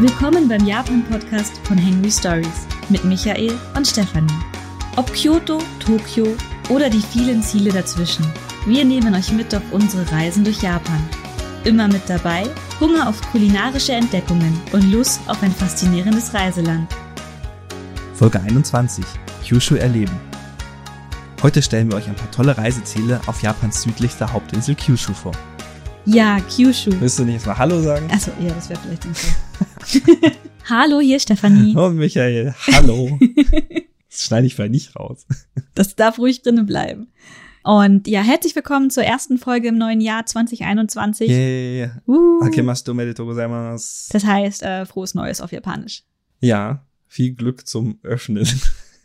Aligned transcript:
Willkommen 0.00 0.48
beim 0.48 0.64
Japan-Podcast 0.64 1.58
von 1.64 1.76
Henry 1.76 2.10
Stories 2.10 2.66
mit 2.88 3.04
Michael 3.04 3.52
und 3.76 3.86
Stefanie. 3.86 4.32
Ob 4.96 5.12
Kyoto, 5.12 5.58
Tokio 5.78 6.26
oder 6.70 6.88
die 6.88 7.02
vielen 7.02 7.42
Ziele 7.42 7.70
dazwischen, 7.70 8.24
wir 8.64 8.82
nehmen 8.86 9.14
euch 9.14 9.30
mit 9.30 9.54
auf 9.54 9.60
unsere 9.72 10.10
Reisen 10.10 10.42
durch 10.42 10.62
Japan. 10.62 11.06
Immer 11.64 11.86
mit 11.86 12.00
dabei 12.08 12.44
Hunger 12.80 13.10
auf 13.10 13.20
kulinarische 13.30 13.92
Entdeckungen 13.92 14.58
und 14.72 14.90
Lust 14.90 15.20
auf 15.26 15.42
ein 15.42 15.52
faszinierendes 15.52 16.32
Reiseland. 16.32 16.90
Folge 18.14 18.40
21. 18.40 19.04
Kyushu 19.46 19.74
erleben. 19.74 20.18
Heute 21.42 21.60
stellen 21.60 21.90
wir 21.90 21.98
euch 21.98 22.08
ein 22.08 22.16
paar 22.16 22.30
tolle 22.30 22.56
Reiseziele 22.56 23.20
auf 23.26 23.42
Japans 23.42 23.82
südlichster 23.82 24.32
Hauptinsel 24.32 24.76
Kyushu 24.76 25.12
vor. 25.12 25.32
Ja, 26.06 26.40
Kyushu. 26.40 26.90
Willst 26.98 27.18
du 27.18 27.24
nicht 27.26 27.34
erstmal 27.34 27.58
Hallo 27.58 27.82
sagen? 27.82 28.08
Achso, 28.10 28.30
ja, 28.40 28.54
das 28.54 28.70
wäre 28.70 28.80
vielleicht 28.80 29.02
sinnvoll. 29.02 29.49
Hallo, 30.68 31.00
hier 31.00 31.20
Stefanie. 31.20 31.74
Oh, 31.76 31.90
Michael, 31.90 32.54
hallo. 32.66 33.18
das 34.08 34.24
schneide 34.24 34.46
ich 34.46 34.54
vielleicht 34.54 34.72
nicht 34.72 34.96
raus. 34.96 35.26
Das 35.74 35.96
darf 35.96 36.18
ruhig 36.18 36.42
drinnen 36.42 36.66
bleiben. 36.66 37.08
Und 37.62 38.06
ja, 38.06 38.22
herzlich 38.22 38.54
willkommen 38.56 38.90
zur 38.90 39.04
ersten 39.04 39.38
Folge 39.38 39.68
im 39.68 39.78
neuen 39.78 40.00
Jahr 40.00 40.24
2021. 40.24 41.28
Yay. 41.28 41.90
Uh. 42.06 42.40
Akemasu 42.42 42.92
omedetou 42.92 43.26
gozaimasu. 43.26 44.12
Das 44.12 44.24
heißt, 44.24 44.62
äh, 44.62 44.86
frohes 44.86 45.14
Neues 45.14 45.40
auf 45.40 45.52
Japanisch. 45.52 46.04
Ja, 46.40 46.86
viel 47.06 47.34
Glück 47.34 47.66
zum 47.66 47.98
Öffnen. 48.02 48.48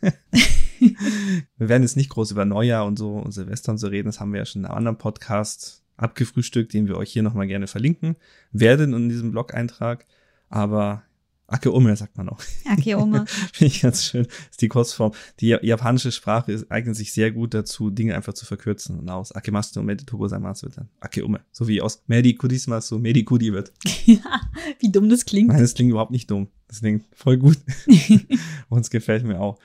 wir 0.00 1.68
werden 1.68 1.82
jetzt 1.82 1.96
nicht 1.96 2.10
groß 2.10 2.30
über 2.30 2.44
Neujahr 2.44 2.86
und 2.86 2.98
so 2.98 3.16
und 3.16 3.32
Silvester 3.32 3.72
und 3.72 3.78
so 3.78 3.88
reden. 3.88 4.06
Das 4.06 4.20
haben 4.20 4.32
wir 4.32 4.38
ja 4.38 4.46
schon 4.46 4.62
in 4.62 4.66
einem 4.66 4.78
anderen 4.78 4.98
Podcast 4.98 5.82
abgefrühstückt, 5.96 6.72
den 6.72 6.88
wir 6.88 6.96
euch 6.96 7.12
hier 7.12 7.22
nochmal 7.22 7.46
gerne 7.46 7.66
verlinken 7.66 8.16
werden 8.52 8.94
in 8.94 9.08
diesem 9.08 9.32
Blog-Eintrag. 9.32 10.06
Aber 10.48 11.02
Ake 11.48 11.72
Ome 11.72 11.94
sagt 11.96 12.16
man 12.16 12.28
auch. 12.28 12.40
Akeoma. 12.64 13.24
Finde 13.52 13.72
ich 13.72 13.80
ganz 13.82 14.04
schön. 14.04 14.26
ist 14.50 14.60
die 14.60 14.68
Kurzform. 14.68 15.12
Die 15.38 15.48
ja- 15.48 15.62
japanische 15.62 16.10
Sprache 16.10 16.50
ist, 16.50 16.70
eignet 16.72 16.96
sich 16.96 17.12
sehr 17.12 17.30
gut 17.30 17.54
dazu, 17.54 17.90
Dinge 17.90 18.16
einfach 18.16 18.34
zu 18.34 18.44
verkürzen. 18.46 18.98
Und 18.98 19.08
aus 19.08 19.30
Akemasu 19.32 19.80
Medi 19.82 20.04
Togozaimasu 20.04 20.66
wird 20.66 20.78
dann 20.78 20.88
Ake 20.98 21.24
Ome. 21.24 21.40
So 21.52 21.68
wie 21.68 21.80
aus 21.80 22.02
Medi 22.08 22.34
Kudismasu 22.34 22.98
Medi 22.98 23.24
Kudi 23.24 23.52
wird. 23.52 23.72
Wie 24.80 24.90
dumm 24.90 25.08
das 25.08 25.24
klingt. 25.24 25.48
Nein, 25.48 25.60
das 25.60 25.74
klingt 25.74 25.90
überhaupt 25.90 26.10
nicht 26.10 26.30
dumm. 26.30 26.48
Das 26.68 26.80
klingt 26.80 27.04
voll 27.14 27.36
gut. 27.38 27.58
Uns 28.68 28.90
gefällt 28.90 29.24
mir 29.24 29.40
auch. 29.40 29.58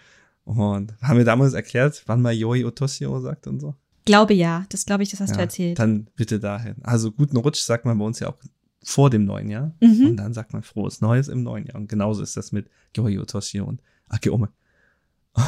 Und 0.43 0.93
haben 1.01 1.17
wir 1.17 1.25
damals 1.25 1.53
erklärt, 1.53 2.03
wann 2.05 2.21
man 2.21 2.35
Yoi 2.35 2.63
Otoshio 2.65 3.19
sagt 3.21 3.47
und 3.47 3.59
so? 3.59 3.75
Glaube 4.05 4.33
ja, 4.33 4.65
das 4.69 4.85
glaube 4.85 5.03
ich, 5.03 5.09
das 5.09 5.19
hast 5.19 5.31
Ja, 5.31 5.35
du 5.37 5.41
erzählt. 5.41 5.79
Dann 5.79 6.07
bitte 6.15 6.39
dahin. 6.39 6.75
Also 6.83 7.11
guten 7.11 7.37
Rutsch 7.37 7.61
sagt 7.61 7.85
man 7.85 7.97
bei 7.97 8.05
uns 8.05 8.19
ja 8.19 8.29
auch 8.29 8.37
vor 8.83 9.09
dem 9.09 9.25
neuen 9.25 9.49
Jahr. 9.49 9.73
Mhm. 9.79 10.07
Und 10.07 10.17
dann 10.17 10.33
sagt 10.33 10.53
man 10.53 10.63
frohes 10.63 11.01
Neues 11.01 11.27
im 11.27 11.43
neuen 11.43 11.65
Jahr. 11.65 11.75
Und 11.75 11.87
genauso 11.87 12.23
ist 12.23 12.37
das 12.37 12.51
mit 12.51 12.69
Yoi 12.95 13.19
Otoshio 13.19 13.65
und 13.65 13.81
Akeome. 14.07 14.49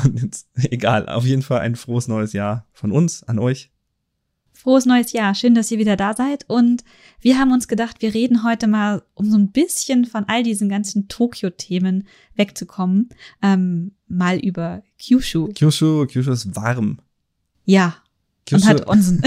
Und 0.03 0.21
jetzt, 0.21 0.49
egal, 0.55 1.09
auf 1.09 1.25
jeden 1.25 1.41
Fall 1.41 1.61
ein 1.61 1.75
frohes 1.75 2.07
neues 2.07 2.33
Jahr 2.33 2.67
von 2.71 2.91
uns 2.91 3.23
an 3.23 3.39
euch. 3.39 3.71
Frohes 4.53 4.85
neues 4.85 5.11
Jahr. 5.13 5.33
Schön, 5.33 5.55
dass 5.55 5.71
ihr 5.71 5.79
wieder 5.79 5.97
da 5.97 6.13
seid. 6.13 6.47
Und 6.47 6.83
wir 7.19 7.39
haben 7.39 7.51
uns 7.51 7.67
gedacht, 7.67 8.01
wir 8.01 8.13
reden 8.13 8.43
heute 8.43 8.67
mal, 8.67 9.01
um 9.15 9.29
so 9.29 9.37
ein 9.37 9.51
bisschen 9.51 10.05
von 10.05 10.25
all 10.27 10.43
diesen 10.43 10.69
ganzen 10.69 11.07
Tokio-Themen 11.07 12.07
wegzukommen, 12.35 13.09
ähm, 13.41 13.95
mal 14.07 14.37
über 14.37 14.83
Kyushu. 14.99 15.49
Kyushu, 15.53 16.05
Kyushu 16.05 16.31
ist 16.31 16.55
warm. 16.55 16.99
Ja. 17.65 17.95
Und 18.51 18.59
Kyushu, 18.59 18.67
hat 18.67 18.87
Onsen. 18.87 19.23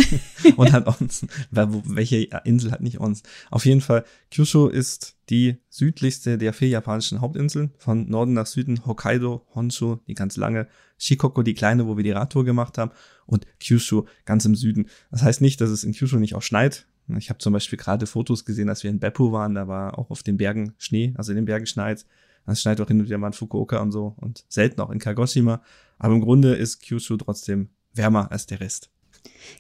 und 0.57 0.73
hat 0.73 0.87
Onsen. 0.87 1.29
Welche 1.51 2.29
Insel 2.45 2.71
hat 2.71 2.83
nicht 2.83 3.01
Onsen? 3.01 3.27
Auf 3.51 3.65
jeden 3.65 3.81
Fall, 3.81 4.05
Kyushu 4.31 4.69
ist 4.69 5.17
die 5.31 5.57
südlichste 5.71 6.39
der 6.39 6.53
vier 6.53 6.69
japanischen 6.69 7.21
Hauptinseln. 7.21 7.73
Von 7.79 8.09
Norden 8.09 8.35
nach 8.35 8.47
Süden 8.47 8.85
Hokkaido, 8.87 9.47
Honshu, 9.55 9.97
die 10.07 10.15
ganz 10.15 10.37
lange, 10.37 10.69
Shikoku, 10.99 11.43
die 11.43 11.55
kleine, 11.55 11.87
wo 11.87 11.97
wir 11.97 12.05
die 12.05 12.11
Radtour 12.11 12.45
gemacht 12.45 12.79
haben, 12.79 12.91
und 13.27 13.47
Kyushu 13.59 14.05
ganz 14.25 14.45
im 14.45 14.55
Süden. 14.55 14.89
Das 15.11 15.23
heißt 15.23 15.41
nicht, 15.41 15.61
dass 15.61 15.71
es 15.71 15.83
in 15.83 15.93
Kyushu 15.93 16.19
nicht 16.19 16.35
auch 16.35 16.43
schneit. 16.43 16.87
Ich 17.17 17.31
habe 17.31 17.39
zum 17.39 17.53
Beispiel 17.53 17.79
gerade 17.79 18.07
Fotos 18.07 18.45
gesehen, 18.45 18.69
als 18.69 18.83
wir 18.83 18.91
in 18.91 18.99
Beppu 18.99 19.33
waren, 19.33 19.55
da 19.55 19.69
war 19.69 19.99
auch 19.99 20.11
auf 20.11 20.23
den 20.23 20.37
Bergen 20.37 20.75
Schnee, 20.79 21.15
also 21.17 21.33
in 21.33 21.37
den 21.37 21.45
Bergen 21.45 21.67
schneit. 21.67 22.05
Es 22.47 22.61
schneit 22.61 22.81
auch 22.81 22.87
hin 22.87 23.01
und 23.01 23.07
wieder 23.07 23.19
mal 23.19 23.29
in 23.29 23.33
Fukuoka 23.33 23.81
und 23.81 23.91
so 23.91 24.15
und 24.19 24.45
selten 24.49 24.81
auch 24.81 24.91
in 24.91 25.01
Kagoshima. 25.01 25.63
Aber 25.99 26.15
im 26.15 26.21
Grunde 26.21 26.55
ist 26.55 26.81
Kyushu 26.81 27.17
trotzdem 27.17 27.71
wärmer 27.93 28.31
als 28.31 28.47
der 28.47 28.61
Rest. 28.61 28.91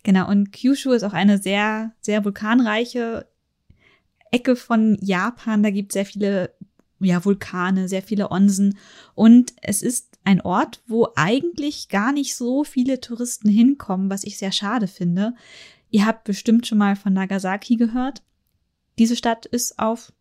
Genau, 0.02 0.28
und 0.28 0.52
Kyushu 0.52 0.92
ist 0.92 1.02
auch 1.02 1.12
eine 1.12 1.38
sehr, 1.38 1.92
sehr 2.00 2.24
vulkanreiche 2.24 3.26
Ecke 4.30 4.56
von 4.56 4.98
Japan. 5.00 5.62
Da 5.62 5.70
gibt 5.70 5.92
es 5.92 5.94
sehr 5.94 6.06
viele 6.06 6.54
ja, 7.00 7.24
Vulkane, 7.24 7.88
sehr 7.88 8.02
viele 8.02 8.30
Onsen. 8.30 8.78
Und 9.14 9.52
es 9.62 9.82
ist 9.82 10.18
ein 10.24 10.40
Ort, 10.40 10.82
wo 10.86 11.08
eigentlich 11.14 11.88
gar 11.88 12.12
nicht 12.12 12.34
so 12.34 12.64
viele 12.64 13.00
Touristen 13.00 13.48
hinkommen, 13.48 14.10
was 14.10 14.24
ich 14.24 14.38
sehr 14.38 14.52
schade 14.52 14.88
finde. 14.88 15.34
Ihr 15.90 16.06
habt 16.06 16.24
bestimmt 16.24 16.66
schon 16.66 16.78
mal 16.78 16.96
von 16.96 17.12
Nagasaki 17.12 17.76
gehört. 17.76 18.22
Diese 18.98 19.16
Stadt 19.16 19.46
ist 19.46 19.78
auf 19.78 20.12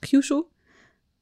Kyushu. 0.00 0.44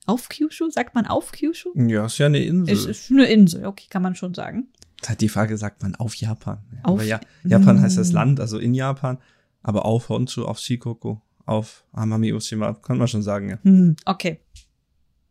Auf 0.07 0.29
Kyushu? 0.29 0.71
Sagt 0.71 0.95
man 0.95 1.07
auf 1.07 1.33
Kyushu? 1.33 1.71
Ja, 1.75 2.07
ist 2.07 2.19
ja 2.19 2.27
eine 2.27 2.43
Insel. 2.43 2.75
Es 2.75 2.87
ist 2.87 3.11
eine 3.11 3.27
Insel, 3.27 3.67
okay, 3.67 3.87
kann 3.89 4.03
man 4.03 4.15
schon 4.15 4.35
sagen. 4.35 4.69
Das 5.01 5.11
hat 5.11 5.21
die 5.21 5.29
Frage, 5.29 5.57
sagt 5.57 5.83
man 5.83 5.95
auf 5.95 6.15
Japan? 6.15 6.59
Ja, 6.73 6.79
Auf- 6.85 6.93
aber 6.95 7.05
ja, 7.05 7.21
Japan 7.45 7.81
heißt 7.81 7.97
das 7.99 8.13
Mm. 8.13 8.15
Land, 8.15 8.41
also 8.41 8.59
in 8.59 8.75
Japan, 8.75 9.19
aber 9.63 9.85
auf 9.87 10.09
Honshu, 10.09 10.45
auf 10.45 10.59
Shikoku, 10.59 11.17
auf 11.47 11.85
Amami 11.93 12.33
Oshima, 12.33 12.75
kann 12.75 12.99
man 12.99 13.09
schon 13.09 13.23
sagen, 13.23 13.49
ja. 13.51 13.59
Hm, 13.63 13.97
okay. 14.05 14.41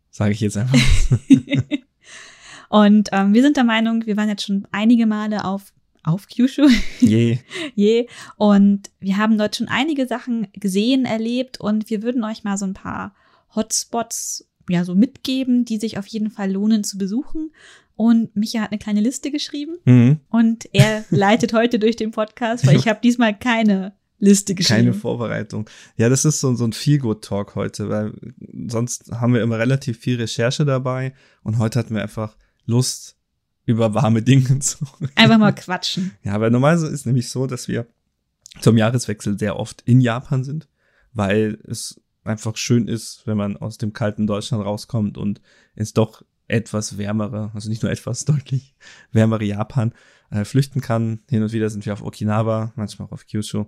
Sage 0.09 0.31
ich 0.31 0.39
jetzt 0.41 0.57
einfach. 0.57 0.77
Und 2.69 3.09
ähm, 3.11 3.33
wir 3.33 3.41
sind 3.41 3.57
der 3.57 3.63
Meinung, 3.63 4.05
wir 4.05 4.15
waren 4.17 4.29
jetzt 4.29 4.43
schon 4.45 4.67
einige 4.71 5.05
Male 5.07 5.43
auf, 5.45 5.73
auf 6.03 6.27
Kyushu, 6.27 6.67
Je. 6.99 7.39
je, 7.75 8.07
und 8.37 8.89
wir 8.99 9.17
haben 9.17 9.37
dort 9.37 9.55
schon 9.55 9.67
einige 9.67 10.07
Sachen 10.07 10.47
gesehen, 10.53 11.05
erlebt 11.05 11.59
und 11.59 11.89
wir 11.89 12.03
würden 12.03 12.23
euch 12.23 12.43
mal 12.43 12.57
so 12.57 12.65
ein 12.65 12.73
paar 12.75 13.13
Hotspots 13.55 14.47
ja 14.69 14.85
so 14.85 14.93
mitgeben, 14.93 15.65
die 15.65 15.77
sich 15.77 15.97
auf 15.97 16.05
jeden 16.05 16.29
Fall 16.29 16.51
lohnen 16.51 16.83
zu 16.83 16.97
besuchen. 16.99 17.51
Und 17.99 18.33
Micha 18.33 18.61
hat 18.61 18.71
eine 18.71 18.79
kleine 18.79 19.01
Liste 19.01 19.29
geschrieben 19.29 19.73
Mhm. 19.83 20.21
und 20.29 20.69
er 20.71 21.03
leitet 21.09 21.51
heute 21.51 21.79
durch 21.79 21.97
den 21.97 22.11
Podcast, 22.11 22.65
weil 22.65 22.77
ich 22.77 22.87
habe 22.87 23.01
diesmal 23.03 23.37
keine 23.37 23.91
Liste 24.19 24.55
geschrieben. 24.55 24.79
Keine 24.85 24.93
Vorbereitung. 24.93 25.69
Ja, 25.97 26.07
das 26.07 26.23
ist 26.23 26.39
so, 26.39 26.55
so 26.55 26.63
ein 26.63 26.71
Feel-Good-Talk 26.71 27.55
heute, 27.55 27.89
weil 27.89 28.13
sonst 28.67 29.11
haben 29.11 29.33
wir 29.33 29.41
immer 29.41 29.59
relativ 29.59 29.97
viel 29.99 30.15
Recherche 30.15 30.63
dabei 30.63 31.13
und 31.43 31.57
heute 31.57 31.77
hatten 31.77 31.93
wir 31.93 32.01
einfach 32.01 32.37
Lust, 32.65 33.17
über 33.65 33.93
warme 33.93 34.21
Dinge 34.21 34.59
zu 34.59 34.77
reden. 35.01 35.11
Einfach 35.15 35.37
mal 35.37 35.51
quatschen. 35.51 36.11
Ja, 36.23 36.39
weil 36.39 36.51
normalerweise 36.51 36.87
ist 36.87 37.05
nämlich 37.05 37.27
so, 37.29 37.47
dass 37.47 37.67
wir 37.67 37.85
zum 38.61 38.77
Jahreswechsel 38.77 39.37
sehr 39.37 39.59
oft 39.59 39.81
in 39.85 39.99
Japan 39.99 40.45
sind, 40.45 40.69
weil 41.11 41.59
es 41.67 41.99
einfach 42.23 42.55
schön 42.55 42.87
ist, 42.87 43.23
wenn 43.27 43.35
man 43.35 43.57
aus 43.57 43.77
dem 43.77 43.91
kalten 43.91 44.25
Deutschland 44.25 44.63
rauskommt 44.63 45.17
und 45.17 45.41
ins 45.75 45.91
doch 45.91 46.23
etwas 46.49 46.97
wärmere, 46.97 47.51
also 47.53 47.69
nicht 47.69 47.83
nur 47.83 47.91
etwas, 47.91 48.25
deutlich 48.25 48.75
wärmere 49.11 49.43
Japan 49.43 49.93
äh, 50.31 50.45
flüchten 50.45 50.81
kann. 50.81 51.21
Hin 51.29 51.43
und 51.43 51.53
wieder 51.53 51.69
sind 51.69 51.85
wir 51.85 51.93
auf 51.93 52.03
Okinawa, 52.03 52.73
manchmal 52.75 53.07
auch 53.07 53.11
auf 53.13 53.25
Kyushu, 53.27 53.65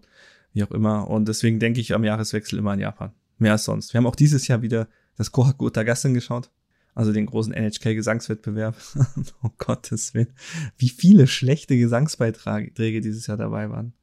wie 0.54 0.64
auch 0.64 0.72
immer. 0.72 1.10
Und 1.10 1.28
deswegen 1.28 1.60
denke 1.60 1.80
ich 1.80 1.94
am 1.94 2.04
Jahreswechsel 2.04 2.60
immer 2.60 2.72
an 2.72 2.80
Japan. 2.80 3.12
Mehr 3.38 3.54
als 3.54 3.64
sonst. 3.64 3.94
Wir 3.94 4.00
haben 4.00 4.08
auch 4.08 4.16
dieses 4.16 4.48
Jahr 4.48 4.62
wieder 4.62 4.88
das 5.18 5.32
Kohaku 5.32 5.66
Utagassen 5.66 6.14
geschaut. 6.14 6.52
Also 6.94 7.14
den 7.14 7.26
großen 7.26 7.54
NHK-Gesangswettbewerb. 7.54 8.76
oh 9.44 9.50
Gottes 9.58 10.14
Willen. 10.14 10.34
Wie 10.78 10.90
viele 10.90 11.26
schlechte 11.26 11.78
Gesangsbeiträge 11.78 13.00
dieses 13.00 13.28
Jahr 13.28 13.38
dabei 13.38 13.70
waren. 13.70 13.94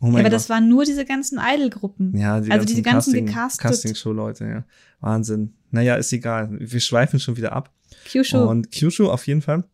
Oh 0.00 0.06
Ja, 0.06 0.12
mein 0.12 0.20
aber 0.20 0.22
Gott. 0.24 0.32
das 0.34 0.48
waren 0.48 0.68
nur 0.68 0.84
diese 0.84 1.04
ganzen 1.04 1.38
Idol-Gruppen. 1.42 2.16
Ja, 2.16 2.40
die 2.40 2.50
Also 2.50 2.64
diese 2.66 2.82
ganzen 2.82 3.12
Casting, 3.12 3.26
gecastet- 3.26 3.60
Casting-Show-Leute, 3.62 4.44
ja. 4.44 4.64
Wahnsinn. 5.00 5.54
Naja, 5.70 5.96
ist 5.96 6.12
egal. 6.12 6.50
Wir 6.60 6.80
schweifen 6.80 7.18
schon 7.20 7.36
wieder 7.36 7.52
ab. 7.52 7.72
Kyushu. 8.06 8.38
Und 8.38 8.70
Kyushu 8.70 9.08
auf 9.10 9.26
jeden 9.26 9.42
Fall. 9.42 9.64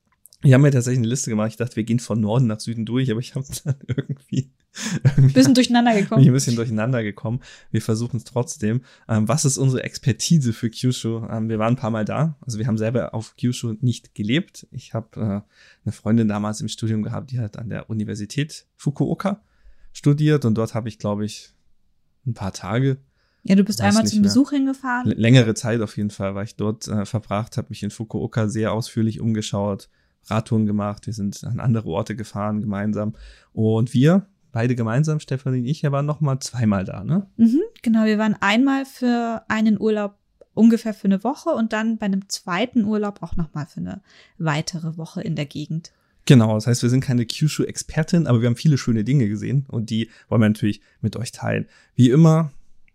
Ich 0.43 0.53
habe 0.53 0.63
mir 0.63 0.71
tatsächlich 0.71 0.99
eine 0.99 1.09
Liste 1.09 1.31
gemacht. 1.31 1.49
Ich 1.51 1.57
dachte, 1.57 1.77
wir 1.77 1.85
gehen 1.85 2.01
von 2.01 2.21
Norden 2.21 2.47
nach 2.47 2.61
Süden 2.61 2.85
durch, 2.85 3.11
aber 3.11 3.21
ich 3.21 3.35
habe 3.35 3.47
dann 3.65 3.77
irgendwie, 3.87 4.51
irgendwie 5.17 5.33
bisschen 5.33 5.55
durcheinander 5.55 5.95
gekommen. 6.01 6.27
ein 6.27 6.33
bisschen 6.33 6.57
durcheinander 6.57 7.03
gekommen. 7.03 7.41
Wir 7.71 7.81
versuchen 7.81 8.17
es 8.19 8.25
trotzdem. 8.25 8.83
Ähm, 9.09 9.27
was 9.27 9.45
ist 9.47 9.57
unsere 9.57 9.85
Expertise 9.85 10.53
für 10.53 10.69
Kyushu? 10.69 11.27
Ähm, 11.31 11.49
wir 11.49 11.59
waren 11.59 11.75
ein 11.75 11.79
paar 11.79 11.91
Mal 11.91 12.05
da. 12.05 12.37
Also 12.43 12.59
wir 12.59 12.67
haben 12.67 12.77
selber 12.79 13.15
auf 13.15 13.37
Kyushu 13.37 13.77
nicht 13.81 14.15
gelebt. 14.15 14.67
Ich 14.71 14.93
habe 14.93 15.09
äh, 15.17 15.23
eine 15.85 15.93
Freundin 15.93 16.29
damals 16.29 16.61
im 16.61 16.69
Studium 16.69 17.03
gehabt, 17.03 17.31
die 17.31 17.39
hat 17.41 17.57
an 17.59 17.71
der 17.71 17.89
Universität 17.89 18.67
Fukuoka 18.77 19.41
studiert 19.95 20.45
und 20.45 20.57
dort 20.57 20.75
habe 20.75 20.91
ich, 20.91 20.99
glaube 20.99 21.25
ich, 21.25 21.55
ein 22.27 22.35
paar 22.35 22.53
Tage 22.53 22.99
Ja, 23.45 23.55
du 23.55 23.65
bist 23.65 23.81
einmal 23.81 24.05
zum 24.07 24.21
mehr. 24.21 24.29
Besuch 24.29 24.51
hingefahren. 24.51 25.11
Längere 25.13 25.55
Zeit 25.55 25.81
auf 25.81 25.97
jeden 25.97 26.11
Fall, 26.11 26.35
weil 26.35 26.45
ich 26.45 26.57
dort 26.57 26.87
äh, 26.89 27.07
verbracht 27.07 27.57
habe, 27.57 27.69
mich 27.71 27.83
in 27.83 27.91
Fukuoka 27.91 28.49
sehr 28.49 28.73
ausführlich 28.73 29.21
umgeschaut, 29.21 29.89
Radtouren 30.27 30.67
gemacht, 30.67 31.07
wir 31.07 31.13
sind 31.15 31.45
an 31.45 31.61
andere 31.61 31.89
Orte 31.89 32.17
gefahren 32.17 32.61
gemeinsam 32.61 33.15
und 33.53 33.95
wir 33.95 34.27
beide 34.53 34.75
gemeinsam, 34.75 35.21
Stefanie 35.21 35.61
und 35.61 35.67
ich, 35.67 35.83
ja, 35.83 35.93
waren 35.93 36.07
noch 36.07 36.21
mal 36.21 36.39
zweimal 36.41 36.85
da, 36.85 37.03
ne? 37.05 37.27
Mhm, 37.37 37.61
genau, 37.83 38.05
wir 38.05 38.19
waren 38.19 38.37
einmal 38.41 38.87
für 38.87 39.43
einen 39.49 39.81
Urlaub 39.81 40.17
ungefähr 40.55 40.95
für 40.95 41.07
eine 41.07 41.25
Woche 41.25 41.51
und 41.51 41.73
dann 41.73 41.99
bei 41.99 42.07
einem 42.07 42.29
zweiten 42.29 42.85
Urlaub 42.85 43.23
auch 43.23 43.37
nochmal 43.37 43.67
für 43.67 43.81
eine 43.81 44.01
weitere 44.39 44.97
Woche 44.97 45.21
in 45.21 45.35
der 45.37 45.47
Gegend. 45.47 45.93
Genau, 46.27 46.55
das 46.55 46.67
heißt, 46.67 46.83
wir 46.83 46.91
sind 46.91 47.03
keine 47.03 47.27
Kyushu-Expertin, 47.27 48.27
aber 48.27 48.41
wir 48.41 48.47
haben 48.49 48.57
viele 48.57 48.79
schöne 48.79 49.05
Dinge 49.05 49.29
gesehen 49.29 49.67
und 49.69 49.91
die 49.91 50.09
wollen 50.29 50.41
wir 50.41 50.49
natürlich 50.49 50.81
mit 51.01 51.17
euch 51.17 51.33
teilen. 51.33 51.67
Wie 51.95 52.11
immer 52.11 52.53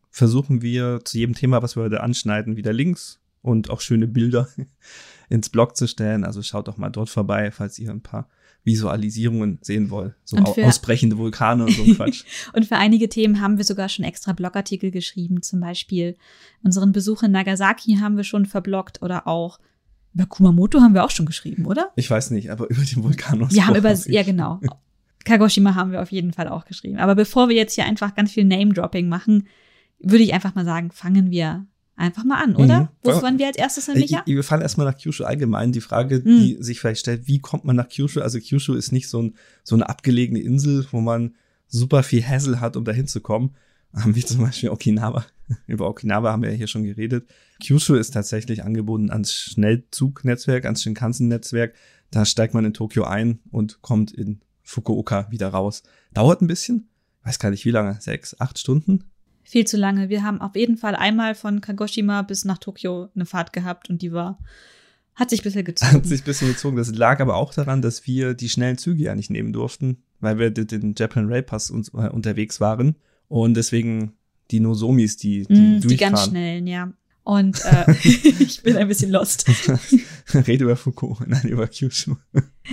versuchen 0.09 0.61
wir 0.61 1.01
zu 1.03 1.17
jedem 1.17 1.35
Thema, 1.35 1.61
was 1.61 1.75
wir 1.75 1.83
heute 1.83 2.01
anschneiden, 2.01 2.55
wieder 2.55 2.73
Links 2.73 3.19
und 3.41 3.69
auch 3.69 3.81
schöne 3.81 4.07
Bilder 4.07 4.47
ins 5.29 5.49
Blog 5.49 5.77
zu 5.77 5.87
stellen. 5.87 6.23
Also 6.23 6.41
schaut 6.41 6.67
doch 6.67 6.77
mal 6.77 6.89
dort 6.89 7.09
vorbei, 7.09 7.51
falls 7.51 7.77
ihr 7.77 7.91
ein 7.91 8.01
paar 8.01 8.27
Visualisierungen 8.63 9.59
sehen 9.61 9.89
wollt. 9.89 10.15
So 10.25 10.37
ausbrechende 10.37 11.17
Vulkane 11.17 11.65
und 11.65 11.71
so 11.71 11.83
Quatsch. 11.95 12.23
und 12.53 12.65
für 12.65 12.75
einige 12.75 13.09
Themen 13.09 13.41
haben 13.41 13.57
wir 13.57 13.63
sogar 13.63 13.89
schon 13.89 14.05
extra 14.05 14.33
Blogartikel 14.33 14.91
geschrieben. 14.91 15.41
Zum 15.41 15.59
Beispiel 15.59 16.17
unseren 16.63 16.91
Besuch 16.91 17.23
in 17.23 17.31
Nagasaki 17.31 17.97
haben 18.01 18.17
wir 18.17 18.23
schon 18.23 18.45
verbloggt 18.45 19.01
oder 19.01 19.27
auch 19.27 19.59
über 20.13 20.25
Kumamoto 20.25 20.81
haben 20.81 20.93
wir 20.93 21.03
auch 21.03 21.11
schon 21.11 21.25
geschrieben, 21.25 21.65
oder? 21.65 21.91
Ich 21.95 22.09
weiß 22.09 22.31
nicht, 22.31 22.49
aber 22.51 22.69
über 22.69 22.81
den 22.81 23.03
Vulkan. 23.03 23.49
Wir 23.51 23.67
haben 23.67 23.75
über, 23.75 23.93
ja 23.93 24.23
genau. 24.23 24.59
Kagoshima 25.25 25.75
haben 25.75 25.91
wir 25.91 26.01
auf 26.01 26.11
jeden 26.11 26.33
Fall 26.33 26.47
auch 26.47 26.65
geschrieben. 26.65 26.97
Aber 26.97 27.15
bevor 27.15 27.49
wir 27.49 27.55
jetzt 27.55 27.73
hier 27.73 27.85
einfach 27.85 28.15
ganz 28.15 28.31
viel 28.31 28.45
Name-Dropping 28.45 29.07
machen, 29.07 29.47
würde 29.99 30.23
ich 30.23 30.33
einfach 30.33 30.55
mal 30.55 30.65
sagen, 30.65 30.91
fangen 30.91 31.29
wir 31.29 31.65
einfach 31.95 32.23
mal 32.23 32.41
an, 32.41 32.55
oder? 32.55 32.81
Mhm. 32.81 32.87
Wo 33.03 33.11
fahren 33.11 33.37
wir 33.37 33.47
als 33.47 33.57
erstes 33.57 33.85
hin, 33.85 33.95
Micha? 33.95 34.23
Wir 34.25 34.43
fahren 34.43 34.61
erstmal 34.61 34.87
nach 34.87 34.97
Kyushu 34.97 35.25
allgemein. 35.25 35.73
Die 35.73 35.81
Frage, 35.81 36.21
mhm. 36.23 36.39
die 36.39 36.57
sich 36.61 36.79
vielleicht 36.79 37.01
stellt, 37.01 37.27
wie 37.27 37.39
kommt 37.39 37.65
man 37.65 37.75
nach 37.75 37.89
Kyushu? 37.89 38.21
Also 38.21 38.39
Kyushu 38.39 38.73
ist 38.73 38.91
nicht 38.91 39.09
so, 39.09 39.21
ein, 39.21 39.35
so 39.63 39.75
eine 39.75 39.89
abgelegene 39.89 40.39
Insel, 40.39 40.85
wo 40.91 41.01
man 41.01 41.35
super 41.67 42.01
viel 42.01 42.25
Hassel 42.25 42.61
hat, 42.61 42.77
um 42.77 42.85
da 42.85 42.93
hinzukommen. 43.91 44.15
Wie 44.15 44.25
zum 44.25 44.41
Beispiel 44.41 44.69
Okinawa. 44.69 45.25
Über 45.67 45.87
Okinawa 45.87 46.31
haben 46.31 46.43
wir 46.43 46.51
ja 46.51 46.55
hier 46.55 46.67
schon 46.67 46.83
geredet. 46.83 47.27
Kyushu 47.63 47.95
ist 47.95 48.11
tatsächlich 48.11 48.63
angebunden 48.63 49.11
ans 49.11 49.33
Schnellzugnetzwerk, 49.33 50.65
ans 50.65 50.83
Shinkansen-Netzwerk. 50.83 51.73
Da 52.11 52.25
steigt 52.25 52.53
man 52.53 52.65
in 52.65 52.73
Tokio 52.73 53.03
ein 53.03 53.39
und 53.51 53.81
kommt 53.81 54.11
in 54.11 54.41
Fukuoka 54.63 55.29
wieder 55.31 55.49
raus. 55.49 55.83
Dauert 56.13 56.41
ein 56.41 56.47
bisschen. 56.47 56.89
Weiß 57.23 57.39
gar 57.39 57.51
nicht 57.51 57.65
wie 57.65 57.71
lange. 57.71 57.97
Sechs, 57.99 58.39
acht 58.39 58.57
Stunden? 58.59 59.03
viel 59.49 59.65
zu 59.65 59.77
lange. 59.77 60.09
Wir 60.09 60.23
haben 60.23 60.41
auf 60.41 60.55
jeden 60.55 60.77
Fall 60.77 60.95
einmal 60.95 61.33
von 61.33 61.59
Kagoshima 61.59 62.21
bis 62.21 62.45
nach 62.45 62.59
Tokio 62.59 63.09
eine 63.15 63.25
Fahrt 63.25 63.51
gehabt 63.51 63.89
und 63.89 64.01
die 64.01 64.11
war 64.11 64.37
hat 65.15 65.31
sich 65.31 65.41
ein 65.41 65.43
bisschen 65.43 65.65
gezogen. 65.65 65.93
Hat 65.93 66.05
sich 66.05 66.21
ein 66.21 66.25
bisschen 66.25 66.47
gezogen. 66.49 66.77
Das 66.77 66.93
lag 66.93 67.19
aber 67.19 67.35
auch 67.35 67.53
daran, 67.53 67.81
dass 67.81 68.05
wir 68.05 68.35
die 68.35 68.47
schnellen 68.47 68.77
Züge 68.77 69.03
ja 69.03 69.15
nicht 69.15 69.31
nehmen 69.31 69.51
durften, 69.51 70.03
weil 70.19 70.37
wir 70.37 70.51
den 70.51 70.93
Japan 70.95 71.27
Rail 71.27 71.43
Pass 71.43 71.71
uns, 71.71 71.89
äh, 71.89 72.09
unterwegs 72.09 72.61
waren. 72.61 72.95
Und 73.29 73.55
deswegen 73.55 74.13
die 74.51 74.59
Nozomis, 74.59 75.15
die, 75.15 75.45
die 75.45 75.53
mm, 75.53 75.81
Die 75.81 75.97
ganz 75.97 76.25
schnellen, 76.25 76.67
ja. 76.67 76.91
Und 77.23 77.63
äh, 77.63 77.91
ich 78.03 78.63
bin 78.63 78.75
ein 78.75 78.87
bisschen 78.87 79.11
lost. 79.11 79.45
Rede 80.33 80.63
über 80.63 80.75
Fukuoka, 80.75 81.25
nein, 81.27 81.47
über 81.47 81.67
Kyushu. 81.67 82.15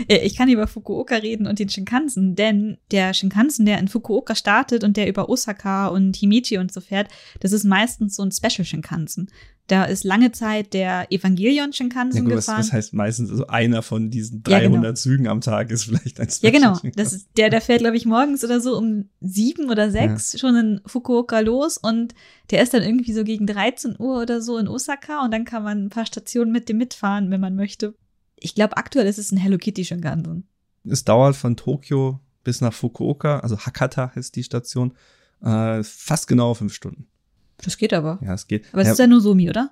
Ich 0.08 0.34
kann 0.34 0.48
über 0.48 0.66
Fukuoka 0.66 1.16
reden 1.16 1.46
und 1.46 1.58
den 1.58 1.68
Shinkansen, 1.68 2.36
denn 2.36 2.78
der 2.90 3.12
Shinkansen, 3.12 3.66
der 3.66 3.78
in 3.78 3.88
Fukuoka 3.88 4.34
startet 4.34 4.82
und 4.82 4.96
der 4.96 5.08
über 5.08 5.28
Osaka 5.28 5.88
und 5.88 6.16
Himeji 6.16 6.56
und 6.58 6.72
so 6.72 6.80
fährt, 6.80 7.08
das 7.40 7.52
ist 7.52 7.64
meistens 7.64 8.16
so 8.16 8.22
ein 8.22 8.32
Special 8.32 8.64
Shinkansen. 8.64 9.30
Da 9.68 9.84
ist 9.84 10.04
lange 10.04 10.30
Zeit 10.30 10.74
der 10.74 11.10
Evangelion 11.10 11.72
Shinkansen 11.72 12.18
ja, 12.18 12.24
gut, 12.24 12.36
gefahren. 12.36 12.58
Was, 12.58 12.66
was 12.66 12.72
heißt 12.72 12.94
meistens, 12.94 13.30
also 13.30 13.48
einer 13.48 13.82
von 13.82 14.10
diesen 14.10 14.44
300 14.44 14.62
ja, 14.62 14.68
genau. 14.68 14.92
Zügen 14.92 15.26
am 15.26 15.40
Tag 15.40 15.70
ist 15.70 15.84
vielleicht 15.84 16.20
ein 16.20 16.30
Special 16.30 16.52
Ja, 16.52 16.58
genau. 16.58 16.92
Das 16.94 17.12
ist, 17.12 17.28
der, 17.36 17.50
der 17.50 17.60
fährt, 17.60 17.80
glaube 17.80 17.96
ich, 17.96 18.06
morgens 18.06 18.44
oder 18.44 18.60
so 18.60 18.76
um 18.76 19.08
sieben 19.20 19.68
oder 19.68 19.90
sechs 19.90 20.34
ja. 20.34 20.38
schon 20.38 20.56
in 20.56 20.80
Fukuoka 20.86 21.40
los 21.40 21.78
und 21.78 22.14
der 22.50 22.62
ist 22.62 22.74
dann 22.74 22.82
irgendwie 22.82 23.12
so 23.12 23.24
gegen 23.24 23.46
13 23.46 23.96
Uhr 23.98 24.22
oder 24.22 24.40
so 24.40 24.56
in 24.56 24.68
Osaka 24.68 25.24
und 25.24 25.32
dann 25.32 25.44
kann 25.44 25.64
man 25.64 25.86
ein 25.86 25.90
paar 25.90 26.06
Stationen 26.06 26.52
mit 26.52 26.68
dem 26.68 26.78
mitfahren, 26.78 27.30
wenn 27.30 27.40
man 27.40 27.56
möchte. 27.56 27.94
Ich 28.38 28.54
glaube, 28.54 28.76
aktuell 28.76 29.06
ist 29.06 29.18
es 29.18 29.32
ein 29.32 29.36
Hello 29.36 29.58
Kitty 29.58 29.84
Shinkansen. 29.84 30.46
Es 30.84 31.04
dauert 31.04 31.34
von 31.34 31.56
Tokio 31.56 32.20
bis 32.44 32.60
nach 32.60 32.72
Fukuoka, 32.72 33.40
also 33.40 33.58
Hakata 33.58 34.12
heißt 34.14 34.36
die 34.36 34.44
Station, 34.44 34.94
äh, 35.42 35.82
fast 35.82 36.28
genau 36.28 36.54
fünf 36.54 36.72
Stunden. 36.72 37.08
Das 37.62 37.78
geht 37.78 37.92
aber. 37.92 38.18
Ja, 38.22 38.34
es 38.34 38.46
geht. 38.46 38.64
Aber 38.72 38.82
es 38.82 38.86
ja, 38.86 38.92
ist 38.92 38.98
der 38.98 39.06
Nozomi, 39.06 39.48
oder? 39.48 39.70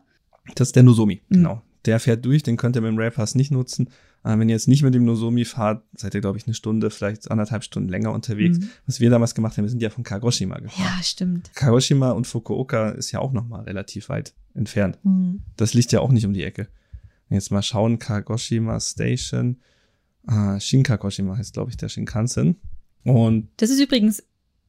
Das 0.54 0.68
ist 0.68 0.76
der 0.76 0.82
Nozomi, 0.82 1.22
mhm. 1.28 1.34
genau. 1.34 1.62
Der 1.84 2.00
fährt 2.00 2.24
durch, 2.24 2.42
den 2.42 2.56
könnt 2.56 2.76
ihr 2.76 2.82
mit 2.82 2.90
dem 2.90 2.98
Railpass 2.98 3.34
nicht 3.34 3.50
nutzen. 3.50 3.88
Äh, 4.24 4.38
wenn 4.38 4.48
ihr 4.48 4.54
jetzt 4.54 4.68
nicht 4.68 4.82
mit 4.82 4.94
dem 4.94 5.04
Nozomi 5.04 5.44
fahrt, 5.44 5.84
seid 5.94 6.14
ihr, 6.14 6.22
glaube 6.22 6.38
ich, 6.38 6.46
eine 6.46 6.54
Stunde, 6.54 6.90
vielleicht 6.90 7.30
anderthalb 7.30 7.62
Stunden 7.62 7.90
länger 7.90 8.12
unterwegs. 8.12 8.58
Mhm. 8.58 8.70
Was 8.86 9.00
wir 9.00 9.10
damals 9.10 9.34
gemacht 9.34 9.56
haben, 9.56 9.64
wir 9.64 9.70
sind 9.70 9.82
ja 9.82 9.90
von 9.90 10.02
Kagoshima 10.02 10.58
gefahren. 10.58 10.92
Ja, 10.96 11.02
stimmt. 11.02 11.50
Kagoshima 11.54 12.12
und 12.12 12.26
Fukuoka 12.26 12.90
ist 12.90 13.12
ja 13.12 13.20
auch 13.20 13.32
nochmal 13.32 13.64
relativ 13.64 14.08
weit 14.08 14.32
entfernt. 14.54 14.98
Mhm. 15.02 15.42
Das 15.56 15.74
liegt 15.74 15.92
ja 15.92 16.00
auch 16.00 16.10
nicht 16.10 16.24
um 16.24 16.32
die 16.32 16.42
Ecke. 16.42 16.68
Jetzt 17.28 17.50
mal 17.50 17.62
schauen, 17.62 17.98
Kagoshima 17.98 18.80
Station. 18.80 19.60
Äh, 20.26 20.58
Shinkagoshima 20.58 21.36
heißt, 21.36 21.52
glaube 21.52 21.70
ich, 21.70 21.76
der 21.76 21.88
Shinkansen. 21.88 22.56
Und 23.04 23.48
das 23.58 23.70
ist 23.70 23.80
übrigens 23.80 24.22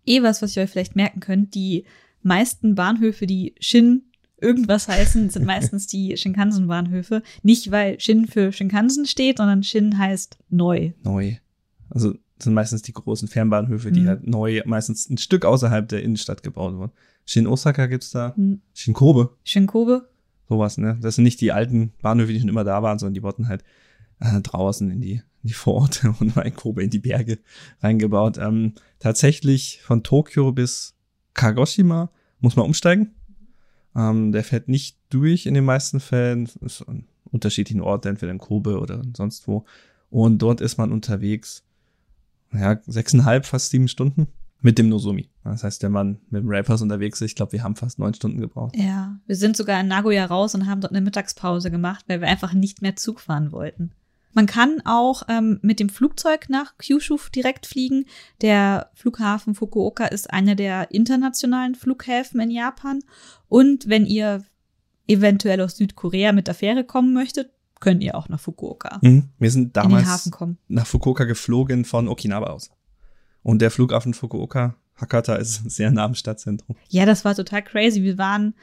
eh 0.05 0.21
was, 0.21 0.41
was 0.41 0.55
ihr 0.55 0.63
euch 0.63 0.69
vielleicht 0.69 0.95
merken 0.95 1.21
könnt. 1.21 1.55
Die 1.55 1.85
meisten 2.25 2.75
Bahnhöfe, 2.75 3.27
die 3.27 3.55
Shin 3.59 4.03
irgendwas 4.39 4.87
heißen, 4.87 5.29
sind 5.29 5.45
meistens 5.45 5.87
die 5.87 6.17
Shinkansen-Bahnhöfe. 6.17 7.23
Nicht, 7.43 7.71
weil 7.71 7.99
Shin 7.99 8.27
für 8.27 8.51
Shinkansen 8.51 9.05
steht, 9.05 9.37
sondern 9.37 9.63
Shin 9.63 9.97
heißt 9.97 10.37
neu. 10.49 10.91
Neu. 11.03 11.35
Also 11.89 12.15
sind 12.41 12.53
meistens 12.53 12.81
die 12.81 12.93
großen 12.93 13.27
Fernbahnhöfe, 13.27 13.91
die 13.91 14.01
mhm. 14.01 14.07
halt 14.07 14.27
neu, 14.27 14.61
meistens 14.65 15.09
ein 15.09 15.17
Stück 15.17 15.45
außerhalb 15.45 15.87
der 15.87 16.03
Innenstadt 16.03 16.43
gebaut 16.43 16.75
wurden. 16.75 16.91
Shin 17.25 17.47
Osaka 17.47 17.85
gibt's 17.87 18.11
da. 18.11 18.33
Mhm. 18.35 18.61
Shin 18.73 18.93
Kobe. 18.93 19.35
Shin 19.43 19.67
Kobe. 19.67 20.09
Sowas, 20.49 20.77
ne? 20.77 20.97
Das 21.01 21.15
sind 21.15 21.23
nicht 21.23 21.41
die 21.41 21.51
alten 21.51 21.93
Bahnhöfe, 22.01 22.33
die 22.33 22.39
schon 22.39 22.49
immer 22.49 22.63
da 22.63 22.83
waren, 22.83 22.99
sondern 22.99 23.15
die 23.15 23.23
wurden 23.23 23.47
halt 23.47 23.63
äh, 24.19 24.41
draußen 24.41 24.91
in 24.91 25.01
die, 25.01 25.13
in 25.13 25.47
die 25.49 25.53
Vororte 25.53 26.13
und 26.19 26.35
in 26.37 26.55
Kobe 26.55 26.83
in 26.83 26.89
die 26.89 26.99
Berge 26.99 27.39
reingebaut. 27.81 28.37
Ähm, 28.37 28.73
tatsächlich 28.99 29.81
von 29.81 30.03
Tokio 30.03 30.51
bis 30.51 30.94
Kagoshima 31.35 32.09
muss 32.39 32.55
man 32.55 32.65
umsteigen. 32.65 33.13
Ähm, 33.95 34.31
der 34.31 34.43
fährt 34.43 34.67
nicht 34.67 34.97
durch 35.09 35.45
in 35.45 35.53
den 35.53 35.65
meisten 35.65 35.99
Fällen. 35.99 36.49
Ist 36.61 36.81
an 36.81 37.05
unterschiedlichen 37.31 37.81
Orten, 37.81 38.09
entweder 38.09 38.31
in 38.31 38.39
Kobe 38.39 38.79
oder 38.79 39.03
sonst 39.15 39.47
wo. 39.47 39.65
Und 40.09 40.39
dort 40.39 40.61
ist 40.61 40.77
man 40.77 40.91
unterwegs, 40.91 41.63
ja, 42.53 42.79
sechseinhalb, 42.87 43.45
fast 43.45 43.71
sieben 43.71 43.87
Stunden 43.87 44.27
mit 44.61 44.77
dem 44.77 44.89
Nozomi. 44.89 45.29
Das 45.43 45.63
heißt, 45.63 45.83
der 45.83 45.89
Mann 45.89 46.19
mit 46.29 46.43
dem 46.43 46.49
Rappers 46.49 46.81
unterwegs 46.81 47.21
ist, 47.21 47.31
ich 47.31 47.35
glaube, 47.35 47.51
wir 47.51 47.63
haben 47.63 47.75
fast 47.75 47.99
neun 47.99 48.13
Stunden 48.13 48.39
gebraucht. 48.39 48.75
Ja, 48.75 49.19
wir 49.27 49.35
sind 49.35 49.57
sogar 49.57 49.79
in 49.81 49.87
Nagoya 49.87 50.25
raus 50.25 50.55
und 50.55 50.67
haben 50.67 50.81
dort 50.81 50.93
eine 50.93 51.01
Mittagspause 51.01 51.69
gemacht, 51.69 52.05
weil 52.07 52.21
wir 52.21 52.27
einfach 52.27 52.53
nicht 52.53 52.81
mehr 52.81 52.95
Zug 52.95 53.19
fahren 53.19 53.51
wollten. 53.51 53.91
Man 54.35 54.45
kann 54.47 54.81
auch 54.83 55.23
ähm, 55.29 55.59
mit 55.61 55.79
dem 55.79 55.87
Flugzeug 55.87 56.49
nach 56.49 56.77
Kyushu 56.77 57.17
direkt 57.33 57.65
fliegen. 57.65 58.05
Der 58.41 58.91
Flughafen 58.93 59.55
Fukuoka 59.55 60.05
ist 60.05 60.31
einer 60.31 60.55
der 60.55 60.91
internationalen 60.91 61.73
Flughäfen 61.73 62.41
in 62.41 62.51
Japan. 62.51 62.99
Und 63.47 63.87
wenn 63.87 64.05
ihr 64.05 64.43
eventuell 65.07 65.61
aus 65.61 65.77
Südkorea 65.77 66.33
mit 66.33 66.47
der 66.47 66.53
Fähre 66.53 66.83
kommen 66.83 67.13
möchtet, 67.13 67.49
könnt 67.79 68.03
ihr 68.03 68.15
auch 68.15 68.27
nach 68.27 68.39
Fukuoka. 68.39 68.99
Mhm. 69.01 69.29
Wir 69.39 69.51
sind 69.51 69.77
damals 69.77 70.29
nach 70.67 70.85
Fukuoka 70.85 71.23
geflogen 71.23 71.85
von 71.85 72.09
Okinawa 72.09 72.47
aus. 72.47 72.71
Und 73.41 73.61
der 73.61 73.71
Flughafen 73.71 74.13
Fukuoka, 74.13 74.75
Hakata, 74.95 75.35
ist 75.35 75.69
sehr 75.69 75.91
nah 75.91 76.03
am 76.03 76.15
Stadtzentrum. 76.15 76.75
Ja, 76.89 77.05
das 77.05 77.23
war 77.23 77.35
total 77.35 77.63
crazy. 77.63 78.03
Wir 78.03 78.17
waren 78.17 78.53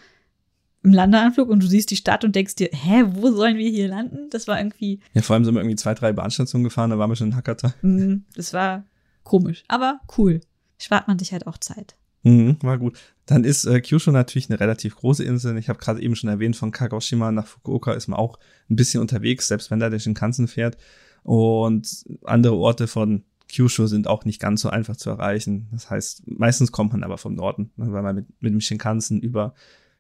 im 0.83 0.93
Landeanflug 0.93 1.49
und 1.49 1.63
du 1.63 1.67
siehst 1.67 1.91
die 1.91 1.97
Stadt 1.97 2.25
und 2.25 2.35
denkst 2.35 2.57
dir, 2.57 2.69
hä, 2.73 3.05
wo 3.11 3.31
sollen 3.31 3.57
wir 3.57 3.71
hier 3.71 3.89
landen? 3.89 4.29
Das 4.31 4.49
war 4.49 4.59
irgendwie. 4.59 5.01
Ja, 5.15 5.23
vor 5.23 5.35
allem 5.35 5.45
sind 5.45 5.55
wir 5.55 5.61
irgendwie 5.61 5.77
zwei, 5.77 5.95
drei 5.95 6.13
Bahnstationen 6.13 6.65
gefahren, 6.65 6.91
da 6.91 6.99
waren 6.99 7.11
wir 7.11 7.17
schon 7.17 7.29
in 7.29 7.37
Hakata. 7.37 7.75
Mhm, 7.83 8.25
das 8.35 8.53
war 8.53 8.85
komisch, 9.23 9.63
aber 9.69 10.01
cool. 10.19 10.41
Spart 10.79 11.07
man 11.07 11.19
sich 11.19 11.33
halt 11.33 11.47
auch 11.47 11.59
Zeit. 11.59 11.95
Mhm, 12.25 12.57
war 12.63 12.79
gut. 12.79 12.99
Dann 13.27 13.45
ist 13.45 13.65
äh, 13.65 13.81
Kyushu 13.81 14.11
natürlich 14.11 14.51
eine 14.51 14.61
relativ 14.61 14.97
große 14.97 15.25
Insel. 15.25 15.57
Ich 15.59 15.69
habe 15.69 15.79
gerade 15.79 16.01
eben 16.03 16.17
schon 16.17 16.31
erwähnt, 16.31 16.57
von 16.57 16.71
Kagoshima 16.71 17.33
nach 17.33 17.47
Fukuoka 17.47 17.93
ist 17.93 18.09
man 18.09 18.19
auch 18.19 18.39
ein 18.71 18.77
bisschen 18.77 19.01
unterwegs, 19.01 19.49
selbst 19.49 19.71
wenn 19.71 19.81
da 19.81 19.91
der 19.91 19.99
Shinkansen 19.99 20.49
fährt. 20.49 20.77
Und 21.23 22.05
andere 22.25 22.57
Orte 22.57 22.89
von 22.89 23.25
Kyushu 23.53 23.87
sind 23.87 24.09
auch 24.09 24.25
nicht 24.25 24.41
ganz 24.41 24.63
so 24.63 24.71
einfach 24.71 24.97
zu 24.97 25.11
erreichen. 25.11 25.69
Das 25.73 25.91
heißt, 25.91 26.23
meistens 26.27 26.73
kommt 26.73 26.93
man 26.93 27.05
aber 27.05 27.19
vom 27.19 27.35
Norden, 27.35 27.71
weil 27.77 28.03
man 28.03 28.17
mit, 28.17 28.27
mit 28.41 28.53
dem 28.53 28.61
Shinkansen 28.61 29.21
über, 29.21 29.55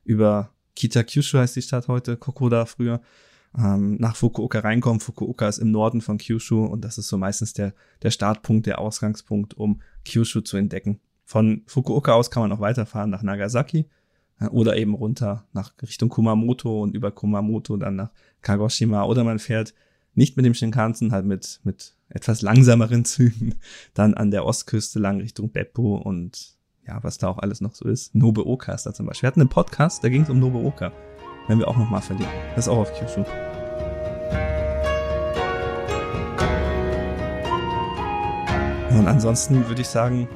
über 0.04 0.50
Kita-Kyushu 0.76 1.38
heißt 1.38 1.56
die 1.56 1.62
Stadt 1.62 1.88
heute, 1.88 2.16
Kokoda 2.16 2.66
früher, 2.66 3.00
ähm, 3.56 3.96
nach 3.96 4.16
Fukuoka 4.16 4.60
reinkommen. 4.60 5.00
Fukuoka 5.00 5.48
ist 5.48 5.58
im 5.58 5.70
Norden 5.70 6.00
von 6.00 6.18
Kyushu 6.18 6.64
und 6.64 6.84
das 6.84 6.98
ist 6.98 7.08
so 7.08 7.18
meistens 7.18 7.52
der, 7.52 7.74
der 8.02 8.10
Startpunkt, 8.10 8.66
der 8.66 8.78
Ausgangspunkt, 8.78 9.54
um 9.54 9.82
Kyushu 10.04 10.40
zu 10.40 10.56
entdecken. 10.56 11.00
Von 11.24 11.62
Fukuoka 11.66 12.12
aus 12.12 12.30
kann 12.30 12.42
man 12.42 12.52
auch 12.52 12.60
weiterfahren 12.60 13.10
nach 13.10 13.22
Nagasaki 13.22 13.88
äh, 14.40 14.46
oder 14.46 14.76
eben 14.76 14.94
runter 14.94 15.46
nach 15.52 15.74
Richtung 15.82 16.08
Kumamoto 16.08 16.82
und 16.82 16.94
über 16.94 17.10
Kumamoto 17.10 17.76
dann 17.76 17.96
nach 17.96 18.10
Kagoshima 18.40 19.04
oder 19.04 19.24
man 19.24 19.38
fährt 19.38 19.74
nicht 20.14 20.36
mit 20.36 20.44
dem 20.44 20.54
Shinkansen, 20.54 21.12
halt 21.12 21.24
mit, 21.24 21.60
mit 21.64 21.94
etwas 22.08 22.42
langsameren 22.42 23.04
Zügen 23.06 23.54
dann 23.94 24.14
an 24.14 24.30
der 24.30 24.44
Ostküste 24.44 24.98
lang 24.98 25.20
Richtung 25.20 25.50
Beppo 25.50 25.96
und 25.96 26.56
ja, 26.86 26.98
was 27.02 27.18
da 27.18 27.28
auch 27.28 27.38
alles 27.38 27.60
noch 27.60 27.74
so 27.74 27.88
ist. 27.88 28.14
Nobuoka 28.14 28.72
ist 28.72 28.84
da 28.84 28.92
zum 28.92 29.06
Beispiel. 29.06 29.22
Wir 29.22 29.28
hatten 29.28 29.40
einen 29.40 29.50
Podcast, 29.50 30.02
da 30.02 30.08
ging 30.08 30.22
es 30.22 30.30
um 30.30 30.38
Nobuoka. 30.38 30.92
werden 31.46 31.58
wir 31.58 31.68
auch 31.68 31.76
nochmal 31.76 32.02
verlinken. 32.02 32.34
Das 32.54 32.66
ist 32.66 32.68
auch 32.68 32.78
auf 32.78 32.92
Kyushu. 32.98 33.24
Und 38.90 39.06
ansonsten 39.06 39.66
würde 39.68 39.80
ich 39.80 39.88
sagen, 39.88 40.28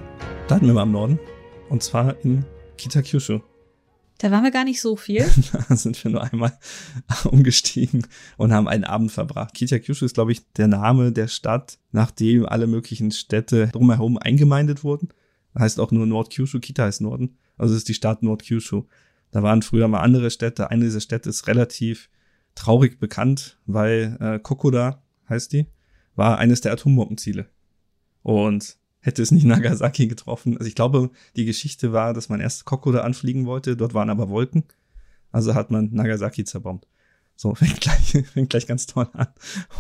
starten 0.46 0.66
wir 0.66 0.74
mal 0.74 0.84
im 0.84 0.92
Norden. 0.92 1.20
Und 1.68 1.82
zwar 1.82 2.16
in 2.24 2.44
Kitakyushu. 2.78 3.40
Da 4.18 4.30
waren 4.30 4.44
wir 4.44 4.50
gar 4.50 4.64
nicht 4.64 4.80
so 4.80 4.96
viel. 4.96 5.28
da 5.68 5.76
sind 5.76 6.02
wir 6.02 6.10
nur 6.10 6.22
einmal 6.22 6.56
umgestiegen 7.24 8.06
und 8.36 8.52
haben 8.52 8.68
einen 8.68 8.84
Abend 8.84 9.10
verbracht. 9.10 9.52
Kitakyushu 9.54 10.04
ist, 10.04 10.14
glaube 10.14 10.32
ich, 10.32 10.50
der 10.52 10.68
Name 10.68 11.12
der 11.12 11.28
Stadt, 11.28 11.78
nachdem 11.90 12.46
alle 12.46 12.66
möglichen 12.66 13.10
Städte 13.10 13.66
drumherum 13.66 14.16
eingemeindet 14.16 14.84
wurden. 14.84 15.08
Heißt 15.58 15.80
auch 15.80 15.90
nur 15.90 16.06
Nordkyushu, 16.06 16.60
Kita 16.60 16.84
heißt 16.84 17.00
Norden. 17.00 17.38
Also 17.56 17.75
es 17.75 17.78
ist 17.78 17.88
die 17.88 17.94
Stadt 17.94 18.22
Nordkyushu. 18.22 18.84
Da 19.30 19.42
waren 19.42 19.62
früher 19.62 19.88
mal 19.88 20.00
andere 20.00 20.30
Städte. 20.30 20.70
Eine 20.70 20.84
dieser 20.84 21.00
Städte 21.00 21.28
ist 21.28 21.46
relativ 21.46 22.10
traurig 22.54 22.98
bekannt, 22.98 23.58
weil 23.66 24.16
äh, 24.20 24.38
Kokoda 24.38 25.02
heißt 25.28 25.52
die, 25.52 25.66
war 26.14 26.38
eines 26.38 26.60
der 26.60 26.72
Atombombenziele. 26.72 27.46
Und 28.22 28.76
hätte 29.00 29.22
es 29.22 29.30
nicht 29.30 29.44
Nagasaki 29.46 30.06
getroffen. 30.08 30.56
Also 30.56 30.68
ich 30.68 30.75
glaube, 30.75 31.10
die 31.36 31.44
Geschichte 31.44 31.92
war, 31.92 32.12
dass 32.12 32.28
man 32.28 32.40
erst 32.40 32.64
Kokoda 32.64 33.00
anfliegen 33.00 33.46
wollte, 33.46 33.76
dort 33.76 33.94
waren 33.94 34.10
aber 34.10 34.28
Wolken. 34.28 34.64
Also 35.32 35.54
hat 35.54 35.70
man 35.70 35.90
Nagasaki 35.92 36.44
zerbombt. 36.44 36.86
So, 37.36 37.54
fängt 37.54 37.80
gleich, 37.80 38.25
fängt 38.32 38.50
gleich 38.50 38.66
ganz 38.66 38.86
toll 38.86 39.08
an 39.12 39.28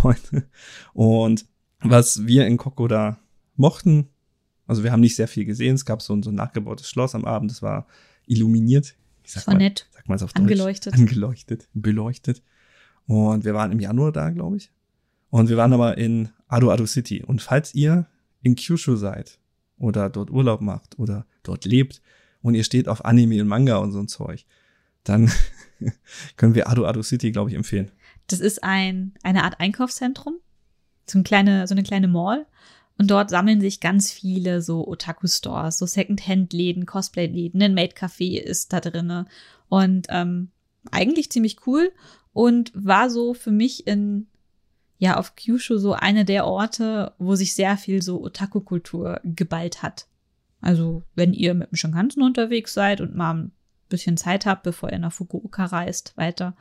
heute. 0.02 0.48
Und 0.92 1.46
was 1.80 2.26
wir 2.26 2.46
in 2.46 2.56
Kokoda 2.56 3.18
mochten, 3.56 4.08
also 4.66 4.82
wir 4.82 4.92
haben 4.92 5.00
nicht 5.00 5.16
sehr 5.16 5.28
viel 5.28 5.44
gesehen, 5.44 5.74
es 5.74 5.84
gab 5.84 6.02
so 6.02 6.14
ein, 6.14 6.22
so 6.22 6.30
ein 6.30 6.34
nachgebautes 6.34 6.88
Schloss 6.88 7.14
am 7.14 7.24
Abend, 7.24 7.50
das 7.50 7.62
war 7.62 7.86
illuminiert. 8.26 8.96
Ich 9.24 9.32
sag 9.32 9.40
das 9.40 9.46
war 9.48 9.54
mal, 9.54 9.58
nett. 9.58 9.88
Sag 9.92 10.08
mal 10.08 10.14
es 10.14 10.22
auf 10.22 10.34
Angeleuchtet. 10.34 10.92
Deutsch. 10.92 11.00
Angeleuchtet, 11.00 11.68
beleuchtet. 11.74 12.42
Und 13.06 13.44
wir 13.44 13.54
waren 13.54 13.72
im 13.72 13.80
Januar 13.80 14.12
da, 14.12 14.30
glaube 14.30 14.56
ich. 14.56 14.70
Und 15.30 15.48
wir 15.48 15.56
waren 15.56 15.72
aber 15.72 15.98
in 15.98 16.30
Ado 16.48 16.70
Ado 16.70 16.86
City. 16.86 17.22
Und 17.24 17.42
falls 17.42 17.74
ihr 17.74 18.06
in 18.42 18.56
Kyushu 18.56 18.96
seid 18.96 19.38
oder 19.78 20.10
dort 20.10 20.30
Urlaub 20.30 20.60
macht 20.60 20.98
oder 20.98 21.26
dort 21.42 21.64
lebt 21.64 22.00
und 22.42 22.54
ihr 22.54 22.64
steht 22.64 22.88
auf 22.88 23.04
Anime 23.04 23.40
und 23.40 23.48
Manga 23.48 23.76
und 23.76 23.92
so 23.92 24.00
ein 24.00 24.08
Zeug, 24.08 24.44
dann 25.04 25.30
können 26.36 26.54
wir 26.54 26.68
Ado 26.68 26.86
Ado 26.86 27.02
City, 27.02 27.32
glaube 27.32 27.50
ich, 27.50 27.56
empfehlen. 27.56 27.90
Das 28.28 28.40
ist 28.40 28.62
ein, 28.62 29.14
eine 29.22 29.44
Art 29.44 29.60
Einkaufszentrum, 29.60 30.36
so, 31.08 31.18
ein 31.18 31.24
kleine, 31.24 31.66
so 31.66 31.74
eine 31.74 31.82
kleine 31.82 32.08
Mall. 32.08 32.46
Und 32.98 33.10
dort 33.10 33.30
sammeln 33.30 33.60
sich 33.60 33.80
ganz 33.80 34.10
viele 34.10 34.62
so 34.62 34.86
Otaku-Stores, 34.88 35.78
so 35.78 35.86
Second-Hand-Läden, 35.86 36.86
Cosplay-Läden, 36.86 37.62
ein 37.62 37.74
Maid-Café 37.74 38.38
ist 38.40 38.72
da 38.72 38.80
drinne. 38.80 39.26
Und 39.68 40.06
ähm, 40.10 40.50
eigentlich 40.90 41.30
ziemlich 41.30 41.66
cool 41.66 41.92
und 42.32 42.72
war 42.74 43.10
so 43.10 43.34
für 43.34 43.50
mich 43.50 43.86
in 43.86 44.28
ja 44.98 45.16
auf 45.16 45.36
Kyushu 45.36 45.76
so 45.78 45.92
eine 45.92 46.24
der 46.24 46.46
Orte, 46.46 47.12
wo 47.18 47.34
sich 47.34 47.54
sehr 47.54 47.76
viel 47.76 48.02
so 48.02 48.22
Otaku-Kultur 48.22 49.20
geballt 49.24 49.82
hat. 49.82 50.06
Also, 50.60 51.02
wenn 51.14 51.34
ihr 51.34 51.54
mit 51.54 51.70
dem 51.70 51.76
Shinkansen 51.76 52.22
unterwegs 52.22 52.72
seid 52.72 53.00
und 53.00 53.14
mal 53.14 53.34
ein 53.34 53.52
bisschen 53.88 54.16
Zeit 54.16 54.46
habt, 54.46 54.62
bevor 54.62 54.90
ihr 54.90 54.98
nach 54.98 55.12
Fukuoka 55.12 55.66
reist, 55.66 56.16
weiter, 56.16 56.56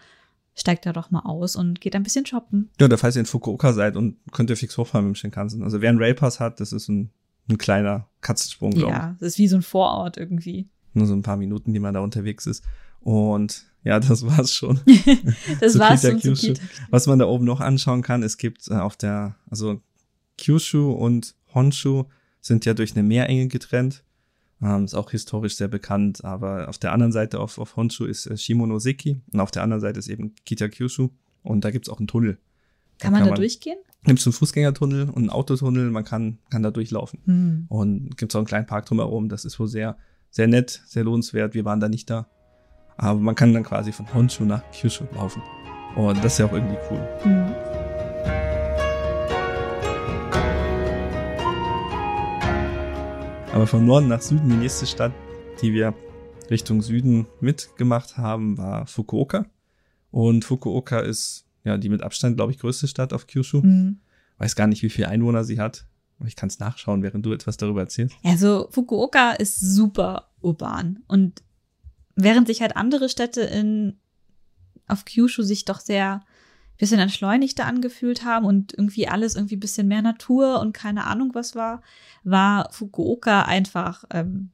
steigt 0.55 0.85
da 0.85 0.93
doch 0.93 1.11
mal 1.11 1.19
aus 1.19 1.55
und 1.55 1.81
geht 1.81 1.95
ein 1.95 2.03
bisschen 2.03 2.25
shoppen. 2.25 2.69
Ja, 2.79 2.87
da 2.87 2.97
falls 2.97 3.15
ihr 3.15 3.21
in 3.21 3.25
Fukuoka 3.25 3.73
seid 3.73 3.95
und 3.97 4.17
könnt 4.31 4.49
ihr 4.49 4.57
fix 4.57 4.77
hochfahren 4.77 5.05
mit 5.05 5.15
dem 5.15 5.19
Shinkansen. 5.19 5.63
Also, 5.63 5.81
wer 5.81 5.89
einen 5.89 5.99
Railpass 5.99 6.39
hat, 6.39 6.59
das 6.59 6.71
ist 6.71 6.87
ein, 6.87 7.11
ein 7.49 7.57
kleiner 7.57 8.07
Katzensprung, 8.21 8.71
glaube 8.71 8.91
ich. 8.91 8.97
Ja, 8.97 9.15
das 9.19 9.33
ist 9.33 9.37
wie 9.37 9.47
so 9.47 9.57
ein 9.57 9.61
Vorort 9.61 10.17
irgendwie. 10.17 10.69
Nur 10.93 11.07
so 11.07 11.13
ein 11.13 11.23
paar 11.23 11.37
Minuten, 11.37 11.73
die 11.73 11.79
man 11.79 11.93
da 11.93 11.99
unterwegs 11.99 12.45
ist. 12.45 12.63
Und 13.01 13.65
ja, 13.83 13.99
das 14.01 14.25
war's 14.25 14.53
schon. 14.53 14.79
das 15.59 15.77
war's 15.77 16.01
schon 16.01 16.19
Kyushu. 16.19 16.53
Was 16.89 17.05
man 17.05 17.19
da 17.19 17.25
oben 17.25 17.45
noch 17.45 17.59
anschauen 17.59 18.01
kann, 18.01 18.23
es 18.23 18.37
gibt 18.37 18.67
äh, 18.69 18.75
auf 18.75 18.95
der, 18.95 19.35
also 19.49 19.81
Kyushu 20.37 20.91
und 20.91 21.35
Honshu 21.53 22.05
sind 22.41 22.65
ja 22.65 22.73
durch 22.73 22.93
eine 22.95 23.03
Meerenge 23.03 23.47
getrennt. 23.47 24.03
Ähm, 24.65 24.85
ist 24.85 24.95
auch 24.95 25.11
historisch 25.11 25.57
sehr 25.57 25.67
bekannt, 25.67 26.25
aber 26.25 26.67
auf 26.69 26.79
der 26.79 26.91
anderen 26.91 27.11
Seite 27.11 27.39
auf, 27.39 27.59
auf 27.59 27.75
Honshu 27.75 28.05
ist 28.05 28.25
äh, 28.25 28.35
Shimonoseki 28.35 29.21
und 29.31 29.39
auf 29.39 29.51
der 29.51 29.61
anderen 29.61 29.79
Seite 29.79 29.99
ist 29.99 30.07
eben 30.07 30.33
Kitakyushu 30.45 31.09
und 31.43 31.63
da 31.63 31.69
gibt's 31.69 31.87
auch 31.87 31.99
einen 31.99 32.07
Tunnel. 32.07 32.39
Kann 32.97 33.11
da 33.11 33.11
man 33.11 33.19
kann 33.19 33.27
da 33.27 33.31
man, 33.33 33.41
durchgehen? 33.41 33.77
Gibt 34.05 34.19
es 34.19 34.25
einen 34.25 34.33
Fußgängertunnel 34.33 35.09
und 35.09 35.17
einen 35.17 35.29
Autotunnel, 35.29 35.91
man 35.91 36.03
kann, 36.03 36.39
kann 36.49 36.63
da 36.63 36.71
durchlaufen. 36.71 37.19
Hm. 37.25 37.65
Und 37.69 38.17
gibt 38.17 38.33
auch 38.33 38.39
einen 38.39 38.47
kleinen 38.47 38.65
Park 38.65 38.87
drumherum, 38.87 39.29
das 39.29 39.45
ist 39.45 39.59
wohl 39.59 39.67
sehr, 39.67 39.97
sehr 40.31 40.47
nett, 40.47 40.81
sehr 40.87 41.03
lohnenswert. 41.03 41.53
Wir 41.53 41.65
waren 41.65 41.79
da 41.79 41.87
nicht 41.87 42.09
da. 42.09 42.27
Aber 42.97 43.19
man 43.19 43.35
kann 43.35 43.53
dann 43.53 43.63
quasi 43.63 43.91
von 43.91 44.11
Honshu 44.13 44.45
nach 44.45 44.63
Kyushu 44.71 45.05
laufen. 45.13 45.43
Und 45.95 46.17
das 46.23 46.33
ist 46.33 46.39
ja 46.39 46.45
auch 46.45 46.53
irgendwie 46.53 46.77
cool. 46.89 47.07
Mhm. 47.25 47.84
Aber 53.55 53.65
von 53.65 53.85
Norden 53.85 54.09
nach 54.09 54.21
Süden, 54.21 54.49
die 54.49 54.57
nächste 54.57 54.85
Stadt, 54.85 55.13
die 55.61 55.73
wir 55.73 55.95
Richtung 56.51 56.81
Süden 56.81 57.25
mitgemacht 57.39 58.17
haben, 58.17 58.57
war 58.57 58.85
Fukuoka. 58.85 59.45
Und 60.11 60.45
Fukuoka 60.45 60.99
ist 60.99 61.45
ja 61.63 61.77
die 61.77 61.89
mit 61.89 62.03
Abstand, 62.03 62.35
glaube 62.35 62.51
ich, 62.51 62.59
größte 62.59 62.87
Stadt 62.87 63.13
auf 63.13 63.25
Kyushu. 63.25 63.61
Mhm. 63.61 64.01
Weiß 64.37 64.55
gar 64.55 64.67
nicht, 64.67 64.83
wie 64.83 64.89
viele 64.89 65.07
Einwohner 65.07 65.43
sie 65.43 65.59
hat. 65.59 65.87
Aber 66.19 66.27
ich 66.27 66.35
kann 66.35 66.49
es 66.49 66.59
nachschauen, 66.59 67.01
während 67.01 67.25
du 67.25 67.33
etwas 67.33 67.57
darüber 67.57 67.79
erzählst. 67.79 68.15
Also 68.23 68.67
Fukuoka 68.71 69.31
ist 69.31 69.59
super 69.59 70.29
urban 70.41 70.99
und 71.07 71.41
Während 72.15 72.47
sich 72.47 72.61
halt 72.61 72.77
andere 72.77 73.09
Städte 73.09 73.41
in, 73.41 73.97
auf 74.87 75.03
Kyushu 75.03 75.43
sich 75.43 75.65
doch 75.65 75.81
sehr 75.81 76.23
bisschen 76.77 76.99
entschleunigter 76.99 77.65
angefühlt 77.65 78.23
haben 78.25 78.45
und 78.45 78.73
irgendwie 78.73 79.07
alles 79.07 79.35
irgendwie 79.35 79.55
bisschen 79.55 79.87
mehr 79.87 80.01
Natur 80.01 80.59
und 80.59 80.73
keine 80.73 81.05
Ahnung 81.05 81.31
was 81.33 81.55
war, 81.55 81.81
war 82.23 82.69
Fukuoka 82.71 83.43
einfach 83.43 84.03
ähm, 84.11 84.51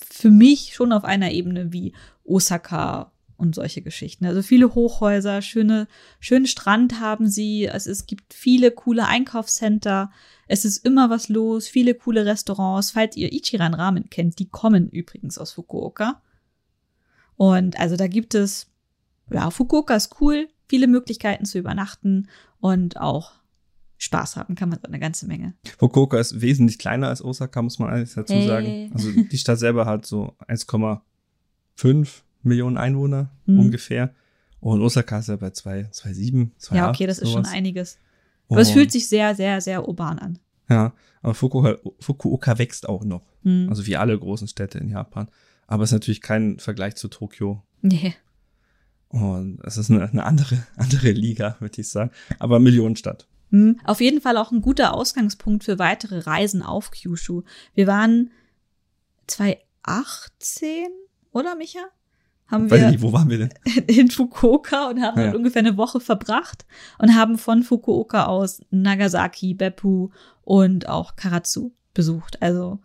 für 0.00 0.30
mich 0.30 0.74
schon 0.74 0.92
auf 0.92 1.04
einer 1.04 1.30
Ebene 1.30 1.72
wie 1.72 1.92
Osaka 2.24 3.12
und 3.36 3.54
solche 3.54 3.82
Geschichten. 3.82 4.24
Also 4.26 4.42
viele 4.42 4.74
Hochhäuser, 4.74 5.42
schöne, 5.42 5.88
schönen 6.20 6.46
Strand 6.46 7.00
haben 7.00 7.28
sie. 7.28 7.66
Es, 7.66 7.86
es 7.86 8.06
gibt 8.06 8.32
viele 8.34 8.70
coole 8.70 9.06
Einkaufscenter. 9.06 10.10
Es 10.48 10.64
ist 10.64 10.84
immer 10.84 11.10
was 11.10 11.28
los, 11.28 11.68
viele 11.68 11.94
coole 11.94 12.24
Restaurants. 12.24 12.92
Falls 12.92 13.16
ihr 13.16 13.32
Ichiran 13.32 13.74
Ramen 13.74 14.08
kennt, 14.10 14.38
die 14.38 14.48
kommen 14.48 14.88
übrigens 14.88 15.38
aus 15.38 15.52
Fukuoka. 15.52 16.22
Und 17.36 17.78
also 17.78 17.96
da 17.96 18.06
gibt 18.06 18.34
es, 18.34 18.68
ja, 19.30 19.50
Fukuoka 19.50 19.94
ist 19.94 20.20
cool, 20.20 20.48
viele 20.68 20.86
Möglichkeiten 20.86 21.44
zu 21.44 21.58
übernachten 21.58 22.28
und 22.60 22.98
auch 22.98 23.32
Spaß 23.98 24.36
haben 24.36 24.54
kann 24.54 24.68
man 24.68 24.78
so 24.80 24.88
eine 24.88 24.98
ganze 24.98 25.26
Menge. 25.26 25.54
Fukuoka 25.78 26.18
ist 26.18 26.40
wesentlich 26.40 26.78
kleiner 26.78 27.08
als 27.08 27.24
Osaka, 27.24 27.62
muss 27.62 27.78
man 27.78 27.90
eigentlich 27.90 28.14
dazu 28.14 28.34
hey. 28.34 28.46
sagen. 28.46 28.90
Also 28.92 29.10
die 29.10 29.38
Stadt 29.38 29.58
selber 29.58 29.86
hat 29.86 30.04
so 30.04 30.34
1,5 30.48 32.08
Millionen 32.42 32.76
Einwohner 32.76 33.30
hm. 33.46 33.58
ungefähr. 33.58 34.14
Und 34.60 34.82
Osaka 34.82 35.18
ist 35.18 35.28
ja 35.28 35.36
bei 35.36 35.48
2,7, 35.48 36.50
2,8. 36.60 36.74
Ja, 36.74 36.90
okay, 36.90 37.06
das 37.06 37.18
sowas. 37.18 37.28
ist 37.28 37.34
schon 37.34 37.46
einiges. 37.46 37.98
Aber 38.48 38.60
es 38.60 38.70
fühlt 38.70 38.92
sich 38.92 39.08
sehr, 39.08 39.34
sehr, 39.34 39.60
sehr 39.60 39.88
urban 39.88 40.18
an. 40.18 40.38
Ja, 40.68 40.92
aber 41.22 41.34
Fukuoka, 41.34 41.76
Fukuoka 42.00 42.58
wächst 42.58 42.88
auch 42.88 43.04
noch. 43.04 43.22
Hm. 43.42 43.68
Also 43.68 43.86
wie 43.86 43.96
alle 43.96 44.18
großen 44.18 44.48
Städte 44.48 44.78
in 44.78 44.88
Japan. 44.88 45.28
Aber 45.66 45.84
es 45.84 45.90
ist 45.90 45.94
natürlich 45.94 46.20
kein 46.20 46.58
Vergleich 46.58 46.96
zu 46.96 47.08
Tokio. 47.08 47.62
Nee. 47.82 48.14
Und 49.08 49.60
es 49.62 49.76
ist 49.76 49.90
eine, 49.90 50.08
eine 50.08 50.24
andere, 50.24 50.66
andere 50.76 51.10
Liga, 51.10 51.56
würde 51.60 51.80
ich 51.80 51.88
sagen. 51.88 52.10
Aber 52.38 52.58
Millionenstadt. 52.58 53.26
Mhm. 53.50 53.78
Auf 53.84 54.00
jeden 54.00 54.20
Fall 54.20 54.36
auch 54.36 54.52
ein 54.52 54.60
guter 54.60 54.94
Ausgangspunkt 54.94 55.64
für 55.64 55.78
weitere 55.78 56.18
Reisen 56.18 56.62
auf 56.62 56.90
Kyushu. 56.90 57.42
Wir 57.74 57.86
waren 57.86 58.30
2018, 59.26 60.88
oder 61.32 61.54
Micha? 61.54 61.80
Haben 62.48 62.70
Weiß 62.70 62.80
wir 62.80 62.90
nicht, 62.90 63.02
wo 63.02 63.12
waren 63.12 63.28
wir 63.28 63.38
denn? 63.38 63.50
In 63.88 64.10
Fukuoka 64.10 64.88
und 64.88 65.02
haben 65.02 65.20
ja. 65.20 65.34
ungefähr 65.34 65.60
eine 65.60 65.76
Woche 65.76 66.00
verbracht 66.00 66.64
und 66.98 67.14
haben 67.16 67.38
von 67.38 67.62
Fukuoka 67.62 68.26
aus 68.26 68.60
Nagasaki, 68.70 69.54
Beppu 69.54 70.10
und 70.42 70.88
auch 70.88 71.16
Karatsu 71.16 71.72
besucht. 71.92 72.40
Also 72.42 72.78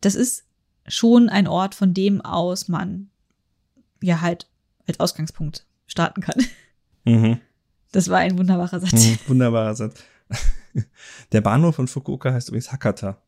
das 0.00 0.14
ist 0.14 0.44
schon 0.86 1.28
ein 1.28 1.48
Ort, 1.48 1.74
von 1.74 1.94
dem 1.94 2.20
aus 2.20 2.68
man 2.68 3.10
ja 4.02 4.20
halt 4.20 4.48
als 4.86 5.00
Ausgangspunkt 5.00 5.66
starten 5.86 6.20
kann. 6.20 6.44
Mhm. 7.04 7.38
Das 7.92 8.08
war 8.08 8.18
ein 8.18 8.38
wunderbarer 8.38 8.80
Satz. 8.80 8.92
Mhm, 8.92 9.18
wunderbarer 9.26 9.74
Satz. 9.74 10.02
Der 11.32 11.40
Bahnhof 11.40 11.76
von 11.76 11.88
Fukuoka 11.88 12.32
heißt 12.32 12.48
übrigens 12.48 12.70
Hakata. 12.70 13.20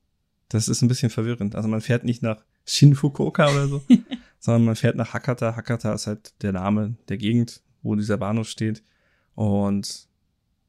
Das 0.49 0.69
ist 0.69 0.83
ein 0.83 0.89
bisschen 0.89 1.11
verwirrend. 1.11 1.57
Also 1.57 1.69
man 1.69 1.81
fährt 1.81 2.05
nicht 2.05 2.23
nach 2.23 2.45
Shin 2.65 2.95
Fukuoka 2.95 3.51
oder 3.51 3.67
so, 3.67 3.83
sondern 4.39 4.65
man 4.65 4.77
fährt 4.77 4.97
nach 4.97 5.13
Hakata. 5.13 5.57
Hakata 5.57 5.93
ist 5.95 6.07
halt 6.07 6.35
der 6.43 6.53
Name 6.53 6.97
der 7.09 7.17
Gegend, 7.17 7.63
wo 7.83 7.97
dieser 7.97 8.19
Bahnhof 8.19 8.49
steht. 8.49 8.83
Und 9.35 10.07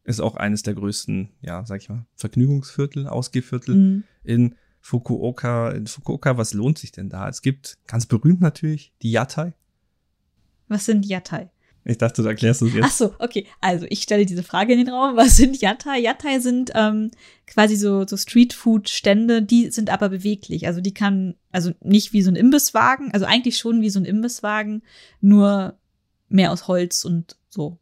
ist 0.06 0.20
auch 0.20 0.36
eines 0.36 0.63
der 0.63 0.74
größten, 0.74 1.30
ja, 1.42 1.66
sag 1.66 1.82
ich 1.82 1.90
mal, 1.90 2.06
Vergnügungsviertel, 2.16 3.08
Ausgehviertel 3.08 3.75
mhm. 3.75 4.04
in 4.24 4.56
Fukuoka, 4.82 5.70
in 5.72 5.88
Fukuoka, 5.88 6.38
was 6.38 6.54
lohnt 6.54 6.78
sich 6.78 6.92
denn 6.92 7.10
da? 7.10 7.30
Es 7.30 7.42
gibt 7.42 7.78
ganz 7.88 8.06
berühmt 8.06 8.42
natürlich 8.42 8.94
die 9.02 9.12
Yatai. 9.12 9.54
Was 10.67 10.86
sind 10.86 11.05
Yatai? 11.05 11.50
Ich 11.86 11.98
dachte, 11.98 12.22
du 12.22 12.27
erklärst 12.29 12.62
es 12.62 12.74
jetzt. 12.74 12.86
Ach 12.86 12.91
so, 12.91 13.13
okay. 13.20 13.46
Also 13.60 13.86
ich 13.89 14.01
stelle 14.03 14.25
diese 14.25 14.43
Frage 14.43 14.72
in 14.72 14.79
den 14.79 14.89
Raum. 14.89 15.15
Was 15.17 15.36
sind 15.36 15.60
Yatai? 15.60 16.00
Yatai 16.00 16.39
sind 16.39 16.72
ähm, 16.75 17.12
quasi 17.46 17.75
so, 17.75 18.08
so 18.08 18.15
Streetfood-Stände, 18.15 19.41
die 19.41 19.70
sind 19.70 19.89
aber 19.89 20.08
beweglich. 20.08 20.65
Also 20.65 20.79
die 20.79 20.93
kann, 20.93 21.36
also 21.51 21.72
nicht 21.82 22.13
wie 22.13 22.22
so 22.22 22.32
ein 22.32 22.38
Imbisswagen, 22.38 23.12
also 23.13 23.25
eigentlich 23.25 23.58
schon 23.58 23.82
wie 23.82 23.89
so 23.89 24.00
ein 24.00 24.05
Imbisswagen, 24.05 24.82
nur 25.20 25.77
mehr 26.29 26.51
aus 26.53 26.67
Holz 26.70 27.03
und 27.03 27.36
so. 27.50 27.79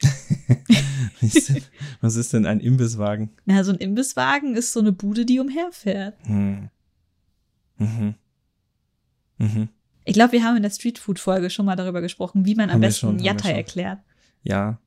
Was 1.20 1.34
ist 1.34 1.48
denn- 1.50 1.62
Was 2.00 2.16
ist 2.16 2.32
denn 2.32 2.46
ein 2.46 2.60
Imbisswagen? 2.60 3.30
Na, 3.44 3.62
so 3.62 3.72
ein 3.72 3.78
Imbisswagen 3.78 4.56
ist 4.56 4.72
so 4.72 4.80
eine 4.80 4.92
Bude, 4.92 5.24
die 5.26 5.38
umherfährt. 5.38 6.16
Hm. 6.26 6.70
Mhm. 7.78 8.14
Mhm. 9.38 9.68
Ich 10.04 10.14
glaube, 10.14 10.32
wir 10.32 10.44
haben 10.44 10.56
in 10.56 10.62
der 10.62 10.70
Streetfood-Folge 10.70 11.50
schon 11.50 11.66
mal 11.66 11.76
darüber 11.76 12.00
gesprochen, 12.00 12.44
wie 12.44 12.54
man 12.54 12.68
am 12.68 12.74
Haben 12.74 12.80
besten 12.82 13.00
schon, 13.18 13.18
schon. 13.18 13.50
erklärt. 13.50 14.00
Ja. 14.42 14.78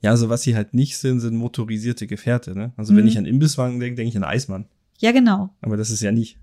Ja, 0.00 0.10
also 0.10 0.28
was 0.28 0.42
sie 0.42 0.54
halt 0.54 0.74
nicht 0.74 0.96
sind, 0.96 1.20
sind 1.20 1.36
motorisierte 1.36 2.06
Gefährte, 2.06 2.54
ne? 2.54 2.72
Also 2.76 2.94
wenn 2.94 3.02
Mhm. 3.02 3.08
ich 3.08 3.18
an 3.18 3.26
Imbisswagen 3.26 3.80
denke, 3.80 3.96
denke 3.96 4.10
ich 4.10 4.16
an 4.16 4.24
Eismann. 4.24 4.66
Ja, 4.98 5.12
genau. 5.12 5.50
Aber 5.60 5.76
das 5.76 5.90
ist 5.90 6.02
ja 6.02 6.12
nicht. 6.12 6.38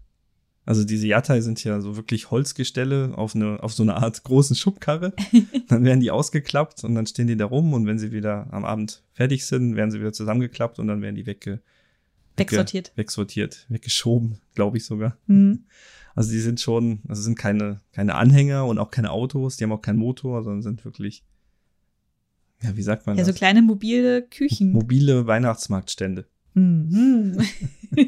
Also 0.68 0.84
diese 0.84 1.08
Yatai 1.08 1.42
sind 1.42 1.64
ja 1.64 1.80
so 1.80 1.96
wirklich 1.96 2.32
Holzgestelle 2.32 3.14
auf 3.16 3.36
eine, 3.36 3.62
auf 3.64 3.74
so 3.74 3.84
eine 3.84 3.96
Art 3.98 4.24
großen 4.24 4.56
Schubkarre. 4.56 5.14
dann 5.70 5.84
werden 5.86 6.00
die 6.00 6.12
ausgeklappt 6.12 6.84
und 6.84 6.96
dann 6.96 7.06
stehen 7.08 7.28
die 7.28 7.38
da 7.38 7.46
rum 7.46 7.74
und 7.74 7.86
wenn 7.88 7.98
sie 8.00 8.12
wieder 8.12 8.48
am 8.52 8.66
Abend 8.66 9.04
fertig 9.14 9.46
sind, 9.46 9.76
werden 9.76 9.92
sie 9.92 10.00
wieder 10.00 10.12
zusammengeklappt 10.14 10.80
und 10.80 10.88
dann 10.88 11.02
werden 11.02 11.16
die 11.16 11.26
wegge, 11.26 11.62
wegge- 12.36 12.40
Wegsortiert. 12.40 12.92
wegsortiert, 12.96 13.66
weggeschoben, 13.70 14.40
glaube 14.56 14.78
ich 14.78 14.86
sogar. 14.86 15.18
Mhm. 15.28 15.66
Also 16.16 16.32
die 16.32 16.40
sind 16.40 16.60
schon, 16.62 17.02
also 17.08 17.22
sind 17.22 17.38
keine, 17.38 17.82
keine 17.92 18.16
Anhänger 18.16 18.66
und 18.66 18.80
auch 18.80 18.90
keine 18.90 19.12
Autos, 19.12 19.58
die 19.58 19.66
haben 19.66 19.72
auch 19.74 19.82
keinen 19.82 20.00
Motor, 20.00 20.44
sondern 20.44 20.62
sind 20.62 20.84
wirklich, 20.86 21.24
ja, 22.64 22.76
wie 22.78 22.82
sagt 22.82 23.06
man 23.06 23.18
Ja, 23.18 23.26
so 23.26 23.32
das? 23.32 23.38
kleine 23.38 23.62
mobile 23.62 24.22
Küchen. 24.24 24.72
Mobile 24.72 25.28
Weihnachtsmarktstände. 25.28 26.26
Mhm. 26.54 27.38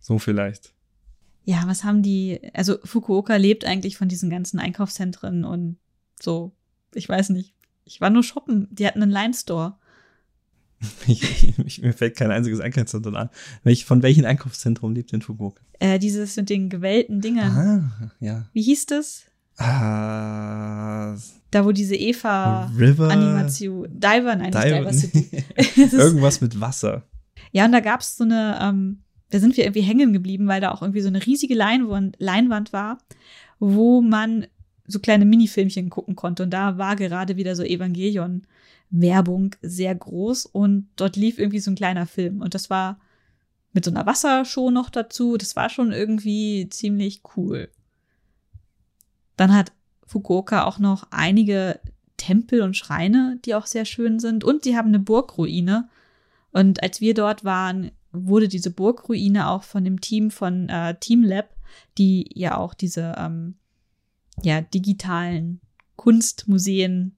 So 0.00 0.18
vielleicht. 0.18 0.74
Ja, 1.46 1.62
was 1.66 1.82
haben 1.82 2.02
die? 2.02 2.38
Also 2.52 2.76
Fukuoka 2.84 3.36
lebt 3.36 3.64
eigentlich 3.64 3.96
von 3.96 4.06
diesen 4.06 4.28
ganzen 4.28 4.58
Einkaufszentren 4.58 5.44
und 5.46 5.78
so. 6.20 6.52
Ich 6.94 7.08
weiß 7.08 7.30
nicht. 7.30 7.54
Ich 7.86 8.02
war 8.02 8.10
nur 8.10 8.22
shoppen. 8.22 8.68
Die 8.70 8.86
hatten 8.86 9.02
einen 9.02 9.10
Line-Store. 9.10 9.76
Ich, 9.78 9.83
ich, 11.06 11.58
ich, 11.58 11.82
mir 11.82 11.92
fällt 11.92 12.16
kein 12.16 12.30
einziges 12.30 12.60
Einkaufszentrum 12.60 13.14
an. 13.16 13.30
Welch, 13.62 13.84
von 13.84 14.02
welchem 14.02 14.24
Einkaufszentrum 14.24 14.92
lebt 14.94 15.12
denn 15.12 15.22
Fukuoka? 15.22 15.60
Äh, 15.80 15.98
dieses 15.98 16.36
mit 16.36 16.50
den 16.50 16.68
gewellten 16.68 17.20
Dingern. 17.20 17.50
Ah, 17.56 18.10
ja. 18.20 18.48
Wie 18.52 18.62
hieß 18.62 18.86
das? 18.86 19.24
Ah, 19.56 21.14
Da, 21.50 21.64
wo 21.64 21.72
diese 21.72 21.94
Eva-Animation. 21.94 23.88
Diver, 23.90 24.36
nein, 24.36 24.50
Diver- 24.52 24.78
Diver 24.80 24.92
City. 24.92 25.44
Irgendwas 25.96 26.40
mit 26.40 26.60
Wasser. 26.60 27.02
Ja, 27.52 27.64
und 27.66 27.72
da 27.72 27.80
gab's 27.80 28.16
so 28.16 28.24
eine, 28.24 28.58
ähm, 28.60 28.98
da 29.30 29.38
sind 29.38 29.56
wir 29.56 29.64
irgendwie 29.64 29.82
hängen 29.82 30.12
geblieben, 30.12 30.48
weil 30.48 30.60
da 30.60 30.72
auch 30.72 30.82
irgendwie 30.82 31.00
so 31.02 31.08
eine 31.08 31.24
riesige 31.24 31.54
Leinwand, 31.54 32.16
Leinwand 32.18 32.72
war, 32.72 32.98
wo 33.60 34.00
man 34.02 34.46
so 34.86 34.98
kleine 34.98 35.24
Minifilmchen 35.24 35.88
gucken 35.90 36.16
konnte. 36.16 36.42
Und 36.42 36.50
da 36.50 36.76
war 36.78 36.96
gerade 36.96 37.36
wieder 37.36 37.54
so 37.56 37.62
Evangelion-Werbung 38.94 39.56
sehr 39.62 39.94
groß 39.94 40.46
und 40.46 40.88
dort 40.96 41.16
lief 41.16 41.38
irgendwie 41.38 41.60
so 41.60 41.70
ein 41.70 41.76
kleiner 41.76 42.06
Film. 42.06 42.40
Und 42.40 42.54
das 42.54 42.70
war 42.70 42.98
mit 43.72 43.84
so 43.84 43.90
einer 43.90 44.06
Wassershow 44.06 44.70
noch 44.70 44.90
dazu. 44.90 45.36
Das 45.36 45.56
war 45.56 45.68
schon 45.68 45.92
irgendwie 45.92 46.68
ziemlich 46.70 47.22
cool. 47.36 47.68
Dann 49.36 49.54
hat 49.54 49.72
Fukuoka 50.06 50.64
auch 50.64 50.78
noch 50.78 51.08
einige 51.10 51.80
Tempel 52.16 52.62
und 52.62 52.76
Schreine, 52.76 53.38
die 53.44 53.54
auch 53.54 53.66
sehr 53.66 53.84
schön 53.84 54.20
sind. 54.20 54.44
Und 54.44 54.64
die 54.64 54.76
haben 54.76 54.88
eine 54.88 55.00
Burgruine. 55.00 55.88
Und 56.52 56.82
als 56.82 57.00
wir 57.00 57.14
dort 57.14 57.44
waren, 57.44 57.90
wurde 58.12 58.46
diese 58.46 58.70
Burgruine 58.70 59.48
auch 59.48 59.64
von 59.64 59.84
dem 59.84 60.00
Team 60.00 60.30
von 60.30 60.68
äh, 60.68 60.94
Team 61.00 61.24
Lab, 61.24 61.48
die 61.98 62.30
ja 62.32 62.56
auch 62.56 62.74
diese 62.74 63.14
ähm, 63.18 63.56
ja, 64.42 64.60
digitalen 64.60 65.60
Kunstmuseen 65.96 67.16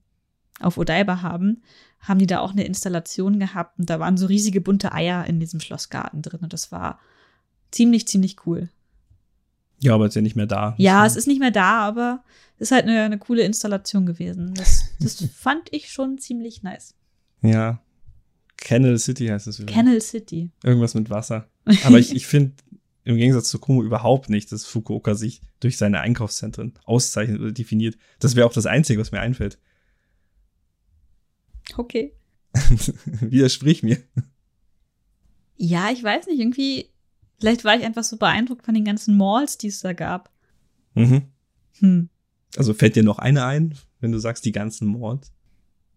auf 0.59 0.77
Odaiba 0.77 1.21
haben, 1.21 1.61
haben 1.99 2.19
die 2.19 2.27
da 2.27 2.39
auch 2.39 2.51
eine 2.51 2.65
Installation 2.65 3.39
gehabt 3.39 3.79
und 3.79 3.89
da 3.89 3.99
waren 3.99 4.17
so 4.17 4.25
riesige 4.25 4.61
bunte 4.61 4.91
Eier 4.93 5.25
in 5.25 5.39
diesem 5.39 5.59
Schlossgarten 5.59 6.21
drin 6.21 6.41
und 6.41 6.53
das 6.53 6.71
war 6.71 6.99
ziemlich, 7.71 8.07
ziemlich 8.07 8.45
cool. 8.45 8.69
Ja, 9.79 9.93
aber 9.93 10.07
ist 10.07 10.15
ja 10.15 10.21
nicht 10.21 10.35
mehr 10.35 10.47
da. 10.47 10.73
Ja, 10.77 11.05
es 11.05 11.15
ist 11.15 11.27
nicht 11.27 11.39
mehr 11.39 11.51
da, 11.51 11.79
aber 11.81 12.23
es 12.55 12.69
ist 12.69 12.71
halt 12.71 12.85
eine, 12.85 13.03
eine 13.03 13.19
coole 13.19 13.43
Installation 13.43 14.05
gewesen. 14.05 14.53
Das, 14.55 14.85
das 14.99 15.23
fand 15.35 15.71
ich 15.71 15.91
schon 15.91 16.17
ziemlich 16.17 16.63
nice. 16.63 16.95
Ja. 17.41 17.81
Canal 18.57 18.97
City 18.97 19.27
heißt 19.27 19.45
es 19.45 19.59
wieder. 19.59 19.71
Canal 19.71 20.01
City. 20.01 20.49
Irgendwas 20.63 20.95
mit 20.95 21.11
Wasser. 21.11 21.47
Aber 21.83 21.99
ich, 21.99 22.15
ich 22.15 22.25
finde 22.25 22.53
im 23.03 23.17
Gegensatz 23.17 23.49
zu 23.49 23.59
Kumo 23.59 23.83
überhaupt 23.83 24.29
nicht, 24.29 24.51
dass 24.51 24.65
Fukuoka 24.65 25.13
sich 25.13 25.41
durch 25.59 25.77
seine 25.77 26.01
Einkaufszentren 26.01 26.73
auszeichnet 26.85 27.39
oder 27.39 27.51
definiert. 27.51 27.97
Das 28.19 28.35
wäre 28.35 28.47
auch 28.47 28.53
das 28.53 28.65
Einzige, 28.65 28.99
was 28.99 29.11
mir 29.11 29.21
einfällt. 29.21 29.59
Okay. 31.77 32.13
Widersprich 33.21 33.83
mir. 33.83 33.97
Ja, 35.57 35.89
ich 35.91 36.03
weiß 36.03 36.27
nicht, 36.27 36.39
irgendwie, 36.39 36.89
vielleicht 37.39 37.63
war 37.63 37.75
ich 37.77 37.83
einfach 37.83 38.03
so 38.03 38.17
beeindruckt 38.17 38.65
von 38.65 38.73
den 38.73 38.85
ganzen 38.85 39.17
Malls, 39.17 39.57
die 39.57 39.67
es 39.67 39.81
da 39.81 39.93
gab. 39.93 40.31
Mhm. 40.93 41.23
Hm. 41.79 42.09
Also 42.55 42.73
fällt 42.73 42.95
dir 42.95 43.03
noch 43.03 43.19
eine 43.19 43.45
ein, 43.45 43.75
wenn 43.99 44.11
du 44.11 44.19
sagst, 44.19 44.45
die 44.45 44.51
ganzen 44.51 44.87
Malls? 44.99 45.31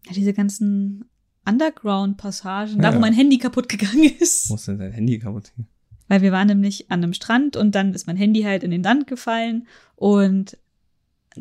Ja, 0.07 0.12
diese 0.12 0.33
ganzen 0.33 1.05
Underground-Passagen, 1.47 2.81
da 2.81 2.90
Ja. 2.90 2.97
wo 2.97 3.01
mein 3.01 3.12
Handy 3.14 3.38
kaputt 3.38 3.69
gegangen 3.69 4.05
ist. 4.19 4.51
Wo 4.51 4.55
ist 4.57 4.69
denn 4.69 4.79
dein 4.79 4.93
Handy 4.93 5.19
kaputt? 5.19 5.53
Weil 6.09 6.23
wir 6.23 6.33
waren 6.33 6.49
nämlich 6.49 6.90
an 6.90 7.03
einem 7.03 7.12
Strand 7.14 7.57
und 7.57 7.75
dann 7.75 7.95
ist 7.95 8.07
mein 8.07 8.16
Handy 8.16 8.43
halt 8.43 8.62
in 8.62 8.71
den 8.71 8.83
Sand 8.83 9.07
gefallen 9.07 9.66
und 9.97 10.59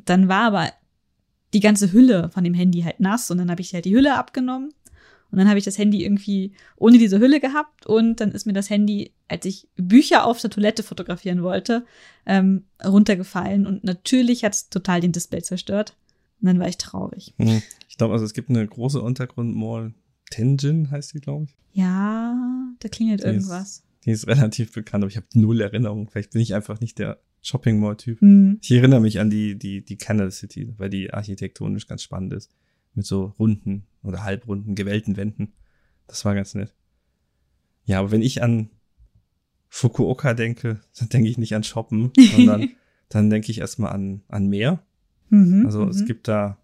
dann 0.05 0.27
war 0.27 0.43
aber 0.43 0.71
die 1.53 1.59
ganze 1.59 1.91
Hülle 1.91 2.29
von 2.31 2.43
dem 2.43 2.53
Handy 2.53 2.81
halt 2.81 2.99
nass 2.99 3.31
und 3.31 3.37
dann 3.37 3.49
habe 3.49 3.61
ich 3.61 3.73
halt 3.73 3.85
die 3.85 3.95
Hülle 3.95 4.15
abgenommen 4.15 4.71
und 5.31 5.37
dann 5.37 5.47
habe 5.47 5.59
ich 5.59 5.65
das 5.65 5.77
Handy 5.77 6.03
irgendwie 6.03 6.53
ohne 6.77 6.97
diese 6.97 7.19
Hülle 7.19 7.39
gehabt 7.39 7.85
und 7.85 8.19
dann 8.19 8.31
ist 8.31 8.45
mir 8.45 8.53
das 8.53 8.69
Handy, 8.69 9.13
als 9.27 9.45
ich 9.45 9.67
Bücher 9.75 10.25
auf 10.25 10.41
der 10.41 10.49
Toilette 10.49 10.83
fotografieren 10.83 11.43
wollte, 11.43 11.85
ähm, 12.25 12.65
runtergefallen 12.83 13.67
und 13.67 13.83
natürlich 13.83 14.43
hat 14.43 14.53
es 14.53 14.69
total 14.69 15.01
den 15.01 15.11
Display 15.11 15.41
zerstört. 15.41 15.95
Und 16.41 16.47
dann 16.47 16.59
war 16.59 16.69
ich 16.69 16.77
traurig. 16.77 17.33
Hm. 17.37 17.61
Ich 17.89 17.97
glaube, 17.97 18.13
also 18.13 18.23
es 18.23 18.33
gibt 18.33 18.49
eine 18.49 18.65
große 18.65 19.01
Untergrundmall. 19.01 19.93
Tenjin 20.31 20.89
heißt 20.89 21.13
die, 21.13 21.19
glaube 21.19 21.45
ich. 21.45 21.57
Ja, 21.73 22.73
da 22.79 22.87
klingelt 22.87 23.21
Die 23.21 23.25
irgendwas. 23.25 23.69
Ist, 23.69 23.83
die 24.05 24.11
ist 24.11 24.27
relativ 24.27 24.71
bekannt, 24.71 25.03
aber 25.03 25.11
ich 25.11 25.17
habe 25.17 25.27
null 25.33 25.61
Erinnerung. 25.61 26.09
Vielleicht 26.09 26.31
bin 26.31 26.41
ich 26.41 26.53
einfach 26.55 26.79
nicht 26.79 26.99
der 26.99 27.19
Shopping 27.41 27.79
Mall-Typ. 27.79 28.21
Hm. 28.21 28.59
Ich 28.61 28.71
erinnere 28.71 29.01
mich 29.01 29.19
an 29.19 29.29
die, 29.29 29.57
die, 29.57 29.83
die 29.83 29.97
Canal 29.97 30.31
City, 30.31 30.73
weil 30.77 30.89
die 30.89 31.13
architektonisch 31.13 31.87
ganz 31.87 32.03
spannend 32.03 32.33
ist. 32.33 32.51
Mit 32.93 33.05
so 33.05 33.33
runden 33.39 33.85
oder 34.03 34.23
halbrunden, 34.23 34.75
gewellten 34.75 35.15
Wänden. 35.15 35.53
Das 36.07 36.25
war 36.25 36.33
ganz 36.33 36.55
nett. 36.55 36.73
Ja, 37.85 37.99
aber 37.99 38.11
wenn 38.11 38.21
ich 38.21 38.41
an 38.41 38.69
Fukuoka 39.69 40.33
denke, 40.33 40.79
dann 40.97 41.09
denke 41.09 41.29
ich 41.29 41.37
nicht 41.37 41.55
an 41.55 41.63
Shoppen, 41.63 42.11
sondern 42.35 42.71
dann 43.09 43.29
denke 43.29 43.51
ich 43.51 43.59
erstmal 43.59 43.93
an, 43.93 44.21
an 44.27 44.47
Meer. 44.47 44.83
Mhm, 45.29 45.65
Also 45.65 45.87
es 45.87 46.01
mhm. 46.01 46.05
gibt 46.05 46.27
da, 46.27 46.57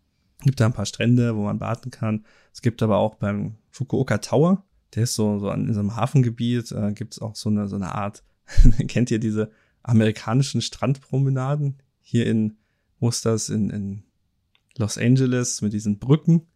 gibt 0.43 0.60
da 0.60 0.65
ein 0.65 0.74
paar 0.74 0.86
Strände, 0.86 1.36
wo 1.36 1.43
man 1.43 1.60
baden 1.60 1.91
kann. 1.91 2.26
Es 2.54 2.62
gibt 2.62 2.82
aber 2.82 2.98
auch 2.98 3.15
beim 3.15 3.56
Fukuoka 3.69 4.17
Tower, 4.17 4.64
der 4.93 5.04
ist 5.04 5.15
so, 5.15 5.39
so 5.39 5.50
an 5.50 5.67
in 5.67 5.74
so 5.74 5.80
einem 5.80 5.95
Hafengebiet, 5.95 6.71
äh, 6.71 6.93
gibt 6.93 7.13
es 7.13 7.21
auch 7.21 7.36
so 7.36 7.50
eine, 7.50 7.67
so 7.67 7.76
eine 7.76 7.93
Art, 7.95 8.24
kennt 8.88 9.12
ihr 9.12 9.19
diese 9.19 9.52
amerikanischen 9.84 10.62
Strandpromenaden 10.62 11.78
hier 12.02 12.28
in, 12.28 12.58
wo 13.00 13.10
ist 13.10 13.26
das, 13.26 13.50
in, 13.50 13.69
in 13.69 14.04
Los 14.78 14.98
Angeles 14.98 15.62
mit 15.62 15.74
diesen 15.74 16.00
Brücken 16.00 16.48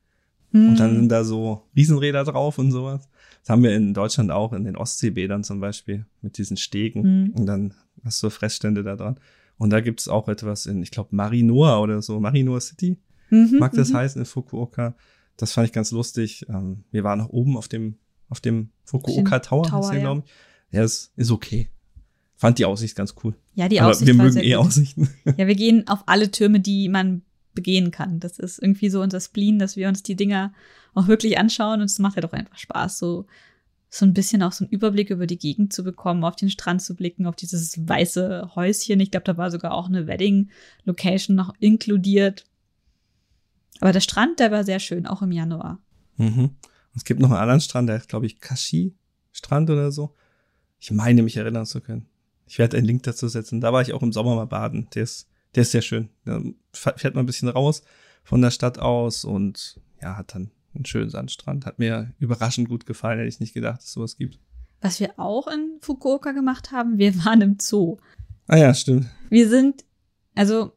Mhm. 0.51 0.69
und 0.69 0.79
dann 0.79 0.95
sind 0.95 1.09
da 1.09 1.23
so 1.23 1.67
Riesenräder 1.75 2.23
drauf 2.23 2.57
und 2.57 2.71
sowas. 2.71 3.07
Das 3.41 3.49
haben 3.49 3.63
wir 3.63 3.75
in 3.75 3.93
Deutschland 3.93 4.31
auch, 4.31 4.53
in 4.53 4.63
den 4.63 4.75
Ostseebädern 4.75 5.43
zum 5.43 5.59
Beispiel, 5.59 6.05
mit 6.21 6.37
diesen 6.37 6.57
Stegen. 6.57 7.01
Mhm. 7.01 7.31
Und 7.31 7.45
dann 7.45 7.73
hast 8.03 8.21
du 8.23 8.29
Fressstände 8.29 8.83
da 8.83 8.95
dran. 8.95 9.19
Und 9.57 9.71
da 9.71 9.81
gibt 9.81 9.99
es 9.99 10.07
auch 10.07 10.27
etwas 10.27 10.65
in, 10.65 10.81
ich 10.81 10.91
glaube, 10.91 11.15
Marinoa 11.15 11.79
oder 11.79 12.01
so, 12.01 12.19
Marinoa 12.19 12.59
City, 12.61 12.97
Mhm, 13.31 13.57
mag 13.59 13.73
das 13.73 13.91
mhm. 13.91 13.97
heißen, 13.97 14.21
in 14.21 14.25
Fukuoka. 14.25 14.95
Das 15.37 15.51
fand 15.51 15.67
ich 15.67 15.73
ganz 15.73 15.91
lustig. 15.91 16.47
Ähm, 16.49 16.83
wir 16.89 17.03
waren 17.03 17.19
noch 17.19 17.29
oben 17.29 17.57
auf 17.57 17.67
dem, 17.67 17.99
auf 18.29 18.39
dem 18.39 18.69
Fukuoka 18.83 19.39
Tower, 19.39 19.63
Tower, 19.63 19.93
ja. 19.93 19.99
glaube 19.99 20.23
ich. 20.25 20.31
Ja, 20.71 20.83
ist, 20.83 21.11
ist 21.15 21.31
okay. 21.31 21.69
Fand 22.35 22.57
die 22.57 22.65
Aussicht 22.65 22.95
ganz 22.95 23.15
cool. 23.23 23.35
Ja, 23.55 23.67
die 23.67 23.81
Aber 23.81 23.91
Aussicht 23.91 24.07
wir 24.07 24.17
war 24.17 24.25
mögen 24.25 24.39
eh 24.39 24.53
gut. 24.55 24.65
Aussichten. 24.65 25.09
Ja, 25.37 25.47
wir 25.47 25.55
gehen 25.55 25.87
auf 25.87 26.03
alle 26.05 26.31
Türme, 26.31 26.59
die 26.59 26.87
man 26.87 27.23
begehen 27.53 27.91
kann. 27.91 28.19
Das 28.19 28.39
ist 28.39 28.59
irgendwie 28.59 28.89
so 28.89 29.01
unser 29.01 29.19
Spleen, 29.19 29.59
dass 29.59 29.75
wir 29.75 29.89
uns 29.89 30.03
die 30.03 30.15
Dinger 30.15 30.53
auch 30.93 31.07
wirklich 31.07 31.37
anschauen 31.37 31.81
und 31.81 31.85
es 31.85 31.99
macht 31.99 32.15
ja 32.15 32.21
doch 32.21 32.33
einfach 32.33 32.57
Spaß, 32.57 32.97
so 32.99 33.25
so 33.89 34.05
ein 34.05 34.13
bisschen 34.13 34.43
auch 34.43 34.51
so 34.51 34.63
einen 34.63 34.71
Überblick 34.71 35.09
über 35.09 35.25
die 35.25 35.39
Gegend 35.39 35.73
zu 35.73 35.83
bekommen, 35.83 36.23
auf 36.23 36.35
den 36.35 36.51
Strand 36.51 36.81
zu 36.81 36.95
blicken, 36.95 37.25
auf 37.25 37.35
dieses 37.35 37.87
weiße 37.87 38.51
Häuschen. 38.55 38.99
Ich 38.99 39.09
glaube, 39.09 39.23
da 39.23 39.35
war 39.35 39.49
sogar 39.49 39.73
auch 39.73 39.87
eine 39.87 40.05
Wedding-Location 40.05 41.35
noch 41.35 41.55
inkludiert. 41.59 42.45
Aber 43.79 43.91
der 43.91 44.01
Strand, 44.01 44.39
der 44.39 44.51
war 44.51 44.63
sehr 44.63 44.79
schön, 44.79 45.07
auch 45.07 45.23
im 45.23 45.31
Januar. 45.31 45.79
Mhm. 46.17 46.51
Es 46.95 47.03
gibt 47.03 47.19
noch 47.19 47.31
einen 47.31 47.39
anderen 47.39 47.61
Strand, 47.61 47.89
der 47.89 47.97
ist, 47.97 48.09
glaube 48.09 48.25
ich, 48.25 48.39
Kashi-Strand 48.39 49.69
oder 49.69 49.91
so. 49.91 50.15
Ich 50.79 50.91
meine, 50.91 51.23
mich 51.23 51.37
erinnern 51.37 51.65
zu 51.65 51.81
können. 51.81 52.07
Ich 52.45 52.57
werde 52.57 52.77
einen 52.77 52.85
Link 52.85 53.03
dazu 53.03 53.27
setzen. 53.27 53.61
Da 53.61 53.71
war 53.73 53.81
ich 53.81 53.93
auch 53.93 54.01
im 54.01 54.11
Sommer 54.11 54.35
mal 54.35 54.47
baden. 54.47 54.87
Der 54.95 55.03
ist, 55.03 55.29
der 55.55 55.61
ist 55.61 55.71
sehr 55.71 55.81
schön. 55.81 56.09
Da 56.25 56.41
fährt 56.73 57.15
man 57.15 57.23
ein 57.23 57.27
bisschen 57.27 57.49
raus 57.49 57.83
von 58.23 58.41
der 58.41 58.51
Stadt 58.51 58.79
aus 58.79 59.25
und 59.25 59.79
ja, 60.01 60.17
hat 60.17 60.33
dann 60.33 60.51
einen 60.73 60.85
schönen 60.85 61.09
Sandstrand. 61.09 61.65
Hat 61.65 61.79
mir 61.79 62.13
überraschend 62.19 62.69
gut 62.69 62.85
gefallen, 62.85 63.19
hätte 63.19 63.29
ich 63.29 63.39
nicht 63.39 63.53
gedacht, 63.53 63.79
dass 63.79 63.87
es 63.87 63.93
sowas 63.93 64.17
gibt. 64.17 64.39
Was 64.81 64.99
wir 64.99 65.19
auch 65.19 65.47
in 65.47 65.77
Fukuoka 65.81 66.31
gemacht 66.31 66.71
haben, 66.71 66.97
wir 66.97 67.15
waren 67.25 67.41
im 67.41 67.57
Zoo. 67.59 67.97
Ah 68.47 68.57
ja, 68.57 68.73
stimmt. 68.73 69.07
Wir 69.29 69.49
sind, 69.49 69.85
also 70.35 70.73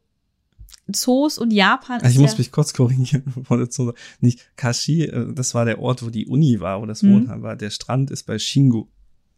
Zoos 0.90 1.38
und 1.38 1.52
Japan. 1.52 2.00
Also 2.00 2.14
ich 2.14 2.18
muss 2.18 2.38
mich 2.38 2.50
kurz 2.50 2.72
korrigieren 2.72 3.24
von 3.44 3.58
der 3.58 3.70
Zoo. 3.70 3.92
Nicht 4.20 4.50
Kashi, 4.56 5.04
äh, 5.04 5.32
das 5.32 5.54
war 5.54 5.64
der 5.64 5.80
Ort, 5.80 6.04
wo 6.04 6.10
die 6.10 6.26
Uni 6.26 6.60
war, 6.60 6.80
wo 6.82 6.86
das 6.86 7.02
mhm. 7.02 7.14
Wohnheim 7.14 7.42
war. 7.42 7.56
Der 7.56 7.70
Strand 7.70 8.10
ist 8.10 8.24
bei 8.24 8.38
Shingu. 8.38 8.86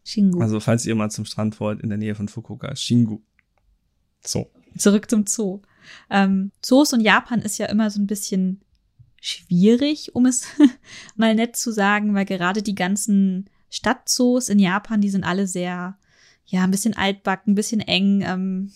Shingu. 0.05 0.41
Also 0.41 0.61
falls 0.61 0.87
ihr 0.87 0.95
mal 0.95 1.11
zum 1.11 1.25
Strand 1.25 1.61
wollt, 1.61 1.81
in 1.81 1.89
der 1.89 1.99
Nähe 1.99 2.15
von 2.15 2.29
Fukuoka, 2.29 2.75
Shingu. 2.77 3.21
So. 4.21 4.51
Zurück 4.79 5.11
zum 5.11 5.27
Zoo. 5.27 5.61
Ähm, 6.11 6.51
Zoos 6.63 6.93
und 6.93 7.01
Japan 7.01 7.41
ist 7.41 7.59
ja 7.59 7.67
immer 7.67 7.91
so 7.91 8.01
ein 8.01 8.07
bisschen 8.07 8.61
schwierig, 9.21 10.15
um 10.15 10.27
es 10.27 10.47
mal 11.17 11.35
nett 11.35 11.57
zu 11.57 11.73
sagen, 11.73 12.15
weil 12.15 12.25
gerade 12.25 12.63
die 12.63 12.75
ganzen 12.75 13.49
Stadtzoos 13.71 14.49
in 14.49 14.59
Japan, 14.59 15.01
die 15.01 15.11
sind 15.11 15.25
alle 15.25 15.47
sehr, 15.47 15.99
ja, 16.47 16.65
ein 16.65 16.71
bisschen 16.71 16.95
altbacken, 16.95 17.53
ein 17.53 17.57
bisschen 17.57 17.81
eng, 17.81 18.23
ähm, 18.23 18.73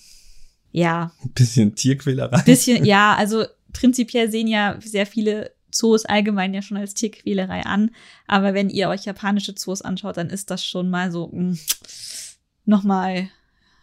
ja. 0.73 1.13
Ein 1.25 1.33
bisschen 1.33 1.75
Tierquälerei. 1.75 2.43
Bisschen, 2.43 2.85
ja, 2.85 3.15
also 3.15 3.45
prinzipiell 3.73 4.31
sehen 4.31 4.49
ja 4.49 4.79
sehr 4.81 5.07
viele 5.07 5.53
Zoos 5.71 6.05
allgemein 6.05 6.55
ja 6.55 6.63
schon 6.63 6.77
als 6.77 6.95
Tierquälerei 6.95 7.65
an. 7.65 7.91
Aber 8.27 8.55
wenn 8.55 8.71
ihr 8.71 8.89
euch 8.89 9.05
japanische 9.05 9.55
Zoos 9.55 9.83
anschaut, 9.83 10.17
dann 10.17 10.31
ist 10.31 10.51
das 10.51 10.65
schon 10.65 10.91
mal 10.91 11.13
so 11.13 11.29
mh, 11.33 11.43
mm, 11.43 11.59
noch 12.65 12.85
mal 12.85 13.29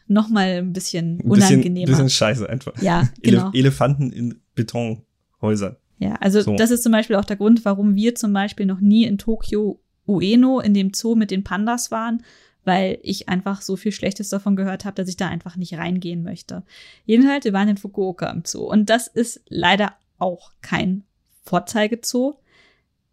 noch 0.07 0.29
mal 0.29 0.59
ein 0.59 0.73
bisschen 0.73 1.19
unangenehmer. 1.21 1.65
Ein 1.65 1.73
bisschen, 1.73 1.85
bisschen 1.85 2.09
scheiße 2.09 2.49
einfach. 2.49 2.79
Ja, 2.81 3.09
genau. 3.21 3.49
Ele 3.53 3.59
Elefanten 3.59 4.11
in 4.11 4.41
Betonhäusern. 4.53 5.77
Ja, 5.97 6.15
also 6.15 6.41
so. 6.41 6.55
das 6.55 6.71
ist 6.71 6.83
zum 6.83 6.91
Beispiel 6.91 7.15
auch 7.15 7.25
der 7.25 7.37
Grund, 7.37 7.65
warum 7.65 7.95
wir 7.95 8.15
zum 8.15 8.33
Beispiel 8.33 8.65
noch 8.65 8.81
nie 8.81 9.05
in 9.05 9.17
Tokio 9.17 9.81
Ueno 10.05 10.59
in 10.59 10.73
dem 10.73 10.93
Zoo 10.93 11.15
mit 11.15 11.31
den 11.31 11.43
Pandas 11.43 11.89
waren, 11.89 12.23
weil 12.65 12.99
ich 13.03 13.29
einfach 13.29 13.61
so 13.61 13.75
viel 13.75 13.91
Schlechtes 13.91 14.29
davon 14.29 14.55
gehört 14.55 14.85
habe, 14.85 14.95
dass 14.95 15.07
ich 15.07 15.17
da 15.17 15.27
einfach 15.27 15.55
nicht 15.55 15.77
reingehen 15.77 16.23
möchte. 16.23 16.63
Jedenfalls, 17.05 17.45
wir 17.45 17.53
waren 17.53 17.69
in 17.69 17.77
Fukuoka 17.77 18.29
im 18.29 18.43
Zoo 18.45 18.65
und 18.65 18.89
das 18.89 19.07
ist 19.07 19.41
leider 19.47 19.93
auch 20.17 20.51
kein 20.61 21.03
Vorzeigezoo. 21.43 22.35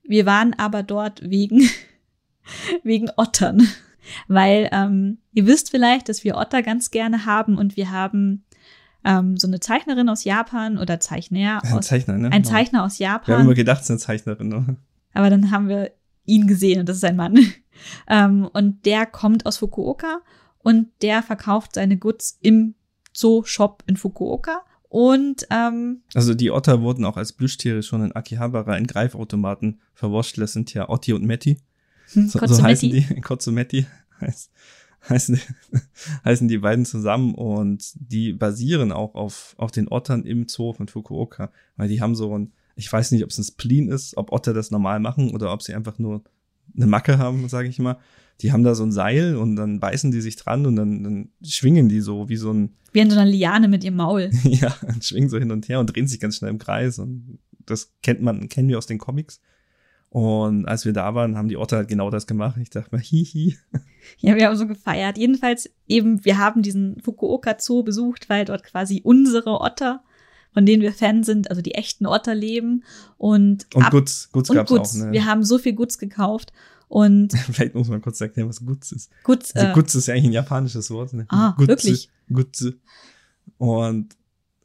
Wir 0.02 0.26
waren 0.26 0.54
aber 0.54 0.82
dort 0.82 1.22
wegen, 1.28 1.68
wegen 2.82 3.10
Ottern. 3.16 3.68
Weil 4.26 4.68
ähm, 4.72 5.18
ihr 5.32 5.46
wisst 5.46 5.70
vielleicht, 5.70 6.08
dass 6.08 6.24
wir 6.24 6.36
Otter 6.36 6.62
ganz 6.62 6.90
gerne 6.90 7.24
haben 7.24 7.56
und 7.56 7.76
wir 7.76 7.92
haben 7.92 8.44
ähm, 9.04 9.36
so 9.36 9.46
eine 9.46 9.60
Zeichnerin 9.60 10.08
aus 10.08 10.24
Japan 10.24 10.78
oder 10.78 10.98
Zeichner. 11.00 11.60
Aus, 11.62 11.72
ein 11.72 11.82
Zeichner, 11.82 12.18
ne? 12.18 12.32
Ein 12.32 12.44
Zeichner 12.44 12.84
aus 12.84 12.98
Japan. 12.98 13.26
Wir 13.28 13.34
haben 13.36 13.44
immer 13.44 13.54
gedacht, 13.54 13.78
es 13.78 13.84
ist 13.84 13.90
eine 13.90 13.98
Zeichnerin. 13.98 14.48
Ne? 14.48 14.76
Aber 15.14 15.30
dann 15.30 15.50
haben 15.50 15.68
wir 15.68 15.92
ihn 16.24 16.46
gesehen 16.46 16.80
und 16.80 16.88
das 16.88 16.96
ist 16.96 17.04
ein 17.04 17.16
Mann. 17.16 17.38
ähm, 18.08 18.48
und 18.52 18.84
der 18.86 19.06
kommt 19.06 19.46
aus 19.46 19.58
Fukuoka 19.58 20.20
und 20.58 20.88
der 21.02 21.22
verkauft 21.22 21.74
seine 21.74 21.96
Goods 21.96 22.38
im 22.40 22.74
Zoo-Shop 23.12 23.82
in 23.86 23.96
Fukuoka. 23.96 24.62
Und 24.88 25.46
ähm, 25.50 26.02
also 26.14 26.34
die 26.34 26.50
Otter 26.50 26.82
wurden 26.82 27.04
auch 27.06 27.16
als 27.16 27.32
Plüschtiere 27.32 27.82
schon 27.82 28.04
in 28.04 28.12
Akihabara 28.12 28.76
in 28.76 28.86
Greifautomaten 28.86 29.80
verwurschtelt. 29.94 30.44
Das 30.44 30.52
sind 30.52 30.72
ja 30.74 30.88
Otti 30.88 31.14
und 31.14 31.24
Metti. 31.24 31.58
Hm, 32.12 32.28
so, 32.28 32.38
so 32.46 32.62
heißen 32.62 32.90
die. 32.90 33.02
Kotsumetti 33.22 33.86
heißt, 34.20 34.50
heißen, 35.08 35.40
heißen 36.24 36.48
die 36.48 36.58
beiden 36.58 36.84
zusammen 36.84 37.34
und 37.34 37.92
die 37.94 38.32
basieren 38.32 38.92
auch 38.92 39.14
auf, 39.14 39.54
auf 39.56 39.70
den 39.70 39.88
Ottern 39.88 40.24
im 40.24 40.48
Zoo 40.48 40.72
von 40.72 40.88
Fukuoka, 40.88 41.50
weil 41.76 41.88
die 41.88 42.00
haben 42.00 42.14
so 42.14 42.38
ein, 42.38 42.52
ich 42.76 42.92
weiß 42.92 43.12
nicht, 43.12 43.24
ob 43.24 43.30
es 43.30 43.38
ein 43.38 43.44
Spleen 43.44 43.88
ist, 43.88 44.16
ob 44.16 44.32
Otter 44.32 44.54
das 44.54 44.70
normal 44.70 45.00
machen 45.00 45.30
oder 45.30 45.52
ob 45.52 45.62
sie 45.62 45.74
einfach 45.74 45.98
nur 45.98 46.22
eine 46.76 46.86
Macke 46.86 47.18
haben, 47.18 47.48
sage 47.48 47.68
ich 47.68 47.78
mal. 47.78 47.98
Die 48.40 48.52
haben 48.52 48.64
da 48.64 48.74
so 48.74 48.82
ein 48.82 48.92
Seil 48.92 49.36
und 49.36 49.56
dann 49.56 49.78
beißen 49.78 50.10
die 50.10 50.20
sich 50.20 50.36
dran 50.36 50.66
und 50.66 50.76
dann, 50.76 51.04
dann 51.04 51.28
schwingen 51.44 51.88
die 51.88 52.00
so 52.00 52.28
wie 52.28 52.36
so 52.36 52.52
ein. 52.52 52.70
Wie 52.92 53.00
in 53.00 53.10
so 53.10 53.18
einer 53.18 53.30
Liane 53.30 53.68
mit 53.68 53.84
ihrem 53.84 53.96
Maul. 53.96 54.30
ja, 54.42 54.74
schwingen 55.00 55.28
so 55.28 55.38
hin 55.38 55.50
und 55.50 55.68
her 55.68 55.80
und 55.80 55.86
drehen 55.86 56.08
sich 56.08 56.20
ganz 56.20 56.36
schnell 56.36 56.50
im 56.50 56.58
Kreis 56.58 56.98
und 56.98 57.38
das 57.66 57.92
kennt 58.02 58.22
man, 58.22 58.48
kennen 58.48 58.68
wir 58.68 58.78
aus 58.78 58.86
den 58.86 58.98
Comics. 58.98 59.40
Und 60.08 60.66
als 60.66 60.84
wir 60.84 60.92
da 60.92 61.14
waren, 61.14 61.38
haben 61.38 61.48
die 61.48 61.56
Otter 61.56 61.78
halt 61.78 61.88
genau 61.88 62.10
das 62.10 62.26
gemacht. 62.26 62.58
Ich 62.60 62.68
dachte 62.68 62.94
mir, 62.94 63.00
hihi. 63.02 63.56
Ja, 64.18 64.36
wir 64.36 64.46
haben 64.46 64.56
so 64.56 64.66
gefeiert. 64.66 65.16
Jedenfalls 65.16 65.70
eben, 65.88 66.22
wir 66.24 66.36
haben 66.36 66.60
diesen 66.60 67.00
Fukuoka 67.00 67.56
Zoo 67.58 67.82
besucht, 67.82 68.28
weil 68.28 68.44
dort 68.44 68.62
quasi 68.62 69.00
unsere 69.02 69.60
Otter 69.60 70.04
von 70.52 70.66
denen 70.66 70.82
wir 70.82 70.92
Fan 70.92 71.24
sind, 71.24 71.50
also 71.50 71.62
die 71.62 71.74
echten 71.74 72.06
Otter 72.06 72.34
leben. 72.34 72.84
Und, 73.18 73.66
und 73.74 73.90
Guts, 73.90 74.28
Guts 74.32 74.50
gab's 74.50 74.70
Guts. 74.70 74.94
auch. 74.94 75.06
Ne? 75.06 75.12
Wir 75.12 75.24
haben 75.24 75.44
so 75.44 75.58
viel 75.58 75.72
Guts 75.72 75.98
gekauft. 75.98 76.52
Und 76.88 77.32
Vielleicht 77.52 77.74
muss 77.74 77.88
man 77.88 78.02
kurz 78.02 78.20
erklären, 78.20 78.48
was 78.48 78.64
Guts 78.64 78.92
ist. 78.92 79.10
Guts, 79.24 79.54
also, 79.54 79.68
äh, 79.68 79.72
Guts 79.72 79.94
ist 79.94 80.06
ja 80.06 80.14
eigentlich 80.14 80.26
ein 80.26 80.32
japanisches 80.32 80.90
Wort. 80.90 81.14
Ne? 81.14 81.24
Ah, 81.28 81.54
Gutze, 81.56 81.68
wirklich? 81.68 82.10
Gutze. 82.30 82.74
Und 83.56 84.14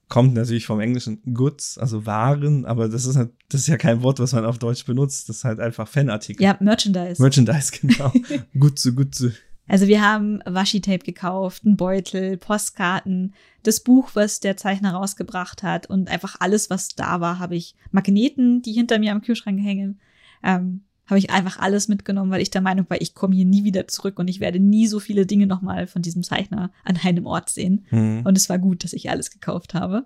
kommt 0.10 0.34
natürlich 0.34 0.66
vom 0.66 0.80
Englischen 0.80 1.22
Goods, 1.34 1.78
also 1.78 2.06
Waren, 2.06 2.66
aber 2.66 2.88
das 2.88 3.06
ist, 3.06 3.16
halt, 3.16 3.32
das 3.50 3.62
ist 3.62 3.68
ja 3.68 3.78
kein 3.78 4.04
Wort, 4.04 4.20
was 4.20 4.34
man 4.34 4.46
auf 4.46 4.58
Deutsch 4.58 4.86
benutzt. 4.86 5.30
Das 5.30 5.38
ist 5.38 5.44
halt 5.44 5.60
einfach 5.60 5.88
Fanartikel. 5.88 6.44
Ja, 6.44 6.58
Merchandise. 6.60 7.22
Merchandise, 7.22 7.72
genau. 7.82 8.12
Gutze, 8.58 8.94
Gutze. 8.94 9.34
Also 9.68 9.88
wir 9.88 10.02
haben 10.02 10.42
Washi-Tape 10.46 11.00
gekauft, 11.00 11.64
einen 11.66 11.78
Beutel, 11.78 12.38
Postkarten, 12.38 13.34
das 13.64 13.82
Buch, 13.82 14.12
was 14.14 14.40
der 14.40 14.56
Zeichner 14.56 14.94
rausgebracht 14.94 15.62
hat 15.64 15.88
und 15.88 16.10
einfach 16.10 16.38
alles, 16.40 16.70
was 16.70 16.90
da 16.90 17.20
war, 17.20 17.40
habe 17.40 17.56
ich 17.56 17.76
Magneten, 17.92 18.62
die 18.62 18.72
hinter 18.72 18.98
mir 19.00 19.12
am 19.12 19.22
Kühlschrank 19.22 19.60
hängen, 19.60 20.00
ähm, 20.44 20.84
habe 21.06 21.20
ich 21.20 21.30
einfach 21.30 21.60
alles 21.60 21.88
mitgenommen, 21.88 22.32
weil 22.32 22.42
ich 22.42 22.50
der 22.50 22.62
Meinung 22.62 22.86
war, 22.90 23.02
ich 23.02 23.14
komme 23.14 23.36
hier 23.36 23.46
nie 23.46 23.64
wieder 23.64 23.88
zurück 23.88 24.20
und 24.20 24.28
ich 24.28 24.40
werde 24.40 24.60
nie 24.60 24.88
so 24.88 25.00
viele 25.00 25.26
Dinge 25.26 25.48
nochmal 25.48 25.88
von 25.88 26.02
diesem 26.02 26.24
Zeichner 26.24 26.72
an 26.84 26.98
einem 27.04 27.26
Ort 27.26 27.50
sehen. 27.50 27.86
Mhm. 27.92 28.22
Und 28.26 28.38
es 28.38 28.50
war 28.50 28.60
gut, 28.60 28.84
dass 28.84 28.94
ich 28.94 29.10
alles 29.10 29.32
gekauft 29.32 29.74
habe. 29.74 30.06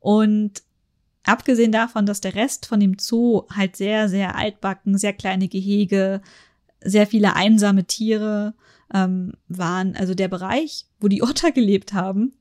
Und 0.00 0.62
abgesehen 1.24 1.70
davon, 1.70 2.06
dass 2.06 2.20
der 2.20 2.34
Rest 2.34 2.66
von 2.66 2.80
dem 2.80 2.96
Zoo 2.98 3.44
halt 3.54 3.76
sehr, 3.76 4.08
sehr 4.08 4.36
altbacken, 4.36 4.98
sehr 4.98 5.12
kleine 5.12 5.46
Gehege, 5.46 6.22
sehr 6.80 7.06
viele 7.06 7.36
einsame 7.36 7.84
Tiere 7.84 8.54
ähm, 8.92 9.32
waren, 9.48 9.96
also 9.96 10.14
der 10.14 10.28
Bereich, 10.28 10.86
wo 11.00 11.08
die 11.08 11.22
Otter 11.22 11.52
gelebt 11.52 11.92
haben, 11.92 12.32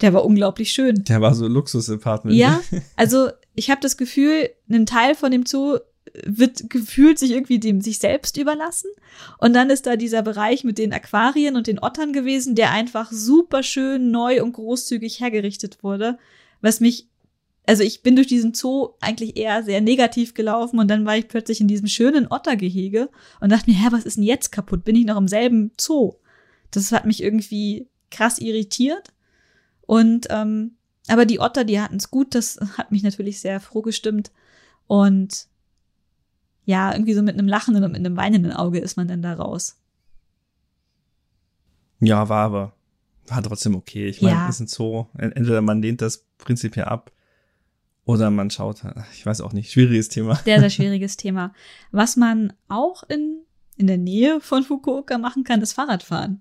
der 0.00 0.12
war 0.12 0.24
unglaublich 0.24 0.72
schön. 0.72 1.04
Der 1.04 1.20
war 1.20 1.34
so 1.34 1.46
Luxus-Apartment. 1.46 2.36
Ja, 2.36 2.60
also 2.96 3.30
ich 3.54 3.70
habe 3.70 3.80
das 3.80 3.96
Gefühl, 3.96 4.50
ein 4.70 4.86
Teil 4.86 5.14
von 5.14 5.30
dem 5.30 5.46
Zoo 5.46 5.78
wird 6.24 6.70
gefühlt 6.70 7.18
sich 7.18 7.32
irgendwie 7.32 7.58
dem 7.58 7.80
sich 7.80 7.98
selbst 7.98 8.36
überlassen. 8.36 8.90
Und 9.38 9.54
dann 9.54 9.70
ist 9.70 9.86
da 9.86 9.96
dieser 9.96 10.22
Bereich 10.22 10.64
mit 10.64 10.78
den 10.78 10.92
Aquarien 10.92 11.56
und 11.56 11.66
den 11.66 11.78
Ottern 11.78 12.12
gewesen, 12.12 12.54
der 12.54 12.70
einfach 12.70 13.10
super 13.12 13.62
schön 13.62 14.10
neu 14.10 14.42
und 14.42 14.52
großzügig 14.52 15.20
hergerichtet 15.20 15.82
wurde, 15.82 16.18
was 16.60 16.80
mich 16.80 17.08
also 17.66 17.82
ich 17.82 18.02
bin 18.02 18.14
durch 18.14 18.28
diesen 18.28 18.54
Zoo 18.54 18.90
eigentlich 19.00 19.36
eher 19.36 19.64
sehr 19.64 19.80
negativ 19.80 20.34
gelaufen 20.34 20.78
und 20.78 20.88
dann 20.88 21.04
war 21.04 21.16
ich 21.16 21.26
plötzlich 21.26 21.60
in 21.60 21.66
diesem 21.66 21.88
schönen 21.88 22.30
Ottergehege 22.30 23.10
und 23.40 23.50
dachte 23.50 23.68
mir, 23.68 23.76
hä, 23.76 23.88
was 23.90 24.04
ist 24.04 24.16
denn 24.16 24.24
jetzt 24.24 24.52
kaputt? 24.52 24.84
Bin 24.84 24.94
ich 24.94 25.04
noch 25.04 25.16
im 25.16 25.26
selben 25.26 25.72
Zoo? 25.78 26.14
Das 26.70 26.92
hat 26.92 27.06
mich 27.06 27.22
irgendwie 27.22 27.88
krass 28.10 28.38
irritiert. 28.38 29.12
Und 29.82 30.28
ähm, 30.30 30.76
aber 31.08 31.26
die 31.26 31.40
Otter, 31.40 31.64
die 31.64 31.80
hatten 31.80 31.96
es 31.96 32.10
gut, 32.10 32.34
das 32.34 32.58
hat 32.78 32.92
mich 32.92 33.02
natürlich 33.02 33.40
sehr 33.40 33.60
froh 33.60 33.82
gestimmt. 33.82 34.30
Und 34.86 35.48
ja, 36.64 36.92
irgendwie 36.92 37.14
so 37.14 37.22
mit 37.22 37.34
einem 37.34 37.48
lachenden 37.48 37.82
und 37.82 37.92
mit 37.92 38.00
einem 38.00 38.16
weinenden 38.16 38.52
Auge 38.52 38.78
ist 38.78 38.96
man 38.96 39.08
dann 39.08 39.22
da 39.22 39.34
raus. 39.34 39.76
Ja, 41.98 42.28
war 42.28 42.44
aber. 42.44 42.72
War 43.26 43.42
trotzdem 43.42 43.74
okay. 43.74 44.06
Ich 44.06 44.22
meine, 44.22 44.36
ja. 44.36 44.48
ist 44.48 44.60
ein 44.60 44.68
Zoo. 44.68 45.06
Entweder 45.18 45.62
man 45.62 45.82
lehnt 45.82 46.00
das 46.00 46.26
prinzipiell 46.38 46.84
ab 46.84 47.10
oder 48.06 48.30
man 48.30 48.50
schaut, 48.50 48.82
ich 49.12 49.26
weiß 49.26 49.42
auch 49.42 49.52
nicht, 49.52 49.70
schwieriges 49.70 50.08
Thema. 50.08 50.36
Sehr, 50.36 50.60
sehr 50.60 50.70
schwieriges 50.70 51.16
Thema. 51.16 51.52
Was 51.90 52.16
man 52.16 52.52
auch 52.68 53.02
in, 53.02 53.42
in 53.76 53.88
der 53.88 53.98
Nähe 53.98 54.40
von 54.40 54.62
Fukuoka 54.62 55.18
machen 55.18 55.44
kann, 55.44 55.60
ist 55.60 55.74
Fahrradfahren. 55.74 56.40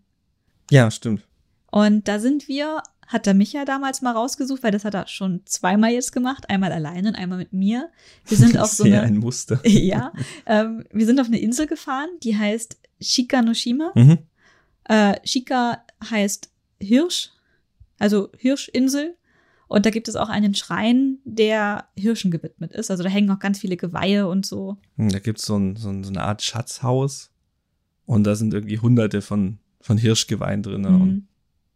Ja, 0.70 0.90
stimmt. 0.92 1.28
Und 1.72 2.08
da 2.08 2.20
sind 2.20 2.48
wir 2.48 2.82
hat 3.08 3.28
er 3.28 3.34
mich 3.34 3.54
ja 3.54 3.66
damals 3.66 4.02
mal 4.02 4.14
rausgesucht, 4.14 4.64
weil 4.64 4.72
das 4.72 4.84
hat 4.84 4.96
er 4.96 5.08
schon 5.08 5.42
zweimal 5.46 5.92
jetzt 5.92 6.12
gemacht, 6.12 6.50
einmal 6.50 6.72
alleine 6.72 7.10
und 7.10 7.16
einmal 7.16 7.38
mit 7.38 7.54
mir. 7.54 7.92
Wir 8.26 8.38
sind 8.38 8.58
auf 8.60 8.72
so 8.72 8.84
eine, 8.84 9.02
ein 9.02 9.18
Muster. 9.18 9.60
ja, 9.68 10.12
ähm, 10.46 10.86
wir 10.92 11.06
sind 11.06 11.20
auf 11.20 11.28
eine 11.28 11.40
Insel 11.40 11.68
gefahren, 11.68 12.10
die 12.24 12.36
heißt 12.36 12.78
Shikanoshima. 13.00 13.92
Mhm. 13.94 14.18
Äh, 14.86 15.20
Shika 15.24 15.84
heißt 16.10 16.50
Hirsch, 16.80 17.32
also 18.00 18.30
Hirschinsel 18.38 19.16
Und 19.68 19.86
da 19.86 19.90
gibt 19.90 20.08
es 20.08 20.16
auch 20.16 20.30
einen 20.30 20.54
Schrein, 20.54 21.18
der 21.24 21.86
Hirschen 21.98 22.32
gewidmet 22.32 22.72
ist. 22.74 22.92
Also 22.92 23.04
da 23.04 23.10
hängen 23.10 23.32
auch 23.32 23.40
ganz 23.40 23.60
viele 23.60 23.78
Geweihe 23.78 24.28
und 24.28 24.46
so. 24.46 24.78
Hm, 24.98 25.10
Da 25.10 25.20
gibt's 25.20 25.46
so, 25.46 25.58
ein, 25.58 25.76
so, 25.76 25.90
ein, 25.90 26.04
so 26.04 26.10
eine 26.10 26.22
Art 26.22 26.42
Schatzhaus 26.44 27.32
und 28.06 28.24
da 28.26 28.36
sind 28.36 28.54
irgendwie 28.54 28.80
hunderte 28.80 29.22
von, 29.22 29.58
von 29.82 29.98
Hirschgeweihen 29.98 30.64
drin. 30.64 30.82
Mhm. 30.82 31.02
Und 31.02 31.28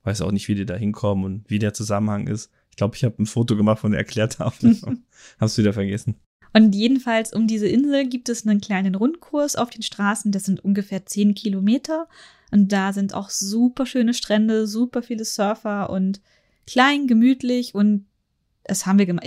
weiß 0.03 0.21
auch 0.21 0.31
nicht, 0.31 0.47
wie 0.47 0.55
die 0.55 0.65
da 0.65 0.75
hinkommen 0.75 1.25
und 1.25 1.49
wie 1.49 1.59
der 1.59 1.73
Zusammenhang 1.73 2.27
ist. 2.27 2.51
Ich 2.69 2.77
glaube, 2.77 2.95
ich 2.95 3.03
habe 3.03 3.21
ein 3.21 3.25
Foto 3.25 3.55
gemacht 3.55 3.79
von 3.79 3.91
der 3.91 3.99
Erklärtafel. 3.99 4.77
Hab's 5.39 5.57
wieder 5.57 5.73
vergessen. 5.73 6.15
Und 6.53 6.73
jedenfalls 6.73 7.33
um 7.33 7.47
diese 7.47 7.67
Insel 7.67 8.07
gibt 8.07 8.29
es 8.29 8.45
einen 8.45 8.61
kleinen 8.61 8.95
Rundkurs 8.95 9.55
auf 9.55 9.69
den 9.69 9.83
Straßen. 9.83 10.31
Das 10.31 10.45
sind 10.45 10.63
ungefähr 10.63 11.05
zehn 11.05 11.35
Kilometer. 11.35 12.07
Und 12.51 12.71
da 12.71 12.93
sind 12.93 13.13
auch 13.13 13.29
super 13.29 13.85
schöne 13.85 14.13
Strände, 14.13 14.65
super 14.65 15.03
viele 15.03 15.25
Surfer 15.25 15.89
und 15.89 16.21
klein, 16.69 17.07
gemütlich. 17.07 17.75
Und 17.75 18.05
das 18.63 18.85
haben 18.85 18.99
wir 18.99 19.05
gemacht. 19.05 19.25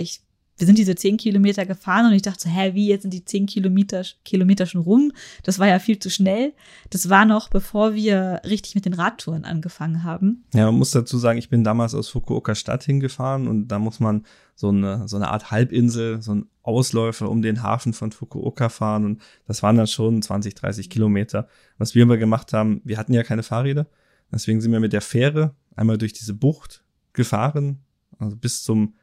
Wir 0.55 0.67
sind 0.67 0.77
diese 0.77 0.93
zehn 0.93 1.17
Kilometer 1.17 1.65
gefahren 1.65 2.05
und 2.05 2.13
ich 2.13 2.21
dachte 2.21 2.41
so, 2.41 2.49
hä, 2.49 2.75
wie, 2.75 2.87
jetzt 2.87 3.01
sind 3.01 3.13
die 3.13 3.25
zehn 3.25 3.47
Kilometer, 3.47 4.03
Kilometer 4.23 4.67
schon 4.67 4.81
rum? 4.81 5.11
Das 5.41 5.57
war 5.57 5.67
ja 5.67 5.79
viel 5.79 5.97
zu 5.97 6.11
schnell. 6.11 6.53
Das 6.91 7.09
war 7.09 7.25
noch, 7.25 7.49
bevor 7.49 7.95
wir 7.95 8.39
richtig 8.45 8.75
mit 8.75 8.85
den 8.85 8.93
Radtouren 8.93 9.45
angefangen 9.45 10.03
haben. 10.03 10.45
Ja, 10.53 10.65
man 10.67 10.75
muss 10.75 10.91
dazu 10.91 11.17
sagen, 11.17 11.39
ich 11.39 11.49
bin 11.49 11.63
damals 11.63 11.95
aus 11.95 12.09
Fukuoka 12.09 12.53
Stadt 12.53 12.83
hingefahren 12.83 13.47
und 13.47 13.69
da 13.69 13.79
muss 13.79 13.99
man 13.99 14.25
so 14.53 14.69
eine, 14.69 15.07
so 15.07 15.15
eine 15.15 15.29
Art 15.29 15.49
Halbinsel, 15.49 16.21
so 16.21 16.35
ein 16.35 16.45
Ausläufer 16.61 17.29
um 17.31 17.41
den 17.41 17.63
Hafen 17.63 17.93
von 17.93 18.11
Fukuoka 18.11 18.69
fahren 18.69 19.05
und 19.05 19.21
das 19.47 19.63
waren 19.63 19.75
dann 19.75 19.87
schon 19.87 20.21
20, 20.21 20.53
30 20.53 20.89
Kilometer. 20.91 21.47
Was 21.79 21.95
wir 21.95 22.03
immer 22.03 22.17
gemacht 22.17 22.53
haben, 22.53 22.79
wir 22.83 22.99
hatten 22.99 23.13
ja 23.13 23.23
keine 23.23 23.41
Fahrräder, 23.41 23.87
deswegen 24.31 24.61
sind 24.61 24.71
wir 24.71 24.79
mit 24.79 24.93
der 24.93 25.01
Fähre 25.01 25.55
einmal 25.75 25.97
durch 25.97 26.13
diese 26.13 26.35
Bucht 26.35 26.83
gefahren, 27.13 27.79
also 28.19 28.35
bis 28.35 28.63
zum, 28.63 28.95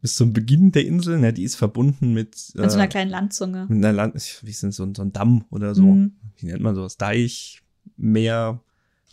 bis 0.00 0.16
zum 0.16 0.32
Beginn 0.32 0.72
der 0.72 0.86
Insel, 0.86 1.18
ne, 1.18 1.32
die 1.32 1.42
ist 1.42 1.56
verbunden 1.56 2.12
mit, 2.14 2.36
An 2.56 2.68
so 2.70 2.76
einer 2.76 2.84
äh, 2.84 2.88
kleinen 2.88 3.10
Landzunge. 3.10 3.66
mit 3.68 3.78
einer 3.78 3.92
Land, 3.92 4.14
wie 4.42 4.50
ist 4.50 4.62
denn 4.62 4.72
so, 4.72 4.84
ein- 4.84 4.94
so 4.94 5.02
ein 5.02 5.12
Damm 5.12 5.44
oder 5.50 5.74
so, 5.74 5.82
Mhm. 5.82 6.12
wie 6.36 6.46
nennt 6.46 6.60
man 6.62 6.74
sowas, 6.74 6.96
Deich, 6.96 7.62
Meer, 7.96 8.60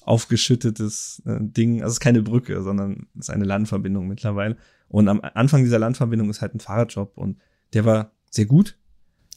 aufgeschüttetes 0.01 1.21
äh, 1.25 1.37
Ding. 1.41 1.81
Also 1.81 1.87
es 1.87 1.93
ist 1.95 1.99
keine 1.99 2.21
Brücke, 2.21 2.61
sondern 2.63 3.07
es 3.15 3.21
ist 3.27 3.29
eine 3.29 3.45
Landverbindung 3.45 4.07
mittlerweile. 4.07 4.57
Und 4.87 5.07
am 5.07 5.21
Anfang 5.21 5.63
dieser 5.63 5.79
Landverbindung 5.79 6.29
ist 6.29 6.41
halt 6.41 6.53
ein 6.55 6.59
Fahrradjob 6.59 7.17
und 7.17 7.37
der 7.73 7.85
war 7.85 8.11
sehr 8.29 8.45
gut. 8.45 8.77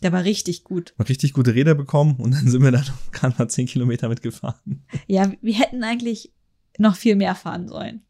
Der 0.03 0.13
war 0.13 0.25
richtig 0.25 0.65
gut. 0.65 0.95
Hat 0.99 1.09
richtig 1.09 1.33
gute 1.33 1.55
Räder 1.55 1.75
bekommen 1.75 2.17
und 2.17 2.33
dann 2.35 2.47
sind 2.49 2.63
wir 2.63 2.71
dann 2.71 2.85
gerade 3.13 3.35
mal 3.39 3.49
zehn 3.49 3.67
Kilometer 3.67 4.09
mitgefahren. 4.09 4.85
Ja, 5.07 5.33
wir 5.41 5.55
hätten 5.55 5.83
eigentlich 5.83 6.33
noch 6.79 6.95
viel 6.97 7.17
mehr 7.17 7.35
fahren 7.35 7.67
sollen. 7.69 8.03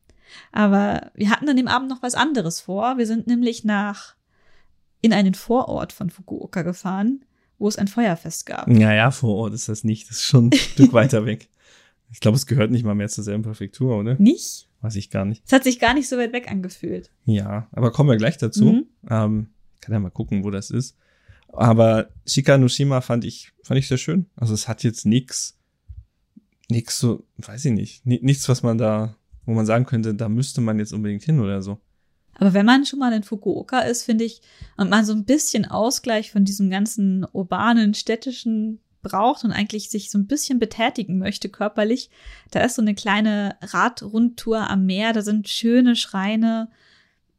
Aber 0.52 1.10
wir 1.14 1.30
hatten 1.30 1.48
an 1.48 1.56
dem 1.56 1.68
Abend 1.68 1.88
noch 1.88 2.02
was 2.02 2.14
anderes 2.14 2.60
vor. 2.60 2.98
Wir 2.98 3.06
sind 3.06 3.26
nämlich 3.26 3.64
nach 3.64 4.14
in 5.00 5.12
einen 5.12 5.34
Vorort 5.34 5.92
von 5.92 6.10
Fukuoka 6.10 6.62
gefahren, 6.62 7.24
wo 7.58 7.68
es 7.68 7.76
ein 7.76 7.88
Feuerfest 7.88 8.46
gab. 8.46 8.66
Naja, 8.68 9.10
vor 9.10 9.34
Ort 9.36 9.54
ist 9.54 9.68
das 9.68 9.84
nicht. 9.84 10.08
Das 10.10 10.16
ist 10.18 10.24
schon 10.24 10.48
ein 10.48 10.52
Stück 10.56 10.92
weiter 10.92 11.24
weg. 11.26 11.48
Ich 12.10 12.20
glaube, 12.20 12.36
es 12.36 12.46
gehört 12.46 12.70
nicht 12.70 12.84
mal 12.84 12.94
mehr 12.94 13.08
zur 13.08 13.22
selben 13.24 13.42
Präfektur, 13.42 13.96
oder? 13.98 14.14
Nicht? 14.18 14.68
Weiß 14.80 14.96
ich 14.96 15.10
gar 15.10 15.24
nicht. 15.24 15.42
Es 15.46 15.52
hat 15.52 15.64
sich 15.64 15.78
gar 15.78 15.92
nicht 15.94 16.08
so 16.08 16.16
weit 16.16 16.32
weg 16.32 16.50
angefühlt. 16.50 17.10
Ja, 17.24 17.68
aber 17.72 17.90
kommen 17.92 18.08
wir 18.10 18.16
gleich 18.16 18.38
dazu. 18.38 18.64
Mhm. 18.64 18.86
Ähm, 19.10 19.48
kann 19.80 19.92
ja 19.92 19.98
mal 20.00 20.10
gucken, 20.10 20.42
wo 20.44 20.50
das 20.50 20.70
ist. 20.70 20.96
Aber 21.48 22.08
Shikanoshima 22.26 23.00
fand 23.00 23.24
ich, 23.24 23.52
fand 23.62 23.78
ich 23.78 23.88
sehr 23.88 23.98
schön. 23.98 24.26
Also 24.36 24.54
es 24.54 24.68
hat 24.68 24.84
jetzt 24.84 25.04
nix, 25.06 25.58
nix 26.70 26.98
so, 26.98 27.24
weiß 27.38 27.64
ich 27.66 27.72
nicht, 27.72 28.06
ni- 28.06 28.20
nichts, 28.22 28.48
was 28.48 28.62
man 28.62 28.78
da, 28.78 29.16
wo 29.48 29.54
man 29.54 29.64
sagen 29.64 29.86
könnte, 29.86 30.14
da 30.14 30.28
müsste 30.28 30.60
man 30.60 30.78
jetzt 30.78 30.92
unbedingt 30.92 31.22
hin 31.22 31.40
oder 31.40 31.62
so. 31.62 31.78
Aber 32.34 32.52
wenn 32.52 32.66
man 32.66 32.84
schon 32.84 32.98
mal 32.98 33.14
in 33.14 33.22
Fukuoka 33.22 33.80
ist, 33.80 34.02
finde 34.02 34.24
ich, 34.24 34.42
und 34.76 34.90
man 34.90 35.06
so 35.06 35.14
ein 35.14 35.24
bisschen 35.24 35.64
Ausgleich 35.64 36.30
von 36.30 36.44
diesem 36.44 36.68
ganzen 36.68 37.26
urbanen, 37.32 37.94
städtischen 37.94 38.80
braucht 39.00 39.44
und 39.44 39.52
eigentlich 39.52 39.88
sich 39.88 40.10
so 40.10 40.18
ein 40.18 40.26
bisschen 40.26 40.58
betätigen 40.58 41.18
möchte 41.18 41.48
körperlich, 41.48 42.10
da 42.50 42.60
ist 42.60 42.74
so 42.74 42.82
eine 42.82 42.94
kleine 42.94 43.56
Radrundtour 43.62 44.68
am 44.68 44.84
Meer, 44.84 45.14
da 45.14 45.22
sind 45.22 45.48
schöne 45.48 45.96
Schreine. 45.96 46.68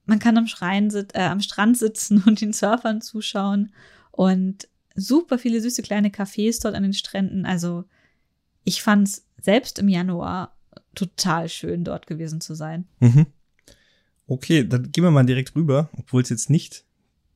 Man 0.08 0.18
kann 0.18 0.36
am, 0.36 0.48
Schrein 0.48 0.90
sit 0.90 1.14
äh, 1.14 1.22
am 1.22 1.42
Strand 1.42 1.78
sitzen 1.78 2.24
und 2.26 2.42
den 2.42 2.54
Surfern 2.54 3.02
zuschauen 3.02 3.72
und 4.10 4.68
super 4.96 5.38
viele 5.38 5.62
süße 5.62 5.84
kleine 5.84 6.10
Cafés 6.10 6.60
dort 6.60 6.74
an 6.74 6.82
den 6.82 6.94
Stränden. 6.94 7.46
Also 7.46 7.84
ich 8.64 8.82
fand's 8.82 9.28
selbst 9.40 9.78
im 9.78 9.90
Januar 9.90 10.56
total 10.96 11.50
schön, 11.50 11.84
dort 11.84 12.08
gewesen 12.08 12.42
zu 12.42 12.54
sein. 12.56 12.86
Mhm. 13.00 13.26
Okay, 14.28 14.68
dann 14.68 14.92
gehen 14.92 15.04
wir 15.04 15.12
mal 15.12 15.26
direkt 15.26 15.56
rüber, 15.56 15.90
obwohl 15.94 16.22
es 16.22 16.30
jetzt 16.30 16.50
nicht 16.50 16.86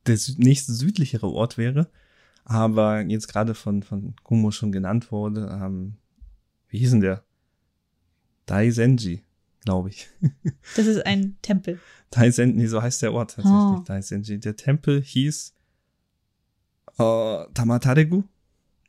der 0.06 0.18
nächste 0.36 0.72
südlichere 0.72 1.28
Ort 1.28 1.58
wäre, 1.58 1.88
aber 2.44 3.00
jetzt 3.02 3.26
gerade 3.28 3.54
von, 3.54 3.82
von 3.82 4.14
Kumo 4.22 4.50
schon 4.50 4.70
genannt 4.70 5.10
wurde, 5.10 5.48
ähm, 5.60 5.96
wie 6.68 6.78
hieß 6.78 6.90
denn 6.92 7.00
der? 7.00 7.24
Daisenji, 8.46 9.22
glaube 9.64 9.88
ich. 9.88 10.08
Das 10.76 10.86
ist 10.86 11.04
ein 11.06 11.36
Tempel. 11.42 11.80
Daisenji, 12.10 12.56
nee, 12.56 12.66
so 12.66 12.82
heißt 12.82 13.02
der 13.02 13.12
Ort 13.12 13.30
tatsächlich, 13.36 13.80
Oh. 13.80 13.82
Daisenji. 13.84 14.38
Der 14.38 14.56
Tempel 14.56 15.00
hieß 15.02 15.54
äh, 16.98 17.44
Tamataregu, 17.54 18.24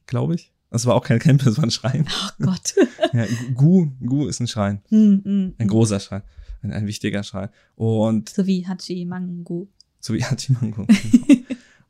glaube 0.06 0.36
ich. 0.36 0.52
Das 0.76 0.86
war 0.86 0.96
auch 0.96 1.06
kein 1.06 1.22
Tempel, 1.22 1.46
das 1.46 1.58
war 1.58 1.64
ein 1.64 1.72
Schrein. 1.72 2.06
Oh 2.42 2.48
Gott. 2.48 2.76
Ja, 3.14 3.26
Gu, 3.54 3.88
Gu 4.06 4.28
ist 4.28 4.42
ein 4.42 4.48
Schrein, 4.48 4.82
Hm, 4.90 5.22
hm, 5.24 5.54
ein 5.58 5.64
hm. 5.64 5.68
großer 5.70 6.02
Schrein, 6.02 6.22
ein, 6.64 6.74
ein 6.74 6.86
wichtiger 6.86 7.24
Schrein. 7.24 7.48
Und 7.76 8.28
So 8.28 8.46
wie 8.46 8.68
Hachi 8.68 9.06
Mangu. 9.06 9.68
so 10.02 10.14
wie 10.14 10.22
Hachimango 10.22 10.86
genau. 11.28 11.44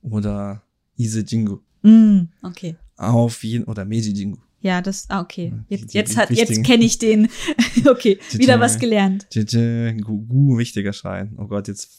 oder 0.03 0.61
Ise 0.97 1.21
Jingu. 1.21 1.61
Mm, 1.81 2.27
okay. 2.43 2.75
Auf 2.97 3.43
jeden 3.43 3.63
oder 3.63 3.85
Meiji 3.85 4.11
Jingu. 4.11 4.37
Ja, 4.61 4.83
das, 4.83 5.09
ah, 5.09 5.21
okay. 5.21 5.51
Jetzt, 5.67 5.93
die 5.93 5.97
jetzt, 5.97 6.15
hat, 6.15 6.29
jetzt 6.29 6.63
kenne 6.63 6.83
ich 6.83 6.99
den. 6.99 7.27
okay, 7.89 8.19
wieder 8.33 8.59
was 8.59 8.77
gelernt. 8.77 9.27
Gu, 9.33 10.25
Gu, 10.27 10.57
wichtiger 10.59 10.93
Schrein. 10.93 11.33
Oh 11.39 11.47
Gott, 11.47 11.67
jetzt 11.67 11.89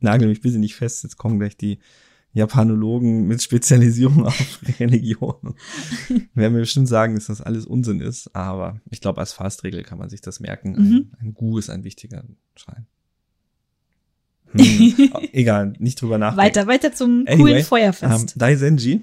nagel 0.00 0.28
mich 0.28 0.42
bitte 0.42 0.58
nicht 0.58 0.74
fest. 0.74 1.02
Jetzt 1.02 1.16
kommen 1.16 1.38
gleich 1.38 1.56
die 1.56 1.78
Japanologen 2.38 3.26
mit 3.26 3.42
Spezialisierung 3.42 4.24
auf 4.26 4.60
Religion. 4.80 5.54
Werden 6.34 6.52
mir 6.54 6.60
bestimmt 6.60 6.88
sagen, 6.88 7.14
dass 7.14 7.26
das 7.26 7.40
alles 7.40 7.66
Unsinn 7.66 8.00
ist, 8.00 8.34
aber 8.34 8.80
ich 8.90 9.00
glaube, 9.00 9.20
als 9.20 9.32
Faustregel 9.32 9.82
kann 9.82 9.98
man 9.98 10.08
sich 10.08 10.20
das 10.20 10.40
merken. 10.40 10.72
Mhm. 10.72 11.12
Ein, 11.20 11.28
ein 11.28 11.34
Gu 11.34 11.58
ist 11.58 11.68
ein 11.70 11.84
wichtiger 11.84 12.24
Schrein. 12.56 12.86
Hm, 14.50 15.10
egal, 15.32 15.74
nicht 15.78 16.00
drüber 16.00 16.16
nachdenken. 16.16 16.42
Weiter, 16.42 16.66
weiter 16.66 16.92
zum 16.94 17.24
Anyway, 17.26 17.36
coolen 17.36 17.56
Ähm, 17.58 17.64
Feuerfest. 17.64 18.32
Daisenji 18.40 19.02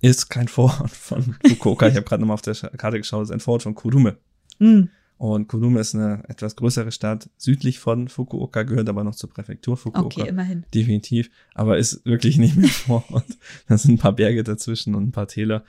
ist 0.00 0.30
kein 0.30 0.48
Vorort 0.48 0.90
von 0.90 1.36
Fukuoka. 1.46 1.86
ich 1.86 1.96
habe 1.96 2.06
gerade 2.06 2.22
nochmal 2.22 2.34
auf 2.34 2.40
der 2.40 2.54
Karte 2.54 2.96
geschaut, 2.96 3.24
ist 3.24 3.30
ein 3.30 3.40
Vorort 3.40 3.62
von 3.62 3.74
Kurume. 3.74 4.16
Mm, 4.58 4.84
Und 5.16 5.48
Kurume 5.48 5.80
ist 5.80 5.94
eine 5.94 6.22
etwas 6.28 6.56
größere 6.56 6.90
Stadt 6.90 7.30
südlich 7.36 7.78
von 7.78 8.08
Fukuoka, 8.08 8.64
gehört 8.64 8.88
aber 8.88 9.04
noch 9.04 9.14
zur 9.14 9.30
Präfektur 9.30 9.76
Fukuoka. 9.76 10.22
okay, 10.22 10.28
immerhin. 10.28 10.64
Definitiv. 10.74 11.30
Aber 11.54 11.78
ist 11.78 12.04
wirklich 12.04 12.36
nicht 12.38 12.56
mehr 12.56 12.68
Vorort. 12.86 13.38
da 13.68 13.78
sind 13.78 13.94
ein 13.94 13.98
paar 13.98 14.14
Berge 14.14 14.42
dazwischen 14.42 14.94
und 14.94 15.04
ein 15.04 15.12
paar 15.12 15.28
Täler. 15.28 15.64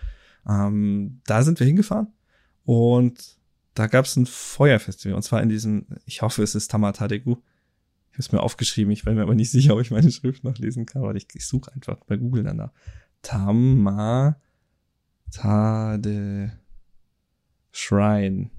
Ähm, 0.47 1.21
da 1.25 1.43
sind 1.43 1.60
wir 1.60 1.67
hingefahren 1.67 2.08
und 2.63 3.38
da 3.75 3.88
gab 3.88 4.05
es 4.05 4.15
ein 4.15 4.25
Feuerfestival. 4.25 5.15
Und 5.15 5.21
zwar 5.21 5.43
in 5.43 5.49
diesem, 5.49 5.86
ich 6.05 6.21
hoffe, 6.21 6.41
es 6.43 6.55
ist 6.55 6.71
Tamatadegu. 6.71 7.31
Ich 8.12 8.17
habe 8.17 8.19
es 8.19 8.31
mir 8.31 8.41
aufgeschrieben, 8.41 8.91
ich 8.91 9.03
bin 9.03 9.15
mir 9.15 9.23
aber 9.23 9.36
nicht 9.36 9.51
sicher, 9.51 9.73
ob 9.73 9.81
ich 9.81 9.91
meine 9.91 10.12
Schrift 10.12 10.43
noch 10.43 10.58
lesen 10.58 10.86
kann, 10.86 11.03
aber 11.03 11.13
ich, 11.15 11.27
ich 11.34 11.45
suche 11.45 11.71
einfach 11.73 11.97
bei 12.05 12.15
Google 12.15 12.43
danach. 12.43 12.71
Tamatade 13.21 14.39
Shrine. 17.71 18.49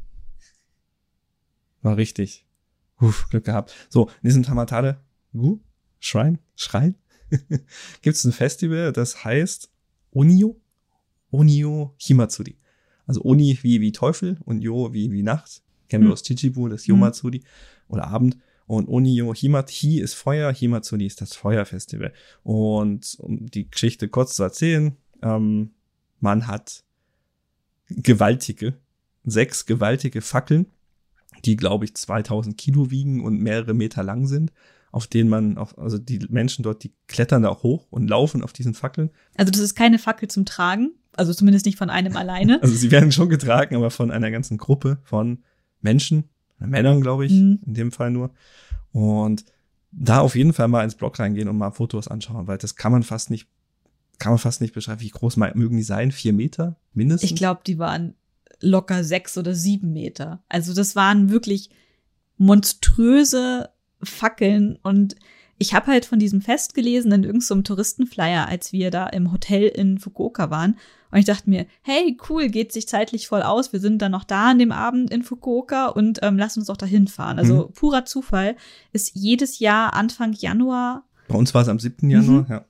War 1.87 1.97
richtig. 1.97 2.45
Uff, 3.01 3.29
Glück 3.31 3.45
gehabt. 3.45 3.73
So, 3.89 4.07
in 4.07 4.29
diesem 4.29 4.43
Tamatade 4.43 4.99
Gu? 5.33 5.61
Shrine? 6.01 6.41
Schrein? 6.57 6.97
Gibt 8.03 8.17
es 8.17 8.25
ein 8.25 8.33
Festival, 8.33 8.93
das 8.93 9.23
heißt 9.25 9.71
Onio? 10.11 10.61
Onio 11.31 11.95
Himatsuri. 11.99 12.57
Also 13.07 13.23
Oni 13.25 13.57
wie, 13.63 13.81
wie 13.81 13.93
Teufel 13.93 14.37
und 14.45 14.63
Jo 14.63 14.93
wie, 14.93 15.13
wie 15.13 15.23
Nacht. 15.23 15.63
Kennen 15.89 16.03
wir 16.03 16.09
Hm. 16.09 16.15
aus 16.15 16.25
Chichibu, 16.25 16.67
das. 16.67 16.89
Yomatsuri 16.89 17.45
oder 17.87 18.09
Abend. 18.09 18.37
Und 18.67 18.89
Onio 18.89 19.33
Himat, 19.33 19.71
Hi 19.71 20.01
ist 20.01 20.15
Feuer, 20.15 20.53
Himatsuri 20.53 21.07
ist 21.07 21.21
das 21.21 21.37
Feuerfestival. 21.37 22.13
Und 22.43 23.17
um 23.21 23.47
die 23.47 23.71
Geschichte 23.71 24.09
kurz 24.09 24.35
zu 24.35 24.43
erzählen, 24.43 24.97
ähm, 25.23 25.71
man 26.19 26.49
hat 26.49 26.83
gewaltige, 27.91 28.75
sechs 29.23 29.67
gewaltige 29.67 30.21
Fackeln, 30.21 30.67
die, 31.45 31.57
glaube 31.57 31.85
ich, 31.85 31.95
2000 31.95 32.57
Kilo 32.57 32.91
wiegen 32.91 33.25
und 33.25 33.41
mehrere 33.41 33.75
Meter 33.75 34.03
lang 34.03 34.27
sind, 34.27 34.53
auf 34.93 35.07
denen 35.07 35.29
man, 35.29 35.59
auf, 35.59 35.77
also 35.79 35.99
die 35.99 36.21
Menschen 36.29 36.63
dort, 36.63 36.83
die 36.83 36.93
klettern 37.07 37.43
da 37.43 37.51
auch 37.51 37.63
hoch 37.63 37.87
und 37.91 38.09
laufen 38.09 38.43
auf 38.43 38.53
diesen 38.53 38.75
Fackeln. 38.75 39.11
Also 39.37 39.51
das 39.53 39.61
ist 39.61 39.75
keine 39.75 39.99
Fackel 39.99 40.29
zum 40.29 40.45
Tragen, 40.47 40.93
also 41.15 41.33
zumindest 41.35 41.67
nicht 41.67 41.79
von 41.79 41.91
einem 41.91 42.17
alleine. 42.17 42.59
Also 42.63 42.75
sie 42.75 42.91
werden 42.91 43.13
schon 43.13 43.29
getragen, 43.29 43.77
aber 43.77 43.91
von 43.91 44.11
einer 44.11 44.31
ganzen 44.31 44.57
Gruppe 44.59 44.99
von 45.03 45.43
Menschen, 45.81 46.25
Männern, 46.59 47.03
glaube 47.03 47.27
ich, 47.27 47.33
Mhm. 47.33 47.61
in 47.67 47.75
dem 47.75 47.93
Fall 47.93 48.11
nur. 48.11 48.31
Und 48.93 49.45
da 49.93 50.21
auf 50.21 50.35
jeden 50.37 50.53
Fall 50.55 50.69
mal 50.69 50.85
ins 50.85 50.95
Blog 50.95 51.19
reingehen 51.19 51.49
und 51.49 51.59
mal 51.59 51.71
Fotos 51.71 52.09
anschauen, 52.09 52.47
weil 52.47 52.59
das 52.59 52.77
kann 52.77 52.93
man 52.93 53.03
fast 53.03 53.31
nicht, 53.31 53.47
kann 54.19 54.33
man 54.33 54.39
fast 54.39 54.61
nicht 54.63 54.73
beschreiben. 54.75 55.01
Wie 55.03 55.11
groß 55.11 55.37
mögen 55.37 55.77
die 55.77 55.83
sein? 55.83 56.13
Vier 56.13 56.33
Meter 56.33 56.77
mindestens? 56.95 57.31
Ich 57.31 57.37
glaube, 57.37 57.61
die 57.67 57.79
waren 57.79 58.15
locker 58.61 59.05
sechs 59.05 59.37
oder 59.37 59.55
sieben 59.55 59.93
Meter. 59.93 60.43
Also 60.49 60.75
das 60.75 60.97
waren 60.97 61.31
wirklich 61.31 61.71
monströse 62.39 63.71
Fackeln 64.03 64.79
und 64.83 65.17
ich 65.59 65.73
habe 65.73 65.87
halt 65.87 66.05
von 66.05 66.19
diesem 66.19 66.43
Fest 66.43 66.75
gelesen 66.75 67.13
in 67.13 67.25
irgendeinem 67.25 67.41
so 67.41 67.63
Touristenflyer, 67.63 68.47
als 68.47 68.73
wir 68.73 68.91
da 68.91 69.07
im 69.07 69.33
Hotel 69.33 69.69
in 69.69 69.99
Fukuoka 69.99 70.51
waren. 70.51 70.77
Und 71.11 71.19
ich 71.19 71.25
dachte 71.25 71.49
mir, 71.49 71.67
hey, 71.83 72.17
cool, 72.29 72.49
geht 72.49 72.73
sich 72.73 72.89
zeitlich 72.89 73.29
voll 73.29 73.43
aus. 73.43 73.73
Wir 73.73 73.81
sind 73.81 74.03
dann 74.03 74.13
noch 74.13 74.25
da 74.25 74.51
an 74.51 74.59
dem 74.59 74.73
Abend 74.73 75.11
in 75.11 75.23
Fukuoka 75.23 75.87
und 75.87 76.19
ähm, 76.23 76.37
lass 76.37 76.59
uns 76.59 76.67
doch 76.67 76.77
dahin 76.77 77.09
fahren. 77.09 77.39
Also 77.39 77.69
mhm. 77.69 77.73
purer 77.73 78.05
Zufall 78.05 78.57
ist 78.93 79.13
jedes 79.15 79.59
Jahr 79.59 79.95
Anfang 79.95 80.35
Januar. 80.35 81.05
Bei 81.29 81.37
uns 81.37 81.55
war 81.55 81.63
es 81.63 81.69
am 81.69 81.79
7. 81.79 82.11
Januar, 82.11 82.43
mhm. 82.43 82.51
ja. 82.51 82.65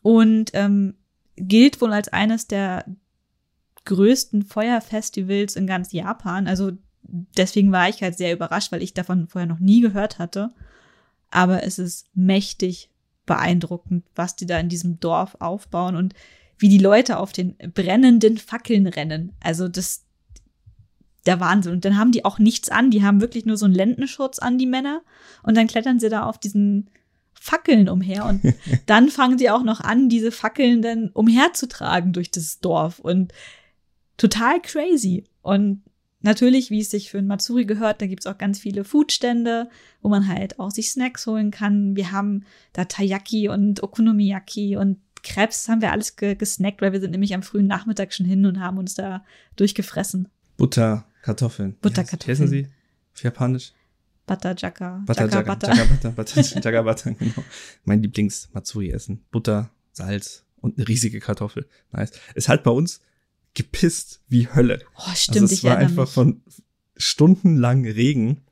Und 0.00 0.50
ähm, 0.54 0.94
gilt 1.36 1.80
wohl 1.80 1.92
als 1.92 2.08
eines 2.08 2.46
der 2.46 2.86
größten 3.84 4.42
Feuerfestivals 4.42 5.56
in 5.56 5.66
ganz 5.66 5.92
Japan. 5.92 6.46
Also 6.46 6.72
deswegen 7.02 7.72
war 7.72 7.88
ich 7.88 8.02
halt 8.02 8.16
sehr 8.16 8.32
überrascht, 8.32 8.72
weil 8.72 8.82
ich 8.82 8.94
davon 8.94 9.28
vorher 9.28 9.48
noch 9.48 9.58
nie 9.58 9.80
gehört 9.80 10.18
hatte. 10.18 10.52
Aber 11.30 11.64
es 11.64 11.78
ist 11.78 12.06
mächtig 12.14 12.90
beeindruckend, 13.26 14.04
was 14.14 14.36
die 14.36 14.46
da 14.46 14.58
in 14.58 14.68
diesem 14.68 15.00
Dorf 15.00 15.36
aufbauen 15.40 15.96
und 15.96 16.14
wie 16.58 16.68
die 16.68 16.78
Leute 16.78 17.18
auf 17.18 17.32
den 17.32 17.56
brennenden 17.74 18.38
Fackeln 18.38 18.86
rennen. 18.86 19.32
Also 19.42 19.68
das, 19.68 20.04
der 21.26 21.40
Wahnsinn. 21.40 21.72
Und 21.72 21.84
dann 21.84 21.98
haben 21.98 22.12
die 22.12 22.24
auch 22.24 22.38
nichts 22.38 22.68
an. 22.68 22.90
Die 22.90 23.02
haben 23.02 23.20
wirklich 23.20 23.44
nur 23.44 23.56
so 23.56 23.64
einen 23.64 23.74
Lendenschutz 23.74 24.38
an, 24.38 24.58
die 24.58 24.66
Männer. 24.66 25.02
Und 25.42 25.56
dann 25.56 25.66
klettern 25.66 25.98
sie 25.98 26.08
da 26.08 26.24
auf 26.24 26.38
diesen 26.38 26.90
Fackeln 27.34 27.88
umher. 27.88 28.26
Und 28.26 28.42
dann 28.86 29.08
fangen 29.08 29.38
sie 29.38 29.50
auch 29.50 29.64
noch 29.64 29.80
an, 29.80 30.08
diese 30.08 30.30
Fackeln 30.30 30.80
dann 30.80 31.10
umherzutragen 31.10 32.12
durch 32.12 32.30
das 32.30 32.60
Dorf. 32.60 33.00
Und 33.00 33.32
total 34.16 34.60
crazy. 34.60 35.24
Und 35.42 35.82
natürlich, 36.20 36.70
wie 36.70 36.80
es 36.80 36.90
sich 36.90 37.10
für 37.10 37.18
ein 37.18 37.26
Matsuri 37.26 37.64
gehört, 37.64 38.02
da 38.02 38.06
gibt's 38.06 38.26
auch 38.26 38.38
ganz 38.38 38.58
viele 38.58 38.84
Foodstände, 38.84 39.68
wo 40.02 40.08
man 40.08 40.28
halt 40.28 40.58
auch 40.58 40.70
sich 40.70 40.90
Snacks 40.90 41.26
holen 41.26 41.50
kann. 41.50 41.96
Wir 41.96 42.12
haben 42.12 42.44
da 42.72 42.84
Taiyaki 42.84 43.48
und 43.48 43.82
Okonomiyaki 43.82 44.76
und 44.76 44.98
Krebs 45.22 45.68
haben 45.68 45.80
wir 45.80 45.90
alles 45.90 46.16
ge 46.16 46.34
gesnackt, 46.34 46.82
weil 46.82 46.92
wir 46.92 47.00
sind 47.00 47.10
nämlich 47.10 47.34
am 47.34 47.42
frühen 47.42 47.66
Nachmittag 47.66 48.12
schon 48.12 48.26
hin 48.26 48.44
und 48.46 48.60
haben 48.60 48.78
uns 48.78 48.94
da 48.94 49.24
durchgefressen. 49.56 50.28
Butter, 50.56 51.06
Kartoffeln. 51.22 51.76
Butterkartoffeln. 51.80 52.50
Wie 52.50 52.64
Sie 52.64 52.68
auf 53.14 53.22
Japanisch? 53.24 53.72
Butter 54.26 54.54
Jaka. 54.56 55.02
Butter 55.06 55.28
Jaka, 55.28 55.54
Butter. 55.54 55.74
Jaka 55.74 55.84
Butter, 55.84 56.10
Butter, 56.16 56.60
Jaka 56.60 56.82
Butter, 56.82 57.12
genau. 57.12 57.44
Mein 57.84 58.02
Lieblings 58.02 58.48
Matsuri 58.52 58.90
essen. 58.90 59.24
Butter, 59.30 59.70
Salz 59.92 60.44
und 60.60 60.78
eine 60.78 60.86
riesige 60.88 61.20
Kartoffel. 61.20 61.66
Nice. 61.92 62.12
Ist 62.34 62.48
halt 62.48 62.62
bei 62.62 62.70
uns 62.70 63.00
gepisst 63.54 64.20
wie 64.28 64.48
Hölle. 64.48 64.82
Oh, 64.96 65.14
stimmt. 65.14 65.42
Also 65.42 65.54
es 65.54 65.64
war 65.64 65.76
einfach 65.76 66.04
mich. 66.04 66.12
von 66.12 66.42
stundenlang 66.96 67.84
Regen 67.84 68.42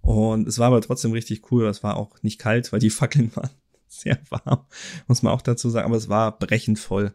und 0.00 0.46
es 0.46 0.58
war 0.58 0.68
aber 0.68 0.80
trotzdem 0.80 1.12
richtig 1.12 1.50
cool. 1.50 1.66
Es 1.66 1.82
war 1.82 1.96
auch 1.96 2.22
nicht 2.22 2.38
kalt, 2.38 2.72
weil 2.72 2.80
die 2.80 2.90
Fackeln 2.90 3.34
waren 3.34 3.50
sehr 3.88 4.18
warm, 4.30 4.66
muss 5.06 5.22
man 5.22 5.32
auch 5.32 5.42
dazu 5.42 5.70
sagen. 5.70 5.86
Aber 5.86 5.96
es 5.96 6.08
war 6.08 6.38
brechend 6.38 6.78
voll. 6.78 7.14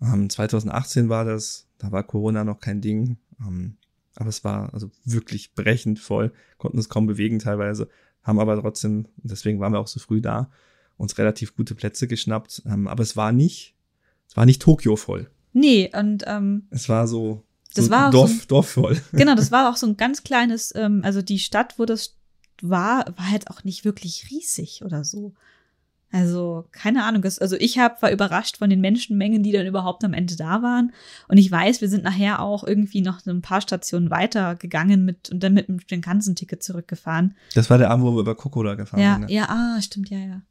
Ähm, 0.00 0.28
2018 0.28 1.08
war 1.08 1.24
das, 1.24 1.68
da 1.78 1.92
war 1.92 2.02
Corona 2.02 2.44
noch 2.44 2.60
kein 2.60 2.80
Ding. 2.80 3.18
Ähm, 3.40 3.76
aber 4.16 4.28
es 4.28 4.44
war 4.44 4.72
also 4.72 4.90
wirklich 5.04 5.54
brechend 5.54 5.98
voll, 5.98 6.32
konnten 6.58 6.78
uns 6.78 6.88
kaum 6.88 7.06
bewegen 7.06 7.38
teilweise, 7.38 7.88
haben 8.22 8.40
aber 8.40 8.58
trotzdem, 8.60 9.08
deswegen 9.16 9.60
waren 9.60 9.72
wir 9.72 9.78
auch 9.78 9.86
so 9.86 10.00
früh 10.00 10.20
da, 10.20 10.50
uns 10.96 11.18
relativ 11.18 11.54
gute 11.54 11.74
Plätze 11.74 12.08
geschnappt. 12.08 12.62
Ähm, 12.66 12.88
aber 12.88 13.02
es 13.02 13.16
war 13.16 13.32
nicht, 13.32 13.74
es 14.28 14.36
war 14.36 14.46
nicht 14.46 14.62
Tokio 14.62 14.96
voll. 14.96 15.30
Nee, 15.56 15.90
und 15.98 16.22
ähm, 16.26 16.66
es 16.68 16.86
war 16.90 17.08
so, 17.08 17.42
das 17.74 17.88
war 17.88 18.10
Dorf, 18.10 18.28
so 18.28 18.36
ein, 18.36 18.42
Dorf 18.48 18.68
voll. 18.68 19.00
Genau, 19.12 19.34
das 19.34 19.50
war 19.50 19.70
auch 19.70 19.76
so 19.76 19.86
ein 19.86 19.96
ganz 19.96 20.22
kleines, 20.22 20.74
ähm, 20.76 21.00
also 21.02 21.22
die 21.22 21.38
Stadt, 21.38 21.78
wo 21.78 21.86
das 21.86 22.14
war, 22.60 23.06
war 23.16 23.30
halt 23.30 23.50
auch 23.50 23.64
nicht 23.64 23.86
wirklich 23.86 24.28
riesig 24.30 24.82
oder 24.84 25.02
so. 25.02 25.32
Also, 26.12 26.66
keine 26.72 27.04
Ahnung. 27.04 27.24
Also, 27.24 27.56
ich 27.56 27.78
hab, 27.78 28.02
war 28.02 28.12
überrascht 28.12 28.58
von 28.58 28.68
den 28.68 28.82
Menschenmengen, 28.82 29.42
die 29.42 29.50
dann 29.50 29.66
überhaupt 29.66 30.04
am 30.04 30.12
Ende 30.12 30.36
da 30.36 30.60
waren. 30.60 30.92
Und 31.26 31.38
ich 31.38 31.50
weiß, 31.50 31.80
wir 31.80 31.88
sind 31.88 32.04
nachher 32.04 32.40
auch 32.40 32.62
irgendwie 32.62 33.00
noch 33.00 33.24
ein 33.24 33.40
paar 33.40 33.62
Stationen 33.62 34.10
weiter 34.10 34.56
gegangen 34.56 35.06
mit 35.06 35.30
und 35.30 35.42
dann 35.42 35.54
mit 35.54 35.90
dem 35.90 36.02
ganzen 36.02 36.36
Ticket 36.36 36.62
zurückgefahren. 36.62 37.34
Das 37.54 37.70
war 37.70 37.78
der 37.78 37.90
Abend, 37.90 38.04
wo 38.04 38.14
wir 38.14 38.20
über 38.20 38.34
Kokoda 38.34 38.74
gefahren 38.74 39.00
ja, 39.00 39.14
sind. 39.20 39.30
Ja, 39.30 39.42
ja, 39.42 39.48
ah, 39.48 39.80
stimmt, 39.80 40.10
ja, 40.10 40.18
ja. 40.18 40.42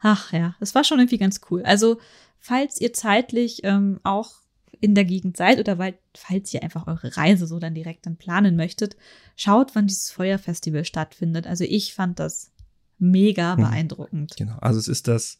Ach 0.00 0.30
ja, 0.32 0.54
das 0.60 0.74
war 0.74 0.84
schon 0.84 0.98
irgendwie 0.98 1.18
ganz 1.18 1.40
cool. 1.50 1.62
Also, 1.62 1.98
falls 2.46 2.80
ihr 2.80 2.92
zeitlich 2.92 3.64
ähm, 3.64 3.98
auch 4.04 4.34
in 4.80 4.94
der 4.94 5.04
Gegend 5.04 5.36
seid 5.36 5.58
oder 5.58 5.78
weil, 5.78 5.98
falls 6.14 6.54
ihr 6.54 6.62
einfach 6.62 6.86
eure 6.86 7.16
Reise 7.16 7.48
so 7.48 7.58
dann 7.58 7.74
direkt 7.74 8.06
dann 8.06 8.16
planen 8.16 8.54
möchtet, 8.54 8.96
schaut, 9.34 9.74
wann 9.74 9.88
dieses 9.88 10.12
Feuerfestival 10.12 10.84
stattfindet. 10.84 11.48
Also 11.48 11.64
ich 11.64 11.92
fand 11.92 12.20
das 12.20 12.52
mega 12.98 13.56
hm. 13.56 13.64
beeindruckend. 13.64 14.36
Genau, 14.36 14.58
also 14.60 14.78
es 14.78 14.86
ist 14.86 15.08
das 15.08 15.38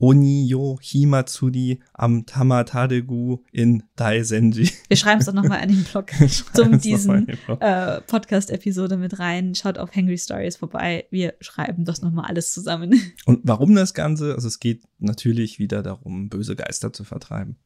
Oniyo 0.00 0.78
Himatsuri 0.82 1.80
am 1.92 2.26
Tamatadegu 2.26 3.38
in 3.52 3.84
Daisenji. 3.94 4.70
Wir 4.88 4.96
schreiben 4.96 5.20
es 5.20 5.26
doch 5.26 5.32
nochmal 5.32 5.62
in 5.62 5.68
den 5.68 5.84
Blog 5.90 6.10
zum 6.54 6.80
diesen 6.80 7.28
äh, 7.28 8.00
Podcast-Episode 8.00 8.96
mit 8.96 9.18
rein. 9.20 9.54
Schaut 9.54 9.78
auf 9.78 9.94
Hangry 9.94 10.18
Stories 10.18 10.56
vorbei. 10.56 11.06
Wir 11.10 11.34
schreiben 11.40 11.84
das 11.84 12.02
nochmal 12.02 12.26
alles 12.26 12.52
zusammen. 12.52 13.00
Und 13.24 13.40
warum 13.44 13.74
das 13.74 13.94
Ganze? 13.94 14.34
Also 14.34 14.48
es 14.48 14.58
geht 14.58 14.82
natürlich 14.98 15.58
wieder 15.58 15.82
darum, 15.82 16.28
böse 16.28 16.56
Geister 16.56 16.92
zu 16.92 17.04
vertreiben. 17.04 17.56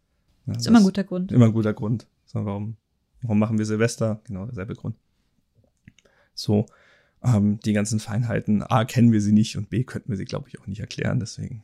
Ja, 0.46 0.54
ist 0.54 0.66
immer 0.66 0.78
ein 0.78 0.84
guter 0.84 1.04
Grund. 1.04 1.32
Immer 1.32 1.46
ein 1.46 1.52
guter 1.52 1.72
Grund. 1.72 2.06
So, 2.26 2.44
warum, 2.44 2.76
warum 3.22 3.38
machen 3.38 3.56
wir 3.56 3.64
Silvester? 3.64 4.20
Genau, 4.24 4.44
derselbe 4.44 4.74
Grund. 4.74 4.96
So, 6.34 6.66
ähm, 7.24 7.58
die 7.64 7.72
ganzen 7.72 8.00
Feinheiten, 8.00 8.62
A, 8.62 8.84
kennen 8.84 9.12
wir 9.12 9.22
sie 9.22 9.32
nicht 9.32 9.56
und 9.56 9.70
B, 9.70 9.84
könnten 9.84 10.10
wir 10.10 10.16
sie, 10.16 10.26
glaube 10.26 10.48
ich, 10.48 10.60
auch 10.60 10.66
nicht 10.66 10.80
erklären. 10.80 11.20
Deswegen 11.20 11.62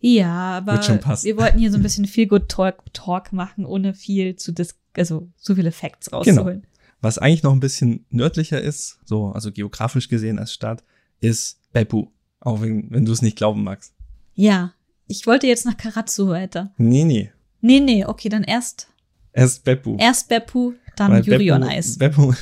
ja, 0.00 0.58
aber 0.58 0.80
wir 0.80 1.36
wollten 1.36 1.58
hier 1.58 1.70
so 1.70 1.76
ein 1.76 1.82
bisschen 1.82 2.06
viel 2.06 2.26
Good 2.26 2.48
Talk, 2.48 2.82
Talk 2.92 3.32
machen, 3.32 3.66
ohne 3.66 3.94
viel 3.94 4.36
zu 4.36 4.52
dis 4.52 4.76
also 4.96 5.28
so 5.36 5.54
viele 5.54 5.72
Facts 5.72 6.06
genau. 6.06 6.18
rauszuholen. 6.18 6.62
Genau. 6.62 6.74
Was 7.00 7.18
eigentlich 7.18 7.42
noch 7.42 7.52
ein 7.52 7.60
bisschen 7.60 8.06
nördlicher 8.10 8.60
ist, 8.60 8.98
so 9.04 9.32
also 9.32 9.52
geografisch 9.52 10.08
gesehen 10.08 10.38
als 10.38 10.52
Stadt, 10.52 10.84
ist 11.20 11.60
Beppu. 11.72 12.06
Auch 12.40 12.60
wenn, 12.60 12.90
wenn 12.90 13.04
du 13.04 13.12
es 13.12 13.22
nicht 13.22 13.36
glauben 13.36 13.64
magst. 13.64 13.94
Ja, 14.34 14.72
ich 15.06 15.26
wollte 15.26 15.46
jetzt 15.46 15.66
nach 15.66 15.76
Karatsu 15.76 16.28
weiter. 16.28 16.72
Nee, 16.76 17.04
nee. 17.04 17.30
Nee, 17.60 17.80
nee, 17.80 18.04
okay, 18.04 18.28
dann 18.28 18.44
erst. 18.44 18.88
Erst 19.32 19.64
Beppu. 19.64 19.96
Erst 19.98 20.28
Beppu, 20.28 20.74
dann 20.96 21.12
Weil 21.12 21.24
Yuri 21.24 21.52
on 21.52 21.62
Ice. 21.62 21.98
Beppu, 21.98 22.34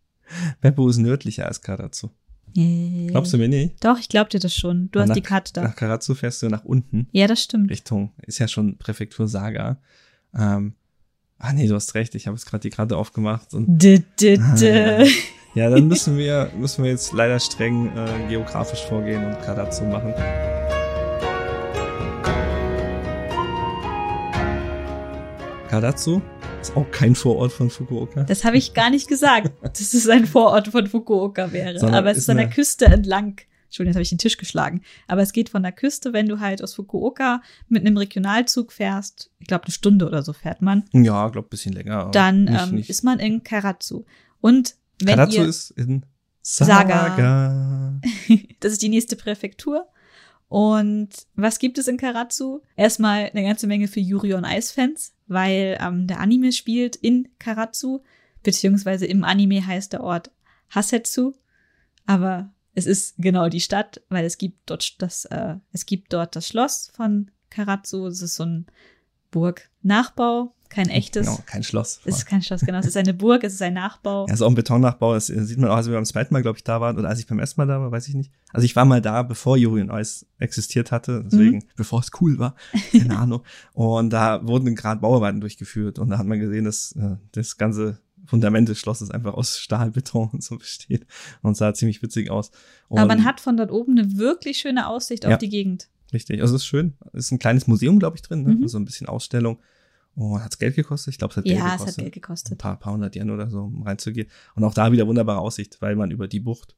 Beppu 0.60 0.88
ist 0.88 0.98
nördlicher 0.98 1.46
als 1.46 1.60
Karatsu. 1.60 2.10
Yeah. 2.56 3.10
Glaubst 3.10 3.32
du 3.32 3.38
mir 3.38 3.48
nicht? 3.48 3.84
Doch, 3.84 3.98
ich 3.98 4.08
glaub 4.08 4.30
dir 4.30 4.38
das 4.38 4.54
schon. 4.54 4.88
Du 4.92 5.00
hast 5.00 5.08
nach, 5.08 5.14
die 5.14 5.22
Karte 5.22 5.52
da. 5.52 5.62
Nach 5.62 5.74
Karatsu 5.74 6.14
fährst 6.14 6.42
du 6.42 6.48
nach 6.48 6.64
unten. 6.64 7.08
Ja, 7.12 7.26
das 7.26 7.42
stimmt. 7.42 7.70
Richtung, 7.70 8.12
ist 8.22 8.38
ja 8.38 8.46
schon 8.46 8.78
Präfektur 8.78 9.26
Saga. 9.26 9.78
Ähm, 10.36 10.74
ah 11.38 11.52
nee, 11.52 11.66
du 11.66 11.74
hast 11.74 11.94
recht, 11.94 12.14
ich 12.14 12.26
habe 12.26 12.36
jetzt 12.36 12.46
gerade 12.46 12.62
die 12.62 12.70
Karte 12.70 12.96
aufgemacht. 12.96 13.54
Und, 13.54 13.78
d 13.78 14.02
-d 14.18 14.38
-d. 14.38 15.02
Ah, 15.02 15.04
ja, 15.54 15.70
dann 15.70 15.88
müssen 15.88 16.16
wir, 16.16 16.50
müssen 16.56 16.84
wir 16.84 16.90
jetzt 16.90 17.12
leider 17.12 17.38
streng 17.40 17.96
äh, 17.96 18.28
geografisch 18.28 18.84
vorgehen 18.86 19.24
und 19.24 19.40
Karatsu 19.42 19.84
machen. 19.84 20.14
Karatsu 25.68 26.20
ist 26.68 26.76
auch 26.76 26.90
kein 26.90 27.14
Vorort 27.14 27.52
von 27.52 27.68
Fukuoka. 27.68 28.24
Das 28.24 28.44
habe 28.44 28.56
ich 28.56 28.72
gar 28.72 28.88
nicht 28.88 29.06
gesagt, 29.06 29.52
dass 29.62 29.92
es 29.92 30.08
ein 30.08 30.26
Vorort 30.26 30.68
von 30.68 30.86
Fukuoka 30.86 31.52
wäre. 31.52 31.78
Sondern 31.78 31.98
aber 31.98 32.10
es 32.10 32.18
ist 32.18 32.30
an 32.30 32.38
der 32.38 32.48
Küste 32.48 32.86
entlang. 32.86 33.40
Entschuldigung, 33.66 33.90
jetzt 33.90 33.96
habe 33.96 34.02
ich 34.02 34.08
den 34.08 34.18
Tisch 34.18 34.38
geschlagen. 34.38 34.80
Aber 35.06 35.20
es 35.20 35.32
geht 35.32 35.50
von 35.50 35.62
der 35.62 35.72
Küste, 35.72 36.14
wenn 36.14 36.26
du 36.26 36.40
halt 36.40 36.62
aus 36.62 36.74
Fukuoka 36.74 37.42
mit 37.68 37.84
einem 37.84 37.98
Regionalzug 37.98 38.72
fährst, 38.72 39.30
ich 39.40 39.46
glaube 39.46 39.64
eine 39.64 39.72
Stunde 39.72 40.06
oder 40.06 40.22
so 40.22 40.32
fährt 40.32 40.62
man. 40.62 40.84
Ja, 40.92 41.28
glaube 41.28 41.48
ein 41.48 41.50
bisschen 41.50 41.74
länger. 41.74 42.10
Dann 42.12 42.44
nicht, 42.44 42.62
ähm, 42.62 42.74
nicht. 42.76 42.88
ist 42.88 43.04
man 43.04 43.18
in 43.18 43.42
Karatsu. 43.42 44.04
Und 44.40 44.76
wenn 45.02 45.16
Karatsu 45.16 45.40
ihr 45.40 45.48
ist 45.48 45.70
in 45.72 46.06
Saga. 46.40 47.08
Saga. 47.08 48.00
das 48.60 48.72
ist 48.72 48.82
die 48.82 48.88
nächste 48.88 49.16
Präfektur. 49.16 49.86
Und 50.48 51.10
was 51.34 51.58
gibt 51.58 51.78
es 51.78 51.88
in 51.88 51.96
Karatsu? 51.96 52.60
Erstmal 52.76 53.30
eine 53.34 53.42
ganze 53.42 53.66
Menge 53.66 53.88
für 53.88 54.00
Yuri 54.00 54.34
on 54.34 54.44
Ice 54.44 54.72
Fans, 54.72 55.13
weil 55.26 55.78
ähm, 55.80 56.06
der 56.06 56.20
Anime 56.20 56.52
spielt 56.52 56.96
in 56.96 57.28
Karatsu, 57.38 58.02
beziehungsweise 58.42 59.06
im 59.06 59.24
Anime 59.24 59.66
heißt 59.66 59.92
der 59.92 60.02
Ort 60.02 60.30
Hasetsu, 60.70 61.34
aber 62.06 62.52
es 62.74 62.86
ist 62.86 63.14
genau 63.18 63.48
die 63.48 63.60
Stadt, 63.60 64.02
weil 64.08 64.24
es 64.24 64.36
gibt 64.36 64.68
dort 64.68 65.00
das, 65.00 65.24
äh, 65.26 65.56
es 65.72 65.86
gibt 65.86 66.12
dort 66.12 66.34
das 66.36 66.48
Schloss 66.48 66.90
von 66.94 67.30
Karatsu. 67.50 68.06
Es 68.06 68.20
ist 68.20 68.34
so 68.34 68.44
ein 68.44 68.66
Burg-Nachbau. 69.30 70.54
Kein 70.74 70.88
echtes. 70.88 71.26
Genau, 71.26 71.38
kein 71.46 71.62
Schloss. 71.62 72.00
Es 72.04 72.16
ist 72.16 72.26
kein 72.26 72.42
Schloss, 72.42 72.62
genau. 72.62 72.78
Es 72.78 72.86
ist 72.86 72.96
eine 72.96 73.14
Burg, 73.14 73.44
es 73.44 73.54
ist 73.54 73.62
ein 73.62 73.74
Nachbau. 73.74 74.26
Ja, 74.26 74.34
ist 74.34 74.42
auch 74.42 74.48
ein 74.48 74.54
Betonnachbau. 74.54 75.14
Das 75.14 75.28
sieht 75.28 75.58
man 75.58 75.70
auch, 75.70 75.76
als 75.76 75.86
wir 75.86 75.94
beim 75.94 76.04
zweiten 76.04 76.34
Mal, 76.34 76.42
glaube 76.42 76.58
ich, 76.58 76.64
da 76.64 76.80
waren. 76.80 76.98
Oder 76.98 77.08
als 77.08 77.20
ich 77.20 77.26
beim 77.26 77.38
ersten 77.38 77.60
Mal 77.60 77.66
da 77.66 77.80
war, 77.80 77.92
weiß 77.92 78.08
ich 78.08 78.14
nicht. 78.14 78.32
Also 78.52 78.64
ich 78.64 78.74
war 78.74 78.84
mal 78.84 79.00
da, 79.00 79.22
bevor 79.22 79.56
Juri 79.56 79.80
und 79.82 79.90
Eis 79.90 80.26
existiert 80.38 80.90
hatte. 80.90 81.22
Deswegen, 81.24 81.58
mhm. 81.58 81.62
bevor 81.76 82.00
es 82.00 82.10
cool 82.20 82.38
war. 82.38 82.56
Keine 82.92 83.16
Ahnung. 83.18 83.42
Und 83.72 84.10
da 84.10 84.46
wurden 84.46 84.74
gerade 84.74 85.00
Bauarbeiten 85.00 85.40
durchgeführt. 85.40 85.98
Und 85.98 86.10
da 86.10 86.18
hat 86.18 86.26
man 86.26 86.40
gesehen, 86.40 86.64
dass 86.64 86.92
äh, 86.92 87.16
das 87.32 87.56
ganze 87.56 87.98
Fundament 88.26 88.68
des 88.68 88.78
Schlosses 88.78 89.10
einfach 89.10 89.34
aus 89.34 89.58
Stahlbeton 89.58 90.30
und 90.32 90.42
so 90.42 90.56
besteht. 90.58 91.06
Und 91.42 91.56
sah 91.56 91.72
ziemlich 91.74 92.02
witzig 92.02 92.30
aus. 92.30 92.50
Und 92.88 92.98
Aber 92.98 93.08
man 93.08 93.24
hat 93.24 93.40
von 93.40 93.56
dort 93.56 93.70
oben 93.70 93.98
eine 93.98 94.16
wirklich 94.16 94.58
schöne 94.58 94.88
Aussicht 94.88 95.24
Ja. 95.24 95.30
auf 95.30 95.38
die 95.38 95.48
Gegend. 95.48 95.88
Richtig, 96.12 96.40
also 96.40 96.54
es 96.54 96.62
ist 96.62 96.66
schön. 96.66 96.94
Es 97.12 97.26
ist 97.26 97.32
ein 97.32 97.38
kleines 97.38 97.66
Museum, 97.66 97.98
glaube 97.98 98.16
ich, 98.16 98.22
drin, 98.22 98.44
ne? 98.44 98.54
Mhm. 98.54 98.68
so 98.68 98.78
ein 98.78 98.84
bisschen 98.84 99.08
Ausstellung. 99.08 99.58
Und 100.16 100.42
hat 100.44 100.52
es 100.52 100.58
Geld 100.58 100.76
gekostet? 100.76 101.12
Ich 101.14 101.18
glaube, 101.18 101.32
es 101.32 101.36
hat 101.38 101.44
Geld 101.44 101.58
Ja, 101.58 101.66
es 101.74 101.80
gekostet. 101.80 101.88
hat 101.88 101.96
Geld 101.96 102.06
Ein 102.06 102.20
gekostet. 102.20 102.58
paar, 102.58 102.78
paar 102.78 102.92
hundert 102.92 103.16
Yen 103.16 103.30
oder 103.30 103.50
so, 103.50 103.62
um 103.64 103.82
reinzugehen. 103.82 104.28
Und 104.54 104.62
auch 104.64 104.74
da 104.74 104.92
wieder 104.92 105.06
wunderbare 105.06 105.40
Aussicht, 105.40 105.80
weil 105.82 105.96
man 105.96 106.10
über 106.10 106.28
die 106.28 106.40
Bucht, 106.40 106.76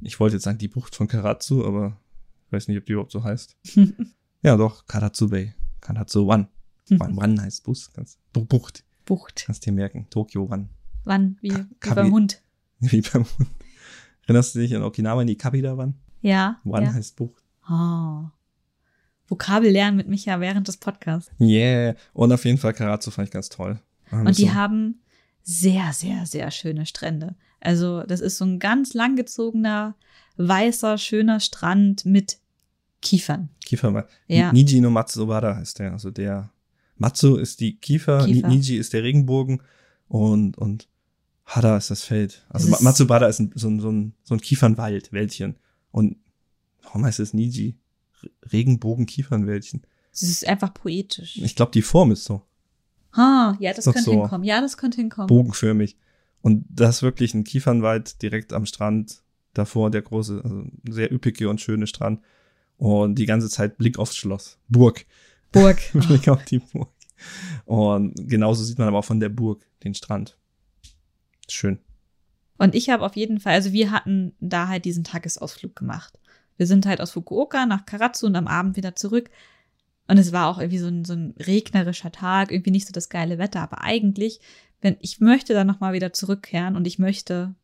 ich 0.00 0.18
wollte 0.18 0.36
jetzt 0.36 0.44
sagen 0.44 0.58
die 0.58 0.68
Bucht 0.68 0.94
von 0.96 1.06
Karatsu, 1.08 1.64
aber 1.64 2.00
ich 2.46 2.52
weiß 2.52 2.68
nicht, 2.68 2.78
ob 2.78 2.86
die 2.86 2.92
überhaupt 2.92 3.12
so 3.12 3.22
heißt. 3.22 3.56
ja, 4.42 4.56
doch, 4.56 4.86
Karatsu 4.86 5.28
Bay. 5.28 5.54
Karatsu 5.80 6.30
One. 6.30 6.48
One, 6.90 7.14
One 7.16 7.42
heißt 7.42 7.64
Bus. 7.64 7.90
Bu- 8.32 8.44
Bucht. 8.46 8.84
Bucht. 9.04 9.44
Kannst 9.46 9.64
dir 9.66 9.72
merken. 9.72 10.06
Tokyo 10.10 10.44
One. 10.50 10.68
Wann? 11.04 11.36
Wie, 11.40 11.48
Ka- 11.80 11.90
wie 11.90 11.94
beim 11.94 12.12
Hund. 12.12 12.42
Wie 12.80 13.00
beim 13.02 13.24
Hund. 13.38 13.50
Erinnerst 14.22 14.54
du 14.54 14.58
dich 14.60 14.74
an 14.74 14.82
Okinawa 14.82 15.20
in 15.22 15.26
die 15.28 15.36
Kabida 15.36 15.74
One? 15.74 15.94
Ja. 16.22 16.60
One 16.64 16.84
ja. 16.84 16.92
heißt 16.92 17.14
Bucht. 17.16 17.42
Oh. 17.68 18.24
Vokabel 19.28 19.70
lernen 19.70 19.96
mit 19.96 20.08
Micha 20.08 20.40
während 20.40 20.68
des 20.68 20.76
Podcasts. 20.78 21.30
Yeah. 21.40 21.94
Und 22.14 22.32
auf 22.32 22.44
jeden 22.44 22.58
Fall 22.58 22.72
Karatsu 22.72 23.10
fand 23.10 23.28
ich 23.28 23.32
ganz 23.32 23.48
toll. 23.48 23.78
Ähm, 24.10 24.26
Und 24.26 24.38
die 24.38 24.46
so- 24.46 24.54
haben 24.54 25.00
sehr, 25.42 25.92
sehr, 25.92 26.26
sehr 26.26 26.50
schöne 26.50 26.86
Strände. 26.86 27.34
Also, 27.60 28.02
das 28.04 28.20
ist 28.20 28.38
so 28.38 28.44
ein 28.44 28.58
ganz 28.58 28.94
langgezogener, 28.94 29.94
weißer, 30.36 30.98
schöner 30.98 31.40
Strand 31.40 32.04
mit 32.06 32.38
Kiefern. 33.02 33.48
Kiefer 33.64 33.90
mal. 33.90 34.06
Ja. 34.26 34.52
Niji 34.52 34.80
no 34.80 34.90
Matsubara 34.90 35.56
heißt 35.56 35.78
der. 35.78 35.92
Also 35.92 36.10
der 36.10 36.50
Matsu 36.96 37.36
ist 37.36 37.60
die 37.60 37.76
Kiefer, 37.76 38.24
Kiefer. 38.24 38.48
Ni- 38.48 38.56
Niji 38.56 38.76
ist 38.76 38.92
der 38.92 39.02
Regenbogen 39.02 39.62
und, 40.08 40.56
und 40.58 40.88
Hara 41.44 41.76
ist 41.76 41.90
das 41.90 42.02
Feld. 42.02 42.44
Also 42.48 42.68
Das 42.70 42.80
ist- 42.80 42.86
ein, 43.40 43.52
so, 43.54 43.68
ein, 43.68 43.80
so, 43.80 43.90
ein, 43.90 44.14
so 44.24 44.34
ein 44.34 44.40
Kiefernwald, 44.40 45.12
Wäldchen. 45.12 45.56
Und 45.90 46.16
warum 46.82 47.04
heißt 47.04 47.20
es 47.20 47.34
Niji? 47.34 47.76
Re- 48.22 48.30
Regenbogen-Kiefernwäldchen. 48.52 49.82
Es 50.12 50.22
ist 50.22 50.46
einfach 50.46 50.72
poetisch. 50.74 51.36
Ich 51.38 51.54
glaube, 51.56 51.72
die 51.72 51.82
Form 51.82 52.10
ist 52.10 52.24
so 52.24 52.42
Ah, 53.12 53.56
ja, 53.58 53.72
das 53.72 53.84
könnte 53.84 54.02
so. 54.02 54.12
hinkommen. 54.12 54.44
Ja, 54.44 54.60
das 54.60 54.76
könnte 54.76 54.98
hinkommen. 55.00 55.28
bogenförmig. 55.28 55.96
Und 56.42 56.64
das 56.68 56.96
ist 56.96 57.02
wirklich 57.02 57.34
ein 57.34 57.44
Kiefernwald 57.44 58.20
direkt 58.22 58.52
am 58.52 58.66
Strand. 58.66 59.22
Davor 59.54 59.90
der 59.90 60.02
große, 60.02 60.40
also 60.44 60.64
sehr 60.88 61.10
üppige 61.12 61.48
und 61.48 61.60
schöne 61.60 61.86
Strand. 61.86 62.20
Und 62.76 63.16
die 63.16 63.26
ganze 63.26 63.48
Zeit 63.48 63.76
Blick 63.78 63.98
aufs 63.98 64.14
Schloss. 64.16 64.58
Burg. 64.68 65.04
Burg. 65.52 65.78
Blick 65.94 66.28
auf 66.28 66.44
die 66.44 66.58
Burg. 66.60 66.90
Und 67.64 68.14
genauso 68.28 68.62
sieht 68.62 68.78
man 68.78 68.86
aber 68.88 68.98
auch 68.98 69.04
von 69.04 69.18
der 69.20 69.30
Burg 69.30 69.64
den 69.82 69.94
Strand. 69.94 70.36
Schön. 71.48 71.78
Und 72.58 72.74
ich 72.74 72.90
habe 72.90 73.04
auf 73.04 73.16
jeden 73.16 73.40
Fall, 73.40 73.54
also 73.54 73.72
wir 73.72 73.90
hatten 73.90 74.34
da 74.40 74.68
halt 74.68 74.84
diesen 74.84 75.02
Tagesausflug 75.04 75.74
gemacht. 75.74 76.17
Wir 76.58 76.66
sind 76.66 76.84
halt 76.84 77.00
aus 77.00 77.12
Fukuoka 77.12 77.64
nach 77.64 77.86
Karatsu 77.86 78.26
und 78.26 78.36
am 78.36 78.46
Abend 78.46 78.76
wieder 78.76 78.94
zurück. 78.94 79.30
Und 80.08 80.18
es 80.18 80.32
war 80.32 80.48
auch 80.48 80.58
irgendwie 80.58 80.78
so 80.78 80.88
ein, 80.88 81.04
so 81.04 81.14
ein 81.14 81.34
regnerischer 81.38 82.12
Tag, 82.12 82.50
irgendwie 82.50 82.70
nicht 82.72 82.86
so 82.86 82.92
das 82.92 83.08
geile 83.08 83.38
Wetter. 83.38 83.60
Aber 83.62 83.82
eigentlich, 83.82 84.40
wenn 84.80 84.96
ich 85.00 85.20
möchte 85.20 85.54
da 85.54 85.64
nochmal 85.64 85.92
wieder 85.92 86.12
zurückkehren 86.12 86.76
und 86.76 86.86
ich 86.86 86.98
möchte 86.98 87.54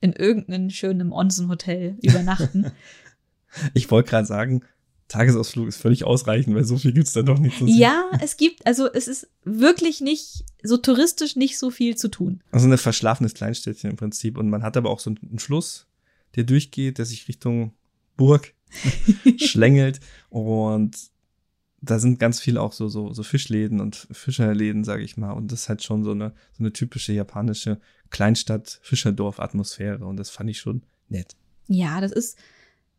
in 0.00 0.12
irgendeinem 0.12 0.70
schönen 0.70 1.12
Onsen-Hotel 1.12 1.96
übernachten. 2.02 2.72
Ich 3.74 3.90
wollte 3.90 4.10
gerade 4.10 4.26
sagen, 4.26 4.62
Tagesausflug 5.08 5.68
ist 5.68 5.76
völlig 5.76 6.04
ausreichend, 6.04 6.54
weil 6.54 6.64
so 6.64 6.78
viel 6.78 6.92
gibt's 6.92 7.12
da 7.12 7.22
doch 7.22 7.38
nicht 7.38 7.58
zu 7.58 7.66
sehen. 7.66 7.76
ja, 7.76 8.04
es 8.22 8.36
gibt, 8.36 8.64
also 8.64 8.90
es 8.90 9.08
ist 9.08 9.28
wirklich 9.44 10.00
nicht, 10.00 10.44
so 10.62 10.76
touristisch 10.76 11.36
nicht 11.36 11.58
so 11.58 11.70
viel 11.70 11.96
zu 11.96 12.08
tun. 12.08 12.42
Also 12.52 12.68
ein 12.68 12.78
verschlafenes 12.78 13.34
Kleinstädtchen 13.34 13.90
im 13.90 13.96
Prinzip. 13.96 14.38
Und 14.38 14.48
man 14.48 14.62
hat 14.62 14.76
aber 14.76 14.88
auch 14.88 15.00
so 15.00 15.10
einen 15.10 15.40
Fluss, 15.40 15.88
der 16.36 16.44
durchgeht, 16.44 16.98
der 16.98 17.04
sich 17.04 17.28
Richtung 17.28 17.74
Burg 18.20 18.52
schlängelt. 19.38 19.98
Und 20.28 20.96
da 21.80 21.98
sind 21.98 22.18
ganz 22.18 22.38
viel 22.40 22.58
auch 22.58 22.74
so, 22.74 22.88
so, 22.88 23.12
so 23.14 23.22
Fischläden 23.22 23.80
und 23.80 24.06
Fischerläden, 24.12 24.84
sage 24.84 25.02
ich 25.02 25.16
mal. 25.16 25.32
Und 25.32 25.50
das 25.50 25.62
ist 25.62 25.68
halt 25.70 25.82
schon 25.82 26.04
so 26.04 26.10
eine, 26.10 26.34
so 26.52 26.62
eine 26.62 26.72
typische 26.74 27.14
japanische 27.14 27.80
Kleinstadt-Fischerdorf-Atmosphäre. 28.10 30.04
Und 30.04 30.18
das 30.18 30.28
fand 30.28 30.50
ich 30.50 30.58
schon 30.58 30.82
nett. 31.08 31.36
Ja, 31.68 32.00
das 32.02 32.12
ist. 32.12 32.38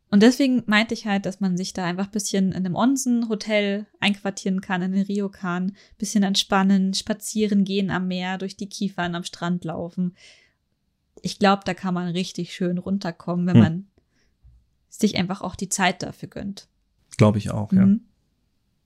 Und 0.10 0.24
deswegen 0.24 0.64
meinte 0.66 0.94
ich 0.96 1.06
halt, 1.06 1.26
dass 1.28 1.40
man 1.40 1.56
sich 1.56 1.74
da 1.74 1.86
einfach 1.86 2.06
ein 2.08 2.12
bisschen 2.12 2.48
in 2.52 2.66
einem 2.66 2.76
Onsen-Hotel 2.76 3.86
einquartieren 4.00 4.60
kann, 4.60 4.82
in 4.82 4.92
den 4.94 5.06
Ryokan, 5.06 5.76
bisschen 5.98 6.24
entspannen, 6.24 6.94
spazieren 6.94 7.64
gehen 7.64 7.92
am 7.92 8.08
Meer, 8.08 8.38
durch 8.38 8.58
die 8.58 8.68
Kiefern 8.68 9.16
am 9.16 9.24
Strand 9.24 9.64
laufen. 9.64 10.16
Ich 11.22 11.40
glaube, 11.40 11.62
da 11.66 11.74
kann 11.74 11.94
man 11.94 12.10
richtig 12.10 12.54
schön 12.54 12.78
runterkommen, 12.80 13.46
wenn 13.46 13.56
Hm. 13.56 13.62
man 13.62 13.88
sich 14.92 15.18
einfach 15.18 15.42
auch 15.42 15.56
die 15.56 15.70
Zeit 15.70 16.04
dafür 16.04 16.30
gönnt. 16.30 16.68
Glaube 17.18 17.38
ich 17.38 17.52
auch, 17.52 17.72
ja. 17.72 17.86
Mhm. 17.86 18.02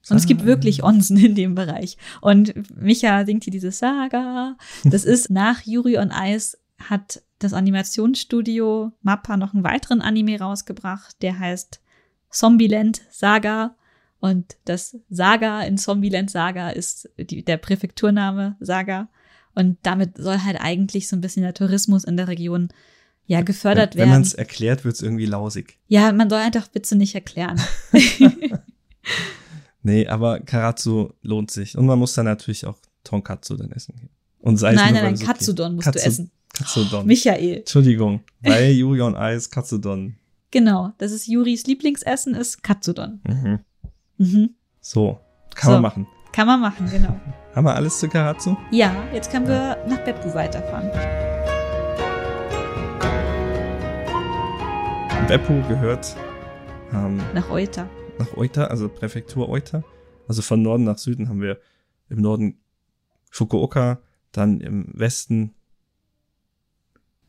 Und 0.07 0.17
es 0.17 0.27
gibt 0.27 0.45
wirklich 0.45 0.83
Onsen 0.83 1.17
in 1.17 1.33
dem 1.33 1.55
Bereich. 1.55 1.97
Und 2.21 2.53
Micha 2.79 3.25
singt 3.25 3.43
hier 3.43 3.51
diese 3.51 3.71
Saga. 3.71 4.55
Das 4.83 5.03
ist 5.05 5.31
nach 5.31 5.61
Yuri 5.61 5.97
on 5.97 6.11
Ice 6.13 6.57
hat 6.77 7.23
das 7.39 7.53
Animationsstudio 7.53 8.91
Mappa 9.01 9.35
noch 9.37 9.53
einen 9.53 9.63
weiteren 9.63 10.01
Anime 10.01 10.39
rausgebracht, 10.39 11.21
der 11.21 11.39
heißt 11.39 11.81
Zombieland 12.29 13.01
Saga. 13.09 13.75
Und 14.19 14.57
das 14.65 14.97
Saga 15.09 15.61
in 15.61 15.77
Zombieland 15.77 16.29
Saga 16.29 16.69
ist 16.69 17.09
die, 17.17 17.43
der 17.43 17.57
Präfekturname 17.57 18.57
Saga. 18.59 19.09
Und 19.55 19.77
damit 19.83 20.17
soll 20.17 20.43
halt 20.43 20.59
eigentlich 20.59 21.07
so 21.07 21.15
ein 21.15 21.21
bisschen 21.21 21.43
der 21.43 21.53
Tourismus 21.53 22.03
in 22.03 22.17
der 22.17 22.27
Region 22.27 22.69
ja 23.27 23.41
gefördert 23.41 23.95
Wenn, 23.95 24.01
wenn 24.03 24.09
man 24.09 24.17
werden. 24.19 24.27
es 24.27 24.33
erklärt, 24.33 24.83
wird's 24.85 25.01
irgendwie 25.01 25.25
lausig. 25.25 25.79
Ja, 25.87 26.11
man 26.11 26.29
soll 26.29 26.39
einfach 26.39 26.67
bitte 26.67 26.95
nicht 26.95 27.15
erklären. 27.15 27.59
Nee, 29.83 30.07
aber 30.07 30.39
Karatsu 30.39 31.09
lohnt 31.21 31.51
sich. 31.51 31.77
Und 31.77 31.85
man 31.85 31.99
muss 31.99 32.15
dann 32.15 32.25
natürlich 32.25 32.65
auch 32.65 32.77
Tonkatsu 33.03 33.55
dann 33.55 33.71
essen. 33.71 33.95
gehen. 33.95 34.09
Und 34.39 34.57
sei 34.57 34.71
es 34.71 34.75
nein, 34.77 34.85
nur, 34.85 34.93
nein, 34.93 34.95
weil 34.95 35.03
nein, 35.03 35.13
es 35.13 35.21
okay- 35.21 35.31
Katsudon 35.31 35.75
musst 35.75 35.87
Katsu- 35.87 35.99
du 35.99 36.05
essen. 36.07 36.31
Katsudon. 36.57 37.05
Michael. 37.05 37.57
Entschuldigung, 37.57 38.21
bei 38.41 38.71
Yuri 38.71 39.01
on 39.01 39.15
Ice 39.15 39.47
Katsudon. 39.49 40.15
Genau, 40.49 40.91
das 40.97 41.11
ist 41.11 41.27
Juris 41.27 41.67
Lieblingsessen, 41.67 42.33
ist 42.33 42.63
Katsudon. 42.63 43.19
Mhm. 43.27 43.59
Mhm. 44.17 44.49
So, 44.81 45.19
kann 45.53 45.67
So. 45.67 45.73
man 45.73 45.81
machen. 45.83 46.07
Kann 46.31 46.47
man 46.47 46.59
machen, 46.61 46.89
genau. 46.89 47.19
Haben 47.53 47.65
wir 47.65 47.75
alles 47.75 47.99
zu 47.99 48.07
Karatsu? 48.09 48.55
Ja, 48.71 49.05
jetzt 49.13 49.29
können 49.31 49.47
wir 49.47 49.77
nach 49.87 50.03
Beppu 50.03 50.33
weiterfahren. 50.33 50.89
Beppu 55.27 55.61
gehört 55.67 56.15
ähm, 56.93 57.17
Nach 57.33 57.49
Oita. 57.49 57.89
nach 58.19 58.33
Oita, 58.37 58.65
also 58.65 58.87
Präfektur 58.89 59.49
Oita. 59.49 59.83
Also 60.27 60.41
von 60.41 60.61
Norden 60.61 60.83
nach 60.83 60.97
Süden 60.97 61.29
haben 61.29 61.41
wir 61.41 61.59
im 62.09 62.21
Norden 62.21 62.59
Fukuoka, 63.31 63.99
dann 64.31 64.61
im 64.61 64.87
Westen, 64.93 65.53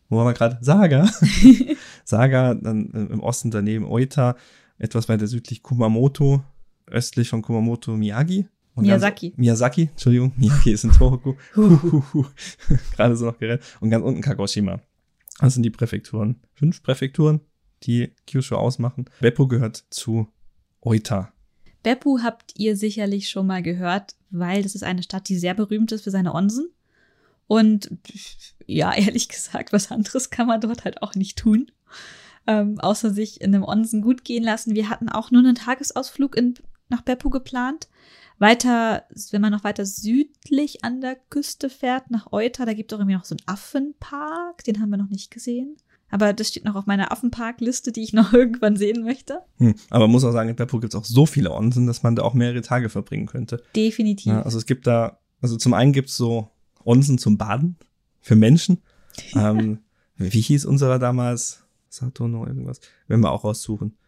wo 0.09 0.19
waren 0.19 0.27
wir 0.27 0.35
gerade? 0.35 0.59
Saga. 0.61 1.09
Saga, 2.05 2.55
dann 2.55 2.91
äh, 2.93 3.13
im 3.13 3.21
Osten 3.21 3.51
daneben 3.51 3.87
Oita, 3.87 4.37
etwas 4.79 5.09
weiter 5.09 5.27
südlich 5.27 5.63
Kumamoto, 5.63 6.43
östlich 6.87 7.29
von 7.31 7.43
Kumamoto 7.43 7.97
Miyagi. 7.97 8.47
Und 8.75 8.85
ganz- 8.85 9.01
Miyazaki. 9.01 9.33
Miyazaki, 9.37 9.83
Entschuldigung, 9.93 10.33
Miyagi 10.37 10.73
ist 10.73 10.85
in 10.85 10.93
Tohoku. 10.93 11.35
Gerade 12.95 13.17
so 13.17 13.27
noch 13.27 13.39
gerettet. 13.39 13.67
Und 13.81 13.91
ganz 13.91 14.05
unten 14.05 14.21
Kagoshima. 14.21 14.81
Das 15.41 15.55
sind 15.55 15.63
die 15.65 15.71
Präfekturen. 15.71 16.37
Fünf 16.55 16.83
Präfekturen, 16.83 17.41
die 17.83 18.13
Kyushu 18.27 18.57
ausmachen. 18.57 19.07
Beppu 19.21 19.49
gehört 19.49 19.85
zu 19.91 20.29
Oita. 20.81 21.33
Beppu 21.83 22.21
habt 22.23 22.53
ihr 22.57 22.77
sicherlich 22.77 23.29
schon 23.29 23.47
mal 23.47 23.63
gehört, 23.63 24.17
weil 24.31 24.63
das 24.63 24.75
ist 24.75 24.83
eine 24.83 25.03
Stadt, 25.03 25.29
die 25.29 25.39
sehr 25.39 25.55
berühmt 25.55 25.93
ist 25.93 26.03
für 26.03 26.11
seine 26.11 26.35
Onsen. 26.35 26.69
Und 27.47 27.91
ja, 28.67 28.93
ehrlich 28.97 29.29
gesagt, 29.29 29.73
was 29.73 29.91
anderes 29.91 30.31
kann 30.31 30.47
man 30.47 30.61
dort 30.61 30.85
halt 30.85 31.03
auch 31.03 31.15
nicht 31.15 31.39
tun. 31.39 31.71
Ähm, 32.49 32.79
außer 32.81 33.11
sich 33.11 33.41
in 33.41 33.55
einem 33.55 33.65
Onsen 33.65 34.03
gut 34.03 34.25
gehen 34.25 34.45
lassen. 34.45 34.75
Wir 34.75 34.89
hatten 34.89 35.09
auch 35.09 35.31
nur 35.31 35.41
einen 35.41 35.57
Tagesausflug 35.57 36.37
in, 36.37 36.55
nach 36.89 37.03
Beppu 37.03 37.31
geplant. 37.31 37.89
Weiter, 38.39 39.05
wenn 39.31 39.41
man 39.41 39.53
noch 39.53 39.65
weiter 39.65 39.87
südlich 39.87 40.85
an 40.85 41.01
der 41.01 41.17
Küste 41.17 41.71
fährt, 41.71 42.11
nach 42.11 42.33
Euta, 42.33 42.67
da 42.67 42.75
gibt 42.75 42.93
es 42.93 42.97
auch 42.97 43.01
irgendwie 43.01 43.17
noch 43.17 43.25
so 43.25 43.35
einen 43.35 43.49
Affenpark, 43.49 44.63
den 44.65 44.81
haben 44.81 44.91
wir 44.91 44.99
noch 44.99 45.09
nicht 45.09 45.31
gesehen. 45.31 45.77
Aber 46.17 46.33
das 46.33 46.49
steht 46.49 46.65
noch 46.65 46.77
auf 46.77 46.87
meiner 46.87 47.13
Affenparkliste, 47.13 47.93
die 47.93 48.03
ich 48.03 48.15
noch 48.15 48.33
irgendwann 48.33 48.77
sehen 48.77 49.05
möchte. 49.05 49.41
Hm. 49.59 49.75
Aber 49.91 50.07
man 50.07 50.13
muss 50.13 50.25
auch 50.25 50.33
sagen, 50.33 50.49
in 50.49 50.57
Beppu 50.57 50.81
gibt 50.81 50.95
es 50.95 50.99
auch 50.99 51.05
so 51.05 51.27
viele 51.27 51.53
Onsen, 51.53 51.87
dass 51.87 52.03
man 52.03 52.17
da 52.17 52.23
auch 52.23 52.33
mehrere 52.33 52.63
Tage 52.63 52.89
verbringen 52.89 53.27
könnte. 53.27 53.63
Definitiv. 53.77 54.33
Ja, 54.33 54.41
also 54.41 54.57
es 54.57 54.65
gibt 54.65 54.87
da 54.87 55.19
Also 55.43 55.59
zum 55.59 55.75
einen 55.75 55.93
gibt's 55.93 56.17
so 56.17 56.49
Onsen 56.87 57.19
zum 57.19 57.37
Baden 57.37 57.77
für 58.23 58.35
Menschen. 58.35 58.79
ähm, 59.35 59.81
wie 60.17 60.41
hieß 60.41 60.65
unserer 60.65 60.99
damals? 60.99 61.65
Satono 61.91 62.47
irgendwas. 62.47 62.81
Werden 63.09 63.21
wir 63.21 63.31
auch 63.31 63.45
raussuchen. 63.45 63.99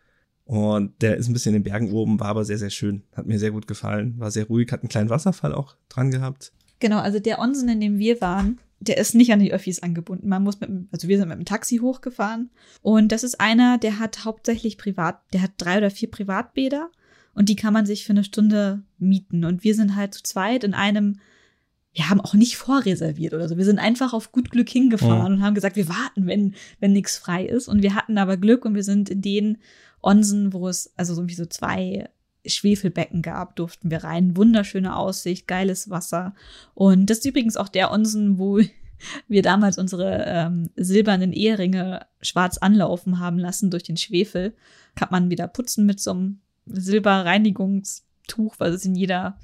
Und 0.47 1.03
der 1.03 1.19
ist 1.19 1.29
ein 1.29 1.35
bisschen 1.35 1.55
in 1.55 1.63
den 1.63 1.71
Bergen 1.71 1.93
oben, 1.93 2.21
war 2.21 2.29
aber 2.29 2.47
sehr, 2.47 2.57
sehr 2.57 2.71
schön. 2.71 3.03
Hat 3.15 3.27
mir 3.27 3.39
sehr 3.39 3.51
gut 3.51 3.67
gefallen. 3.67 4.15
War 4.19 4.31
sehr 4.31 4.47
ruhig, 4.47 4.73
hat 4.73 4.81
einen 4.81 4.89
kleinen 4.89 5.11
Wasserfall 5.11 5.55
auch 5.55 5.77
dran 5.91 6.11
gehabt. 6.11 6.53
Genau, 6.81 7.01
also 7.01 7.19
der 7.21 7.39
Onsen, 7.39 7.69
in 7.69 7.81
dem 7.81 7.99
wir 7.99 8.23
waren, 8.23 8.59
der 8.81 8.97
ist 8.99 9.15
nicht 9.15 9.33
an 9.33 9.41
die 9.41 9.53
Öffis 9.53 9.83
angebunden. 9.83 10.29
Man 10.29 10.43
muss 10.45 10.61
mit, 10.61 10.69
dem- 10.69 10.89
also 10.93 11.09
wir 11.09 11.19
sind 11.19 11.29
mit 11.29 11.39
dem 11.39 11.45
Taxi 11.45 11.79
hochgefahren. 11.79 12.51
Und 12.81 13.11
das 13.13 13.25
ist 13.25 13.41
einer, 13.41 13.79
der 13.79 13.99
hat 13.99 14.25
hauptsächlich 14.25 14.79
privat, 14.79 15.21
der 15.33 15.43
hat 15.43 15.53
drei 15.59 15.79
oder 15.79 15.91
vier 15.91 16.11
Privatbäder. 16.11 16.91
Und 17.35 17.49
die 17.49 17.57
kann 17.57 17.73
man 17.73 17.87
sich 17.87 18.05
für 18.05 18.13
eine 18.13 18.25
Stunde 18.25 18.83
mieten. 18.99 19.45
Und 19.45 19.65
wir 19.65 19.75
sind 19.75 19.95
halt 19.97 20.15
zu 20.15 20.23
zweit 20.23 20.65
in 20.65 20.75
einem, 20.75 21.19
wir 21.93 22.09
haben 22.11 22.21
auch 22.21 22.35
nicht 22.35 22.57
vorreserviert 22.57 23.33
oder 23.35 23.49
so. 23.49 23.57
Wir 23.57 23.65
sind 23.65 23.79
einfach 23.79 24.13
auf 24.13 24.31
gut 24.33 24.51
Glück 24.51 24.69
hingefahren 24.69 25.33
und 25.35 25.43
haben 25.43 25.55
gesagt, 25.55 25.77
wir 25.77 25.89
warten, 25.89 26.27
wenn, 26.27 26.55
wenn 26.81 26.93
nichts 26.93 27.17
frei 27.17 27.45
ist. 27.47 27.69
Und 27.69 27.83
wir 27.83 27.95
hatten 27.95 28.19
aber 28.19 28.37
Glück 28.37 28.65
und 28.65 28.75
wir 28.75 28.85
sind 28.85 29.09
in 29.11 29.23
den 29.23 29.59
Onsen, 30.03 30.53
wo 30.53 30.69
es 30.69 30.93
also 30.97 31.15
so 31.15 31.21
irgendwie 31.21 31.35
so 31.35 31.47
zwei 31.47 32.09
Schwefelbecken 32.49 33.23
gab, 33.23 33.57
durften 33.57 33.91
wir 33.91 34.05
rein. 34.05 34.37
Wunderschöne 34.37 34.97
Aussicht, 34.97 35.47
geiles 35.47 35.91
Wasser. 35.91 36.35
Und 36.75 37.11
das 37.11 37.19
ist 37.19 37.27
übrigens 37.27 37.57
auch 37.57 37.69
der 37.69 37.91
Onsen, 37.91 38.39
wo 38.39 38.61
wir 39.29 39.43
damals 39.43 39.79
unsere 39.79 40.25
ähm, 40.27 40.71
silbernen 40.77 41.33
Eheringe 41.33 42.07
schwarz 42.21 42.59
anlaufen 42.59 43.19
haben 43.19 43.39
lassen 43.39 43.71
durch 43.71 43.85
den 43.85 43.97
Schwefel. 43.97 44.55
Kann 44.95 45.09
man 45.11 45.31
wieder 45.31 45.49
putzen 45.49 45.87
mit 45.87 46.01
so 46.01 46.11
einem 46.11 46.41
Silberreinigungstuch, 46.67 48.57
was 48.59 48.75
es 48.75 48.85
in 48.85 48.95
jeder, 48.95 49.39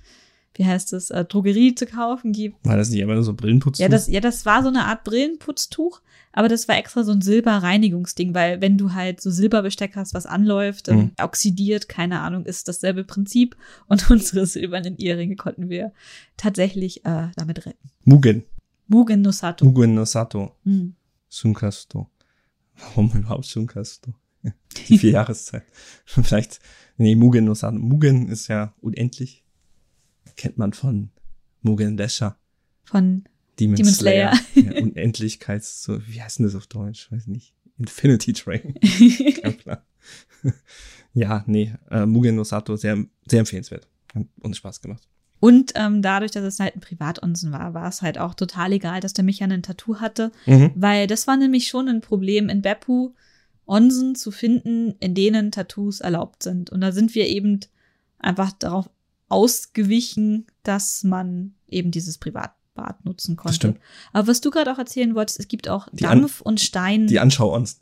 wie 0.55 0.65
heißt 0.65 0.93
es, 0.93 1.11
äh, 1.11 1.25
Drogerie 1.25 1.75
zu 1.75 1.87
kaufen 1.87 2.33
gibt. 2.33 2.65
War 2.65 2.77
das 2.77 2.91
nicht 2.91 3.01
immer 3.01 3.15
nur 3.15 3.25
so 3.25 3.35
Brillenputz? 3.35 3.79
Ja, 3.79 3.89
das, 3.89 4.09
ja, 4.09 4.21
das 4.21 4.47
war 4.47 4.63
so 4.63 4.69
eine 4.69 4.85
Art 4.87 5.05
Brillenputztuch, 5.05 6.01
aber 6.33 6.49
das 6.49 6.69
war 6.69 6.77
extra 6.77 7.03
so 7.05 7.13
ein 7.13 7.21
Silberreinigungsding, 7.23 8.35
weil 8.35 8.61
wenn 8.61 8.77
du 8.79 8.93
halt 8.93 9.21
so 9.21 9.31
Silberbesteck 9.31 9.97
hast, 9.97 10.15
was 10.15 10.27
anläuft, 10.27 10.89
Mhm. 10.89 11.13
oxidiert, 11.21 11.89
keine 11.89 12.21
Ahnung, 12.21 12.45
ist 12.47 12.69
dasselbe 12.69 13.05
Prinzip. 13.05 13.57
Und 13.89 14.11
unsere 14.11 14.47
silbernen 14.47 14.97
Ehringe 14.99 15.37
konnten 15.37 15.69
wir 15.69 15.93
tatsächlich 16.37 17.05
äh, 17.05 17.29
damit 17.37 17.67
retten. 17.67 17.91
Mugen. 18.05 18.45
Mugen 18.87 19.23
no 19.23 19.31
Sato. 19.33 19.65
Mugen 19.65 19.95
no 19.95 20.05
Sato. 20.05 20.53
Hm. 20.65 20.95
Sunkasto. 21.29 22.09
Warum 22.77 23.11
überhaupt 23.13 23.45
Sunkasto? 23.47 24.13
Die 24.89 24.99
vier 24.99 25.11
Jahreszeit. 25.13 25.65
Vielleicht, 26.05 26.61
nee, 26.97 27.15
Mugen 27.17 27.45
no 27.45 27.55
Sato. 27.55 27.77
Mugen 27.79 28.29
ist 28.29 28.49
ja 28.49 28.75
unendlich. 28.81 29.44
Kennt 30.37 30.59
man 30.59 30.73
von 30.73 31.11
Mugen 31.63 31.97
Desha. 31.97 32.37
Von 32.85 33.25
Demon, 33.59 33.77
Demon 33.77 33.93
Slayer. 33.93 34.35
Slayer. 34.35 34.75
ja, 34.75 34.83
Unendlichkeits, 34.83 35.83
so, 35.83 36.01
wie 36.07 36.23
heißt 36.23 36.39
denn 36.39 36.47
das 36.47 36.55
auf 36.55 36.67
Deutsch? 36.67 37.11
Weiß 37.11 37.27
nicht. 37.27 37.55
Infinity 37.79 38.33
Train. 38.33 38.75
ja, 38.83 39.53
klar. 39.53 39.85
ja, 41.15 41.45
nee, 41.47 41.75
äh, 41.91 42.07
Mugen 42.07 42.37
no 42.37 42.45
Sato, 42.45 42.77
sehr, 42.77 43.05
sehr 43.29 43.41
empfehlenswert. 43.41 43.89
Hat 44.15 44.27
uns 44.41 44.57
Spaß 44.59 44.81
gemacht. 44.81 45.09
Und 45.41 45.73
ähm, 45.75 46.01
dadurch, 46.01 46.31
dass 46.31 46.45
es 46.45 46.61
halt 46.61 46.77
ein 46.77 46.81
Privatonsen 46.81 47.53
war, 47.53 47.75
war 47.75 47.89
es 47.89 48.01
halt 48.01 48.19
auch 48.19 48.35
total 48.35 48.73
egal, 48.73 49.01
dass 49.01 49.13
der 49.13 49.25
Micha 49.25 49.45
ein 49.45 49.63
Tattoo 49.63 49.97
hatte. 50.01 50.33
Mhm. 50.47 50.73
Weil 50.75 51.07
das 51.07 51.27
war 51.27 51.37
nämlich 51.37 51.67
schon 51.67 51.89
ein 51.89 52.01
Problem 52.01 52.49
in 52.49 52.63
Beppu, 52.63 53.13
Onsen 53.67 54.15
zu 54.15 54.31
finden, 54.31 54.95
in 55.01 55.15
denen 55.15 55.51
Tattoos 55.51 56.01
erlaubt 56.01 56.43
sind. 56.43 56.71
Und 56.71 56.81
da 56.81 56.93
sind 56.93 57.15
wir 57.15 57.27
eben 57.27 57.61
einfach 58.19 58.53
darauf 58.53 58.89
ausgewichen, 59.29 60.47
dass 60.63 61.05
man 61.05 61.55
eben 61.69 61.91
dieses 61.91 62.19
Privatbad 62.19 63.05
nutzen 63.05 63.37
konnte. 63.37 63.55
stimmt. 63.57 63.79
Aber 64.13 64.29
was 64.29 64.41
du 64.41 64.51
gerade 64.51 64.73
auch 64.73 64.79
erzählen 64.79 65.15
wolltest, 65.15 65.41
es 65.41 65.49
gibt 65.49 65.69
auch 65.69 65.89
Die 65.93 66.07
An- 66.07 66.21
Dampf- 66.21 66.41
und 66.41 66.61
Stein, 66.61 67.07
Die 67.07 67.21
Anschau-Ons. 67.21 67.81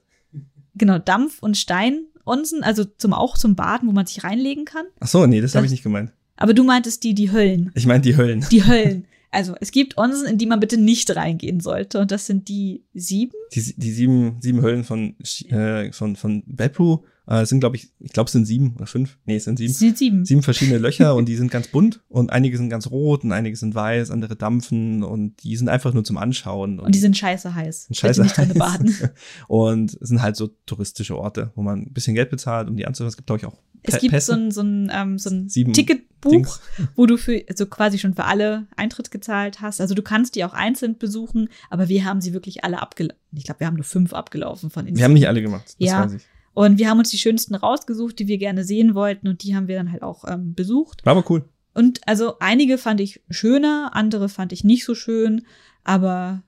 genau, 0.75 0.99
Dampf- 0.99 1.43
und 1.43 1.57
Stein-Onsen, 1.57 2.63
also 2.63 2.85
zum, 2.85 3.13
auch 3.13 3.37
zum 3.37 3.57
Baden, 3.57 3.89
wo 3.89 3.93
man 3.93 4.07
sich 4.07 4.25
reinlegen 4.25 4.65
kann. 4.65 4.87
Ach 5.01 5.09
so, 5.09 5.27
nee, 5.27 5.41
das 5.41 5.55
habe 5.55 5.65
Das- 5.65 5.73
ich 5.73 5.77
nicht 5.79 5.83
gemeint. 5.83 6.13
Aber 6.37 6.55
du 6.55 6.65
meintest 6.65 7.05
die, 7.05 7.15
die 7.15 7.31
Höllen. 7.31 7.71
Ich 7.75 7.87
meine 7.87 8.01
die 8.03 8.17
Höllen. 8.17 8.45
Die 8.51 8.65
Höllen. 8.67 9.07
Also 9.31 9.55
es 9.61 9.71
gibt 9.71 9.97
Onsen, 9.97 10.27
in 10.27 10.39
die 10.39 10.47
man 10.47 10.61
bitte 10.61 10.77
nicht 10.77 11.15
reingehen 11.15 11.61
sollte. 11.61 12.01
Und 12.01 12.11
das 12.11 12.27
sind 12.27 12.49
die 12.49 12.83
sieben. 12.95 13.33
Die, 13.55 13.75
die 13.77 13.93
sieben, 13.93 14.37
sieben 14.41 14.61
Höllen 14.61 14.83
von, 14.85 15.15
äh, 15.49 15.93
von, 15.93 16.17
von 16.17 16.43
Beppu 16.47 16.99
äh, 17.27 17.47
sind, 17.47 17.61
glaube 17.61 17.77
ich, 17.77 17.91
ich 18.01 18.13
glaube, 18.13 18.27
es 18.29 18.33
sind 18.33 18.47
sieben 18.47 18.75
oder 18.77 18.87
fünf. 18.87 19.19
Nee, 19.27 19.37
es 19.37 19.45
sind 19.45 19.59
sieben. 19.59 19.71
Es 19.71 19.79
sind 19.79 19.97
sieben. 19.99 20.25
Sieben 20.25 20.43
verschiedene 20.43 20.79
Löcher 20.79 21.15
und 21.17 21.27
die 21.29 21.37
sind 21.37 21.51
ganz 21.51 21.69
bunt 21.69 22.01
und 22.09 22.31
einige 22.31 22.57
sind 22.57 22.69
ganz 22.69 22.91
rot 22.91 23.25
und 23.25 23.33
einige 23.33 23.57
sind 23.57 23.75
weiß, 23.75 24.11
andere 24.11 24.35
dampfen 24.37 25.03
und 25.03 25.43
die 25.45 25.57
sind 25.57 25.69
einfach 25.69 25.95
nur 25.95 26.05
zum 26.05 26.17
Anschauen. 26.17 26.81
Und 26.81 26.95
die 26.95 26.99
sind 26.99 27.17
scheiße 27.17 27.55
heiß. 27.55 27.85
sind 27.85 27.97
scheiße 27.97 28.25
heiß. 28.25 28.55
baden. 28.55 28.95
Und 29.49 29.97
es 30.01 30.09
sind 30.09 30.23
halt 30.23 30.37
so 30.37 30.49
touristische 30.67 31.17
Orte, 31.17 31.53
wo 31.55 31.63
man 31.63 31.81
ein 31.83 31.93
bisschen 31.93 32.15
Geld 32.15 32.31
bezahlt, 32.31 32.69
um 32.69 32.77
die 32.77 32.87
anzuschauen. 32.87 33.09
Es 33.09 33.17
gibt, 33.17 33.27
glaube 33.27 33.39
ich, 33.41 33.47
auch 33.47 33.59
Es 33.83 33.99
gibt 33.99 34.13
Pässe. 34.13 34.33
so 34.33 34.39
ein, 34.39 34.51
so 34.51 34.61
ein, 34.63 34.91
ähm, 34.93 35.19
so 35.19 35.31
ein 35.31 35.49
Sieben 35.49 35.73
Ticketbuch, 35.73 36.31
Dings. 36.31 36.61
wo 36.97 37.07
du 37.07 37.17
für, 37.17 37.43
also 37.49 37.67
quasi 37.67 37.99
schon 37.99 38.15
für 38.15 38.25
alle 38.25 38.67
Eintritt 38.77 39.11
gezahlt 39.11 39.61
hast. 39.61 39.81
Also 39.81 39.95
du 39.95 40.03
kannst 40.03 40.35
die 40.37 40.45
auch 40.45 40.55
einzeln 40.55 40.99
besuchen, 40.99 41.49
aber 41.71 41.89
wir 41.89 42.05
haben 42.05 42.21
sie 42.21 42.33
wirklich 42.33 42.65
alle 42.65 42.81
abgelaufen. 42.81 43.19
Ich 43.35 43.45
glaube, 43.45 43.61
wir 43.61 43.67
haben 43.67 43.75
nur 43.77 43.85
fünf 43.85 44.13
abgelaufen 44.13 44.71
von 44.71 44.87
Wir 44.87 45.05
haben 45.05 45.13
nicht 45.15 45.29
alle 45.29 45.43
gemacht, 45.43 45.65
das 45.79 45.89
Ja. 45.91 46.05
weiß 46.05 46.15
ich. 46.15 46.23
Und 46.55 46.79
wir 46.79 46.89
haben 46.91 46.99
uns 46.99 47.11
die 47.11 47.19
schönsten 47.19 47.55
rausgesucht, 47.55 48.19
die 48.19 48.27
wir 48.29 48.39
gerne 48.39 48.65
sehen 48.65 48.95
wollten 48.95 49.27
und 49.29 49.43
die 49.43 49.57
haben 49.57 49.69
wir 49.69 49.77
dann 49.77 49.91
halt 49.91 50.03
auch 50.03 50.25
ähm, 50.29 50.55
besucht. 50.55 51.05
War 51.07 51.13
aber 51.17 51.29
cool. 51.31 51.49
Und 51.75 52.07
also 52.07 52.39
einige 52.41 52.77
fand 52.77 53.01
ich 53.01 53.23
schöner, 53.31 53.93
andere 53.95 54.29
fand 54.29 54.53
ich 54.53 54.63
nicht 54.63 54.85
so 54.85 54.95
schön, 54.95 55.47
aber 55.85 56.43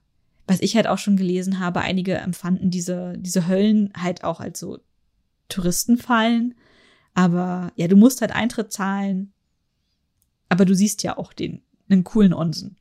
was 0.47 0.61
ich 0.61 0.77
halt 0.77 0.87
auch 0.87 0.99
schon 0.99 1.17
gelesen 1.17 1.59
habe, 1.59 1.81
einige 1.81 2.17
empfanden 2.17 2.71
diese, 2.71 3.15
diese 3.17 3.49
Höllen 3.49 3.91
halt 3.97 4.25
auch 4.25 4.41
als 4.41 4.61
so 4.61 4.79
Touristenfallen. 5.49 6.55
Aber 7.15 7.73
ja, 7.77 7.89
du 7.89 7.97
musst 7.97 8.21
halt 8.21 8.33
Eintritt 8.35 8.73
zahlen. 8.73 9.33
Aber 10.49 10.65
du 10.65 10.75
siehst 10.75 11.03
ja 11.03 11.17
auch 11.17 11.33
den, 11.33 11.63
einen 11.89 12.05
coolen 12.05 12.35
Onsen. 12.35 12.77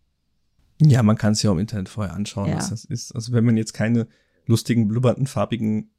Ja, 0.82 1.03
man 1.03 1.17
kann 1.17 1.34
es 1.34 1.43
ja 1.43 1.51
im 1.51 1.59
Internet 1.59 1.88
vorher 1.88 2.13
anschauen, 2.13 2.49
Ja. 2.49 2.57
was 2.57 2.69
das 2.69 2.84
ist. 2.84 3.13
Also 3.15 3.32
wenn 3.32 3.45
man 3.45 3.55
jetzt 3.55 3.74
keine 3.74 4.07
lustigen, 4.45 4.88
blubbernden, 4.89 5.28
farbigen 5.28 5.91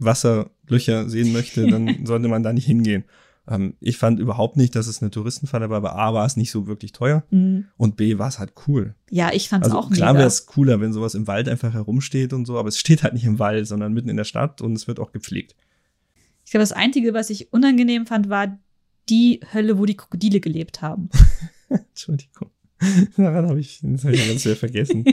Wasserlöcher 0.00 1.08
sehen 1.08 1.32
möchte, 1.32 1.66
dann 1.66 2.04
sollte 2.06 2.28
man 2.28 2.42
da 2.42 2.52
nicht 2.52 2.66
hingehen. 2.66 3.04
Ähm, 3.48 3.74
ich 3.80 3.96
fand 3.96 4.20
überhaupt 4.20 4.56
nicht, 4.56 4.74
dass 4.76 4.86
es 4.86 5.00
eine 5.02 5.10
Touristenfalle 5.10 5.70
war, 5.70 5.78
aber 5.78 5.96
A 5.96 6.12
war 6.14 6.26
es 6.26 6.36
nicht 6.36 6.50
so 6.50 6.66
wirklich 6.66 6.92
teuer 6.92 7.24
Mhm. 7.30 7.66
und 7.76 7.96
B 7.96 8.18
war 8.18 8.28
es 8.28 8.38
halt 8.38 8.52
cool. 8.68 8.94
Ja, 9.10 9.30
ich 9.32 9.48
fand's 9.48 9.66
Also 9.68 9.78
auch 9.78 9.90
klar 9.90 10.14
wäre 10.14 10.26
es 10.26 10.46
cooler, 10.46 10.80
wenn 10.80 10.92
sowas 10.92 11.14
im 11.14 11.26
Wald 11.26 11.48
einfach 11.48 11.72
herumsteht 11.72 12.32
und 12.32 12.44
so, 12.46 12.58
aber 12.58 12.68
es 12.68 12.78
steht 12.78 13.02
halt 13.02 13.14
nicht 13.14 13.24
im 13.24 13.38
Wald, 13.38 13.66
sondern 13.66 13.92
mitten 13.92 14.08
in 14.08 14.16
der 14.16 14.24
Stadt 14.24 14.60
und 14.60 14.74
es 14.74 14.86
wird 14.88 15.00
auch 15.00 15.12
gepflegt. 15.12 15.54
Ich 16.44 16.50
glaube, 16.52 16.62
das 16.62 16.72
Einzige, 16.72 17.14
was 17.14 17.30
ich 17.30 17.52
unangenehm 17.52 18.06
fand, 18.06 18.28
war 18.28 18.58
die 19.08 19.40
Hölle, 19.52 19.78
wo 19.78 19.86
die 19.86 19.96
Krokodile 19.96 20.40
gelebt 20.40 20.82
haben. 20.82 21.08
Entschuldigung. 21.68 22.50
Daran 23.16 23.46
habe 23.48 23.60
ich, 23.60 23.80
das 23.82 24.04
hab 24.04 24.12
ich 24.12 24.26
ganz 24.26 24.42
sehr 24.42 24.56
vergessen. 24.56 25.04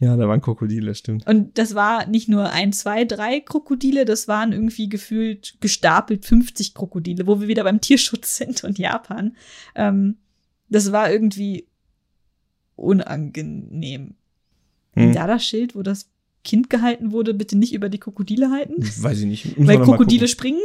Ja, 0.00 0.16
da 0.16 0.26
waren 0.26 0.40
Krokodile, 0.40 0.94
stimmt. 0.94 1.26
Und 1.26 1.58
das 1.58 1.74
war 1.74 2.06
nicht 2.06 2.26
nur 2.26 2.50
ein, 2.50 2.72
zwei, 2.72 3.04
drei 3.04 3.40
Krokodile, 3.40 4.06
das 4.06 4.28
waren 4.28 4.52
irgendwie 4.52 4.88
gefühlt 4.88 5.58
gestapelt 5.60 6.24
50 6.24 6.72
Krokodile, 6.72 7.26
wo 7.26 7.40
wir 7.40 7.48
wieder 7.48 7.64
beim 7.64 7.82
Tierschutz 7.82 8.38
sind 8.38 8.64
und 8.64 8.78
Japan. 8.78 9.36
Ähm, 9.74 10.16
das 10.70 10.90
war 10.90 11.10
irgendwie 11.10 11.66
unangenehm. 12.76 14.14
Hm. 14.94 15.12
Da 15.12 15.26
das 15.26 15.44
Schild, 15.44 15.76
wo 15.76 15.82
das 15.82 16.08
Kind 16.42 16.70
gehalten 16.70 17.12
wurde, 17.12 17.34
bitte 17.34 17.58
nicht 17.58 17.74
über 17.74 17.90
die 17.90 17.98
Krokodile 17.98 18.50
halten, 18.50 18.82
Weiß 18.82 19.20
ich 19.20 19.26
nicht. 19.26 19.58
Müssen 19.58 19.66
weil 19.66 19.80
Krokodile 19.80 20.28
springen. 20.28 20.62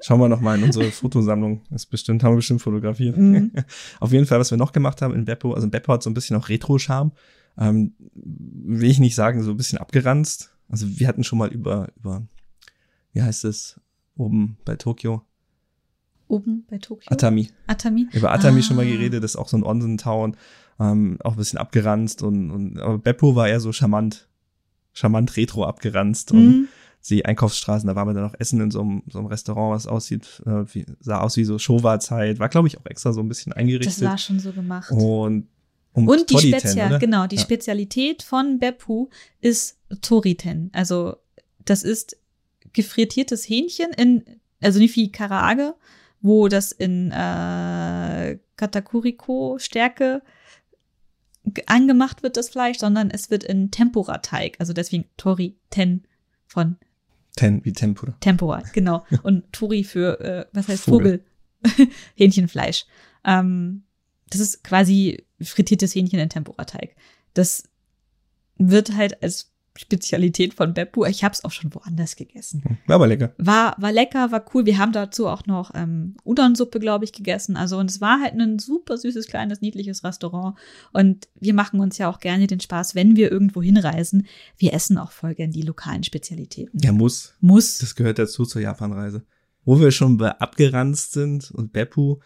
Schauen 0.00 0.20
wir 0.20 0.28
noch 0.28 0.40
mal 0.40 0.56
in 0.56 0.62
unsere 0.62 0.92
Fotosammlung. 0.92 1.62
ist 1.74 1.86
bestimmt, 1.86 2.22
haben 2.22 2.32
wir 2.32 2.36
bestimmt 2.36 2.62
fotografiert. 2.62 3.16
Mhm. 3.16 3.50
Auf 4.00 4.12
jeden 4.12 4.26
Fall, 4.26 4.38
was 4.38 4.52
wir 4.52 4.58
noch 4.58 4.70
gemacht 4.70 5.02
haben 5.02 5.12
in 5.14 5.24
Beppo, 5.24 5.54
also 5.54 5.68
Beppo 5.68 5.92
hat 5.92 6.04
so 6.04 6.10
ein 6.10 6.14
bisschen 6.14 6.36
auch 6.36 6.48
Retro-Charme. 6.48 7.10
Ähm, 7.58 7.94
will 8.14 8.90
ich 8.90 8.98
nicht 8.98 9.14
sagen, 9.14 9.42
so 9.42 9.50
ein 9.50 9.56
bisschen 9.56 9.78
abgeranzt. 9.78 10.50
Also 10.68 10.86
wir 10.98 11.08
hatten 11.08 11.24
schon 11.24 11.38
mal 11.38 11.48
über, 11.48 11.88
über, 11.96 12.22
wie 13.12 13.22
heißt 13.22 13.44
es, 13.44 13.80
oben 14.16 14.58
bei 14.64 14.76
Tokio, 14.76 15.22
Oben 16.28 16.64
bei 16.68 16.78
Tokio. 16.78 17.10
Atami. 17.12 17.50
Atami. 17.68 18.08
Über 18.12 18.32
Atami 18.32 18.58
Ah. 18.58 18.62
schon 18.62 18.76
mal 18.76 18.84
geredet, 18.86 19.22
das 19.22 19.32
ist 19.32 19.36
auch 19.36 19.46
so 19.48 19.56
ein 19.56 19.62
Onsen-Town, 19.62 20.36
ähm, 20.80 21.18
auch 21.22 21.32
ein 21.32 21.36
bisschen 21.38 21.58
abgeranzt 21.60 22.22
und, 22.22 22.50
und 22.50 22.80
aber 22.80 22.98
Beppo 22.98 23.36
war 23.36 23.46
eher 23.48 23.60
so 23.60 23.72
charmant, 23.72 24.28
charmant 24.92 25.36
retro 25.36 25.64
abgeranzt 25.64 26.32
und 26.32 26.46
Mhm. 26.46 26.68
die 27.08 27.24
Einkaufsstraßen, 27.24 27.86
da 27.86 27.94
waren 27.94 28.08
wir 28.08 28.14
dann 28.14 28.24
auch 28.28 28.34
essen 28.40 28.60
in 28.60 28.72
so 28.72 28.80
einem, 28.80 29.04
so 29.08 29.20
einem 29.20 29.28
Restaurant, 29.28 29.72
was 29.76 29.86
aussieht, 29.86 30.42
äh, 30.46 30.64
wie, 30.74 30.84
sah 30.98 31.20
aus 31.20 31.36
wie 31.36 31.44
so 31.44 31.60
Showa-Zeit, 31.60 32.40
war 32.40 32.48
glaube 32.48 32.66
ich 32.66 32.76
auch 32.76 32.86
extra 32.86 33.12
so 33.12 33.20
ein 33.20 33.28
bisschen 33.28 33.50
Das 33.50 33.58
eingerichtet. 33.58 34.02
war 34.02 34.18
schon 34.18 34.40
so 34.40 34.50
gemacht. 34.52 34.90
und 34.90 35.46
um 35.96 36.08
Und 36.08 36.30
die, 36.30 36.34
Toriten, 36.34 36.60
Spezia 36.60 36.86
oder? 36.86 36.98
genau, 36.98 37.26
die 37.26 37.36
Ja. 37.36 37.42
Spezialität 37.42 38.22
von 38.22 38.58
Beppu 38.58 39.08
ist 39.40 39.78
Toriten. 40.02 40.70
Also 40.72 41.16
das 41.64 41.82
ist 41.82 42.16
gefrittiertes 42.72 43.48
Hähnchen 43.48 43.90
in, 43.96 44.24
also 44.62 44.78
nicht 44.78 44.94
wie 44.96 45.10
Karaage, 45.10 45.74
wo 46.20 46.48
das 46.48 46.70
in 46.72 47.10
äh, 47.10 48.38
Katakuriko 48.56 49.58
Stärke 49.58 50.22
ge- 51.44 51.64
angemacht 51.66 52.22
wird, 52.22 52.36
das 52.36 52.48
Fleisch, 52.50 52.78
sondern 52.78 53.10
es 53.10 53.30
wird 53.30 53.44
in 53.44 53.70
Tempura-Teig. 53.70 54.56
Also 54.58 54.72
deswegen 54.72 55.06
Tori 55.16 55.56
Ten 55.70 56.04
von 56.46 56.76
Ten 57.36 57.64
wie 57.64 57.72
Tempura. 57.72 58.16
Tempura, 58.20 58.62
genau. 58.72 59.04
Und 59.22 59.50
Tori 59.52 59.84
für, 59.84 60.20
äh, 60.20 60.46
was 60.52 60.68
heißt 60.68 60.84
Vogel. 60.84 61.24
Vogel? 61.64 61.88
Hähnchenfleisch. 62.16 62.86
Ähm, 63.24 63.82
das 64.30 64.40
ist 64.40 64.64
quasi 64.64 65.24
frittiertes 65.40 65.94
Hähnchen 65.94 66.18
in 66.18 66.28
Tempura-Teig. 66.28 66.96
Das 67.34 67.64
wird 68.58 68.96
halt 68.96 69.22
als 69.22 69.52
Spezialität 69.78 70.54
von 70.54 70.74
Beppu. 70.74 71.04
Ich 71.04 71.22
habe 71.22 71.32
es 71.32 71.44
auch 71.44 71.50
schon 71.50 71.74
woanders 71.74 72.16
gegessen. 72.16 72.62
Hm, 72.64 72.78
War 72.86 72.96
aber 72.96 73.06
lecker. 73.06 73.34
War, 73.38 73.74
war 73.78 73.92
lecker, 73.92 74.32
war 74.32 74.44
cool. 74.54 74.66
Wir 74.66 74.78
haben 74.78 74.92
dazu 74.92 75.26
auch 75.28 75.46
noch 75.46 75.72
ähm, 75.74 76.16
Udon-Suppe, 76.24 76.80
glaube 76.80 77.04
ich, 77.04 77.12
gegessen. 77.12 77.56
Also, 77.56 77.78
und 77.78 77.90
es 77.90 78.00
war 78.00 78.20
halt 78.20 78.34
ein 78.34 78.58
super 78.58 78.96
süßes, 78.96 79.26
kleines, 79.26 79.60
niedliches 79.60 80.04
Restaurant. 80.04 80.56
Und 80.92 81.28
wir 81.38 81.54
machen 81.54 81.80
uns 81.80 81.98
ja 81.98 82.08
auch 82.08 82.20
gerne 82.20 82.46
den 82.46 82.60
Spaß, 82.60 82.94
wenn 82.94 83.16
wir 83.16 83.30
irgendwo 83.30 83.62
hinreisen. 83.62 84.26
Wir 84.56 84.72
essen 84.72 84.98
auch 84.98 85.12
voll 85.12 85.34
gern 85.34 85.50
die 85.50 85.62
lokalen 85.62 86.04
Spezialitäten. 86.04 86.80
Ja, 86.80 86.92
muss. 86.92 87.34
Muss. 87.40 87.78
Das 87.78 87.94
gehört 87.94 88.18
dazu 88.18 88.44
zur 88.44 88.62
Japanreise. 88.62 89.24
Wo 89.64 89.80
wir 89.80 89.90
schon 89.90 90.16
bei 90.16 90.30
abgeranzt 90.30 91.12
sind 91.12 91.50
und 91.50 91.72
Beppu 91.72 92.18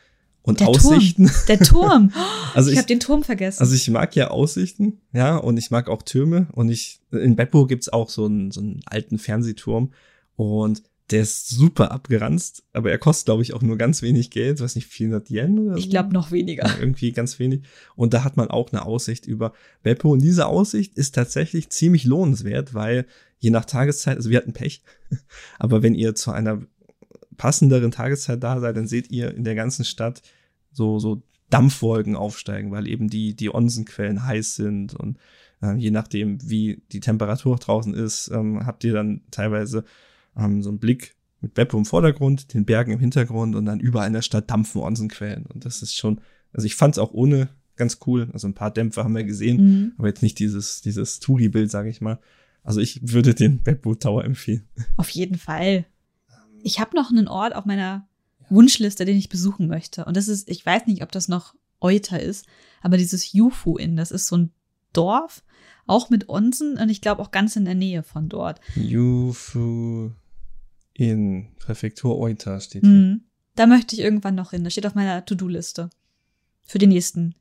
und 0.43 0.61
Der 0.61 0.69
Aussichten. 0.69 1.27
Turm. 1.27 1.37
Der 1.49 1.59
Turm. 1.61 2.13
Also 2.53 2.71
ich 2.71 2.73
ich, 2.73 2.79
habe 2.79 2.89
den 2.89 2.99
Turm 2.99 3.23
vergessen. 3.23 3.61
also 3.61 3.77
ich 3.77 3.89
mag 3.91 4.17
ja 4.17 4.29
Aussichten, 4.33 5.01
ja, 5.13 5.37
und 5.37 5.57
ich 5.57 5.71
mag 5.71 5.89
auch 5.89 6.03
Türme. 6.03 6.49
Und 6.51 6.69
ich, 6.69 7.01
in 7.13 7.37
Beppu 7.37 7.69
gibt's 7.69 7.89
auch 7.89 8.11
so 8.11 8.25
einen, 8.25 8.51
so 8.51 8.61
einen 8.61 8.81
alten 8.87 9.19
Fernsehturm. 9.19 9.93
Und 10.35 10.83
der 11.11 11.23
ist 11.23 11.49
super 11.49 11.91
abgeranzt, 11.91 12.65
aber 12.73 12.91
er 12.91 12.99
kostet, 12.99 13.27
glaube 13.27 13.43
ich, 13.43 13.53
auch 13.53 13.63
nur 13.63 13.77
ganz 13.77 14.03
wenig 14.03 14.31
Geld, 14.31 14.61
weiß 14.61 14.75
nicht, 14.75 14.87
400 14.89 15.31
Yen 15.31 15.59
oder 15.59 15.73
so. 15.75 15.79
ich 15.79 15.91
glaube 15.91 16.13
noch 16.13 16.31
weniger. 16.31 16.67
Ja, 16.67 16.77
irgendwie 16.79 17.13
ganz 17.13 17.39
wenig. 17.39 17.63
Und 17.97 18.15
da 18.15 18.25
hat 18.25 18.37
man 18.37 18.49
auch 18.49 18.73
eine 18.73 18.85
Aussicht 18.85 19.27
über 19.27 19.53
Beppo. 19.83 20.11
Und 20.11 20.23
diese 20.23 20.47
Aussicht 20.47 20.97
ist 20.97 21.15
tatsächlich 21.15 21.71
ziemlich 21.71 22.05
lohnenswert, 22.05 22.75
weil 22.75 23.07
je 23.39 23.51
nach 23.51 23.65
Tageszeit, 23.65 24.17
also 24.17 24.31
wir 24.31 24.39
hatten 24.39 24.53
Pech, 24.53 24.83
aber 25.59 25.83
wenn 25.83 25.95
ihr 25.95 26.15
zu 26.15 26.31
einer 26.31 26.63
passenderen 27.41 27.91
Tageszeit 27.91 28.43
da 28.43 28.61
seid, 28.61 28.77
dann 28.77 28.87
seht 28.87 29.11
ihr 29.11 29.35
in 29.35 29.45
der 29.45 29.55
ganzen 29.55 29.87
Stadt 29.87 30.21
so, 30.73 30.99
so 30.99 31.23
Dampfwolken 31.49 32.15
aufsteigen, 32.17 32.71
weil 32.71 32.87
eben 32.87 33.09
die, 33.09 33.35
die 33.35 33.53
Onsenquellen 33.53 34.27
heiß 34.27 34.57
sind 34.57 34.93
und 34.95 35.17
ähm, 35.63 35.79
je 35.79 35.91
nachdem, 35.91 36.39
wie 36.49 36.83
die 36.93 37.01
Temperatur 37.01 37.57
draußen 37.57 37.95
ist, 37.95 38.29
ähm, 38.29 38.67
habt 38.67 38.85
ihr 38.85 38.93
dann 38.93 39.23
teilweise 39.31 39.85
ähm, 40.37 40.63
so 40.63 40.69
einen 40.69 40.79
Blick 40.79 41.17
mit 41.41 41.55
Beppo 41.55 41.79
im 41.79 41.87
Vordergrund, 41.87 42.53
den 42.53 42.67
Bergen 42.67 42.93
im 42.93 43.01
Hintergrund 43.01 43.57
und 43.57 43.65
dann 43.65 43.81
überall 43.81 44.07
in 44.07 44.13
der 44.13 44.23
Stadt 44.23 44.51
dampfen 44.51 44.83
Onsenquellen. 44.83 45.47
Und 45.47 45.65
das 45.65 45.81
ist 45.81 45.97
schon, 45.97 46.21
also 46.53 46.67
ich 46.67 46.75
fand 46.77 46.95
es 46.95 46.99
auch 46.99 47.13
ohne 47.13 47.49
ganz 47.77 47.99
cool. 48.07 48.29
Also 48.35 48.47
ein 48.49 48.55
paar 48.55 48.71
Dämpfer 48.71 49.05
haben 49.05 49.17
wir 49.17 49.25
gesehen, 49.25 49.57
Mhm. 49.57 49.93
aber 49.97 50.09
jetzt 50.09 50.23
nicht 50.23 50.39
dieses, 50.39 50.83
dieses 50.83 51.19
Touri-Bild, 51.21 51.71
sage 51.71 51.89
ich 51.89 52.03
mal. 52.03 52.19
Also 52.63 52.81
ich 52.81 53.01
würde 53.03 53.35
den 53.35 53.63
Beppo 53.63 53.95
Tower 53.95 54.25
empfehlen. 54.25 54.69
Auf 54.99 55.09
jeden 55.09 55.39
Fall. 55.39 55.87
Ich 56.63 56.81
habe 56.81 56.97
noch 56.97 57.11
einen 57.11 57.29
Ort 57.29 57.55
auf 57.55 57.65
meiner 57.65 58.07
Wunschliste, 58.49 59.05
den 59.05 59.17
ich 59.17 59.29
besuchen 59.29 59.69
möchte. 59.69 60.05
Und 60.05 60.17
das 60.17 60.29
ist, 60.29 60.49
ich 60.49 60.65
weiß 60.65 60.87
nicht, 60.87 61.03
ob 61.03 61.13
das 61.13 61.29
noch 61.29 61.55
Euter 61.81 62.21
ist, 62.21 62.47
aber 62.83 62.97
dieses 62.97 63.33
Yufu 63.33 63.77
Inn, 63.77 63.97
das 63.97 64.11
ist 64.11 64.27
so 64.27 64.37
ein 64.37 64.51
Dorf, 64.93 65.43
auch 65.87 66.11
mit 66.11 66.29
Onsen 66.29 66.77
und 66.77 66.89
ich 66.89 67.01
glaube 67.01 67.23
auch 67.23 67.31
ganz 67.31 67.57
in 67.57 67.65
der 67.65 67.75
Nähe 67.75 68.03
von 68.03 68.29
dort. 68.29 68.61
Yufu 68.75 70.11
in 70.95 71.49
Präfektur 71.59 72.19
Oita 72.19 72.61
steht 72.61 72.83
hier. 72.83 72.91
Mhm. 72.91 73.21
Da 73.55 73.67
möchte 73.67 73.95
ich 73.95 74.03
irgendwann 74.03 74.35
noch 74.35 74.51
hin. 74.51 74.65
Das 74.65 74.73
steht 74.73 74.87
auf 74.87 74.95
meiner 74.95 75.25
To-Do-Liste. 75.25 75.91
Für 76.63 76.79
den 76.79 76.91
nächsten 76.91 77.35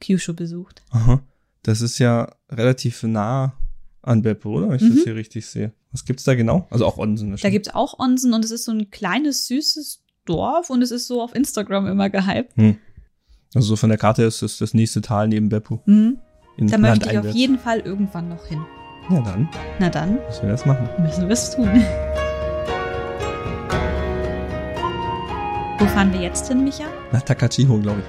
Kyushu-Besuch. 0.00 0.70
Aha. 0.90 1.22
Das 1.62 1.80
ist 1.80 1.98
ja 1.98 2.32
relativ 2.50 3.02
nah 3.02 3.56
an 4.02 4.22
Beppo, 4.22 4.50
oder? 4.58 4.68
Wenn 4.68 4.76
ich 4.76 4.82
Mhm. 4.82 4.94
das 4.94 5.04
hier 5.04 5.14
richtig 5.16 5.46
sehe. 5.46 5.72
Was 5.96 6.04
gibt's 6.04 6.24
da 6.24 6.34
genau? 6.34 6.66
Also 6.68 6.84
auch 6.84 6.98
Onsen. 6.98 7.28
Da 7.28 7.32
wahrscheinlich. 7.32 7.54
gibt's 7.54 7.74
auch 7.74 7.98
Onsen 7.98 8.34
und 8.34 8.44
es 8.44 8.50
ist 8.50 8.66
so 8.66 8.72
ein 8.72 8.90
kleines, 8.90 9.46
süßes 9.46 10.02
Dorf 10.26 10.68
und 10.68 10.82
es 10.82 10.90
ist 10.90 11.06
so 11.06 11.22
auf 11.22 11.34
Instagram 11.34 11.86
immer 11.86 12.10
gehypt. 12.10 12.52
Also 13.54 13.68
so 13.68 13.76
von 13.76 13.88
der 13.88 13.96
Karte 13.96 14.24
ist 14.24 14.42
es 14.42 14.58
das 14.58 14.74
nächste 14.74 15.00
Tal 15.00 15.28
neben 15.28 15.48
Beppo. 15.48 15.80
Mhm. 15.86 16.18
In 16.58 16.66
Da 16.66 16.76
möchte 16.76 16.96
ich 16.98 17.02
auf 17.06 17.12
Landeinwärts. 17.14 17.38
jeden 17.38 17.58
Fall 17.58 17.80
irgendwann 17.80 18.28
noch 18.28 18.44
hin. 18.44 18.60
Ja, 19.10 19.20
dann 19.22 19.48
Na 19.78 19.88
dann 19.88 20.16
müssen 20.26 20.42
wir 20.42 20.50
das 20.50 20.66
machen. 20.66 20.86
müssen 21.02 21.22
wir 21.28 21.32
es 21.32 21.50
tun. 21.56 21.70
Wo 25.78 25.86
fahren 25.86 26.12
wir 26.12 26.20
jetzt 26.20 26.48
hin, 26.48 26.62
Micha? 26.64 26.84
Nach 27.12 27.22
Takachiho, 27.22 27.78
glaube 27.78 28.00
ich. 28.00 28.06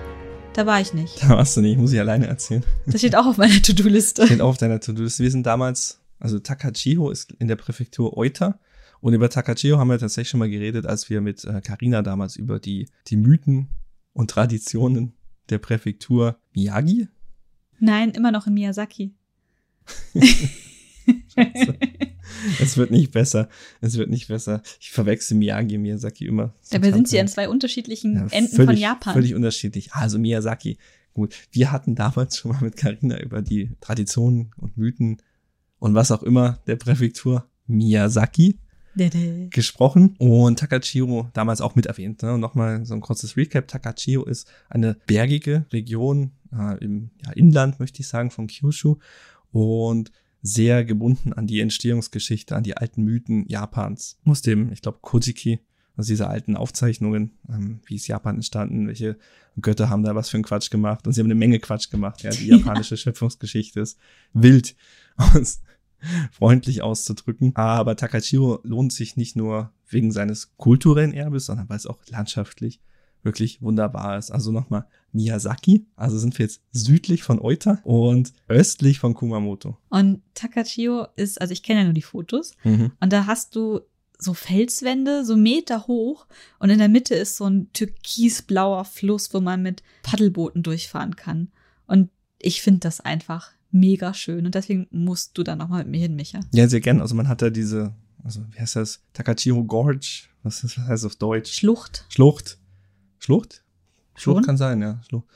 Da 0.54 0.66
war 0.66 0.82
ich 0.82 0.94
nicht. 0.94 1.22
Da 1.24 1.30
warst 1.30 1.56
du 1.56 1.62
nicht, 1.62 1.78
muss 1.78 1.94
ich 1.94 2.00
alleine 2.00 2.28
erzählen. 2.28 2.64
Das 2.86 3.00
steht 3.00 3.16
auch 3.16 3.26
auf 3.28 3.38
meiner 3.38 3.62
To-Do-Liste. 3.62 4.26
Steht 4.26 4.42
auf 4.42 4.58
deiner 4.58 4.80
To-Do-Liste. 4.80 5.24
Wir 5.24 5.32
sind 5.32 5.46
damals, 5.46 6.00
also 6.20 6.39
Takachiho 6.39 7.09
ist 7.09 7.34
in 7.34 7.47
der 7.47 7.55
Präfektur 7.55 8.18
Oita. 8.18 8.59
Und 8.99 9.13
über 9.13 9.30
Takachiho 9.30 9.78
haben 9.78 9.89
wir 9.89 9.99
tatsächlich 9.99 10.30
schon 10.30 10.39
mal 10.39 10.49
geredet, 10.49 10.86
als 10.86 11.09
wir 11.09 11.22
mit 11.22 11.45
äh, 11.45 11.61
Carina 11.61 12.01
damals 12.01 12.36
über 12.36 12.59
die, 12.59 12.89
die 13.07 13.18
Mythen 13.18 13.70
und 14.13 14.32
Traditionen 14.32 15.13
der 15.49 15.59
Präfektur 15.59 16.39
Miyagi. 16.53 17.07
Nein, 17.80 18.11
immer 18.11 18.32
noch 18.32 18.47
in 18.47 18.53
Miyazaki. 18.55 19.13
Es 22.59 22.76
wird 22.78 22.91
nicht 22.91 23.11
besser. 23.11 23.47
Es 23.82 23.97
wird 23.97 24.09
nicht 24.09 24.28
besser. 24.28 24.61
Ich 24.80 24.91
verwechsel 24.91 25.38
Miyagi 25.38 25.78
und 25.78 25.84
Miyazaki 25.84 26.26
immer. 26.26 26.53
Dabei 26.70 26.91
sind 26.91 27.07
sie 27.07 27.20
an 27.20 27.28
zwei 27.28 27.47
unterschiedlichen 27.47 28.15
Ja, 28.15 28.28
Enden 28.32 28.53
völlig, 28.53 28.70
von 28.72 28.78
Japan. 28.78 29.13
Völlig 29.13 29.34
unterschiedlich. 29.34 29.93
Also 29.93 30.20
Miyazaki. 30.20 30.78
Gut, 31.13 31.36
wir 31.51 31.72
hatten 31.72 31.95
damals 31.95 32.38
schon 32.38 32.51
mal 32.51 32.61
mit 32.61 32.78
Carina 32.78 33.20
über 33.20 33.41
die 33.41 33.72
Traditionen 33.80 34.51
und 34.57 34.78
Mythen 34.78 35.22
und 35.80 35.96
was 35.96 36.12
auch 36.12 36.24
immer 36.24 36.60
der 36.68 36.76
Präfektur 36.76 37.46
Miyazaki 37.68 38.60
Dede. 38.96 39.48
gesprochen 39.50 40.16
und 40.18 40.60
Takachiro 40.60 41.30
damals 41.34 41.62
auch 41.62 41.76
mit 41.76 41.86
erwähnt. 41.86 42.24
Ne? 42.24 42.34
Und 42.34 42.40
nochmal 42.40 42.86
so 42.86 42.94
ein 42.94 43.02
kurzes 43.02 43.38
Recap. 43.38 43.68
Takachiro 43.68 44.26
ist 44.26 44.50
eine 44.70 44.98
bergige 45.06 45.66
Region 45.72 46.32
äh, 46.52 46.84
im 46.84 47.12
ja, 47.24 47.32
Inland, 47.34 47.80
möchte 47.80 48.02
ich 48.02 48.08
sagen, 48.08 48.32
von 48.32 48.48
Kyushu 48.48 48.98
und 49.52 50.12
sehr 50.42 50.86
gebunden 50.86 51.34
an 51.34 51.48
die 51.48 51.60
Entstehungsgeschichte, 51.62 52.56
an 52.56 52.64
die 52.64 52.78
alten 52.78 53.04
Mythen 53.04 53.48
Japans. 53.48 54.18
Aus 54.26 54.42
dem, 54.42 54.72
ich 54.72 54.82
glaube, 54.82 55.00
Kojiki, 55.02 55.60
also 55.96 56.10
diese 56.10 56.28
alten 56.28 56.56
Aufzeichnungen, 56.56 57.34
ähm, 57.50 57.80
wie 57.86 57.96
ist 57.96 58.08
Japan 58.08 58.36
entstanden, 58.36 58.88
welche 58.88 59.18
Götter 59.60 59.90
haben 59.90 60.04
da 60.04 60.16
was 60.16 60.30
für 60.30 60.38
einen 60.38 60.44
Quatsch 60.44 60.70
gemacht 60.70 61.08
und 61.08 61.14
sie 61.14 61.22
haben 61.22 61.28
eine 61.28 61.36
Menge 61.36 61.60
Quatsch 61.60 61.90
gemacht. 61.90 62.22
Ja, 62.24 62.30
die 62.30 62.48
japanische 62.48 62.98
Schöpfungsgeschichte 62.98 63.80
ist 63.80 63.98
wild 64.34 64.76
aus 65.18 65.61
freundlich 66.32 66.82
auszudrücken. 66.82 67.55
Aber 67.55 67.95
Takachiro 67.95 68.59
lohnt 68.63 68.93
sich 68.93 69.18
nicht 69.18 69.36
nur 69.36 69.72
wegen 69.89 70.11
seines 70.11 70.55
kulturellen 70.57 71.13
Erbes, 71.13 71.45
sondern 71.47 71.70
weil 71.70 71.78
es 71.78 71.88
auch 71.88 71.99
landschaftlich 72.09 72.80
wirklich 73.24 73.61
wunderbar 73.61 74.18
ist. 74.18 74.32
Also 74.32 74.51
nochmal 74.51 74.86
Miyazaki, 75.11 75.86
also 75.95 76.18
sind 76.18 76.38
wir 76.38 76.45
jetzt 76.45 76.61
südlich 76.72 77.24
von 77.24 77.39
Oita 77.41 77.80
und 77.84 78.32
östlich 78.47 78.99
von 78.99 79.13
Kumamoto. 79.15 79.78
Und 79.89 80.22
Takachio 80.34 81.07
ist, 81.15 81.41
also 81.41 81.51
ich 81.51 81.63
kenne 81.63 81.80
ja 81.80 81.86
nur 81.86 81.93
die 81.93 82.01
Fotos, 82.03 82.53
Mhm. 82.63 82.91
und 82.99 83.11
da 83.11 83.26
hast 83.26 83.55
du 83.55 83.82
so 84.20 84.34
Felswände, 84.34 85.26
so 85.26 85.36
Meter 85.36 85.88
hoch, 85.88 86.28
und 86.59 86.70
in 86.70 86.78
der 86.80 86.89
Mitte 86.89 87.15
ist 87.15 87.38
so 87.38 87.45
ein 87.45 87.72
türkisblauer 87.74 88.86
Fluss, 88.86 89.34
wo 89.34 89.41
man 89.41 89.61
mit 89.61 89.84
Paddelbooten 90.03 90.63
durchfahren 90.63 91.15
kann. 91.15 91.51
Und 91.86 92.09
ich 92.39 92.61
finde 92.61 92.80
das 92.82 92.99
einfach 93.01 93.51
mega 93.72 94.13
schön. 94.13 94.45
Und 94.45 94.55
deswegen 94.55 94.88
musst 94.91 95.38
du 95.38 95.43
da 95.43 95.55
nochmal 95.55 95.84
mit 95.84 95.91
mir 95.91 96.01
hin, 96.01 96.15
Micha. 96.15 96.39
Ja, 96.53 96.68
sehr 96.68 96.80
gern. 96.80 97.01
Also 97.01 97.15
man 97.15 97.28
hat 97.28 97.41
da 97.41 97.49
diese, 97.49 97.93
also 98.24 98.41
wie 98.51 98.59
heißt 98.59 98.76
das? 98.76 99.01
Takachiro 99.13 99.63
Gorge. 99.63 100.24
Was, 100.43 100.63
ist, 100.63 100.78
was 100.78 100.88
heißt 100.88 101.03
das 101.03 101.05
auf 101.05 101.15
Deutsch? 101.15 101.53
Schlucht. 101.53 102.05
Schlucht. 102.09 102.57
Schlucht? 103.20 103.63
Schon? 104.15 104.34
Schlucht 104.34 104.45
kann 104.45 104.57
sein, 104.57 104.82
ja. 104.82 105.01
Schlucht. 105.07 105.28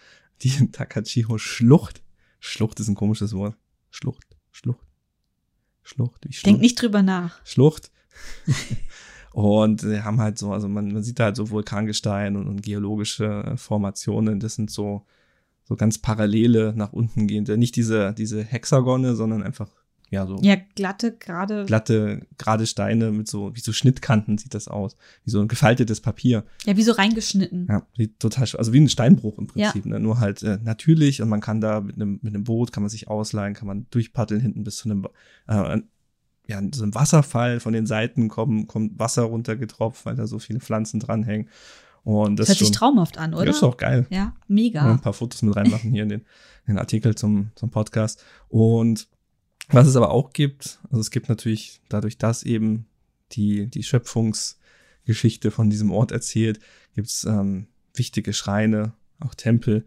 Die 0.41 0.49
Takachiro 0.71 1.37
Schlucht. 1.37 2.01
Schlucht 2.39 2.79
ist 2.79 2.87
ein 2.87 2.95
komisches 2.95 3.33
Wort. 3.33 3.55
Schlucht. 3.91 4.25
Schlucht. 4.51 4.87
Schlucht. 5.83 6.25
Schlucht. 6.25 6.45
Denk 6.45 6.61
nicht 6.61 6.81
drüber 6.81 7.01
nach. 7.01 7.45
Schlucht. 7.45 7.91
und 9.33 9.81
sie 9.81 10.03
haben 10.03 10.19
halt 10.19 10.37
so, 10.37 10.51
also 10.51 10.67
man, 10.67 10.91
man 10.91 11.03
sieht 11.03 11.19
da 11.19 11.25
halt 11.25 11.35
so 11.35 11.49
Vulkangestein 11.49 12.35
und, 12.35 12.47
und 12.47 12.61
geologische 12.61 13.53
Formationen. 13.57 14.39
Das 14.39 14.55
sind 14.55 14.71
so, 14.71 15.05
so 15.71 15.77
ganz 15.77 15.99
parallele 15.99 16.73
nach 16.75 16.91
unten 16.91 17.27
gehende. 17.27 17.57
Nicht 17.57 17.77
diese, 17.77 18.13
diese 18.13 18.43
Hexagone, 18.43 19.15
sondern 19.15 19.41
einfach, 19.41 19.69
ja, 20.09 20.27
so 20.27 20.37
Ja, 20.41 20.57
glatte, 20.75 21.15
gerade. 21.15 21.63
glatte, 21.65 22.27
gerade 22.37 22.67
Steine 22.67 23.13
mit 23.13 23.29
so, 23.29 23.55
wie 23.55 23.61
so 23.61 23.71
Schnittkanten 23.71 24.37
sieht 24.37 24.53
das 24.53 24.67
aus. 24.67 24.97
Wie 25.23 25.31
so 25.31 25.39
ein 25.39 25.47
gefaltetes 25.47 26.01
Papier. 26.01 26.43
Ja, 26.65 26.75
wie 26.75 26.83
so 26.83 26.91
reingeschnitten. 26.91 27.67
Ja, 27.69 27.87
total, 28.19 28.49
also 28.57 28.73
wie 28.73 28.81
ein 28.81 28.89
Steinbruch 28.89 29.37
im 29.37 29.47
Prinzip, 29.47 29.85
ne? 29.85 30.01
nur 30.01 30.19
halt 30.19 30.43
äh, 30.43 30.59
natürlich 30.61 31.21
und 31.21 31.29
man 31.29 31.39
kann 31.39 31.61
da 31.61 31.79
mit 31.79 31.95
einem, 31.95 32.19
mit 32.21 32.35
einem 32.35 32.43
Boot, 32.43 32.73
kann 32.73 32.83
man 32.83 32.89
sich 32.89 33.07
ausleihen, 33.07 33.53
kann 33.53 33.69
man 33.69 33.87
durchpaddeln 33.91 34.41
hinten 34.41 34.65
bis 34.65 34.75
zu 34.75 34.89
einem, 34.89 35.07
äh, 35.47 35.79
ja, 36.47 36.61
so 36.73 36.83
einem 36.83 36.95
Wasserfall 36.95 37.61
von 37.61 37.71
den 37.71 37.85
Seiten 37.85 38.27
kommen, 38.27 38.67
kommt 38.67 38.99
Wasser 38.99 39.21
runtergetropft, 39.21 40.05
weil 40.05 40.17
da 40.17 40.27
so 40.27 40.37
viele 40.37 40.59
Pflanzen 40.59 40.99
dranhängen 40.99 41.47
Und 42.03 42.37
das, 42.37 42.47
Das 42.47 42.55
hört 42.55 42.59
sich 42.59 42.67
schon, 42.67 42.73
traumhaft 42.73 43.17
an, 43.17 43.33
oder? 43.33 43.45
Ja, 43.45 43.51
ist 43.51 43.63
auch 43.63 43.77
geil. 43.77 44.07
Ja, 44.09 44.35
mega. 44.47 44.91
ein 44.91 45.01
paar 45.01 45.13
Fotos 45.13 45.41
mit 45.43 45.55
reinmachen 45.55 45.91
hier 45.91 46.03
in 46.03 46.09
den, 46.09 46.21
in 46.65 46.73
den 46.73 46.77
Artikel 46.79 47.15
zum, 47.15 47.51
zum 47.55 47.69
Podcast. 47.69 48.23
Und 48.49 49.07
was 49.69 49.87
es 49.87 49.95
aber 49.95 50.11
auch 50.11 50.33
gibt, 50.33 50.79
also 50.89 50.99
es 50.99 51.11
gibt 51.11 51.29
natürlich 51.29 51.81
dadurch, 51.89 52.17
dass 52.17 52.43
eben 52.43 52.87
die, 53.33 53.67
die 53.67 53.83
Schöpfungsgeschichte 53.83 55.51
von 55.51 55.69
diesem 55.69 55.91
Ort 55.91 56.11
erzählt, 56.11 56.59
gibt's 56.95 57.23
ähm, 57.23 57.67
wichtige 57.93 58.33
Schreine, 58.33 58.93
auch 59.19 59.35
Tempel. 59.35 59.85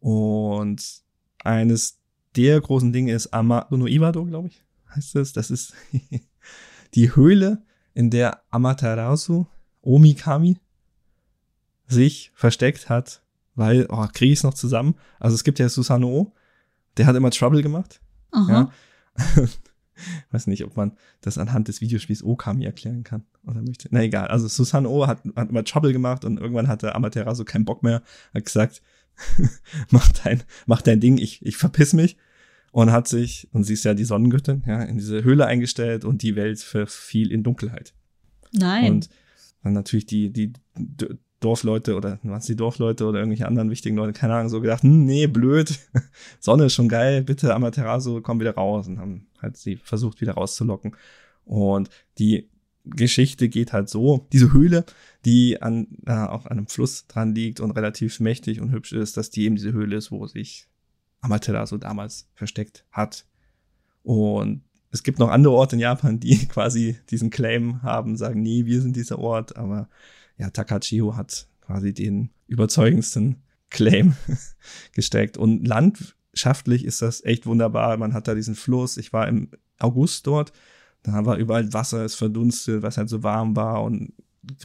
Und 0.00 1.02
eines 1.42 1.98
der 2.36 2.60
großen 2.60 2.92
Dinge 2.92 3.12
ist 3.12 3.32
Amado 3.32 3.76
no 3.76 3.86
Iwado, 3.86 4.24
glaube 4.26 4.48
ich, 4.48 4.62
heißt 4.94 5.16
es. 5.16 5.32
Das 5.32 5.50
ist 5.50 5.72
die 6.94 7.16
Höhle, 7.16 7.62
in 7.94 8.10
der 8.10 8.42
Amaterasu 8.50 9.46
Omikami 9.80 10.58
sich 11.86 12.32
versteckt 12.34 12.88
hat, 12.88 13.22
weil, 13.54 13.86
oh, 13.88 14.06
kriege 14.12 14.32
ich 14.32 14.40
es 14.40 14.42
noch 14.42 14.54
zusammen? 14.54 14.96
Also 15.20 15.34
es 15.34 15.44
gibt 15.44 15.58
ja 15.58 15.68
Susanoo, 15.68 16.32
der 16.96 17.06
hat 17.06 17.16
immer 17.16 17.30
Trouble 17.30 17.62
gemacht. 17.62 18.00
Aha. 18.30 18.72
Ja. 19.38 19.46
Weiß 20.32 20.48
nicht, 20.48 20.64
ob 20.64 20.76
man 20.76 20.96
das 21.20 21.38
anhand 21.38 21.68
des 21.68 21.80
Videospiels 21.80 22.24
Okami 22.24 22.64
erklären 22.64 23.04
kann 23.04 23.24
oder 23.46 23.62
möchte. 23.62 23.88
Na 23.92 24.02
egal. 24.02 24.26
Also 24.26 24.48
Susanoo 24.48 25.06
hat, 25.06 25.22
hat 25.36 25.50
immer 25.50 25.64
Trouble 25.64 25.92
gemacht 25.92 26.24
und 26.24 26.40
irgendwann 26.40 26.66
hatte 26.66 26.94
Amaterasu 26.94 27.44
keinen 27.44 27.64
Bock 27.64 27.82
mehr, 27.82 28.02
hat 28.34 28.44
gesagt, 28.44 28.82
mach 29.90 30.10
dein, 30.24 30.42
mach 30.66 30.82
dein 30.82 30.98
Ding, 30.98 31.18
ich, 31.18 31.44
ich 31.46 31.56
verpiss 31.56 31.92
mich. 31.92 32.16
Und 32.72 32.90
hat 32.90 33.06
sich, 33.06 33.48
und 33.52 33.62
sie 33.62 33.74
ist 33.74 33.84
ja 33.84 33.94
die 33.94 34.04
Sonnengöttin, 34.04 34.64
ja, 34.66 34.82
in 34.82 34.98
diese 34.98 35.22
Höhle 35.22 35.46
eingestellt 35.46 36.04
und 36.04 36.22
die 36.22 36.34
Welt 36.34 36.58
verfiel 36.58 37.30
in 37.30 37.44
Dunkelheit. 37.44 37.94
Nein. 38.50 38.94
Und 38.94 39.08
dann 39.62 39.74
natürlich 39.74 40.06
die, 40.06 40.32
die 40.32 40.52
Dorfleute 41.44 41.94
oder 41.94 42.18
was 42.22 42.46
die 42.46 42.56
Dorfleute 42.56 43.06
oder 43.06 43.18
irgendwelche 43.18 43.46
anderen 43.46 43.70
wichtigen 43.70 43.96
Leute, 43.96 44.12
keine 44.12 44.34
Ahnung, 44.34 44.48
so 44.48 44.60
gedacht, 44.60 44.82
hm, 44.82 45.04
nee, 45.04 45.26
blöd, 45.26 45.78
Sonne 46.40 46.66
ist 46.66 46.74
schon 46.74 46.88
geil, 46.88 47.22
bitte 47.22 47.54
Amaterasu, 47.54 48.20
komm 48.22 48.40
wieder 48.40 48.54
raus 48.54 48.88
und 48.88 48.98
haben 48.98 49.26
halt 49.40 49.56
sie 49.56 49.76
versucht 49.76 50.20
wieder 50.20 50.34
rauszulocken. 50.34 50.96
Und 51.44 51.90
die 52.18 52.48
Geschichte 52.84 53.48
geht 53.48 53.72
halt 53.72 53.88
so, 53.88 54.26
diese 54.32 54.52
Höhle, 54.52 54.84
die 55.24 55.60
an, 55.60 55.88
äh, 56.06 56.12
auch 56.12 56.46
an 56.46 56.58
einem 56.58 56.66
Fluss 56.66 57.06
dran 57.06 57.34
liegt 57.34 57.60
und 57.60 57.72
relativ 57.72 58.20
mächtig 58.20 58.60
und 58.60 58.72
hübsch 58.72 58.92
ist, 58.92 59.16
dass 59.16 59.30
die 59.30 59.44
eben 59.44 59.56
diese 59.56 59.72
Höhle 59.72 59.96
ist, 59.96 60.10
wo 60.10 60.26
sich 60.26 60.68
Amaterasu 61.20 61.78
damals 61.78 62.28
versteckt 62.34 62.84
hat. 62.90 63.26
Und 64.02 64.62
es 64.90 65.02
gibt 65.02 65.18
noch 65.18 65.30
andere 65.30 65.54
Orte 65.54 65.76
in 65.76 65.80
Japan, 65.80 66.20
die 66.20 66.46
quasi 66.48 66.96
diesen 67.10 67.30
Claim 67.30 67.82
haben, 67.82 68.16
sagen, 68.16 68.42
nee, 68.42 68.66
wir 68.66 68.80
sind 68.80 68.96
dieser 68.96 69.18
Ort, 69.18 69.56
aber 69.56 69.88
ja, 70.38 70.50
Takachiho 70.50 71.16
hat 71.16 71.48
quasi 71.60 71.92
den 71.94 72.30
überzeugendsten 72.46 73.36
Claim 73.70 74.14
gesteckt. 74.92 75.36
Und 75.36 75.66
landschaftlich 75.66 76.84
ist 76.84 77.02
das 77.02 77.24
echt 77.24 77.46
wunderbar. 77.46 77.96
Man 77.96 78.12
hat 78.12 78.28
da 78.28 78.34
diesen 78.34 78.54
Fluss. 78.54 78.96
Ich 78.96 79.12
war 79.12 79.28
im 79.28 79.50
August 79.78 80.26
dort. 80.26 80.52
Da 81.02 81.24
war 81.26 81.36
überall 81.36 81.72
Wasser, 81.72 82.04
ist 82.04 82.14
verdunstet, 82.14 82.82
was 82.82 82.96
halt 82.96 83.08
so 83.08 83.22
warm 83.22 83.56
war 83.56 83.82
und 83.82 84.14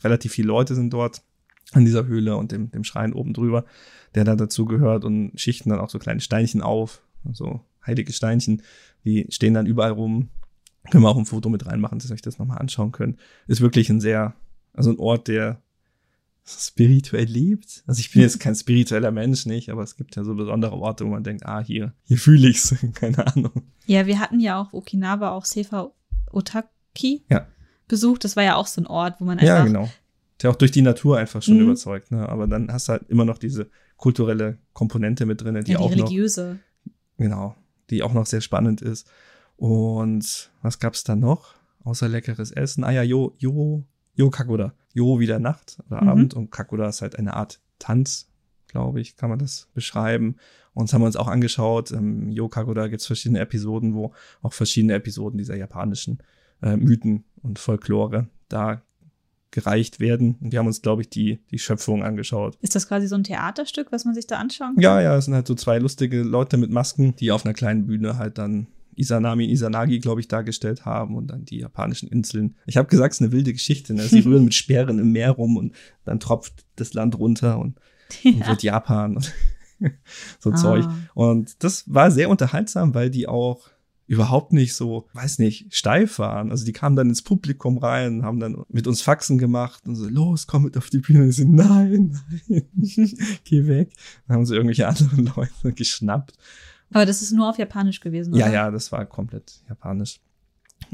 relativ 0.04 0.32
viele 0.32 0.48
Leute 0.48 0.74
sind 0.74 0.92
dort 0.92 1.22
an 1.74 1.86
dieser 1.86 2.06
Höhle 2.06 2.38
und 2.38 2.52
dem, 2.52 2.72
dem 2.72 2.84
Schrein 2.84 3.14
oben 3.14 3.34
drüber, 3.34 3.66
der 4.16 4.24
da 4.24 4.36
dazu 4.36 4.66
gehört 4.66 5.04
und 5.04 5.40
schichten 5.40 5.70
dann 5.70 5.80
auch 5.80 5.90
so 5.90 6.00
kleine 6.00 6.22
Steinchen 6.22 6.62
auf, 6.62 7.02
so 7.32 7.62
heilige 7.86 8.14
Steinchen, 8.14 8.62
die 9.04 9.28
stehen 9.30 9.54
dann 9.54 9.66
überall 9.66 9.92
rum. 9.92 10.30
Können 10.92 11.04
wir 11.04 11.10
auch 11.10 11.18
ein 11.18 11.26
Foto 11.26 11.50
mit 11.50 11.66
reinmachen, 11.66 12.00
dass 12.00 12.10
ihr 12.10 12.14
euch 12.14 12.22
das 12.22 12.40
nochmal 12.40 12.58
anschauen 12.58 12.92
könnt. 12.92 13.20
Ist 13.48 13.62
wirklich 13.62 13.90
ein 13.90 14.00
sehr, 14.00 14.34
also 14.80 14.92
ein 14.92 14.98
Ort, 15.00 15.28
der 15.28 15.62
spirituell 16.46 17.26
lebt. 17.26 17.84
Also 17.86 18.00
ich 18.00 18.12
bin 18.12 18.22
jetzt 18.24 18.40
kein 18.40 18.56
spiritueller 18.56 19.12
Mensch, 19.12 19.46
nicht, 19.46 19.70
aber 19.70 19.84
es 19.84 19.96
gibt 19.96 20.16
ja 20.16 20.24
so 20.24 20.34
besondere 20.36 20.74
Orte, 20.74 21.06
wo 21.06 21.10
man 21.10 21.24
denkt, 21.24 21.46
ah, 21.46 21.60
hier, 21.62 21.94
hier 22.06 22.18
fühle 22.18 22.48
ich's, 22.50 22.76
keine 22.96 23.26
Ahnung. 23.28 23.64
Ja, 23.86 24.08
wir 24.08 24.20
hatten 24.20 24.40
ja 24.40 24.60
auch 24.60 24.74
Okinawa 24.74 25.30
auch 25.32 25.46
Sefa 25.46 25.92
Otaki 26.32 27.24
Ja. 27.30 27.48
besucht. 27.88 28.24
Das 28.24 28.36
war 28.36 28.44
ja 28.44 28.56
auch 28.56 28.68
so 28.68 28.82
ein 28.82 28.88
Ort, 28.88 29.20
wo 29.20 29.26
man 29.26 29.38
Ja, 29.40 29.56
einfach 29.58 29.68
genau. 29.68 29.90
Der 30.42 30.50
auch 30.52 30.56
durch 30.56 30.72
die 30.72 30.82
Natur 30.82 31.18
einfach 31.18 31.44
schon 31.44 31.56
Mhm. 31.58 31.64
überzeugt, 31.64 32.12
ne? 32.12 32.28
Aber 32.30 32.48
dann 32.48 32.72
hast 32.72 32.88
du 32.88 32.94
halt 32.94 33.10
immer 33.10 33.26
noch 33.26 33.38
diese 33.38 33.70
kulturelle 33.98 34.58
Komponente 34.74 35.26
mit 35.26 35.42
drin, 35.42 35.54
die 35.56 35.60
ja, 35.74 35.78
die 35.78 35.84
auch 35.84 35.90
noch, 35.96 36.06
religiöse. 36.10 36.60
genau, 37.18 37.56
die 37.90 38.02
auch 38.02 38.14
noch 38.14 38.26
sehr 38.26 38.42
spannend 38.42 38.82
ist. 38.82 39.08
Und 39.58 40.50
was 40.62 40.80
gab's 40.80 41.04
da 41.04 41.16
noch? 41.18 41.56
Außer 41.84 42.08
leckeres 42.08 42.52
Essen. 42.52 42.84
Ah 42.86 42.92
ja, 42.92 43.04
Jo, 43.04 43.36
Jo, 43.38 43.84
Jo 44.20 44.30
Kakuda. 44.30 44.74
Jo 44.94 45.20
wieder 45.22 45.40
Nacht 45.40 45.78
oder 45.88 46.02
Mhm. 46.04 46.10
Abend 46.10 46.34
und 46.34 46.52
Kakuda 46.52 46.90
ist 46.90 47.02
halt 47.02 47.18
eine 47.18 47.36
Art 47.36 47.62
Tanz, 47.80 48.28
glaube 48.68 49.00
ich, 49.00 49.16
kann 49.16 49.30
man 49.30 49.40
das 49.40 49.70
beschreiben. 49.74 50.36
Und 50.74 50.90
das 50.90 50.94
haben 50.94 51.02
wir 51.02 51.06
uns 51.06 51.16
auch 51.16 51.30
angeschaut. 51.30 51.92
Im 51.92 52.30
Jo 52.30 52.50
Kakuda 52.50 52.88
gibt's 52.88 53.08
verschiedene 53.08 53.40
Episoden, 53.40 53.96
wo 53.96 54.12
auch 54.42 54.52
verschiedene 54.52 54.94
Episoden 54.94 55.38
dieser 55.38 55.56
japanischen 55.56 56.20
äh, 56.62 56.76
Mythen 56.76 57.24
und 57.44 57.60
Folklore 57.60 58.28
da 58.50 58.82
gereicht 59.52 60.02
werden. 60.02 60.36
Und 60.42 60.52
wir 60.52 60.60
haben 60.60 60.68
uns, 60.68 60.82
glaube 60.82 61.02
ich, 61.02 61.10
die, 61.10 61.40
die 61.50 61.58
Schöpfung 61.58 62.04
angeschaut. 62.04 62.58
Ist 62.60 62.76
das 62.76 62.90
quasi 62.90 63.08
so 63.08 63.16
ein 63.16 63.24
Theaterstück, 63.24 63.92
was 63.94 64.04
man 64.04 64.14
sich 64.16 64.28
da 64.28 64.36
anschauen 64.38 64.76
kann? 64.76 64.84
Ja, 64.84 65.00
ja, 65.02 65.16
es 65.16 65.26
sind 65.26 65.34
halt 65.34 65.48
so 65.48 65.56
zwei 65.56 65.80
lustige 65.80 66.24
Leute 66.24 66.58
mit 66.58 66.72
Masken, 66.72 67.16
die 67.16 67.32
auf 67.32 67.46
einer 67.46 67.54
kleinen 67.54 67.88
Bühne 67.88 68.18
halt 68.18 68.38
dann 68.38 68.68
Isanami 69.00 69.50
Isanagi, 69.50 70.00
glaube 70.00 70.22
ich, 70.22 70.28
dargestellt 70.28 70.86
haben 70.86 71.16
und 71.16 71.28
dann 71.28 71.46
die 71.46 71.60
japanischen 71.60 72.10
Inseln. 72.10 72.56
Ich 72.66 72.78
habe 72.78 72.88
gesagt, 72.88 73.14
es 73.14 73.20
ist 73.20 73.26
eine 73.26 73.32
wilde 73.32 73.54
Geschichte. 73.54 73.94
Ne? 73.94 74.04
Sie 74.04 74.20
rühren 74.26 74.44
mit 74.44 74.54
Speeren 74.54 75.00
im 75.00 75.12
Meer 75.12 75.32
rum 75.32 75.58
und 75.58 75.74
dann 76.06 76.20
tropft 76.20 76.66
das 76.76 76.94
Land 76.94 77.18
runter 77.18 77.60
und, 77.60 77.80
und 78.24 78.48
wird 78.48 78.64
Japan 78.64 79.16
und 79.16 79.34
so 80.40 80.52
Zeug. 80.52 80.86
Ah. 80.86 80.96
Und 81.14 81.64
das 81.64 81.86
war 81.88 82.12
sehr 82.12 82.30
unterhaltsam, 82.30 82.94
weil 82.94 83.10
die 83.10 83.28
auch 83.28 83.70
überhaupt 84.10 84.54
nicht 84.54 84.74
so, 84.74 85.08
weiß 85.14 85.38
nicht, 85.38 85.74
steif 85.74 86.18
waren. 86.18 86.50
Also 86.50 86.66
die 86.66 86.74
kamen 86.74 86.96
dann 86.96 87.10
ins 87.10 87.22
Publikum 87.22 87.78
rein, 87.78 88.24
haben 88.24 88.40
dann 88.40 88.64
mit 88.68 88.88
uns 88.88 89.04
Faxen 89.04 89.38
gemacht 89.38 89.84
und 89.86 89.96
so, 89.96 90.10
los, 90.10 90.48
komm 90.48 90.64
mit 90.64 90.78
auf 90.78 90.90
die 90.90 90.98
Bühne. 90.98 91.26
Und 91.26 91.32
so, 91.32 91.44
nein, 91.46 92.20
nein, 92.48 92.64
geh 93.44 93.68
weg. 93.68 93.92
Dann 94.28 94.38
haben 94.38 94.46
sie 94.48 94.56
irgendwelche 94.56 94.88
anderen 94.88 95.32
Leute 95.36 95.74
geschnappt. 95.74 96.34
Aber 96.92 97.06
das 97.06 97.22
ist 97.22 97.32
nur 97.32 97.50
auf 97.50 97.58
Japanisch 97.58 98.00
gewesen, 98.00 98.34
oder? 98.34 98.48
Ja, 98.48 98.52
ja, 98.52 98.72
das 98.72 98.92
war 98.92 99.06
komplett 99.06 99.62
japanisch. 99.68 100.20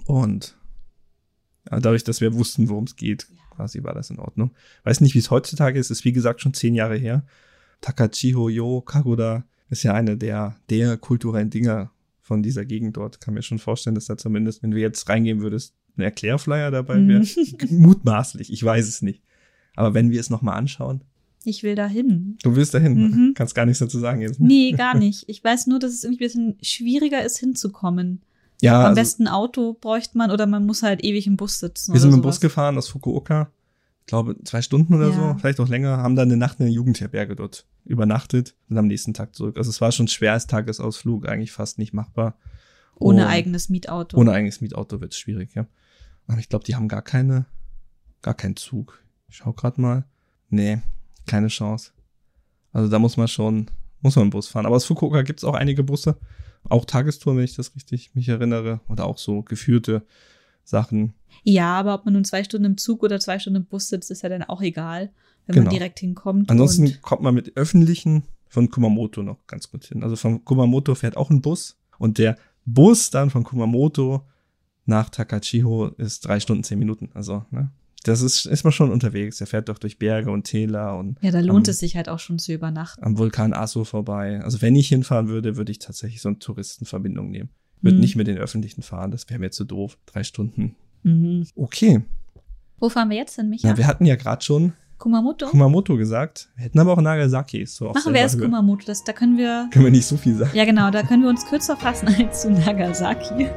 Und 0.05 0.57
ja, 1.69 1.79
dadurch, 1.79 2.03
dass 2.03 2.21
wir 2.21 2.33
wussten, 2.33 2.69
worum 2.69 2.83
es 2.85 2.95
geht, 2.95 3.27
quasi 3.55 3.83
war 3.83 3.93
das 3.93 4.09
in 4.09 4.19
Ordnung. 4.19 4.51
Weiß 4.83 5.01
nicht, 5.01 5.15
wie 5.15 5.19
es 5.19 5.31
heutzutage 5.31 5.79
ist, 5.79 5.89
ist 5.89 6.05
wie 6.05 6.11
gesagt 6.11 6.41
schon 6.41 6.53
zehn 6.53 6.75
Jahre 6.75 6.97
her. 6.97 7.23
Takachiho 7.81 8.49
Yo 8.49 8.81
Kagoda 8.81 9.45
ist 9.69 9.83
ja 9.83 9.93
eine 9.93 10.17
der, 10.17 10.57
der 10.69 10.97
kulturellen 10.97 11.49
Dinger 11.49 11.91
von 12.21 12.43
dieser 12.43 12.65
Gegend 12.65 12.97
dort. 12.97 13.21
Kann 13.21 13.33
mir 13.33 13.41
schon 13.41 13.59
vorstellen, 13.59 13.95
dass 13.95 14.05
da 14.05 14.17
zumindest, 14.17 14.63
wenn 14.63 14.71
du 14.71 14.79
jetzt 14.79 15.07
reingehen 15.09 15.41
würdest, 15.41 15.75
ein 15.97 16.01
Erklärflyer 16.01 16.71
dabei 16.71 17.07
wäre. 17.07 17.25
Mutmaßlich, 17.69 18.51
ich 18.51 18.63
weiß 18.63 18.87
es 18.87 19.01
nicht. 19.01 19.23
Aber 19.75 19.93
wenn 19.93 20.11
wir 20.11 20.19
es 20.19 20.29
nochmal 20.29 20.57
anschauen, 20.57 21.01
Ich 21.47 21.63
will 21.63 21.75
da 21.75 21.87
hin. 21.87 22.37
du 22.43 22.55
willst 22.55 22.73
dahin, 22.73 22.93
Mhm. 22.95 23.33
kannst 23.35 23.53
gar 23.55 23.65
nichts 23.65 23.79
dazu 23.79 23.99
sagen 23.99 24.21
jetzt. 24.21 24.39
ne? 24.39 24.47
Nee, 24.47 24.71
gar 24.71 24.95
nicht. 24.97 25.25
Ich 25.27 25.43
weiß 25.43 25.67
nur, 25.67 25.79
dass 25.79 25.91
es 25.93 26.03
irgendwie 26.03 26.23
ein 26.23 26.27
bisschen 26.27 26.57
schwieriger 26.61 27.23
ist, 27.23 27.37
hinzukommen. 27.37 28.21
Ja, 28.61 28.79
Am 28.79 28.85
also, 28.87 28.95
besten 28.95 29.27
Auto 29.27 29.73
bräuchte 29.73 30.17
man 30.17 30.31
oder 30.31 30.47
man 30.47 30.65
muss 30.65 30.81
halt 30.81 31.03
ewig 31.03 31.27
im 31.27 31.37
Bus 31.37 31.59
sitzen. 31.59 31.93
Wir 31.93 31.99
sind 31.99 32.11
mit 32.11 32.19
dem 32.19 32.21
Bus 32.23 32.39
gefahren 32.39 32.77
aus 32.77 32.87
Fukuoka. 32.87 33.51
Ich 34.01 34.07
glaube, 34.07 34.35
zwei 34.43 34.61
Stunden 34.61 34.93
oder 34.93 35.09
Ja. 35.09 35.13
so, 35.33 35.35
vielleicht 35.39 35.59
auch 35.59 35.67
länger, 35.67 35.97
haben 35.97 36.15
dann 36.15 36.29
eine 36.29 36.37
Nacht 36.37 36.59
in 36.59 36.65
der 36.67 36.73
Jugendherberge 36.73 37.35
dort 37.35 37.65
übernachtet 37.85 38.55
und 38.69 38.77
am 38.77 38.87
nächsten 38.87 39.13
Tag 39.13 39.35
zurück. 39.35 39.57
Also 39.57 39.69
es 39.69 39.81
war 39.81 39.91
schon 39.91 40.07
schwer 40.07 40.33
als 40.33 40.47
Tagesausflug, 40.47 41.27
eigentlich 41.27 41.51
fast 41.51 41.79
nicht 41.79 41.93
machbar. 41.93 42.37
Ohne 42.97 43.23
Und 43.23 43.27
eigenes 43.29 43.69
Mietauto. 43.69 44.17
Ohne 44.17 44.31
eigenes 44.31 44.61
Mietauto 44.61 45.01
wird 45.01 45.11
es 45.13 45.19
schwierig, 45.19 45.53
ja. 45.53 45.67
Aber 46.27 46.39
ich 46.39 46.47
glaube, 46.49 46.63
die 46.65 46.75
haben 46.75 46.87
gar 46.87 47.01
keine, 47.01 47.45
gar 48.21 48.33
keinen 48.35 48.55
Zug. 48.55 49.03
Ich 49.27 49.37
schau 49.37 49.51
grad 49.53 49.77
mal. 49.77 50.05
Nee, 50.49 50.79
keine 51.25 51.47
Chance. 51.47 51.91
Also 52.71 52.89
da 52.89 52.99
muss 52.99 53.17
man 53.17 53.27
schon, 53.27 53.67
muss 54.01 54.15
man 54.15 54.25
im 54.25 54.29
Bus 54.31 54.47
fahren. 54.47 54.65
Aber 54.65 54.75
aus 54.75 54.85
Fukuoka 54.85 55.21
gibt's 55.21 55.43
auch 55.43 55.53
einige 55.53 55.83
Busse. 55.83 56.17
Auch 56.67 56.85
Tagestouren, 56.85 57.37
wenn 57.37 57.45
ich 57.45 57.55
das 57.55 57.75
richtig 57.75 58.13
mich 58.15 58.27
erinnere. 58.29 58.81
Oder 58.89 59.05
auch 59.05 59.17
so 59.17 59.41
geführte 59.43 60.05
Sachen. 60.63 61.13
Ja, 61.43 61.77
aber 61.79 61.93
ob 61.93 62.05
man 62.05 62.13
nun 62.15 62.25
zwei 62.25 62.43
Stunden 62.43 62.65
im 62.65 62.77
Zug 62.77 63.03
oder 63.03 63.19
zwei 63.19 63.39
Stunden 63.39 63.57
im 63.61 63.65
Bus 63.65 63.87
sitzt, 63.89 64.09
ist 64.11 64.23
ja 64.23 64.29
dann 64.29 64.43
auch 64.43 64.61
egal, 64.61 65.11
wenn 65.45 65.53
Genau. 65.55 65.65
man 65.65 65.73
direkt 65.73 65.99
hinkommt. 65.99 66.49
Ansonsten 66.49 67.01
kommt 67.01 67.21
man 67.21 67.35
mit 67.35 67.55
öffentlichen 67.55 68.23
von 68.47 68.69
Kumamoto 68.69 69.21
noch 69.21 69.45
ganz 69.47 69.69
gut 69.69 69.85
hin. 69.85 70.01
Also 70.03 70.15
von 70.15 70.43
Kumamoto 70.43 70.95
fährt 70.95 71.17
auch 71.17 71.29
ein 71.29 71.41
Bus 71.41 71.77
und 71.99 72.17
der 72.17 72.37
Bus 72.65 73.11
dann 73.11 73.29
von 73.29 73.43
Kumamoto 73.43 74.25
nach 74.85 75.09
Takachiho 75.09 75.87
ist 75.97 76.25
drei 76.25 76.39
Stunden, 76.39 76.63
zehn 76.63 76.79
Minuten. 76.79 77.09
Also, 77.13 77.45
ne? 77.51 77.71
Das 78.07 78.21
ist, 78.21 78.45
ist 78.45 78.63
man 78.63 78.71
schon 78.71 78.91
unterwegs. 78.91 79.41
Er 79.41 79.47
fährt 79.47 79.67
doch 79.69 79.77
durch 79.79 79.97
Berge 79.99 80.29
und 80.31 80.43
Täler 80.43 80.97
und 80.97 81.17
ja, 81.21 81.31
da 81.31 81.39
lohnt 81.39 81.67
am, 81.67 81.71
es 81.71 81.79
sich 81.79 81.95
halt 81.95 82.07
auch 82.07 82.19
schon 82.19 82.37
zu 82.39 82.53
übernachten. 82.53 83.03
am 83.03 83.17
Vulkan 83.17 83.53
Aso 83.53 83.83
vorbei. 83.83 84.41
Also 84.43 84.61
wenn 84.61 84.75
ich 84.75 84.87
hinfahren 84.89 85.27
würde, 85.27 85.57
würde 85.57 85.71
ich 85.71 85.79
tatsächlich 85.79 86.21
so 86.21 86.29
eine 86.29 86.39
Touristenverbindung 86.39 87.31
nehmen. 87.31 87.49
Würde 87.81 87.95
Mhm. 87.97 88.01
nicht 88.01 88.15
mit 88.15 88.27
den 88.27 88.37
Öffentlichen 88.37 88.81
fahren, 88.83 89.11
das 89.11 89.29
wäre 89.29 89.39
mir 89.39 89.51
zu 89.51 89.63
doof. 89.65 89.97
Drei 90.05 90.23
Stunden. 90.23 90.75
Mhm. 91.03 91.45
Okay. 91.55 92.03
Wo 92.79 92.89
fahren 92.89 93.09
wir 93.09 93.17
jetzt 93.17 93.35
hin, 93.35 93.49
Micha? 93.49 93.67
Na, 93.69 93.77
wir 93.77 93.87
hatten 93.87 94.05
ja 94.05 94.15
gerade 94.15 94.43
schon 94.43 94.73
Kumamoto? 94.97 95.47
Kumamoto 95.47 95.97
gesagt. 95.97 96.49
Wir 96.55 96.65
hätten 96.65 96.79
aber 96.79 96.93
auch 96.93 97.01
Nagasaki. 97.01 97.65
So 97.65 97.91
Machen 97.91 98.13
wir 98.13 98.21
erst. 98.21 98.39
Kumamoto. 98.39 98.85
Das, 98.85 99.03
da 99.03 99.13
können 99.13 99.37
wir. 99.37 99.67
Können 99.71 99.85
wir 99.85 99.91
nicht 99.91 100.05
so 100.05 100.15
viel 100.17 100.35
sagen. 100.35 100.55
Ja, 100.55 100.63
genau, 100.65 100.89
da 100.91 101.03
können 101.03 101.23
wir 101.23 101.29
uns 101.29 101.45
kürzer 101.45 101.75
fassen 101.75 102.07
als 102.19 102.41
zu 102.43 102.51
Nagasaki. 102.51 103.47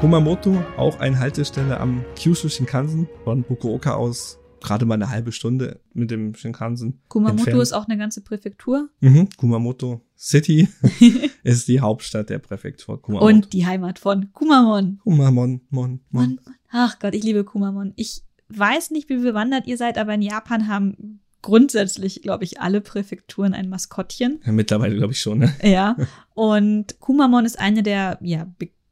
Kumamoto, 0.00 0.62
auch 0.76 1.00
eine 1.00 1.18
Haltestelle 1.18 1.80
am 1.80 2.04
Kyushu 2.16 2.50
Shinkansen 2.50 3.08
von 3.24 3.44
Fukuoka 3.44 3.94
aus. 3.94 4.38
Gerade 4.60 4.84
mal 4.84 4.94
eine 4.94 5.08
halbe 5.08 5.32
Stunde 5.32 5.80
mit 5.94 6.10
dem 6.10 6.34
Shinkansen. 6.34 7.00
Kumamoto 7.08 7.38
entfernt. 7.38 7.62
ist 7.62 7.72
auch 7.72 7.88
eine 7.88 7.96
ganze 7.96 8.20
Präfektur. 8.20 8.90
Mhm. 9.00 9.30
Kumamoto 9.38 10.02
City 10.14 10.68
ist 11.42 11.68
die 11.68 11.80
Hauptstadt 11.80 12.28
der 12.28 12.40
Präfektur 12.40 13.00
Kumamoto. 13.00 13.26
Und 13.26 13.52
die 13.54 13.66
Heimat 13.66 13.98
von 13.98 14.32
Kumamon. 14.32 15.00
Kumamon, 15.02 15.62
Mon, 15.70 16.00
Mon. 16.10 16.40
Ach 16.70 16.98
Gott, 16.98 17.14
ich 17.14 17.24
liebe 17.24 17.44
Kumamon. 17.44 17.94
Ich 17.96 18.22
weiß 18.50 18.90
nicht, 18.90 19.08
wie 19.08 19.16
bewandert 19.16 19.66
ihr 19.66 19.78
seid, 19.78 19.96
aber 19.96 20.14
in 20.14 20.22
Japan 20.22 20.68
haben 20.68 21.20
grundsätzlich, 21.40 22.20
glaube 22.22 22.44
ich, 22.44 22.60
alle 22.60 22.80
Präfekturen 22.82 23.54
ein 23.54 23.70
Maskottchen. 23.70 24.40
Ja, 24.44 24.52
mittlerweile 24.52 24.96
glaube 24.96 25.14
ich 25.14 25.20
schon. 25.20 25.38
Ne? 25.38 25.54
Ja. 25.62 25.96
Und 26.34 27.00
Kumamon 27.00 27.46
ist 27.46 27.58
eine 27.58 27.82
der 27.82 28.18
ja, 28.20 28.46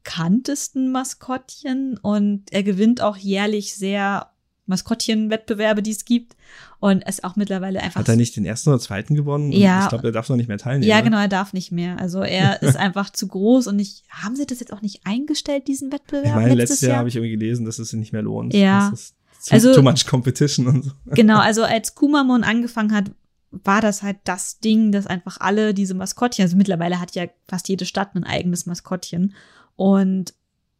bekanntesten 0.05 0.91
Maskottchen 0.91 1.97
und 2.01 2.43
er 2.51 2.63
gewinnt 2.63 3.01
auch 3.01 3.17
jährlich 3.17 3.75
sehr 3.75 4.29
Maskottchenwettbewerbe, 4.67 5.81
die 5.81 5.91
es 5.91 6.05
gibt. 6.05 6.35
Und 6.79 7.03
ist 7.07 7.23
auch 7.23 7.35
mittlerweile 7.35 7.81
einfach. 7.81 7.99
Hat 8.01 8.09
er 8.09 8.15
nicht 8.15 8.35
den 8.35 8.45
ersten 8.45 8.69
oder 8.69 8.79
zweiten 8.79 9.15
gewonnen? 9.15 9.51
Ja. 9.51 9.83
Ich 9.83 9.89
glaube, 9.89 10.07
er 10.07 10.11
darf 10.11 10.29
noch 10.29 10.35
nicht 10.35 10.47
mehr 10.47 10.57
teilnehmen. 10.57 10.87
ja, 10.89 10.97
ne? 10.97 11.03
genau, 11.03 11.17
er 11.17 11.27
darf 11.27 11.53
nicht 11.53 11.71
mehr. 11.71 11.99
Also 11.99 12.21
er 12.21 12.61
ist 12.61 12.77
einfach 12.77 13.09
zu 13.09 13.27
groß 13.27 13.67
und 13.67 13.79
ich, 13.79 14.03
haben 14.09 14.35
sie 14.35 14.45
das 14.45 14.59
jetzt 14.59 14.71
auch 14.71 14.81
nicht 14.81 15.01
eingestellt, 15.05 15.67
diesen 15.67 15.91
Wettbewerb? 15.91 16.25
Ich 16.25 16.33
meine, 16.35 16.53
letztes 16.53 16.81
letztes 16.81 16.87
Jahr 16.87 16.97
habe 16.99 17.09
ich 17.09 17.15
irgendwie 17.15 17.31
gelesen, 17.31 17.65
dass 17.65 17.79
es 17.79 17.89
sich 17.89 17.99
nicht 17.99 18.13
mehr 18.13 18.21
lohnt. 18.21 18.53
Ja. 18.53 18.93
Zu, 19.39 19.53
Also- 19.53 19.73
too 19.73 19.81
much 19.81 20.05
competition 20.05 20.67
und 20.67 20.83
so. 20.83 20.91
Genau, 21.05 21.39
also 21.39 21.63
als 21.63 21.95
Kumamon 21.95 22.43
angefangen 22.43 22.93
hat, 22.93 23.11
war 23.51 23.81
das 23.81 24.03
halt 24.03 24.17
das 24.25 24.59
Ding, 24.59 24.91
dass 24.91 25.07
einfach 25.07 25.37
alle 25.39 25.73
diese 25.73 25.93
Maskottchen, 25.93 26.43
also 26.43 26.57
mittlerweile 26.57 26.99
hat 26.99 27.15
ja 27.15 27.25
fast 27.47 27.69
jede 27.69 27.85
Stadt 27.85 28.13
ein 28.15 28.23
eigenes 28.23 28.65
Maskottchen. 28.65 29.33
Und 29.75 30.33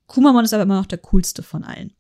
Kumamon 0.08 0.46
ist 0.46 0.54
aber 0.54 0.64
immer 0.64 0.78
noch 0.78 0.86
der 0.86 1.00
coolste 1.00 1.44
von 1.44 1.64
allen. 1.64 1.94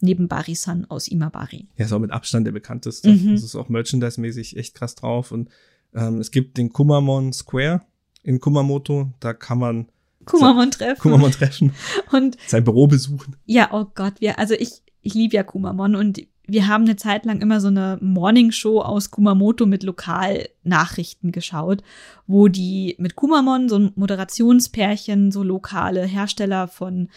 Neben 0.00 0.28
Barisan 0.28 0.84
aus 0.84 1.08
Imabari. 1.08 1.68
Er 1.76 1.86
ist 1.86 1.92
auch 1.92 1.98
mit 1.98 2.10
Abstand 2.10 2.46
der 2.46 2.52
bekannteste. 2.52 3.10
Mhm. 3.10 3.32
Das 3.32 3.42
ist 3.42 3.56
auch 3.56 3.68
merchandise-mäßig 3.68 4.56
echt 4.56 4.74
krass 4.74 4.94
drauf. 4.94 5.32
Und 5.32 5.48
ähm, 5.94 6.18
es 6.18 6.30
gibt 6.30 6.58
den 6.58 6.70
Kumamon 6.70 7.32
Square 7.32 7.82
in 8.22 8.40
Kumamoto. 8.40 9.12
Da 9.20 9.32
kann 9.32 9.58
man 9.58 9.88
Kumamon 10.26 10.70
treffen. 10.70 11.00
Kumamon 11.00 11.30
treffen, 11.30 11.72
Und 12.12 12.36
sein 12.46 12.64
Büro 12.64 12.86
besuchen. 12.88 13.36
ja, 13.46 13.70
oh 13.72 13.86
Gott, 13.94 14.20
wir, 14.20 14.38
also 14.38 14.54
ich, 14.54 14.82
ich 15.00 15.14
liebe 15.14 15.36
ja 15.36 15.44
Kumamon 15.44 15.94
und 15.94 16.20
wir 16.46 16.68
haben 16.68 16.84
eine 16.84 16.96
Zeit 16.96 17.24
lang 17.24 17.40
immer 17.40 17.60
so 17.60 17.68
eine 17.68 17.98
Morningshow 18.00 18.80
aus 18.80 19.10
Kumamoto 19.10 19.66
mit 19.66 19.82
Lokalnachrichten 19.82 21.32
geschaut, 21.32 21.82
wo 22.26 22.48
die 22.48 22.94
mit 22.98 23.16
Kumamon, 23.16 23.68
so 23.68 23.78
ein 23.78 23.92
Moderationspärchen, 23.96 25.32
so 25.32 25.42
lokale 25.42 26.04
Hersteller 26.04 26.68
von 26.68 27.08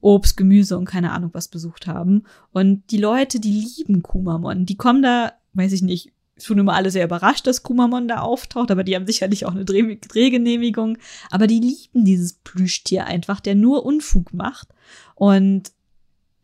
Obst, 0.00 0.36
Gemüse 0.36 0.78
und 0.78 0.84
keine 0.84 1.12
Ahnung 1.12 1.30
was 1.32 1.48
besucht 1.48 1.86
haben. 1.86 2.24
Und 2.52 2.90
die 2.90 2.98
Leute, 2.98 3.40
die 3.40 3.52
lieben 3.78 4.02
Kumamon, 4.02 4.66
die 4.66 4.76
kommen 4.76 5.02
da, 5.02 5.32
weiß 5.54 5.72
ich 5.72 5.82
nicht, 5.82 6.12
tun 6.38 6.58
immer 6.58 6.74
alle 6.74 6.90
sehr 6.90 7.06
überrascht, 7.06 7.46
dass 7.46 7.62
Kumamon 7.62 8.08
da 8.08 8.20
auftaucht, 8.20 8.70
aber 8.70 8.84
die 8.84 8.94
haben 8.94 9.06
sicherlich 9.06 9.46
auch 9.46 9.52
eine 9.52 9.64
Dreh 9.64 9.96
Drehgenehmigung. 9.96 10.98
Aber 11.30 11.46
die 11.46 11.60
lieben 11.60 12.04
dieses 12.04 12.34
Plüschtier 12.34 13.06
einfach, 13.06 13.40
der 13.40 13.54
nur 13.54 13.84
Unfug 13.84 14.32
macht. 14.34 14.68
Und 15.14 15.72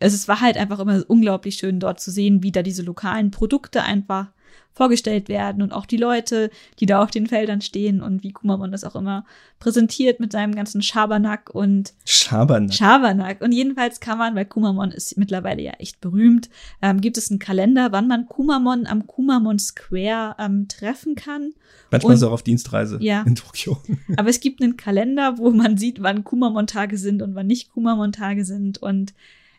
es 0.03 0.15
ist- 0.15 0.29
war 0.29 0.41
halt 0.41 0.57
einfach 0.57 0.79
immer 0.81 1.03
unglaublich 1.09 1.57
schön, 1.57 1.81
dort 1.81 2.01
zu 2.01 2.11
sehen, 2.11 2.43
wie 2.43 2.53
da 2.53 2.63
diese 2.63 2.83
lokalen 2.83 3.31
Produkte 3.31 3.83
einfach 3.83 4.29
vorgestellt 4.75 5.29
werden 5.29 5.61
und 5.61 5.71
auch 5.73 5.85
die 5.85 5.99
Leute, 5.99 6.51
die 6.81 6.87
da 6.87 7.03
auf 7.03 7.11
den 7.11 7.27
Feldern 7.27 7.61
stehen 7.61 8.01
und 8.01 8.23
wie 8.23 8.33
Kumamon 8.33 8.73
das 8.73 8.85
auch 8.85 8.97
immer 8.97 9.27
präsentiert 9.59 10.19
mit 10.19 10.33
seinem 10.33 10.55
ganzen 10.55 10.81
Schabernack 10.81 11.51
und 11.51 11.93
Schabernack. 12.07 12.73
Schabernack. 12.73 13.43
Und 13.43 13.53
jedenfalls 13.53 14.01
kann 14.01 14.17
man, 14.17 14.35
weil 14.35 14.47
Kumamon 14.47 14.91
ist 14.91 15.19
mittlerweile 15.19 15.61
ja 15.61 15.73
echt 15.73 16.01
berühmt, 16.01 16.49
ähm, 16.81 17.03
gibt 17.03 17.19
es 17.19 17.31
einen 17.31 17.39
Kalender, 17.39 17.93
wann 17.93 18.09
man 18.09 18.25
Kumamon 18.27 18.87
am 18.87 19.07
Kumamon 19.07 19.59
Square 19.59 20.37
ähm, 20.39 20.69
treffen 20.69 21.17
kann. 21.17 21.53
Manchmal 21.91 22.13
und- 22.13 22.17
ist 22.17 22.23
er 22.23 22.29
auch 22.29 22.33
auf 22.33 22.43
Dienstreise 22.43 22.97
Ja. 23.03 23.25
in 23.27 23.35
Tokio. 23.35 23.77
Aber 24.17 24.31
es 24.31 24.41
gibt 24.41 24.63
einen 24.63 24.79
Kalender, 24.79 25.37
wo 25.37 25.51
man 25.51 25.77
sieht, 25.77 26.03
wann 26.03 26.25
Kumamon-Tage 26.25 26.97
sind 26.97 27.21
und 27.21 27.35
wann 27.35 27.47
nicht 27.47 27.71
Kumamon-Tage 27.73 28.47
sind. 28.47 28.79
Und 28.79 29.13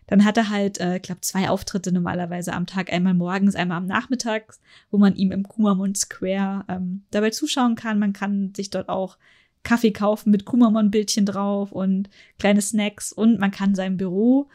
dann 0.08 0.26
hat 0.26 0.38
er 0.38 0.49
halt, 0.49 0.80
äh, 0.80 0.97
ich 0.97 1.01
glaube, 1.01 1.22
zwei 1.22 1.49
Auftritte 1.49 1.91
normalerweise 1.91 2.54
am 2.54 2.66
Tag, 2.66 2.91
einmal 2.91 3.14
morgens, 3.14 3.56
einmal 3.56 3.78
am 3.78 3.86
Nachmittag, 3.86 4.56
wo 4.91 4.97
man 4.97 5.16
ihm 5.16 5.32
im 5.32 5.43
Kumamon 5.43 5.95
Square 5.95 6.66
ähm, 6.68 7.04
dabei 7.12 7.30
zuschauen 7.30 7.76
kann. 7.76 7.99
Man 7.99 8.14
kann 8.14 8.54
sich 8.56 8.70
dort 8.70 8.89
auch 8.89 9.18
Kaffee 9.64 9.91
kaufen 9.91 10.30
mit 10.30 10.45
Kumamon-Bildchen 10.45 11.26
drauf 11.26 11.72
und 11.72 12.10
kleine 12.38 12.62
Snacks 12.62 13.14
und 13.14 13.39
man 13.39 13.51
kann 13.51 13.76
sein 13.76 13.97
Büro 13.97 14.49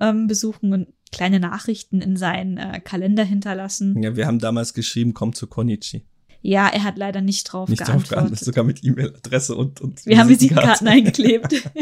ähm, 0.00 0.26
besuchen 0.26 0.72
und 0.72 0.88
kleine 1.12 1.40
Nachrichten 1.40 2.00
in 2.00 2.16
seinen 2.16 2.58
äh, 2.58 2.80
Kalender 2.80 3.24
hinterlassen. 3.24 4.02
Ja, 4.02 4.16
wir 4.16 4.26
haben 4.26 4.38
damals 4.38 4.74
geschrieben, 4.74 5.14
komm 5.14 5.32
zu 5.32 5.46
Konichi. 5.46 6.04
Ja, 6.40 6.68
er 6.68 6.84
hat 6.84 6.96
leider 6.98 7.20
nicht 7.20 7.44
drauf 7.44 7.68
Nicht 7.68 7.80
drauf 7.80 7.88
geantwortet. 7.88 8.10
geantwortet, 8.10 8.44
sogar 8.44 8.64
mit 8.64 8.84
E-Mail-Adresse 8.84 9.56
und, 9.56 9.80
und 9.80 10.06
Wir 10.06 10.18
haben 10.18 10.28
Visitenkarten 10.28 10.86
eingeklebt. 10.88 11.54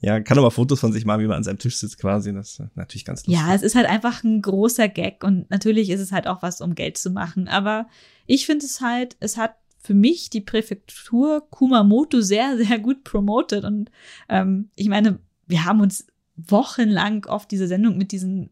Ja, 0.00 0.20
kann 0.20 0.38
aber 0.38 0.50
Fotos 0.50 0.80
von 0.80 0.92
sich 0.92 1.04
machen, 1.04 1.22
wie 1.22 1.26
man 1.26 1.38
an 1.38 1.42
seinem 1.44 1.58
Tisch 1.58 1.76
sitzt 1.76 1.98
quasi. 1.98 2.32
Das 2.32 2.58
ist 2.58 2.62
natürlich 2.76 3.04
ganz 3.04 3.26
lustig. 3.26 3.34
Ja, 3.34 3.54
es 3.54 3.62
ist 3.62 3.74
halt 3.74 3.88
einfach 3.88 4.22
ein 4.22 4.42
großer 4.42 4.88
Gag 4.88 5.24
und 5.24 5.50
natürlich 5.50 5.90
ist 5.90 6.00
es 6.00 6.12
halt 6.12 6.26
auch 6.26 6.42
was, 6.42 6.60
um 6.60 6.74
Geld 6.74 6.98
zu 6.98 7.10
machen. 7.10 7.48
Aber 7.48 7.88
ich 8.26 8.46
finde 8.46 8.66
es 8.66 8.80
halt, 8.80 9.16
es 9.20 9.36
hat 9.36 9.54
für 9.78 9.94
mich 9.94 10.30
die 10.30 10.40
Präfektur 10.40 11.48
Kumamoto 11.50 12.20
sehr, 12.20 12.56
sehr 12.56 12.78
gut 12.78 13.04
promotet. 13.04 13.64
Und 13.64 13.90
ähm, 14.28 14.70
ich 14.76 14.88
meine, 14.88 15.18
wir 15.46 15.64
haben 15.64 15.80
uns 15.80 16.06
wochenlang 16.36 17.24
oft 17.26 17.50
diese 17.50 17.66
Sendung 17.66 17.96
mit 17.96 18.12
diesen 18.12 18.50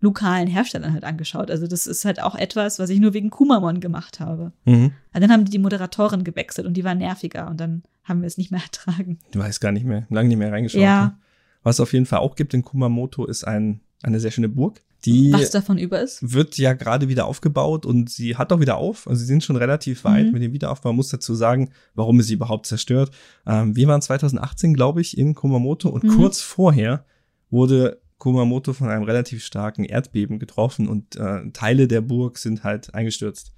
lokalen 0.00 0.46
Herstellern 0.48 0.92
halt 0.92 1.04
angeschaut. 1.04 1.50
Also 1.50 1.66
das 1.66 1.86
ist 1.86 2.04
halt 2.04 2.22
auch 2.22 2.34
etwas, 2.34 2.78
was 2.78 2.90
ich 2.90 3.00
nur 3.00 3.14
wegen 3.14 3.30
Kumamon 3.30 3.80
gemacht 3.80 4.20
habe. 4.20 4.52
Mhm. 4.64 4.92
Aber 5.12 5.20
dann 5.20 5.30
haben 5.32 5.44
die 5.44 5.50
die 5.52 5.58
Moderatorin 5.58 6.24
gewechselt 6.24 6.66
und 6.66 6.74
die 6.74 6.84
war 6.84 6.94
nerviger 6.94 7.48
und 7.48 7.58
dann 7.58 7.82
haben 8.04 8.20
wir 8.20 8.26
es 8.26 8.36
nicht 8.38 8.50
mehr 8.50 8.60
ertragen. 8.64 9.18
Ich 9.32 9.38
weiß 9.38 9.60
gar 9.60 9.72
nicht 9.72 9.86
mehr, 9.86 10.06
lange 10.10 10.28
nicht 10.28 10.38
mehr 10.38 10.52
reingeschaut. 10.52 10.80
Ja. 10.82 11.04
ne? 11.06 11.16
Was 11.62 11.76
es 11.76 11.80
auf 11.80 11.92
jeden 11.94 12.06
Fall 12.06 12.18
auch 12.18 12.36
gibt 12.36 12.52
in 12.54 12.62
Kumamoto 12.62 13.24
ist 13.24 13.44
ein, 13.44 13.80
eine 14.02 14.20
sehr 14.20 14.30
schöne 14.30 14.48
Burg. 14.50 14.82
Die 15.06 15.32
Was 15.34 15.50
davon 15.50 15.76
über 15.76 16.00
ist? 16.00 16.32
wird 16.32 16.56
ja 16.56 16.72
gerade 16.72 17.08
wieder 17.08 17.26
aufgebaut 17.26 17.84
und 17.84 18.08
sie 18.10 18.36
hat 18.36 18.52
auch 18.52 18.60
wieder 18.60 18.76
auf. 18.78 19.06
Also 19.06 19.20
sie 19.20 19.26
sind 19.26 19.44
schon 19.44 19.56
relativ 19.56 20.04
weit 20.04 20.26
Mhm. 20.26 20.32
mit 20.32 20.42
dem 20.42 20.52
Wiederaufbau. 20.54 20.90
Man 20.90 20.96
muss 20.96 21.08
dazu 21.10 21.34
sagen, 21.34 21.70
warum 21.94 22.20
ist 22.20 22.26
sie 22.28 22.34
überhaupt 22.34 22.64
zerstört. 22.66 23.10
Ähm, 23.46 23.76
wir 23.76 23.86
waren 23.86 24.00
2018, 24.00 24.72
glaube 24.74 25.02
ich, 25.02 25.16
in 25.18 25.34
Kumamoto 25.34 25.88
und 25.90 26.04
Mhm. 26.04 26.16
kurz 26.16 26.40
vorher 26.40 27.04
wurde 27.50 28.00
Kumamoto 28.18 28.72
von 28.72 28.88
einem 28.88 29.02
relativ 29.04 29.44
starken 29.44 29.84
Erdbeben 29.84 30.38
getroffen 30.38 30.88
und 30.88 31.16
äh, 31.16 31.50
Teile 31.52 31.88
der 31.88 32.00
Burg 32.00 32.38
sind 32.38 32.64
halt 32.64 32.94
eingestürzt. 32.94 33.52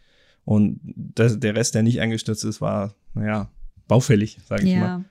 Und 0.45 0.81
das, 0.85 1.39
der 1.41 1.55
Rest, 1.57 1.75
der 1.75 1.83
nicht 1.83 2.01
eingestürzt 2.01 2.45
ist, 2.45 2.61
war, 2.61 2.95
naja, 3.15 3.51
baufällig, 3.89 4.39
sage 4.47 4.65
ich 4.65 4.75
mal. 4.75 4.81
Ja. 4.81 5.05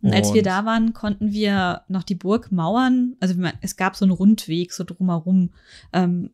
Und 0.00 0.14
als 0.14 0.32
wir 0.32 0.40
Und- 0.42 0.46
da 0.46 0.64
waren, 0.64 0.92
konnten 0.92 1.32
wir 1.32 1.82
noch 1.88 2.04
die 2.04 2.14
Burg 2.14 2.52
mauern. 2.52 3.16
Also 3.18 3.34
es 3.60 3.76
gab 3.76 3.96
so 3.96 4.04
einen 4.04 4.12
Rundweg, 4.12 4.72
so 4.72 4.84
drumherum 4.84 5.50
ähm, 5.92 6.30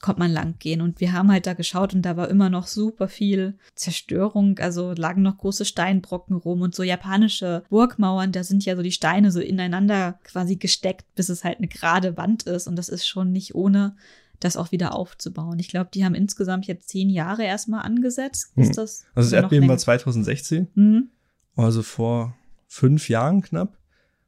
konnte 0.00 0.20
man 0.20 0.30
lang 0.32 0.54
gehen. 0.58 0.80
Und 0.80 1.00
wir 1.00 1.12
haben 1.12 1.30
halt 1.30 1.46
da 1.46 1.52
geschaut 1.54 1.94
und 1.94 2.02
da 2.02 2.16
war 2.16 2.28
immer 2.28 2.48
noch 2.50 2.66
super 2.66 3.06
viel 3.08 3.58
Zerstörung. 3.74 4.58
Also 4.58 4.92
lagen 4.92 5.22
noch 5.22 5.38
große 5.38 5.64
Steinbrocken 5.64 6.36
rum 6.36 6.62
und 6.62 6.74
so 6.74 6.82
japanische 6.82 7.64
Burgmauern, 7.68 8.32
da 8.32 8.42
sind 8.44 8.64
ja 8.64 8.76
so 8.76 8.82
die 8.82 8.92
Steine 8.92 9.30
so 9.30 9.40
ineinander 9.40 10.18
quasi 10.24 10.56
gesteckt, 10.56 11.04
bis 11.14 11.28
es 11.28 11.44
halt 11.44 11.58
eine 11.58 11.68
gerade 11.68 12.16
Wand 12.16 12.44
ist. 12.44 12.66
Und 12.66 12.76
das 12.76 12.88
ist 12.88 13.06
schon 13.06 13.32
nicht 13.32 13.54
ohne, 13.54 13.94
das 14.40 14.56
auch 14.56 14.72
wieder 14.72 14.94
aufzubauen. 14.94 15.58
Ich 15.58 15.68
glaube, 15.68 15.90
die 15.92 16.04
haben 16.04 16.14
insgesamt 16.14 16.66
jetzt 16.66 16.88
zehn 16.88 17.10
Jahre 17.10 17.44
erstmal 17.44 17.82
angesetzt. 17.82 18.52
Hm. 18.54 18.62
Ist 18.62 18.78
das? 18.78 19.04
Also 19.14 19.30
das 19.30 19.32
Erdbeben 19.42 19.68
war 19.68 19.74
länger? 19.74 19.78
2016, 19.78 20.68
Mhm. 20.74 21.10
also 21.56 21.82
vor 21.82 22.34
fünf 22.66 23.08
Jahren 23.10 23.42
knapp. 23.42 23.76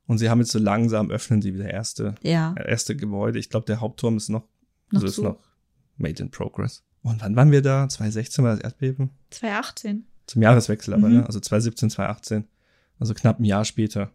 Und 0.06 0.18
sie 0.18 0.28
haben 0.28 0.40
jetzt 0.40 0.50
so 0.52 0.58
langsam 0.58 1.10
öffnen 1.10 1.40
sie 1.40 1.54
wieder 1.54 1.70
erste, 1.70 2.16
Ja, 2.22 2.54
erste 2.56 2.94
Gebäude. 2.96 3.38
Ich 3.38 3.48
glaube, 3.48 3.64
der 3.64 3.80
Hauptturm 3.80 4.18
ist 4.18 4.28
noch, 4.28 4.42
noch 4.90 4.96
also 4.96 5.06
ist 5.06 5.14
zu. 5.14 5.22
noch 5.22 5.38
made 6.02 6.22
in 6.22 6.30
progress. 6.30 6.84
Und 7.02 7.20
wann 7.22 7.34
waren 7.36 7.50
wir 7.50 7.62
da? 7.62 7.88
2016 7.88 8.44
war 8.44 8.54
das 8.54 8.60
Erdbeben? 8.64 9.10
2018. 9.30 10.06
Zum 10.26 10.42
Jahreswechsel 10.42 10.94
aber, 10.94 11.08
Mhm. 11.08 11.14
ne? 11.18 11.26
Also 11.26 11.40
2017, 11.40 11.90
2018. 11.90 12.44
Also 12.98 13.14
knapp 13.14 13.40
ein 13.40 13.44
Jahr 13.44 13.64
später. 13.64 14.10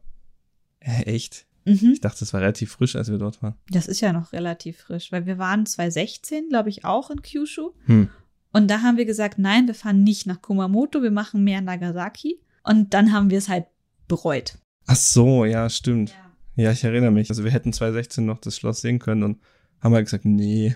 Äh, 0.79 1.03
echt? 1.03 1.45
Mhm. 1.65 1.91
Ich 1.93 1.99
dachte, 2.01 2.19
das 2.19 2.33
war 2.33 2.39
relativ 2.41 2.71
frisch, 2.71 2.95
als 2.95 3.09
wir 3.11 3.17
dort 3.17 3.43
waren. 3.43 3.55
Das 3.69 3.87
ist 3.87 3.99
ja 3.99 4.13
noch 4.13 4.31
relativ 4.31 4.77
frisch, 4.77 5.11
weil 5.11 5.25
wir 5.25 5.37
waren 5.37 5.65
2016, 5.65 6.47
glaube 6.49 6.69
ich, 6.69 6.85
auch 6.85 7.09
in 7.09 7.21
Kyushu. 7.21 7.71
Hm. 7.87 8.09
Und 8.53 8.69
da 8.69 8.81
haben 8.81 8.95
wir 8.97 9.05
gesagt, 9.05 9.37
nein, 9.37 9.67
wir 9.67 9.75
fahren 9.75 10.03
nicht 10.03 10.25
nach 10.25 10.41
Kumamoto, 10.41 11.03
wir 11.03 11.11
machen 11.11 11.43
mehr 11.43 11.59
Nagasaki. 11.61 12.39
Und 12.63 12.93
dann 12.93 13.11
haben 13.11 13.29
wir 13.29 13.37
es 13.37 13.49
halt 13.49 13.65
bereut. 14.07 14.57
Ach 14.85 14.95
so, 14.95 15.43
ja, 15.43 15.69
stimmt. 15.69 16.15
Ja, 16.55 16.71
ich 16.71 16.83
erinnere 16.85 17.11
mich. 17.11 17.29
Also 17.29 17.43
wir 17.43 17.51
hätten 17.51 17.73
2016 17.73 18.25
noch 18.25 18.39
das 18.39 18.55
Schloss 18.55 18.79
sehen 18.81 18.99
können 18.99 19.23
und 19.23 19.39
haben 19.81 19.93
halt 19.93 20.05
gesagt, 20.05 20.25
nee, 20.25 20.75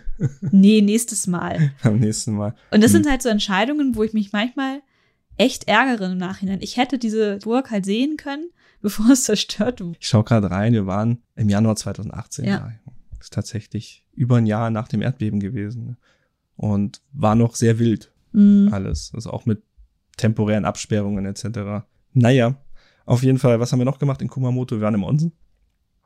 Nee, 0.51 0.81
nächstes 0.81 1.27
Mal. 1.27 1.71
am 1.83 1.99
nächsten 1.99 2.33
Mal. 2.33 2.55
Und 2.71 2.83
das 2.83 2.93
Hm. 2.93 3.03
sind 3.03 3.09
halt 3.11 3.21
so 3.21 3.29
Entscheidungen, 3.29 3.95
wo 3.95 4.03
ich 4.03 4.13
mich 4.13 4.31
manchmal 4.31 4.81
echt 5.37 5.67
ärgere 5.67 6.11
im 6.11 6.17
Nachhinein. 6.17 6.59
Ich 6.61 6.77
hätte 6.77 6.97
diese 6.99 7.37
Burg 7.39 7.71
halt 7.71 7.85
sehen 7.85 8.17
können, 8.17 8.49
bevor 8.81 9.09
es 9.11 9.23
zerstört 9.23 9.81
wurde. 9.81 9.97
Ich 9.99 10.07
schaue 10.07 10.23
gerade 10.23 10.51
rein, 10.51 10.73
wir 10.73 10.85
waren 10.85 11.21
im 11.35 11.49
Januar 11.49 11.75
2018. 11.75 12.45
Ja. 12.45 12.71
Das 13.17 13.27
ist 13.27 13.33
tatsächlich 13.33 14.05
über 14.13 14.37
ein 14.37 14.45
Jahr 14.45 14.69
nach 14.71 14.87
dem 14.87 15.01
Erdbeben 15.01 15.39
gewesen. 15.39 15.97
Und 16.55 17.01
war 17.13 17.35
noch 17.35 17.55
sehr 17.55 17.79
wild 17.79 18.11
Mhm. 18.33 18.69
alles. 18.71 19.11
Also 19.13 19.31
auch 19.31 19.45
mit 19.45 19.61
temporären 20.17 20.63
Absperrungen 20.65 21.25
etc. 21.25 21.83
Naja, 22.13 22.55
auf 23.05 23.23
jeden 23.23 23.39
Fall, 23.39 23.59
was 23.59 23.71
haben 23.71 23.79
wir 23.79 23.85
noch 23.85 23.99
gemacht 23.99 24.21
in 24.21 24.27
Kumamoto? 24.29 24.75
Wir 24.77 24.81
waren 24.83 24.93
im 24.93 25.03
Onsen. 25.03 25.31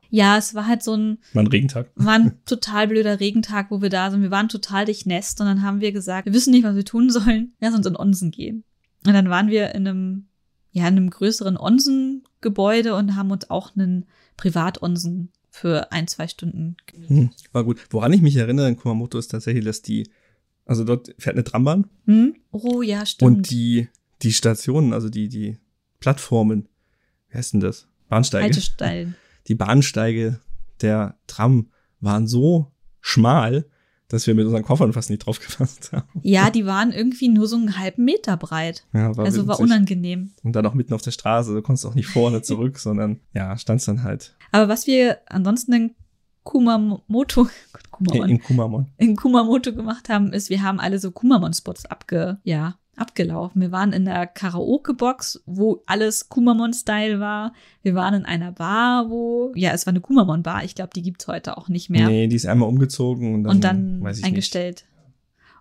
Ja, 0.10 0.38
es 0.38 0.53
war 0.53 0.68
halt 0.68 0.84
so 0.84 0.95
ein, 0.95 1.18
War 1.34 1.43
ein 1.43 1.47
Regentag. 1.47 1.89
war 1.95 2.14
ein 2.14 2.39
total 2.45 2.88
blöder 2.88 3.20
Regentag, 3.20 3.72
wo 3.72 3.82
wir 3.82 3.89
da 3.89 4.12
sind. 4.12 4.22
Wir 4.22 4.32
waren 4.32 4.49
total 4.49 4.86
durchnässt 4.86 5.39
und 5.41 5.47
dann 5.47 5.62
haben 5.62 5.82
wir 5.82 5.91
gesagt, 5.91 6.26
wir 6.26 6.34
wissen 6.34 6.51
nicht, 6.51 6.64
was 6.64 6.76
wir 6.76 6.86
tun 6.86 7.10
sollen. 7.10 7.53
Lass 7.60 7.74
uns 7.76 7.86
in 7.86 7.95
Onsen 7.97 8.32
gehen. 8.32 8.64
Und 9.06 9.14
dann 9.14 9.30
waren 9.30 9.47
wir 9.49 9.74
in 9.76 9.88
einem, 9.88 10.26
ja, 10.72 10.84
in 10.88 10.97
einem 10.97 11.10
größeren 11.10 11.58
Onsen-Gebäude 11.58 12.95
und 12.95 13.16
haben 13.16 13.32
uns 13.32 13.49
auch 13.49 13.76
einen 13.76 14.06
Privatonsen 14.38 15.32
für 15.49 15.91
ein, 15.91 16.08
zwei 16.08 16.28
Stunden. 16.28 16.76
Hm, 17.08 17.30
war 17.51 17.64
gut. 17.64 17.80
Woran 17.89 18.12
ich 18.14 18.22
mich 18.22 18.36
erinnere 18.36 18.68
in 18.68 18.78
Kumamoto 18.78 19.18
ist 19.18 19.30
tatsächlich, 19.30 19.64
dass 19.66 19.82
die, 19.82 20.10
also 20.66 20.84
dort 20.84 21.14
fährt 21.18 21.36
eine 21.36 21.43
Trambahn 21.43 21.88
Hm? 22.06 22.36
Oh 22.51 22.82
ja, 22.82 23.06
stimmt. 23.06 23.38
und 23.38 23.49
die, 23.51 23.88
die 24.22 24.34
Stationen, 24.34 24.91
also 24.93 25.10
die, 25.10 25.30
die 25.30 25.58
Plattformen, 25.99 26.68
wie 27.30 27.38
heißt 27.38 27.53
denn 27.53 27.60
das? 27.62 27.88
Bahnsteige. 28.10 28.43
Haltestellen. 28.45 29.16
Die 29.47 29.55
Bahnsteige 29.55 30.39
der 30.81 31.17
Tram 31.27 31.69
waren 31.99 32.27
so 32.27 32.71
schmal, 33.01 33.65
dass 34.07 34.27
wir 34.27 34.35
mit 34.35 34.45
unseren 34.45 34.63
Koffern 34.63 34.93
fast 34.93 35.09
nicht 35.09 35.25
drauf 35.25 35.39
gefasst 35.39 35.91
haben. 35.91 36.07
Ja, 36.21 36.49
die 36.49 36.65
waren 36.65 36.91
irgendwie 36.91 37.27
nur 37.27 37.47
so 37.47 37.55
einen 37.55 37.77
halben 37.77 38.05
Meter 38.05 38.37
breit. 38.37 38.85
Ja, 38.93 39.15
war 39.17 39.25
also 39.25 39.47
war 39.47 39.59
unangenehm. 39.59 40.31
Und 40.43 40.55
dann 40.55 40.65
auch 40.65 40.73
mitten 40.73 40.93
auf 40.93 41.01
der 41.01 41.11
Straße, 41.11 41.53
du 41.53 41.61
konntest 41.61 41.85
auch 41.85 41.95
nicht 41.95 42.07
vorne 42.07 42.41
zurück, 42.41 42.77
sondern 42.79 43.19
ja, 43.33 43.57
standst 43.57 43.87
dann 43.87 44.03
halt 44.03 44.35
Aber 44.51 44.69
was 44.69 44.87
wir 44.87 45.19
ansonsten 45.27 45.73
in 45.73 45.95
Kumamoto, 46.43 47.47
Kumamon, 47.89 48.29
in 48.29 48.41
Kumamon. 48.41 48.91
in 48.97 49.15
Kumamoto 49.15 49.73
gemacht 49.73 50.09
haben, 50.09 50.31
ist, 50.31 50.51
wir 50.51 50.61
haben 50.61 50.79
alle 50.79 50.99
so 50.99 51.09
Kumamon-Spots 51.09 51.87
abge, 51.87 52.37
ja, 52.43 52.77
abgelaufen. 52.97 53.61
Wir 53.61 53.71
waren 53.71 53.93
in 53.93 54.05
der 54.05 54.27
Karaoke-Box, 54.27 55.43
wo 55.45 55.83
alles 55.85 56.29
Kumamon-Style 56.29 57.19
war. 57.19 57.53
Wir 57.81 57.95
waren 57.95 58.13
in 58.13 58.25
einer 58.25 58.51
Bar, 58.51 59.09
wo, 59.09 59.51
ja, 59.55 59.71
es 59.71 59.85
war 59.85 59.91
eine 59.91 60.01
Kumamon-Bar. 60.01 60.63
Ich 60.63 60.75
glaube, 60.75 60.91
die 60.95 61.01
gibt's 61.01 61.27
heute 61.27 61.57
auch 61.57 61.69
nicht 61.69 61.89
mehr. 61.89 62.07
Nee, 62.07 62.27
die 62.27 62.35
ist 62.35 62.45
einmal 62.45 62.69
umgezogen 62.69 63.35
und 63.35 63.43
dann, 63.43 63.55
und 63.55 63.63
dann 63.63 64.01
weiß 64.03 64.19
ich 64.19 64.25
eingestellt. 64.25 64.85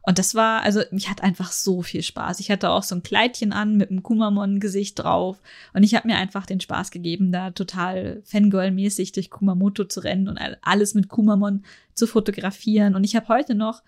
Und 0.06 0.18
das 0.18 0.34
war, 0.34 0.62
also 0.62 0.82
mich 0.90 1.08
hat 1.08 1.22
einfach 1.22 1.50
so 1.50 1.80
viel 1.80 2.02
Spaß. 2.02 2.38
Ich 2.40 2.50
hatte 2.50 2.68
auch 2.68 2.82
so 2.82 2.94
ein 2.94 3.02
Kleidchen 3.02 3.54
an 3.54 3.78
mit 3.78 3.90
einem 3.90 4.02
Kumamon-Gesicht 4.02 4.98
drauf. 4.98 5.40
Und 5.72 5.82
ich 5.82 5.94
habe 5.94 6.08
mir 6.08 6.16
einfach 6.16 6.44
den 6.44 6.60
Spaß 6.60 6.90
gegeben, 6.90 7.32
da 7.32 7.52
total 7.52 8.22
Fangirl-mäßig 8.26 9.12
durch 9.12 9.30
Kumamoto 9.30 9.84
zu 9.84 10.00
rennen 10.00 10.28
und 10.28 10.36
all- 10.36 10.58
alles 10.60 10.92
mit 10.92 11.08
Kumamon 11.08 11.64
zu 11.94 12.06
fotografieren. 12.06 12.94
Und 12.94 13.04
ich 13.04 13.16
habe 13.16 13.28
heute 13.28 13.54
noch 13.54 13.82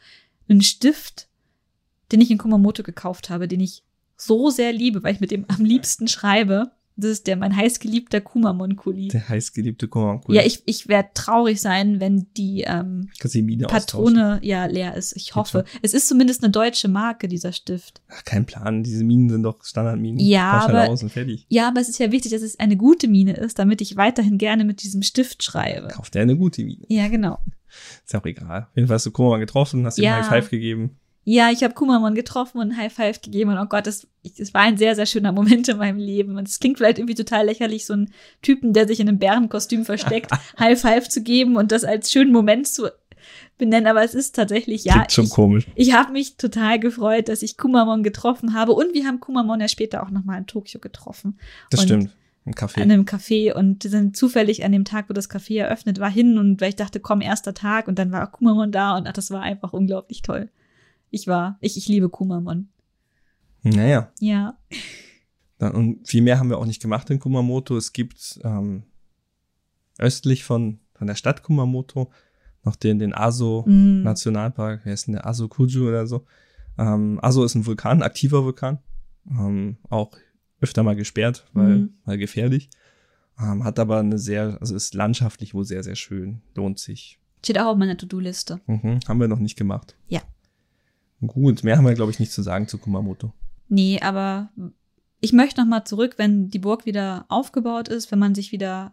einen 0.49 0.63
Stift, 0.63 1.29
den 2.13 2.21
ich 2.21 2.31
in 2.31 2.39
Kumamoto 2.39 2.83
gekauft 2.83 3.31
habe, 3.31 3.49
den 3.49 3.61
ich 3.61 3.83
so 4.17 4.51
sehr 4.51 4.73
liebe, 4.73 5.03
weil 5.03 5.15
ich 5.15 5.21
mit 5.21 5.31
dem 5.31 5.45
am 5.49 5.65
liebsten 5.65 6.09
schreibe. 6.09 6.71
Das 6.99 7.11
ist 7.11 7.27
der 7.27 7.37
mein 7.37 7.55
heißgeliebter 7.55 8.23
Kumamon-Kuli. 8.23 9.09
Der 9.09 9.29
heißgeliebte 9.29 9.87
Kumamon. 9.87 10.23
Ja, 10.29 10.41
ich, 10.47 10.63
ich 10.65 10.89
werde 10.89 11.11
traurig 11.13 11.61
sein, 11.61 12.01
wenn 12.01 12.27
die 12.39 12.63
ähm, 12.67 13.11
Patrone 13.69 14.39
ja 14.43 14.65
leer 14.65 14.95
ist. 14.95 15.15
Ich 15.15 15.35
hoffe. 15.35 15.67
Es 15.83 15.93
ist 15.93 16.09
zumindest 16.09 16.43
eine 16.43 16.51
deutsche 16.51 16.89
Marke, 16.89 17.29
dieser 17.29 17.53
Stift. 17.53 18.01
Ach, 18.09 18.25
kein 18.25 18.47
Plan, 18.47 18.83
diese 18.83 19.05
Minen 19.05 19.29
sind 19.29 19.43
doch 19.43 19.63
Standardminen. 19.63 20.19
Ja, 20.21 20.61
Tausch 20.61 20.71
aber- 20.71 20.89
aus 20.89 21.03
und 21.03 21.11
fertig. 21.11 21.45
Ja, 21.51 21.69
aber 21.69 21.83
es 21.83 21.91
ist 21.91 21.99
ja 21.99 22.13
wichtig, 22.13 22.33
dass 22.33 22.41
es 22.41 22.59
eine 22.59 22.79
gute 22.79 23.09
Mine 23.09 23.35
ist, 23.37 23.59
damit 23.59 23.83
ich 23.83 23.97
weiterhin 23.99 24.39
gerne 24.39 24.65
mit 24.65 24.83
diesem 24.83 25.03
Stift 25.03 25.43
schreibe. 25.43 25.89
Kauft 25.89 26.15
der 26.15 26.23
eine 26.23 26.37
gute 26.39 26.65
Mine. 26.65 26.87
Ja, 26.89 27.09
genau. 27.09 27.39
Ist 28.07 28.15
ja 28.15 28.21
auch 28.23 28.27
egal. 28.27 28.63
Auf 28.71 28.77
jeden 28.77 28.89
Fall 28.89 28.95
hast 28.95 29.05
du 29.05 29.11
Kumamon 29.11 29.41
getroffen, 29.41 29.85
hast 29.85 29.99
ihm 29.99 30.05
Ja. 30.05 30.17
High 30.17 30.29
Five 30.29 30.51
gegeben. 30.51 30.97
Ja, 31.29 31.51
ich 31.51 31.65
habe 31.65 31.75
Kumamon 31.75 32.15
getroffen 32.15 32.59
und 32.59 32.77
High 32.77 32.93
Five 32.93 33.21
gegeben 33.21 33.51
und 33.51 33.59
oh 33.59 33.67
Gott, 33.67 33.89
das, 33.89 34.07
es 34.23 34.55
war 34.55 34.61
ein 34.61 34.77
sehr, 34.77 34.95
sehr 34.95 35.07
schöner 35.07 35.33
Moment 35.33 35.69
in 35.69 35.77
meinem 35.77 35.99
Leben. 35.99 36.37
Und 36.37 36.47
es 36.47 36.61
klingt 36.61 36.79
vielleicht 36.79 36.99
irgendwie 36.99 37.17
total 37.17 37.47
lächerlich, 37.47 37.85
so 37.85 37.95
einen 37.95 38.13
Typen, 38.43 38.73
der 38.73 38.87
sich 38.87 39.01
in 39.01 39.09
einem 39.09 39.19
Bärenkostüm 39.19 39.85
versteckt, 39.85 40.31
High 40.61 40.81
Five 40.81 41.09
zu 41.09 41.25
geben 41.25 41.57
und 41.57 41.73
das 41.73 41.83
als 41.83 42.13
schönen 42.13 42.31
Moment 42.31 42.69
zu 42.69 42.91
benennen, 43.59 43.89
aber 43.89 44.05
es 44.05 44.15
ist 44.15 44.37
tatsächlich, 44.37 44.85
ja, 44.85 44.93
Klingt 44.93 45.13
schon 45.13 45.25
ich, 45.25 45.31
komisch. 45.31 45.67
ich 45.75 45.95
habe 45.95 46.13
mich 46.13 46.37
total 46.37 46.79
gefreut, 46.79 47.29
dass 47.29 47.43
ich 47.43 47.57
Kumamon 47.57 48.05
getroffen 48.05 48.55
habe 48.55 48.71
und 48.73 48.95
wir 48.95 49.05
haben 49.05 49.19
Kumamon 49.19 49.61
ja 49.61 49.67
später 49.67 50.05
auch 50.05 50.11
nochmal 50.11 50.39
in 50.39 50.47
Tokio 50.47 50.79
getroffen. 50.79 51.41
Das 51.71 51.81
Und 51.81 51.87
stimmt. 51.87 52.17
Ein 52.45 52.55
Kaffee. 52.55 52.81
an 52.81 52.93
einem 52.93 53.05
Café 53.05 53.53
und 53.53 53.83
sind 53.83 54.17
zufällig 54.17 54.65
an 54.65 54.71
dem 54.71 54.85
Tag, 54.85 55.09
wo 55.09 55.13
das 55.13 55.29
Café 55.29 55.59
eröffnet 55.59 55.99
war, 55.99 56.09
hin 56.09 56.39
und 56.39 56.61
weil 56.61 56.69
ich 56.69 56.77
dachte, 56.77 57.01
komm, 57.01 57.21
erster 57.21 57.55
Tag 57.55 57.89
und 57.89 57.99
dann 57.99 58.13
war 58.13 58.29
auch 58.29 58.31
Kumamon 58.31 58.71
da 58.71 58.97
und 58.97 59.09
ach, 59.09 59.13
das 59.13 59.33
war 59.33 59.43
einfach 59.43 59.73
unglaublich 59.73 60.23
toll. 60.23 60.49
Ich 61.11 61.27
war, 61.27 61.57
ich, 61.61 61.77
ich 61.77 61.89
liebe 61.89 62.09
Kumamon. 62.09 62.69
naja. 63.63 64.11
Ja. 64.21 64.59
Dann, 65.59 65.73
und 65.75 66.07
viel 66.09 66.23
mehr 66.23 66.39
haben 66.39 66.51
wir 66.51 66.59
auch 66.59 66.67
nicht 66.67 66.83
gemacht 66.83 67.09
in 67.11 67.19
Kumamoto. 67.19 67.77
Es 67.77 67.93
gibt 67.93 68.39
ähm, 68.45 68.83
östlich 69.99 70.45
von, 70.45 70.81
von 70.95 71.07
der 71.07 71.15
Stadt 71.15 71.43
Kumamoto 71.43 72.11
noch 72.65 72.77
den, 72.77 72.99
den 72.99 73.15
Aso 73.15 73.65
Mm. 73.67 74.03
Nationalpark. 74.03 74.81
Wer 74.85 74.93
ist 74.95 75.07
denn 75.07 75.15
der? 75.15 75.27
Aso 75.27 75.49
Kuju 75.49 75.89
oder 75.89 76.07
so. 76.07 76.27
Ähm, 76.79 77.19
Aso 77.23 77.45
ist 77.45 77.55
ein 77.55 77.65
Vulkan, 77.65 78.03
aktiver 78.03 78.45
Vulkan. 78.45 78.79
Ähm, 79.31 79.79
auch 79.89 80.13
öfter 80.61 80.83
mal 80.83 80.97
gesperrt, 80.97 81.47
weil, 81.53 81.77
Mhm. 81.79 81.95
weil 82.05 82.19
gefährlich. 82.19 82.69
Ähm, 83.41 83.65
hat 83.65 83.79
aber 83.79 83.99
eine 84.01 84.19
sehr, 84.19 84.59
also 84.61 84.75
ist 84.75 84.95
landschaftlich 84.95 85.55
wohl 85.55 85.65
sehr, 85.65 85.83
sehr 85.83 85.97
schön. 85.97 86.43
Lohnt 86.55 86.79
sich. 86.79 87.19
Steht 87.45 87.59
auch 87.59 87.67
auf 87.67 87.77
meiner 87.79 87.97
To-Do-Liste. 87.97 88.61
Mhm, 88.67 89.01
haben 89.09 89.21
wir 89.21 89.29
noch 89.29 89.39
nicht 89.39 89.57
gemacht. 89.57 89.97
Ja. 90.09 90.21
Gut, 91.25 91.65
mehr 91.65 91.77
haben 91.77 91.87
wir, 91.87 91.95
glaube 91.95 92.11
ich, 92.11 92.21
nicht 92.21 92.33
zu 92.33 92.43
sagen 92.43 92.69
zu 92.69 92.79
Kumamoto. 92.79 93.33
Nee, 93.69 94.01
aber 94.01 94.51
ich 95.21 95.33
möchte 95.33 95.61
noch 95.61 95.69
mal 95.69 95.85
zurück, 95.85 96.15
wenn 96.19 96.51
die 96.51 96.59
Burg 96.59 96.87
wieder 96.87 97.25
aufgebaut 97.29 97.89
ist, 97.89 98.11
wenn 98.13 98.19
man 98.19 98.35
sich 98.35 98.53
wieder, 98.53 98.93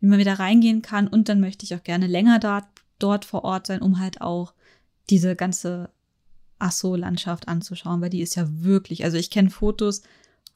wenn 0.00 0.10
man 0.10 0.18
wieder 0.18 0.38
reingehen 0.38 0.82
kann 0.82 1.08
und 1.08 1.28
dann 1.28 1.40
möchte 1.40 1.64
ich 1.64 1.74
auch 1.74 1.82
gerne 1.82 2.06
länger 2.06 2.38
dort, 2.38 2.64
dort 2.98 3.24
vor 3.24 3.44
Ort 3.44 3.66
sein, 3.66 3.82
um 3.82 3.98
halt 3.98 4.20
auch 4.20 4.54
diese 5.10 5.36
ganze 5.36 5.90
Asso-Landschaft 6.58 7.48
anzuschauen, 7.48 8.00
weil 8.00 8.10
die 8.10 8.22
ist 8.22 8.36
ja 8.36 8.46
wirklich, 8.48 9.04
also 9.04 9.16
ich 9.16 9.30
kenne 9.30 9.50
Fotos, 9.50 10.02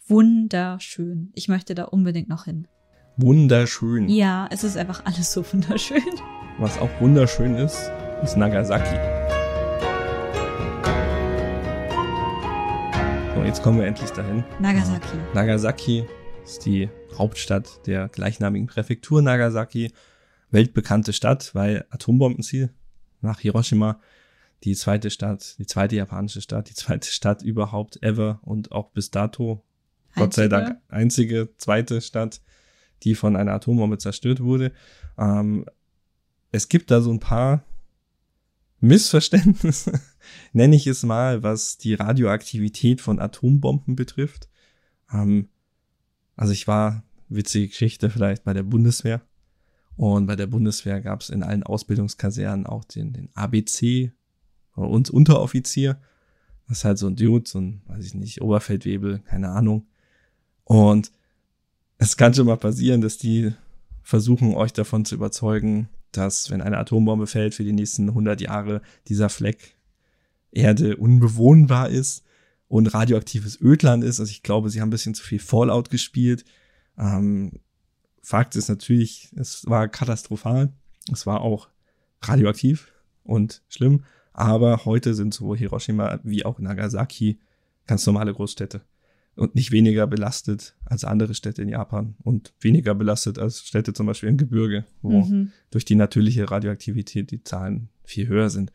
wunderschön. 0.06 1.30
Ich 1.34 1.48
möchte 1.48 1.74
da 1.74 1.84
unbedingt 1.84 2.28
noch 2.28 2.44
hin. 2.44 2.66
Wunderschön. 3.16 4.08
Ja, 4.08 4.48
es 4.50 4.64
ist 4.64 4.76
einfach 4.76 5.04
alles 5.04 5.32
so 5.32 5.44
wunderschön. 5.52 6.02
Was 6.58 6.78
auch 6.78 6.90
wunderschön 7.00 7.56
ist, 7.56 7.90
ist 8.22 8.36
Nagasaki. 8.36 9.17
Jetzt 13.48 13.62
kommen 13.62 13.78
wir 13.78 13.86
endlich 13.86 14.10
dahin. 14.10 14.44
Nagasaki. 14.60 15.16
Nagasaki 15.32 16.04
ist 16.44 16.66
die 16.66 16.90
Hauptstadt 17.16 17.86
der 17.86 18.08
gleichnamigen 18.08 18.66
Präfektur 18.66 19.22
Nagasaki. 19.22 19.90
Weltbekannte 20.50 21.14
Stadt, 21.14 21.54
weil 21.54 21.86
Atombombenziel 21.88 22.68
nach 23.22 23.40
Hiroshima. 23.40 24.00
Die 24.64 24.74
zweite 24.74 25.08
Stadt, 25.08 25.56
die 25.58 25.64
zweite 25.64 25.96
japanische 25.96 26.42
Stadt, 26.42 26.68
die 26.68 26.74
zweite 26.74 27.08
Stadt 27.08 27.42
überhaupt 27.42 28.02
ever 28.02 28.40
und 28.42 28.70
auch 28.70 28.90
bis 28.90 29.10
dato, 29.10 29.64
Gott 30.14 30.34
sei 30.34 30.42
Einzige. 30.42 30.48
Dank, 30.48 30.80
einzige 30.90 31.48
zweite 31.56 32.02
Stadt, 32.02 32.42
die 33.02 33.14
von 33.14 33.34
einer 33.34 33.54
Atombombe 33.54 33.96
zerstört 33.96 34.40
wurde. 34.40 34.72
Ähm, 35.16 35.64
es 36.52 36.68
gibt 36.68 36.90
da 36.90 37.00
so 37.00 37.10
ein 37.10 37.20
paar 37.20 37.64
Missverständnisse, 38.80 40.00
nenne 40.52 40.76
ich 40.76 40.86
es 40.86 41.02
mal, 41.02 41.42
was 41.42 41.78
die 41.78 41.94
Radioaktivität 41.94 43.00
von 43.00 43.18
Atombomben 43.18 43.96
betrifft. 43.96 44.48
Ähm, 45.12 45.48
also 46.36 46.52
ich 46.52 46.68
war, 46.68 47.04
witzige 47.28 47.68
Geschichte 47.68 48.10
vielleicht, 48.10 48.44
bei 48.44 48.52
der 48.52 48.62
Bundeswehr. 48.62 49.22
Und 49.96 50.26
bei 50.26 50.36
der 50.36 50.46
Bundeswehr 50.46 51.00
gab 51.00 51.22
es 51.22 51.30
in 51.30 51.42
allen 51.42 51.64
Ausbildungskasernen 51.64 52.66
auch 52.66 52.84
den, 52.84 53.12
den 53.12 53.30
ABC 53.34 54.12
uns 54.74 55.10
Unteroffizier. 55.10 56.00
Das 56.68 56.78
ist 56.78 56.84
halt 56.84 56.98
so 56.98 57.08
ein 57.08 57.16
Dude, 57.16 57.48
so 57.48 57.60
ein, 57.60 57.82
weiß 57.86 58.04
ich 58.04 58.14
nicht, 58.14 58.40
Oberfeldwebel, 58.40 59.20
keine 59.20 59.48
Ahnung. 59.50 59.88
Und 60.64 61.10
es 61.96 62.16
kann 62.16 62.32
schon 62.32 62.46
mal 62.46 62.56
passieren, 62.56 63.00
dass 63.00 63.18
die 63.18 63.52
versuchen, 64.02 64.54
euch 64.54 64.72
davon 64.72 65.04
zu 65.04 65.16
überzeugen, 65.16 65.88
dass 66.12 66.50
wenn 66.50 66.62
eine 66.62 66.78
Atombombe 66.78 67.26
fällt 67.26 67.54
für 67.54 67.64
die 67.64 67.72
nächsten 67.72 68.08
100 68.08 68.40
Jahre, 68.40 68.82
dieser 69.08 69.28
Fleck 69.28 69.76
Erde 70.50 70.96
unbewohnbar 70.96 71.90
ist 71.90 72.24
und 72.68 72.86
radioaktives 72.86 73.60
Ödland 73.60 74.04
ist. 74.04 74.20
Also 74.20 74.30
ich 74.30 74.42
glaube, 74.42 74.70
sie 74.70 74.80
haben 74.80 74.88
ein 74.88 74.90
bisschen 74.90 75.14
zu 75.14 75.22
viel 75.22 75.38
Fallout 75.38 75.90
gespielt. 75.90 76.44
Ähm, 76.96 77.60
Fakt 78.22 78.56
ist 78.56 78.68
natürlich, 78.68 79.30
es 79.36 79.66
war 79.66 79.88
katastrophal. 79.88 80.72
Es 81.12 81.26
war 81.26 81.40
auch 81.40 81.68
radioaktiv 82.22 82.92
und 83.24 83.62
schlimm. 83.68 84.04
Aber 84.32 84.84
heute 84.84 85.14
sind 85.14 85.34
sowohl 85.34 85.58
Hiroshima 85.58 86.20
wie 86.22 86.44
auch 86.44 86.58
Nagasaki 86.58 87.40
ganz 87.86 88.06
normale 88.06 88.32
Großstädte 88.32 88.82
und 89.38 89.54
nicht 89.54 89.70
weniger 89.70 90.06
belastet 90.06 90.74
als 90.84 91.04
andere 91.04 91.34
Städte 91.34 91.62
in 91.62 91.68
Japan 91.68 92.16
und 92.22 92.52
weniger 92.60 92.94
belastet 92.94 93.38
als 93.38 93.60
Städte 93.60 93.92
zum 93.92 94.06
Beispiel 94.06 94.28
im 94.28 94.36
Gebirge, 94.36 94.84
wo 95.00 95.22
mhm. 95.22 95.52
durch 95.70 95.84
die 95.84 95.94
natürliche 95.94 96.50
Radioaktivität 96.50 97.30
die 97.30 97.44
Zahlen 97.44 97.88
viel 98.04 98.26
höher 98.26 98.50
sind. 98.50 98.72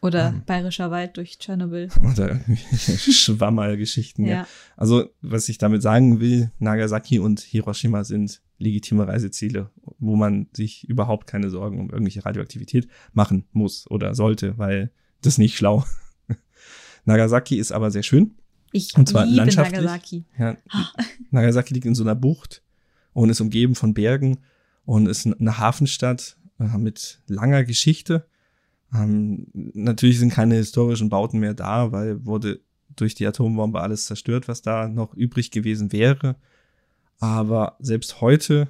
Oder 0.00 0.28
ähm, 0.28 0.42
Bayerischer 0.46 0.90
Wald 0.90 1.16
durch 1.16 1.38
Tschernobyl. 1.38 1.88
Oder 2.10 2.40
Schwammerl-Geschichten, 2.76 4.24
ja. 4.24 4.30
ja. 4.30 4.48
Also, 4.76 5.10
was 5.20 5.48
ich 5.48 5.58
damit 5.58 5.82
sagen 5.82 6.20
will, 6.20 6.52
Nagasaki 6.58 7.18
und 7.18 7.40
Hiroshima 7.40 8.04
sind 8.04 8.40
legitime 8.58 9.06
Reiseziele, 9.06 9.70
wo 9.98 10.16
man 10.16 10.46
sich 10.52 10.88
überhaupt 10.88 11.26
keine 11.26 11.50
Sorgen 11.50 11.80
um 11.80 11.90
irgendwelche 11.90 12.24
Radioaktivität 12.24 12.88
machen 13.12 13.44
muss 13.52 13.90
oder 13.90 14.14
sollte, 14.14 14.56
weil 14.56 14.90
das 15.20 15.38
nicht 15.38 15.56
schlau. 15.56 15.84
Nagasaki 17.04 17.56
ist 17.56 17.72
aber 17.72 17.90
sehr 17.90 18.02
schön. 18.04 18.36
Ich 18.72 18.96
und 18.96 19.08
zwar 19.08 19.24
liebe 19.24 19.38
landschaftlich. 19.38 19.80
Nagasaki. 19.80 20.24
Ja, 20.38 20.56
Nagasaki 21.30 21.74
liegt 21.74 21.86
in 21.86 21.94
so 21.94 22.02
einer 22.02 22.14
Bucht 22.14 22.62
und 23.12 23.30
ist 23.30 23.40
umgeben 23.40 23.74
von 23.74 23.94
Bergen 23.94 24.38
und 24.84 25.06
ist 25.06 25.26
eine 25.26 25.58
Hafenstadt 25.58 26.36
äh, 26.58 26.78
mit 26.78 27.20
langer 27.26 27.64
Geschichte. 27.64 28.26
Ähm, 28.94 29.46
natürlich 29.52 30.18
sind 30.18 30.32
keine 30.32 30.56
historischen 30.56 31.08
Bauten 31.08 31.38
mehr 31.38 31.54
da, 31.54 31.92
weil 31.92 32.24
wurde 32.24 32.60
durch 32.96 33.14
die 33.14 33.26
Atombombe 33.26 33.80
alles 33.80 34.06
zerstört, 34.06 34.48
was 34.48 34.62
da 34.62 34.88
noch 34.88 35.14
übrig 35.14 35.50
gewesen 35.50 35.92
wäre. 35.92 36.36
Aber 37.20 37.76
selbst 37.80 38.20
heute, 38.20 38.68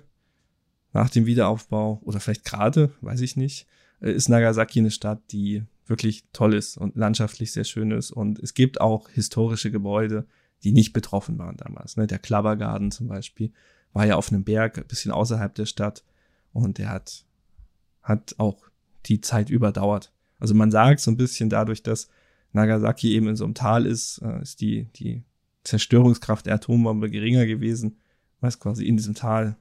nach 0.93 1.11
dem 1.11 1.27
Wiederaufbau, 1.27 2.01
oder 2.03 2.21
vielleicht 2.21 2.45
gerade, 2.45 2.91
weiß 3.01 3.21
ich 3.21 3.37
nicht, 3.37 3.67
äh, 4.01 4.13
ist 4.13 4.29
Nagasaki 4.29 4.81
eine 4.81 4.91
Stadt, 4.91 5.21
die 5.33 5.65
wirklich 5.89 6.25
toll 6.33 6.55
ist 6.55 6.77
und 6.77 6.97
landschaftlich 6.97 7.53
sehr 7.53 7.65
schön 7.65 7.91
ist. 7.91 8.11
Und 8.11 8.39
es 8.39 8.55
gibt 8.55 8.81
auch 8.81 9.09
historische 9.09 9.71
Gebäude, 9.71 10.27
die 10.63 10.73
nicht 10.73 10.93
betroffen 10.93 11.39
waren 11.39 11.57
damals. 11.57 11.97
Ne? 11.97 12.07
Der 12.07 12.19
Klabbergarten 12.19 12.91
zum 12.91 13.09
Beispiel 13.09 13.53
war 13.93 14.07
ja 14.07 14.17
auf 14.17 14.31
einem 14.31 14.45
Berg, 14.45 14.79
ein 14.79 14.87
bisschen 14.87 15.13
außerhalb 15.13 15.55
der 15.55 15.67
Stadt. 15.67 16.05
Und 16.53 16.79
der 16.79 16.91
hat, 16.91 17.25
hat 18.03 18.35
auch 18.39 18.69
die 19.07 19.21
Zeit 19.21 19.51
überdauert. 19.51 20.13
Also 20.39 20.55
man 20.55 20.71
sagt 20.71 21.01
so 21.01 21.11
ein 21.11 21.17
bisschen 21.17 21.51
dadurch, 21.51 21.83
dass 21.83 22.09
Nagasaki 22.53 23.15
eben 23.15 23.29
in 23.29 23.37
so 23.37 23.45
einem 23.45 23.55
Tal 23.55 23.87
ist, 23.87 24.21
äh, 24.23 24.43
ist 24.43 24.61
die, 24.61 24.85
die 24.97 25.23
Zerstörungskraft 25.65 26.47
der 26.47 26.55
Atombombe 26.55 27.11
geringer 27.11 27.47
gewesen, 27.47 27.99
weil 28.41 28.49
es 28.49 28.59
quasi 28.59 28.87
in 28.87 28.97
diesem 28.97 29.15
Tal 29.15 29.57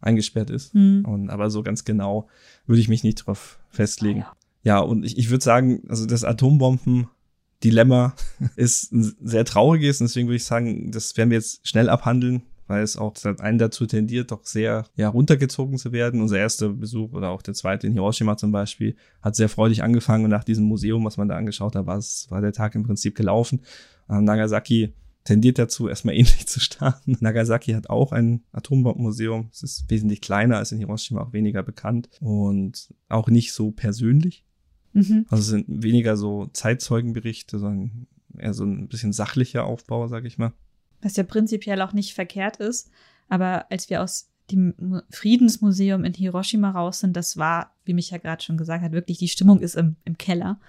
eingesperrt 0.00 0.50
ist. 0.50 0.74
Mhm. 0.74 1.04
Und, 1.04 1.30
aber 1.30 1.50
so 1.50 1.62
ganz 1.62 1.84
genau 1.84 2.28
würde 2.66 2.80
ich 2.80 2.88
mich 2.88 3.04
nicht 3.04 3.16
drauf 3.16 3.58
festlegen. 3.68 4.22
Ah, 4.22 4.26
ja. 4.26 4.41
Ja, 4.62 4.78
und 4.78 5.04
ich, 5.04 5.18
ich 5.18 5.30
würde 5.30 5.44
sagen, 5.44 5.82
also 5.88 6.06
das 6.06 6.24
Atombomben-Dilemma 6.24 8.14
ist 8.56 8.92
ein 8.92 9.14
sehr 9.20 9.44
trauriges 9.44 10.00
und 10.00 10.08
deswegen 10.08 10.28
würde 10.28 10.36
ich 10.36 10.44
sagen, 10.44 10.90
das 10.92 11.16
werden 11.16 11.30
wir 11.30 11.38
jetzt 11.38 11.66
schnell 11.66 11.88
abhandeln, 11.88 12.42
weil 12.68 12.82
es 12.82 12.96
auch 12.96 13.14
einen 13.40 13.58
dazu 13.58 13.86
tendiert, 13.86 14.30
doch 14.30 14.44
sehr 14.44 14.86
ja, 14.96 15.08
runtergezogen 15.08 15.78
zu 15.78 15.92
werden. 15.92 16.20
Unser 16.20 16.38
erster 16.38 16.68
Besuch 16.70 17.12
oder 17.12 17.30
auch 17.30 17.42
der 17.42 17.54
zweite 17.54 17.86
in 17.86 17.92
Hiroshima 17.92 18.36
zum 18.36 18.52
Beispiel 18.52 18.96
hat 19.20 19.36
sehr 19.36 19.48
freudig 19.48 19.82
angefangen 19.82 20.24
und 20.24 20.30
nach 20.30 20.44
diesem 20.44 20.64
Museum, 20.64 21.04
was 21.04 21.16
man 21.16 21.28
da 21.28 21.36
angeschaut 21.36 21.74
hat, 21.74 21.86
war, 21.86 21.98
es, 21.98 22.26
war 22.30 22.40
der 22.40 22.52
Tag 22.52 22.74
im 22.74 22.84
Prinzip 22.84 23.16
gelaufen. 23.16 23.60
Ähm, 24.08 24.24
Nagasaki 24.24 24.94
tendiert 25.24 25.58
dazu, 25.58 25.88
erstmal 25.88 26.14
ähnlich 26.16 26.46
zu 26.46 26.60
starten. 26.60 27.16
Nagasaki 27.20 27.72
hat 27.72 27.90
auch 27.90 28.12
ein 28.12 28.42
Atombombenmuseum. 28.52 29.48
Es 29.52 29.62
ist 29.62 29.90
wesentlich 29.90 30.20
kleiner 30.20 30.58
als 30.58 30.72
in 30.72 30.78
Hiroshima, 30.78 31.20
auch 31.20 31.32
weniger 31.32 31.62
bekannt 31.62 32.08
und 32.20 32.88
auch 33.08 33.28
nicht 33.28 33.52
so 33.52 33.72
persönlich. 33.72 34.44
Mhm. 34.92 35.26
Also 35.30 35.40
es 35.40 35.48
sind 35.48 35.82
weniger 35.82 36.16
so 36.16 36.46
Zeitzeugenberichte, 36.52 37.58
sondern 37.58 38.06
eher 38.36 38.54
so 38.54 38.64
ein 38.64 38.88
bisschen 38.88 39.12
sachlicher 39.12 39.64
Aufbau, 39.64 40.08
sag 40.08 40.24
ich 40.24 40.38
mal. 40.38 40.52
Was 41.00 41.16
ja 41.16 41.24
prinzipiell 41.24 41.80
auch 41.82 41.92
nicht 41.92 42.14
verkehrt 42.14 42.56
ist. 42.56 42.90
Aber 43.28 43.70
als 43.70 43.90
wir 43.90 44.02
aus 44.02 44.28
dem 44.50 45.02
Friedensmuseum 45.10 46.04
in 46.04 46.14
Hiroshima 46.14 46.70
raus 46.70 47.00
sind, 47.00 47.16
das 47.16 47.36
war, 47.36 47.74
wie 47.84 47.94
Micha 47.94 48.18
gerade 48.18 48.42
schon 48.42 48.56
gesagt 48.56 48.82
hat, 48.82 48.92
wirklich 48.92 49.18
die 49.18 49.28
Stimmung 49.28 49.60
ist 49.60 49.74
im, 49.74 49.96
im 50.04 50.18
Keller. 50.18 50.60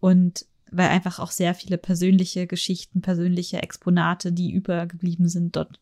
Und 0.00 0.46
weil 0.70 0.88
einfach 0.88 1.18
auch 1.18 1.30
sehr 1.30 1.54
viele 1.54 1.78
persönliche 1.78 2.46
Geschichten, 2.46 3.02
persönliche 3.02 3.62
Exponate, 3.62 4.32
die 4.32 4.52
übergeblieben 4.52 5.28
sind, 5.28 5.54
dort 5.54 5.80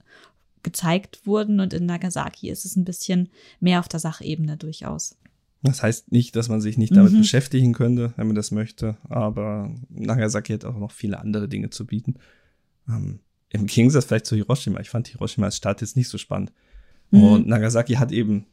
gezeigt 0.63 1.27
wurden. 1.27 1.61
Und 1.61 1.73
in 1.73 1.87
Nagasaki 1.87 2.51
ist 2.51 2.65
es 2.65 2.77
ein 2.77 2.85
bisschen 2.85 3.29
mehr 3.61 3.79
auf 3.79 3.89
der 3.89 4.01
Sachebene 4.01 4.57
durchaus. 4.57 5.17
Das 5.63 5.83
heißt 5.83 6.11
nicht, 6.11 6.37
dass 6.37 6.49
man 6.49 6.61
sich 6.61 6.79
nicht 6.79 6.97
damit 6.97 7.13
mhm. 7.13 7.19
beschäftigen 7.19 7.75
könnte, 7.75 8.15
wenn 8.17 8.27
man 8.27 8.37
das 8.37 8.51
möchte, 8.51 8.97
aber 9.09 9.75
Nagasaki 9.91 10.55
hat 10.55 10.65
auch 10.65 10.79
noch 10.79 10.91
viele 10.91 11.21
andere 11.21 11.49
Dinge 11.49 11.71
zu 11.71 11.87
bieten. 11.87 12.15
Ähm, 12.89 13.21
Im 13.51 13.67
Gegensatz 13.67 14.07
vielleicht 14.07 14.27
zu 14.27 14.37
Hiroshima. 14.37 14.81
Ich 14.81 14.89
fand 14.89 15.09
Hiroshima 15.09 15.47
als 15.47 15.57
Stadt 15.57 15.83
jetzt 15.83 15.97
nicht 15.97 16.09
so 16.09 16.17
spannend. 16.17 16.53
Mhm. 17.11 17.23
Und 17.23 17.47
Nagasaki 17.47 17.95
hat 17.95 18.11
eben, 18.11 18.47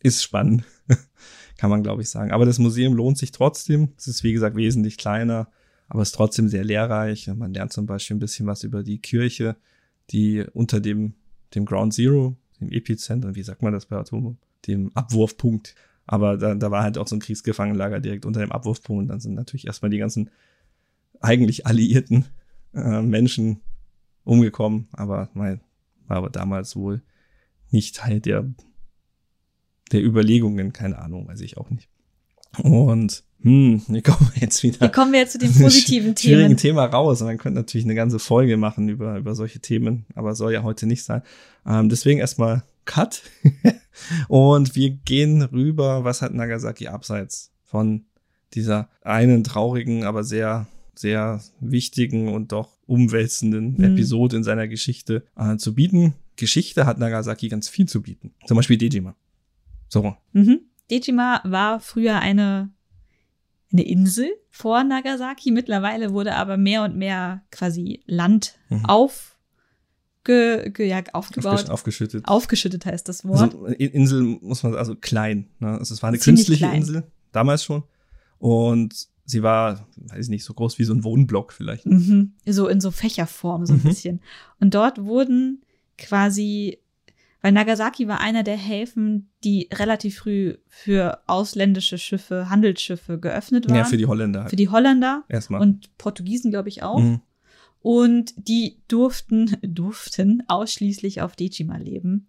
ist 0.00 0.22
spannend, 0.22 0.64
kann 1.56 1.70
man 1.70 1.82
glaube 1.82 2.02
ich 2.02 2.10
sagen. 2.10 2.30
Aber 2.30 2.46
das 2.46 2.60
Museum 2.60 2.94
lohnt 2.94 3.18
sich 3.18 3.32
trotzdem. 3.32 3.88
Es 3.98 4.06
ist 4.06 4.22
wie 4.22 4.32
gesagt 4.32 4.54
wesentlich 4.54 4.98
kleiner 4.98 5.48
aber 5.92 6.00
es 6.00 6.08
ist 6.08 6.14
trotzdem 6.14 6.48
sehr 6.48 6.64
lehrreich. 6.64 7.26
Man 7.26 7.52
lernt 7.52 7.70
zum 7.70 7.84
Beispiel 7.84 8.16
ein 8.16 8.20
bisschen 8.20 8.46
was 8.46 8.64
über 8.64 8.82
die 8.82 8.98
Kirche, 8.98 9.56
die 10.08 10.42
unter 10.54 10.80
dem, 10.80 11.12
dem 11.54 11.66
Ground 11.66 11.92
Zero, 11.92 12.34
dem 12.58 12.70
Epizentrum, 12.70 13.34
wie 13.34 13.42
sagt 13.42 13.60
man 13.60 13.74
das 13.74 13.84
bei 13.84 13.96
Atomen, 13.96 14.38
dem 14.66 14.90
Abwurfpunkt. 14.96 15.74
Aber 16.12 16.36
da, 16.36 16.54
da 16.54 16.70
war 16.70 16.82
halt 16.82 16.98
auch 16.98 17.08
so 17.08 17.16
ein 17.16 17.20
Kriegsgefangenenlager 17.20 17.98
direkt 17.98 18.26
unter 18.26 18.40
dem 18.40 18.52
Abwurfpunkt. 18.52 19.00
Und 19.00 19.08
dann 19.08 19.18
sind 19.18 19.32
natürlich 19.32 19.66
erstmal 19.66 19.90
die 19.90 19.96
ganzen 19.96 20.28
eigentlich 21.22 21.64
alliierten 21.66 22.26
äh, 22.74 23.00
Menschen 23.00 23.62
umgekommen. 24.22 24.88
Aber 24.92 25.30
mein, 25.32 25.62
war 26.06 26.18
aber 26.18 26.28
damals 26.28 26.76
wohl 26.76 27.00
nicht 27.70 27.96
Teil 27.96 28.20
der, 28.20 28.44
der 29.90 30.04
Überlegungen, 30.04 30.74
keine 30.74 30.98
Ahnung, 30.98 31.28
weiß 31.28 31.40
ich 31.40 31.56
auch 31.56 31.70
nicht. 31.70 31.88
Und 32.58 33.24
hm, 33.40 33.80
wie 33.88 34.02
kommen 34.02 34.30
wir 34.34 34.42
jetzt 34.42 34.62
wieder? 34.62 34.86
Wie 34.86 34.92
kommen 34.92 35.12
wir 35.12 35.20
jetzt 35.20 35.32
zu 35.32 35.38
den 35.38 35.54
positiven 35.58 36.14
Themen? 36.14 36.34
Schwierigen 36.34 36.56
Thema 36.58 36.84
raus. 36.84 37.22
Und 37.22 37.28
man 37.28 37.38
könnte 37.38 37.58
natürlich 37.58 37.86
eine 37.86 37.94
ganze 37.94 38.18
Folge 38.18 38.58
machen 38.58 38.90
über, 38.90 39.16
über 39.16 39.34
solche 39.34 39.60
Themen, 39.60 40.04
aber 40.14 40.34
soll 40.34 40.52
ja 40.52 40.62
heute 40.62 40.86
nicht 40.86 41.04
sein. 41.04 41.22
Ähm, 41.66 41.88
deswegen 41.88 42.20
erstmal 42.20 42.64
Cut. 42.84 43.22
und 44.28 44.74
wir 44.74 44.90
gehen 44.90 45.42
rüber, 45.42 46.04
was 46.04 46.22
hat 46.22 46.34
Nagasaki 46.34 46.88
abseits 46.88 47.52
von 47.64 48.04
dieser 48.54 48.88
einen 49.02 49.44
traurigen, 49.44 50.04
aber 50.04 50.24
sehr, 50.24 50.66
sehr 50.94 51.40
wichtigen 51.60 52.28
und 52.28 52.52
doch 52.52 52.78
umwälzenden 52.86 53.74
mhm. 53.76 53.84
Episode 53.84 54.36
in 54.36 54.44
seiner 54.44 54.68
Geschichte 54.68 55.24
äh, 55.36 55.56
zu 55.56 55.74
bieten. 55.74 56.14
Geschichte 56.36 56.86
hat 56.86 56.98
Nagasaki 56.98 57.48
ganz 57.48 57.68
viel 57.68 57.86
zu 57.86 58.02
bieten. 58.02 58.34
Zum 58.46 58.56
Beispiel 58.56 58.76
Dejima. 58.76 59.14
So. 59.88 60.16
Mhm. 60.32 60.60
Dejima 60.90 61.40
war 61.44 61.80
früher 61.80 62.18
eine 62.18 62.70
eine 63.72 63.84
Insel 63.84 64.30
vor 64.50 64.84
Nagasaki. 64.84 65.50
Mittlerweile 65.50 66.12
wurde 66.12 66.34
aber 66.34 66.56
mehr 66.56 66.84
und 66.84 66.96
mehr 66.96 67.42
quasi 67.50 68.02
Land 68.06 68.58
mhm. 68.68 68.84
auf 68.84 69.31
ge, 70.24 70.70
ge, 70.70 70.88
ja, 70.88 71.02
aufgebaut. 71.12 71.70
aufgeschüttet. 71.70 72.26
Aufgeschüttet 72.26 72.86
heißt 72.86 73.08
das 73.08 73.24
Wort. 73.24 73.54
Also, 73.54 73.66
Insel 73.66 74.22
muss 74.22 74.62
man, 74.62 74.74
also 74.74 74.94
klein. 74.94 75.48
Ne? 75.58 75.78
Also 75.78 75.94
es 75.94 76.02
war 76.02 76.08
eine 76.08 76.18
Ziemlich 76.18 76.46
künstliche 76.46 76.66
klein. 76.66 76.80
Insel, 76.80 77.02
damals 77.32 77.64
schon. 77.64 77.84
Und 78.38 79.08
sie 79.24 79.42
war, 79.42 79.86
weiß 79.96 80.26
ich 80.26 80.30
nicht, 80.30 80.44
so 80.44 80.54
groß 80.54 80.78
wie 80.78 80.84
so 80.84 80.94
ein 80.94 81.04
Wohnblock 81.04 81.52
vielleicht. 81.52 81.86
Mhm. 81.86 82.32
So 82.46 82.68
in 82.68 82.80
so 82.80 82.90
Fächerform, 82.90 83.66
so 83.66 83.74
ein 83.74 83.80
mhm. 83.80 83.88
bisschen. 83.88 84.20
Und 84.60 84.74
dort 84.74 85.04
wurden 85.04 85.62
quasi 85.98 86.78
weil 87.42 87.52
Nagasaki 87.52 88.06
war 88.06 88.20
einer 88.20 88.44
der 88.44 88.56
Häfen, 88.56 89.28
die 89.42 89.68
relativ 89.72 90.18
früh 90.18 90.54
für 90.68 91.18
ausländische 91.26 91.98
Schiffe, 91.98 92.48
Handelsschiffe 92.48 93.18
geöffnet 93.18 93.68
waren. 93.68 93.78
Ja, 93.78 93.84
für 93.84 93.96
die 93.96 94.06
Holländer. 94.06 94.42
Halt. 94.42 94.50
Für 94.50 94.56
die 94.56 94.68
Holländer. 94.68 95.24
Erstmal. 95.28 95.60
Und 95.60 95.90
Portugiesen, 95.98 96.52
glaube 96.52 96.68
ich, 96.68 96.84
auch. 96.84 97.00
Mhm. 97.00 97.20
Und 97.82 98.32
die 98.36 98.78
durften, 98.88 99.56
durften 99.62 100.42
ausschließlich 100.48 101.20
auf 101.20 101.36
Dejima 101.36 101.76
leben. 101.76 102.28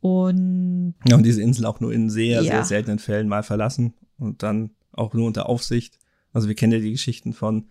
Und. 0.00 0.94
Ja, 1.06 1.16
und 1.16 1.26
diese 1.26 1.42
Insel 1.42 1.66
auch 1.66 1.80
nur 1.80 1.92
in 1.92 2.08
sehr, 2.08 2.42
ja. 2.42 2.42
sehr 2.42 2.64
seltenen 2.64 2.98
Fällen 2.98 3.28
mal 3.28 3.42
verlassen. 3.42 3.94
Und 4.18 4.42
dann 4.42 4.70
auch 4.92 5.14
nur 5.14 5.26
unter 5.26 5.48
Aufsicht. 5.48 5.98
Also 6.32 6.48
wir 6.48 6.54
kennen 6.54 6.72
ja 6.72 6.78
die 6.78 6.92
Geschichten 6.92 7.32
von 7.32 7.68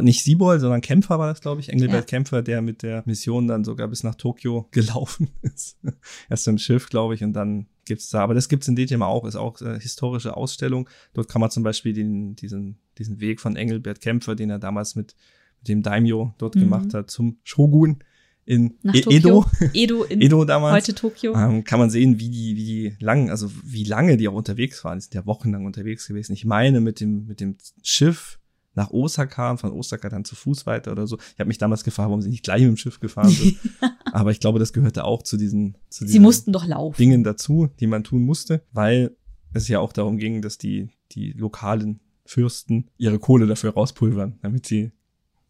nicht 0.00 0.24
Siebol, 0.24 0.58
sondern 0.58 0.80
Kämpfer 0.80 1.18
war 1.18 1.26
das, 1.26 1.42
glaube 1.42 1.60
ich, 1.60 1.68
Engelbert 1.68 2.10
ja. 2.10 2.16
Kämpfer, 2.16 2.40
der 2.40 2.62
mit 2.62 2.82
der 2.82 3.02
Mission 3.04 3.46
dann 3.46 3.62
sogar 3.62 3.88
bis 3.88 4.02
nach 4.02 4.14
Tokio 4.14 4.66
gelaufen 4.70 5.28
ist. 5.42 5.78
Erst 6.30 6.48
im 6.48 6.56
Schiff, 6.56 6.88
glaube 6.88 7.14
ich, 7.14 7.22
und 7.22 7.34
dann 7.34 7.66
gibt's 7.84 8.08
da, 8.08 8.20
aber 8.20 8.32
das 8.32 8.48
gibt's 8.48 8.68
in 8.68 8.76
DTM 8.76 9.02
auch, 9.02 9.26
ist 9.26 9.36
auch 9.36 9.60
äh, 9.60 9.78
historische 9.78 10.36
Ausstellung. 10.36 10.88
Dort 11.12 11.28
kann 11.28 11.40
man 11.40 11.50
zum 11.50 11.62
Beispiel 11.62 11.92
den, 11.92 12.36
diesen, 12.36 12.78
diesen 12.96 13.20
Weg 13.20 13.40
von 13.40 13.56
Engelbert 13.56 14.00
Kämpfer, 14.00 14.34
den 14.34 14.48
er 14.48 14.58
damals 14.58 14.94
mit, 14.94 15.14
mit 15.62 15.68
dem 15.68 15.82
Daimyo 15.82 16.34
dort 16.38 16.56
mhm. 16.56 16.60
gemacht 16.60 16.94
hat, 16.94 17.10
zum 17.10 17.38
Shogun 17.44 17.98
in 18.44 18.74
Nach 18.82 18.94
E- 18.94 19.00
Tokio. 19.00 19.18
Edo, 19.18 19.44
Edo 19.72 20.02
in 20.04 20.20
Edo 20.22 20.44
damals, 20.44 20.74
heute 20.74 20.94
Tokio. 20.94 21.34
ähm, 21.34 21.62
kann 21.62 21.78
man 21.78 21.90
sehen, 21.90 22.18
wie 22.18 22.28
die, 22.28 22.56
wie 22.56 22.64
die 22.64 22.96
lang, 22.98 23.30
also 23.30 23.50
wie 23.64 23.84
lange 23.84 24.16
die 24.16 24.28
auch 24.28 24.34
unterwegs 24.34 24.82
waren. 24.84 24.98
Die 24.98 25.02
sind 25.02 25.14
ja 25.14 25.26
wochenlang 25.26 25.64
unterwegs 25.64 26.08
gewesen. 26.08 26.32
Ich 26.32 26.44
meine, 26.44 26.80
mit 26.80 27.00
dem, 27.00 27.26
mit 27.26 27.40
dem 27.40 27.56
Schiff 27.82 28.40
nach 28.74 28.90
Osaka 28.90 29.50
und 29.50 29.58
von 29.58 29.70
Osaka 29.70 30.08
dann 30.08 30.24
zu 30.24 30.34
Fuß 30.34 30.66
weiter 30.66 30.92
oder 30.92 31.06
so. 31.06 31.18
Ich 31.34 31.38
habe 31.38 31.48
mich 31.48 31.58
damals 31.58 31.84
gefragt, 31.84 32.08
warum 32.08 32.22
sie 32.22 32.30
nicht 32.30 32.42
gleich 32.42 32.62
mit 32.62 32.70
dem 32.70 32.76
Schiff 32.76 33.00
gefahren 33.00 33.28
sind. 33.28 33.58
Aber 34.12 34.30
ich 34.30 34.40
glaube, 34.40 34.58
das 34.58 34.72
gehörte 34.72 35.04
auch 35.04 35.22
zu 35.22 35.36
diesen, 35.36 35.76
zu 35.90 36.00
Sie 36.00 36.12
diesen 36.12 36.22
mussten 36.22 36.52
doch 36.52 36.66
laufen. 36.66 36.96
Dingen 36.96 37.22
dazu, 37.22 37.68
die 37.80 37.86
man 37.86 38.02
tun 38.02 38.22
musste, 38.24 38.64
weil 38.72 39.14
es 39.52 39.68
ja 39.68 39.78
auch 39.78 39.92
darum 39.92 40.16
ging, 40.16 40.40
dass 40.40 40.56
die, 40.56 40.88
die 41.12 41.32
lokalen 41.32 42.00
Fürsten 42.24 42.90
ihre 42.96 43.18
Kohle 43.18 43.46
dafür 43.46 43.74
rauspulvern, 43.74 44.38
damit 44.40 44.66
sie 44.66 44.92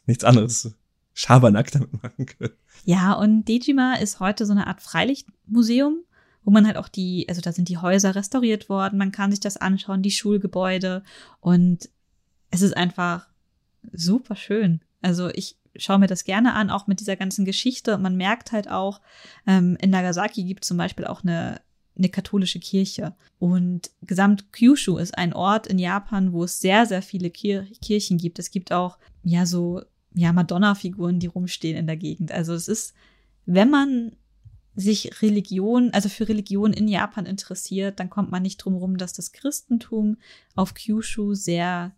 nichts 0.06 0.24
anderes 0.24 0.74
Schabernack 1.14 1.70
damit 1.70 2.02
machen 2.02 2.26
können. 2.26 2.54
Ja, 2.84 3.12
und 3.12 3.44
Dejima 3.44 3.94
ist 3.94 4.20
heute 4.20 4.46
so 4.46 4.52
eine 4.52 4.66
Art 4.66 4.80
Freilichtmuseum, 4.80 5.98
wo 6.44 6.50
man 6.50 6.66
halt 6.66 6.76
auch 6.76 6.88
die, 6.88 7.26
also 7.28 7.40
da 7.40 7.52
sind 7.52 7.68
die 7.68 7.78
Häuser 7.78 8.14
restauriert 8.14 8.68
worden, 8.68 8.98
man 8.98 9.12
kann 9.12 9.30
sich 9.30 9.40
das 9.40 9.56
anschauen, 9.56 10.02
die 10.02 10.10
Schulgebäude 10.10 11.04
und 11.40 11.88
es 12.50 12.62
ist 12.62 12.76
einfach 12.76 13.28
super 13.92 14.36
schön. 14.36 14.80
Also 15.00 15.28
ich 15.28 15.56
schaue 15.76 15.98
mir 15.98 16.06
das 16.06 16.24
gerne 16.24 16.54
an, 16.54 16.70
auch 16.70 16.86
mit 16.86 17.00
dieser 17.00 17.16
ganzen 17.16 17.44
Geschichte. 17.44 17.94
Und 17.94 18.02
man 18.02 18.16
merkt 18.16 18.52
halt 18.52 18.68
auch, 18.68 19.00
ähm, 19.46 19.76
in 19.80 19.90
Nagasaki 19.90 20.44
gibt 20.44 20.64
es 20.64 20.68
zum 20.68 20.76
Beispiel 20.76 21.06
auch 21.06 21.22
eine, 21.22 21.60
eine 21.96 22.08
katholische 22.08 22.60
Kirche. 22.60 23.14
Und 23.38 23.90
gesamt 24.02 24.52
Kyushu 24.52 24.98
ist 24.98 25.16
ein 25.16 25.32
Ort 25.32 25.66
in 25.66 25.78
Japan, 25.78 26.32
wo 26.32 26.44
es 26.44 26.60
sehr, 26.60 26.86
sehr 26.86 27.02
viele 27.02 27.30
Kir 27.30 27.66
Kirchen 27.80 28.18
gibt. 28.18 28.38
Es 28.38 28.50
gibt 28.50 28.72
auch, 28.72 28.98
ja, 29.22 29.46
so, 29.46 29.82
ja, 30.14 30.32
Madonna-Figuren, 30.32 31.18
die 31.18 31.26
rumstehen 31.26 31.76
in 31.76 31.86
der 31.86 31.96
Gegend. 31.96 32.32
Also 32.32 32.52
es 32.54 32.68
ist, 32.68 32.94
wenn 33.46 33.70
man 33.70 34.12
sich 34.74 35.20
Religion, 35.22 35.90
also 35.92 36.08
für 36.08 36.28
Religion 36.28 36.72
in 36.72 36.88
Japan 36.88 37.26
interessiert, 37.26 38.00
dann 38.00 38.08
kommt 38.10 38.30
man 38.30 38.42
nicht 38.42 38.56
drum 38.58 38.74
rum, 38.74 38.96
dass 38.96 39.12
das 39.12 39.32
Christentum 39.32 40.16
auf 40.54 40.74
Kyushu 40.74 41.34
sehr 41.34 41.92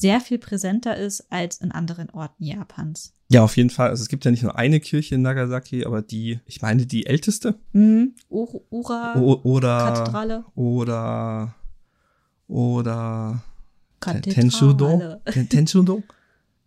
sehr 0.00 0.20
viel 0.20 0.38
präsenter 0.38 0.96
ist 0.96 1.26
als 1.32 1.60
in 1.60 1.72
anderen 1.72 2.08
Orten 2.10 2.44
Japans. 2.44 3.14
Ja, 3.30 3.42
auf 3.42 3.56
jeden 3.56 3.68
Fall. 3.68 3.90
Also 3.90 4.00
es 4.02 4.08
gibt 4.08 4.24
ja 4.24 4.30
nicht 4.30 4.44
nur 4.44 4.54
eine 4.56 4.78
Kirche 4.78 5.16
in 5.16 5.22
Nagasaki, 5.22 5.84
aber 5.84 6.02
die, 6.02 6.38
ich 6.46 6.62
meine, 6.62 6.86
die 6.86 7.04
älteste. 7.06 7.56
Mhm. 7.72 8.14
Ur 8.28 8.62
Ura 8.70 9.18
O 9.18 9.40
oder, 9.42 9.78
Kathedrale. 9.78 10.44
oder, 10.54 11.52
oder 12.46 13.42
Kathedrale. 14.00 14.34
Tenshudo. 14.34 15.20
Ten- 15.32 15.48
Tenshudo? 15.48 16.02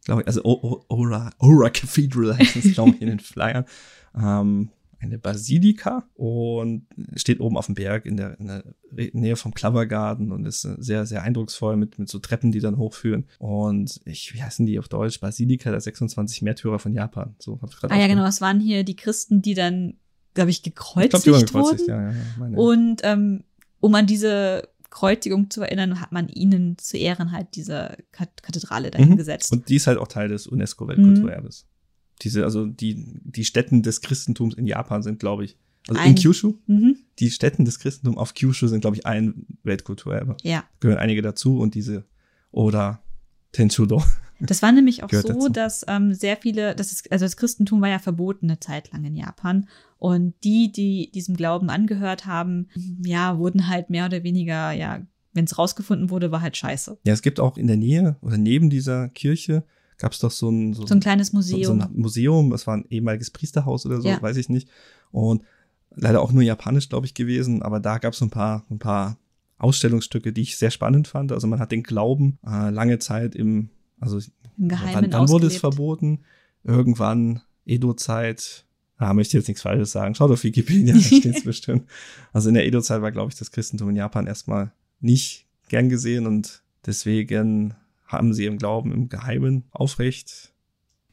Glaube 0.06 0.22
ich, 0.22 0.28
also 0.28 0.44
Ora, 0.44 1.32
Ora 1.38 1.70
Cathedral 1.70 2.38
heißt 2.38 2.56
es, 2.56 2.74
glaube 2.74 2.92
ich, 2.92 3.02
in 3.02 3.08
den 3.08 3.20
Flyern. 3.20 3.66
Ähm, 4.16 4.70
eine 5.02 5.18
Basilika 5.18 6.08
und 6.14 6.86
steht 7.16 7.40
oben 7.40 7.58
auf 7.58 7.66
dem 7.66 7.76
Berg 7.76 8.06
in 8.06 8.18
der, 8.18 8.40
in 8.40 8.48
der 8.48 8.64
Nähe 9.14 9.36
vom 9.36 9.54
Clover 9.54 9.86
Garden 9.88 10.32
und 10.32 10.46
ist 10.46 10.64
äh, 10.64 10.76
sehr, 10.78 11.06
sehr 11.06 11.24
eindrucksvoll 11.24 11.76
mit, 11.76 11.98
mit 11.98 12.08
so 12.08 12.20
Treppen, 12.20 12.52
die 12.52 12.60
dann 12.60 12.78
hochführen. 12.78 13.26
Und 13.40 14.00
ich, 14.06 14.34
wie 14.34 14.44
heißen 14.44 14.66
die 14.66 14.78
auf 14.78 14.90
Deutsch? 14.90 15.20
Basilika 15.20 15.72
der 15.72 15.82
26 15.82 16.44
Märtyrer 16.44 16.78
von 16.78 16.94
Japan. 16.94 17.36
So 17.40 17.60
hab 17.62 17.72
ich 17.72 17.78
gerade 17.78 17.94
Ah 17.94 18.00
ja, 18.00 18.08
genau, 18.08 18.26
es 18.26 18.42
waren 18.42 18.60
hier 18.60 18.84
die 18.84 18.96
Christen, 18.96 19.42
die 19.42 19.56
dann, 19.56 19.96
glaube 20.34 20.52
ich, 20.52 20.58
Ich 20.58 20.64
gekreuzigt 20.64 21.12
glaube, 21.12 21.24
die 21.24 21.32
waren 21.32 21.46
gekreuzigt, 21.46 21.90
wurden. 21.90 21.90
ja, 21.90 22.12
ja. 22.12 22.16
Meine. 22.38 22.58
Und 22.58 23.02
ähm, 23.04 23.44
um 23.80 23.96
an 23.96 24.06
diese 24.06 24.70
Kreuzigung 24.92 25.50
zu 25.50 25.62
erinnern, 25.62 26.00
hat 26.00 26.12
man 26.12 26.30
ihnen 26.30 26.78
zu 26.78 26.98
Ehren 26.98 27.32
halt 27.32 27.48
diese 27.56 27.98
Kat- 28.12 28.44
Kathedrale 28.44 28.92
dahin 28.92 29.10
Mhm. 29.10 29.18
gesetzt. 29.18 29.52
Und 29.52 29.68
die 29.70 29.78
ist 29.78 29.88
halt 29.88 29.98
auch 29.98 30.08
Teil 30.08 30.28
des 30.28 30.46
UNESCO-Weltkulturerbes. 30.48 31.66
Diese, 32.22 32.44
also 32.44 32.68
die, 32.68 33.04
die 33.24 33.46
Stätten 33.46 33.82
des 33.82 34.02
Christentums 34.02 34.54
in 34.54 34.68
Japan 34.68 35.02
sind, 35.02 35.20
glaube 35.20 35.46
ich, 35.46 35.58
also 35.88 36.00
in 36.00 36.08
Ein- 36.10 36.16
Kyushu, 36.16 36.56
mhm. 36.68 36.98
die 37.18 37.32
Stätten 37.32 37.66
des 37.66 37.80
Christentums 37.80 38.18
auf 38.18 38.36
Kyushu 38.36 38.68
sind, 38.68 38.82
glaube 38.82 38.98
ich, 38.98 39.06
ein 39.08 39.46
Weltkulturerbe. 39.64 40.38
Ja, 40.44 40.64
Gehören 40.80 41.00
einige 41.00 41.22
dazu 41.24 41.58
und 41.60 41.74
diese 41.74 42.04
oder 42.52 43.02
Tenshudo. 43.54 44.04
Das 44.48 44.62
war 44.62 44.72
nämlich 44.72 45.04
auch 45.04 45.10
so, 45.12 45.28
dazu. 45.28 45.50
dass 45.50 45.86
ähm, 45.88 46.14
sehr 46.14 46.38
viele, 46.38 46.76
das 46.76 46.92
ist, 46.92 47.12
also 47.12 47.26
das 47.26 47.38
Christentum 47.38 47.82
war 47.82 47.90
ja 47.90 48.00
verboten 48.00 48.48
eine 48.50 48.60
Zeit 48.60 48.92
lang 48.92 49.04
in 49.04 49.16
Japan. 49.16 49.68
Und 49.98 50.34
die, 50.44 50.72
die 50.72 51.12
diesem 51.12 51.36
Glauben 51.36 51.70
angehört 51.70 52.26
haben, 52.26 52.68
ja, 53.04 53.38
wurden 53.38 53.68
halt 53.68 53.90
mehr 53.90 54.06
oder 54.06 54.24
weniger, 54.24 54.72
ja, 54.72 55.02
wenn 55.34 55.46
es 55.46 55.58
rausgefunden 55.58 56.10
wurde, 56.10 56.32
war 56.32 56.42
halt 56.42 56.58
scheiße. 56.58 56.98
Ja, 57.04 57.14
es 57.14 57.22
gibt 57.22 57.40
auch 57.40 57.58
in 57.58 57.68
der 57.68 57.78
Nähe 57.78 58.16
oder 58.22 58.38
neben 58.38 58.70
dieser 58.70 59.10
Kirche 59.10 59.64
gab 59.98 60.12
es 60.14 60.20
doch 60.20 60.32
so 60.32 60.50
ein, 60.50 60.74
so, 60.74 60.86
So 60.88 60.96
ein 60.96 61.00
kleines 61.00 61.28
so, 61.28 61.38
Museum. 61.38 61.64
so 61.64 61.74
ein 61.74 61.90
Museum, 61.94 62.50
das 62.50 62.66
war 62.66 62.76
ein 62.78 62.86
ehemaliges 62.90 63.30
Priesterhaus 63.30 63.86
oder 63.86 64.02
so, 64.02 64.08
Ja. 64.10 64.22
weiß 64.22 64.38
ich 64.38 64.50
nicht. 64.50 64.68
Und 65.12 65.44
leider 65.96 66.22
auch 66.22 66.32
nur 66.32 66.42
japanisch, 66.42 66.90
glaube 66.90 67.06
ich, 67.06 67.14
gewesen, 67.14 67.62
aber 67.62 67.80
da 67.80 68.00
gab 68.00 68.14
es 68.14 68.22
ein 68.22 68.32
paar, 68.32 68.66
ein 68.72 68.80
paar 68.80 69.18
Ausstellungsstücke, 69.60 70.34
die 70.34 70.42
ich 70.42 70.58
sehr 70.58 70.72
spannend 70.72 71.08
fand. 71.08 71.32
Also 71.32 71.46
man 71.46 71.60
hat 71.60 71.72
den 71.72 71.84
Glauben 71.84 72.40
äh, 72.46 72.72
lange 72.72 72.98
Zeit 72.98 73.36
im, 73.36 73.70
also 74.02 74.20
wann, 74.58 75.12
wann 75.12 75.30
wurde 75.30 75.48
es 75.48 75.58
verboten? 75.58 76.20
Irgendwann, 76.64 77.42
Edo-Zeit. 77.66 78.66
Ah, 78.98 79.14
möchte 79.14 79.30
ich 79.38 79.42
jetzt 79.42 79.48
nichts 79.48 79.62
Falsches 79.64 79.92
sagen. 79.92 80.14
Schaut 80.14 80.32
auf 80.32 80.44
Wikipedia, 80.44 80.94
da 80.96 81.00
steht's 81.00 81.44
bestimmt. 81.46 81.90
Also 82.34 82.50
in 82.50 82.56
der 82.56 82.66
Edo-Zeit 82.66 83.02
war, 83.02 83.12
glaube 83.12 83.32
ich, 83.32 83.40
das 83.40 83.52
Christentum 83.52 83.90
in 83.90 83.96
Japan 83.96 84.28
erstmal 84.28 84.74
nicht 85.00 85.48
gern 85.70 85.90
gesehen 85.90 86.28
und 86.28 86.64
deswegen 86.86 87.76
haben 88.06 88.34
sie 88.34 88.46
im 88.46 88.58
Glauben 88.58 88.92
im 88.92 89.08
Geheimen 89.08 89.64
aufrecht 89.72 90.51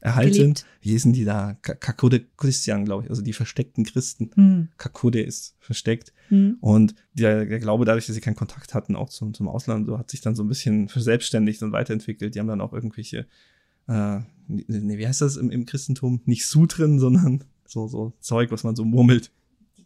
erhalten. 0.01 0.33
Gelebt. 0.33 0.67
Wie 0.81 0.91
hießen 0.91 1.13
die 1.13 1.25
da? 1.25 1.57
Ka- 1.63 1.75
Kakode 1.75 2.25
Christian, 2.37 2.85
glaube 2.85 3.05
ich, 3.05 3.11
also 3.11 3.23
die 3.23 3.33
versteckten 3.33 3.85
Christen. 3.85 4.31
Hm. 4.35 4.69
Kakode 4.77 5.21
ist 5.21 5.57
versteckt. 5.59 6.13
Hm. 6.29 6.59
Und 6.61 6.95
der, 7.15 7.45
der 7.45 7.59
Glaube, 7.59 7.85
dadurch, 7.85 8.07
dass 8.07 8.15
sie 8.15 8.21
keinen 8.21 8.37
Kontakt 8.37 8.75
hatten, 8.75 8.97
auch 8.97 9.09
zum, 9.09 9.35
zum 9.35 9.49
Ausland, 9.49 9.87
so 9.87 9.99
hat 9.99 10.11
sich 10.11 10.21
dann 10.21 10.35
so 10.35 10.45
ein 10.45 10.49
bisschen 10.49 10.89
verselbstständigt 10.89 11.63
und 11.63 11.73
weiterentwickelt. 11.73 12.35
Die 12.35 12.39
haben 12.39 12.49
dann 12.49 12.61
auch 12.61 12.73
irgendwelche, 12.73 13.27
äh, 13.89 14.21
nee, 14.47 14.99
wie 14.99 15.07
heißt 15.07 15.21
das 15.21 15.37
im, 15.37 15.51
im 15.51 15.67
Christentum? 15.67 16.21
Nicht 16.25 16.47
Sutren, 16.47 16.99
sondern 16.99 17.45
so, 17.67 17.89
so 17.89 18.13
Zeug, 18.21 18.51
was 18.51 18.65
man 18.65 18.77
so 18.77 18.85
murmelt. 18.85 19.31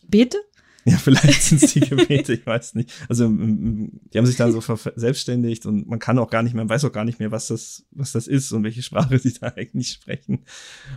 Bete? 0.09 0.39
Ja, 0.85 0.97
vielleicht 0.97 1.43
sind 1.45 1.63
es 1.63 1.73
die 1.75 1.81
Gebete, 1.81 2.33
ich 2.35 2.45
weiß 2.45 2.75
nicht. 2.75 2.91
Also 3.09 3.27
im- 3.27 3.41
im- 3.41 4.01
die 4.13 4.19
haben 4.19 4.27
sich 4.27 4.37
dann 4.37 4.51
so 4.51 4.61
verselbstständigt 4.61 5.65
und 5.65 5.87
man 5.89 6.01
kann 6.01 6.19
auch 6.19 6.29
gar 6.29 6.43
nicht 6.43 6.55
mehr, 6.55 6.65
man 6.65 6.71
weiß 6.71 6.85
auch 6.85 6.91
gar 6.93 7.05
nicht 7.05 7.21
mehr, 7.21 7.31
was 7.31 7.47
das, 7.47 7.85
was 7.93 8.11
das 8.13 8.27
ist 8.27 8.51
und 8.51 8.65
welche 8.65 8.83
Sprache 8.83 9.17
sie 9.19 9.33
da 9.33 9.49
eigentlich 9.55 9.91
sprechen. 9.91 10.41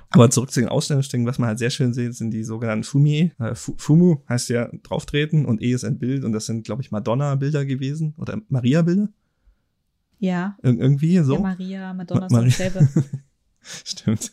Aber 0.10 0.32
zurück 0.32 0.50
zu 0.52 0.60
den 0.60 0.70
Ausstellungsstücken, 0.70 1.28
was 1.28 1.38
man 1.38 1.50
halt 1.50 1.60
sehr 1.60 1.70
schön 1.70 1.94
sieht, 1.94 2.16
sind 2.16 2.32
die 2.32 2.44
sogenannten 2.44 2.84
Fumie. 2.84 3.32
Äh, 3.40 3.54
Fu- 3.54 3.76
Fumu 3.78 4.24
heißt 4.28 4.50
ja 4.50 4.70
drauftreten 4.84 5.46
und 5.46 5.62
E 5.62 5.72
ist 5.74 5.84
ein 5.84 6.00
Bild 6.00 6.24
und 6.24 6.32
das 6.32 6.48
sind, 6.48 6.64
glaube 6.66 6.82
ich, 6.82 6.90
Madonna-Bilder 6.90 7.64
gewesen 7.66 8.16
oder 8.18 8.42
Maria-Bilder. 8.50 9.10
Ja. 10.18 10.58
Ir 10.64 10.70
irgendwie 10.80 11.20
so. 11.20 11.36
Ja, 11.36 11.40
Maria, 11.42 11.94
Madonna 11.94 12.28
Ma- 12.32 12.44
ist 12.46 12.60
dasselbe. 12.60 12.88
Stimmt. 13.84 14.32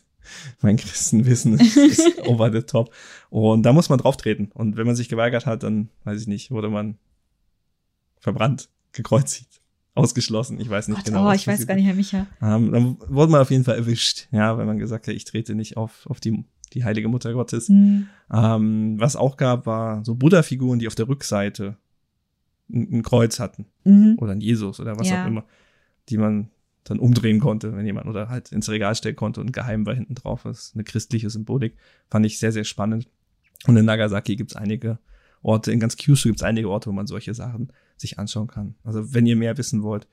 Mein 0.61 0.77
Christenwissen 0.77 1.53
ist, 1.59 1.77
ist 1.77 2.19
over 2.27 2.51
the 2.51 2.61
top. 2.61 2.93
Und 3.29 3.63
da 3.63 3.73
muss 3.73 3.89
man 3.89 3.99
drauf 3.99 4.17
treten. 4.17 4.49
Und 4.53 4.77
wenn 4.77 4.85
man 4.85 4.95
sich 4.95 5.09
geweigert 5.09 5.45
hat, 5.45 5.63
dann, 5.63 5.89
weiß 6.03 6.21
ich 6.21 6.27
nicht, 6.27 6.51
wurde 6.51 6.69
man 6.69 6.97
verbrannt, 8.19 8.69
gekreuzigt, 8.93 9.61
ausgeschlossen. 9.95 10.59
Ich 10.59 10.69
weiß 10.69 10.87
nicht 10.87 10.97
Gott, 10.97 11.05
genau. 11.05 11.29
oh, 11.29 11.33
ich 11.33 11.47
weiß 11.47 11.67
gar 11.67 11.75
nicht 11.75 11.85
mehr, 11.85 11.95
Micha. 11.95 12.27
Ähm, 12.41 12.71
dann 12.71 12.97
wurde 13.07 13.31
man 13.31 13.41
auf 13.41 13.51
jeden 13.51 13.63
Fall 13.63 13.75
erwischt, 13.75 14.27
ja, 14.31 14.57
wenn 14.57 14.65
man 14.65 14.77
gesagt 14.77 15.07
hat, 15.07 15.13
ich 15.13 15.25
trete 15.25 15.55
nicht 15.55 15.77
auf, 15.77 16.05
auf 16.07 16.19
die, 16.19 16.45
die 16.73 16.83
heilige 16.83 17.07
Mutter 17.09 17.33
Gottes. 17.33 17.67
Hm. 17.67 18.07
Ähm, 18.31 18.99
was 18.99 19.15
auch 19.15 19.37
gab, 19.37 19.65
war 19.65 20.03
so 20.05 20.15
Buddha-Figuren, 20.15 20.79
die 20.79 20.87
auf 20.87 20.95
der 20.95 21.07
Rückseite 21.07 21.77
ein, 22.69 22.99
ein 22.99 23.03
Kreuz 23.03 23.39
hatten. 23.39 23.65
Mhm. 23.83 24.17
Oder 24.19 24.31
ein 24.31 24.41
Jesus 24.41 24.79
oder 24.79 24.97
was 24.97 25.09
Ja. 25.09 25.23
auch 25.23 25.27
immer, 25.27 25.43
die 26.09 26.17
man 26.17 26.49
dann 26.83 26.99
umdrehen 26.99 27.39
konnte, 27.39 27.75
wenn 27.75 27.85
jemand 27.85 28.07
oder 28.07 28.29
halt 28.29 28.51
ins 28.51 28.69
Regal 28.69 28.95
stellen 28.95 29.15
konnte 29.15 29.39
und 29.41 29.53
geheim 29.53 29.85
war 29.85 29.93
hinten 29.95 30.15
drauf. 30.15 30.41
Das 30.43 30.59
ist 30.67 30.75
eine 30.75 30.83
christliche 30.83 31.29
Symbolik. 31.29 31.75
Fand 32.09 32.25
ich 32.25 32.39
sehr, 32.39 32.51
sehr 32.51 32.63
spannend. 32.65 33.07
Und 33.67 33.77
in 33.77 33.85
Nagasaki 33.85 34.35
gibt's 34.35 34.55
einige 34.55 34.99
Orte, 35.41 35.71
in 35.71 35.79
ganz 35.79 35.95
Kyushu 35.97 36.29
gibt's 36.29 36.43
einige 36.43 36.69
Orte, 36.69 36.89
wo 36.89 36.93
man 36.93 37.07
solche 37.07 37.33
Sachen 37.33 37.71
sich 37.97 38.19
anschauen 38.19 38.47
kann. 38.47 38.75
Also 38.83 39.13
wenn 39.13 39.25
ihr 39.25 39.35
mehr 39.35 39.57
wissen 39.57 39.83
wollt, 39.83 40.07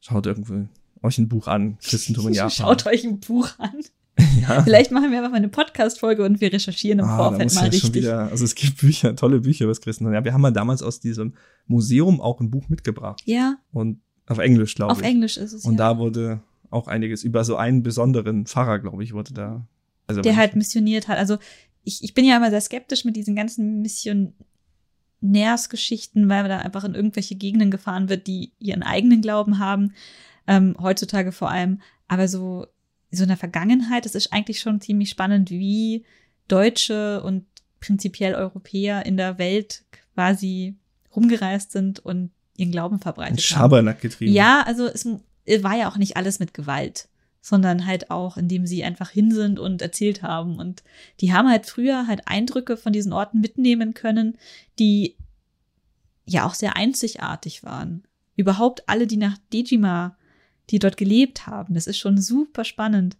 schaut 0.00 0.26
irgendwo 0.26 0.68
euch 1.02 1.18
ein 1.18 1.28
Buch 1.28 1.46
an, 1.46 1.78
Christentum 1.82 2.28
in 2.28 2.34
Japan. 2.34 2.50
Schaut 2.50 2.86
euch 2.86 3.04
ein 3.04 3.20
Buch 3.20 3.48
an. 3.58 3.74
ja. 4.40 4.62
Vielleicht 4.62 4.90
machen 4.90 5.10
wir 5.12 5.18
einfach 5.18 5.30
mal 5.30 5.36
eine 5.38 5.48
Podcast-Folge 5.48 6.24
und 6.24 6.40
wir 6.40 6.52
recherchieren 6.52 6.98
im 6.98 7.04
Ah, 7.06 7.16
Vorfeld 7.16 7.44
muss 7.44 7.54
mal 7.54 7.66
ja 7.66 7.72
schon 7.72 7.80
richtig. 7.86 8.02
wieder, 8.02 8.28
also 8.30 8.44
es 8.44 8.54
gibt 8.54 8.78
Bücher, 8.78 9.14
tolle 9.16 9.40
Bücher 9.40 9.64
über 9.64 9.70
das 9.70 9.80
Christentum. 9.80 10.12
Ja, 10.12 10.24
wir 10.24 10.32
haben 10.32 10.40
mal 10.40 10.52
damals 10.52 10.82
aus 10.82 11.00
diesem 11.00 11.34
Museum 11.66 12.20
auch 12.20 12.40
ein 12.40 12.50
Buch 12.50 12.68
mitgebracht. 12.68 13.22
Ja, 13.24 13.56
Und 13.72 14.00
auf 14.30 14.38
Englisch, 14.38 14.76
glaube 14.76 14.92
ich. 14.92 14.98
auf 14.98 15.04
Englisch 15.04 15.36
ist 15.36 15.52
es. 15.52 15.64
Und 15.64 15.72
ja. 15.72 15.92
da 15.92 15.98
wurde 15.98 16.40
auch 16.70 16.86
einiges 16.86 17.24
über 17.24 17.42
so 17.44 17.56
einen 17.56 17.82
besonderen 17.82 18.46
Pfarrer, 18.46 18.78
glaube 18.78 19.02
ich, 19.02 19.12
wurde 19.12 19.34
da. 19.34 19.66
Also 20.06 20.22
der 20.22 20.36
halt 20.36 20.56
missioniert 20.56 21.08
hat. 21.08 21.18
Also 21.18 21.38
ich, 21.82 22.04
ich 22.04 22.14
bin 22.14 22.24
ja 22.24 22.36
immer 22.36 22.50
sehr 22.50 22.60
skeptisch 22.60 23.04
mit 23.04 23.16
diesen 23.16 23.34
ganzen 23.34 23.82
Missionärsgeschichten, 23.82 26.28
weil 26.28 26.46
da 26.48 26.58
einfach 26.58 26.84
in 26.84 26.94
irgendwelche 26.94 27.34
Gegenden 27.34 27.72
gefahren 27.72 28.08
wird, 28.08 28.28
die 28.28 28.52
ihren 28.60 28.84
eigenen 28.84 29.20
Glauben 29.20 29.58
haben, 29.58 29.94
ähm, 30.46 30.76
heutzutage 30.80 31.32
vor 31.32 31.50
allem. 31.50 31.80
Aber 32.06 32.28
so, 32.28 32.66
so 33.10 33.24
in 33.24 33.28
der 33.28 33.36
Vergangenheit, 33.36 34.06
es 34.06 34.14
ist 34.14 34.32
eigentlich 34.32 34.60
schon 34.60 34.80
ziemlich 34.80 35.10
spannend, 35.10 35.50
wie 35.50 36.04
Deutsche 36.46 37.20
und 37.22 37.46
prinzipiell 37.80 38.34
Europäer 38.34 39.04
in 39.06 39.16
der 39.16 39.38
Welt 39.38 39.82
quasi 40.14 40.76
rumgereist 41.14 41.72
sind 41.72 41.98
und 41.98 42.30
ihren 42.60 42.70
Glauben 42.70 43.00
verbreitet 43.00 43.42
Schabernack 43.42 44.00
getrieben. 44.00 44.32
Ja, 44.32 44.62
also 44.66 44.86
es 44.86 45.04
war 45.62 45.76
ja 45.76 45.90
auch 45.90 45.96
nicht 45.96 46.16
alles 46.16 46.38
mit 46.38 46.54
Gewalt, 46.54 47.08
sondern 47.40 47.86
halt 47.86 48.10
auch, 48.10 48.36
indem 48.36 48.66
sie 48.66 48.84
einfach 48.84 49.10
hin 49.10 49.32
sind 49.32 49.58
und 49.58 49.82
erzählt 49.82 50.22
haben. 50.22 50.58
Und 50.58 50.82
die 51.20 51.32
haben 51.32 51.48
halt 51.48 51.66
früher 51.66 52.06
halt 52.06 52.28
Eindrücke 52.28 52.76
von 52.76 52.92
diesen 52.92 53.12
Orten 53.12 53.40
mitnehmen 53.40 53.94
können, 53.94 54.36
die 54.78 55.16
ja 56.26 56.46
auch 56.46 56.54
sehr 56.54 56.76
einzigartig 56.76 57.64
waren. 57.64 58.04
Überhaupt 58.36 58.88
alle, 58.88 59.06
die 59.06 59.16
nach 59.16 59.38
Dejima, 59.52 60.16
die 60.68 60.78
dort 60.78 60.96
gelebt 60.96 61.46
haben, 61.46 61.74
das 61.74 61.86
ist 61.86 61.98
schon 61.98 62.20
super 62.20 62.64
spannend. 62.64 63.16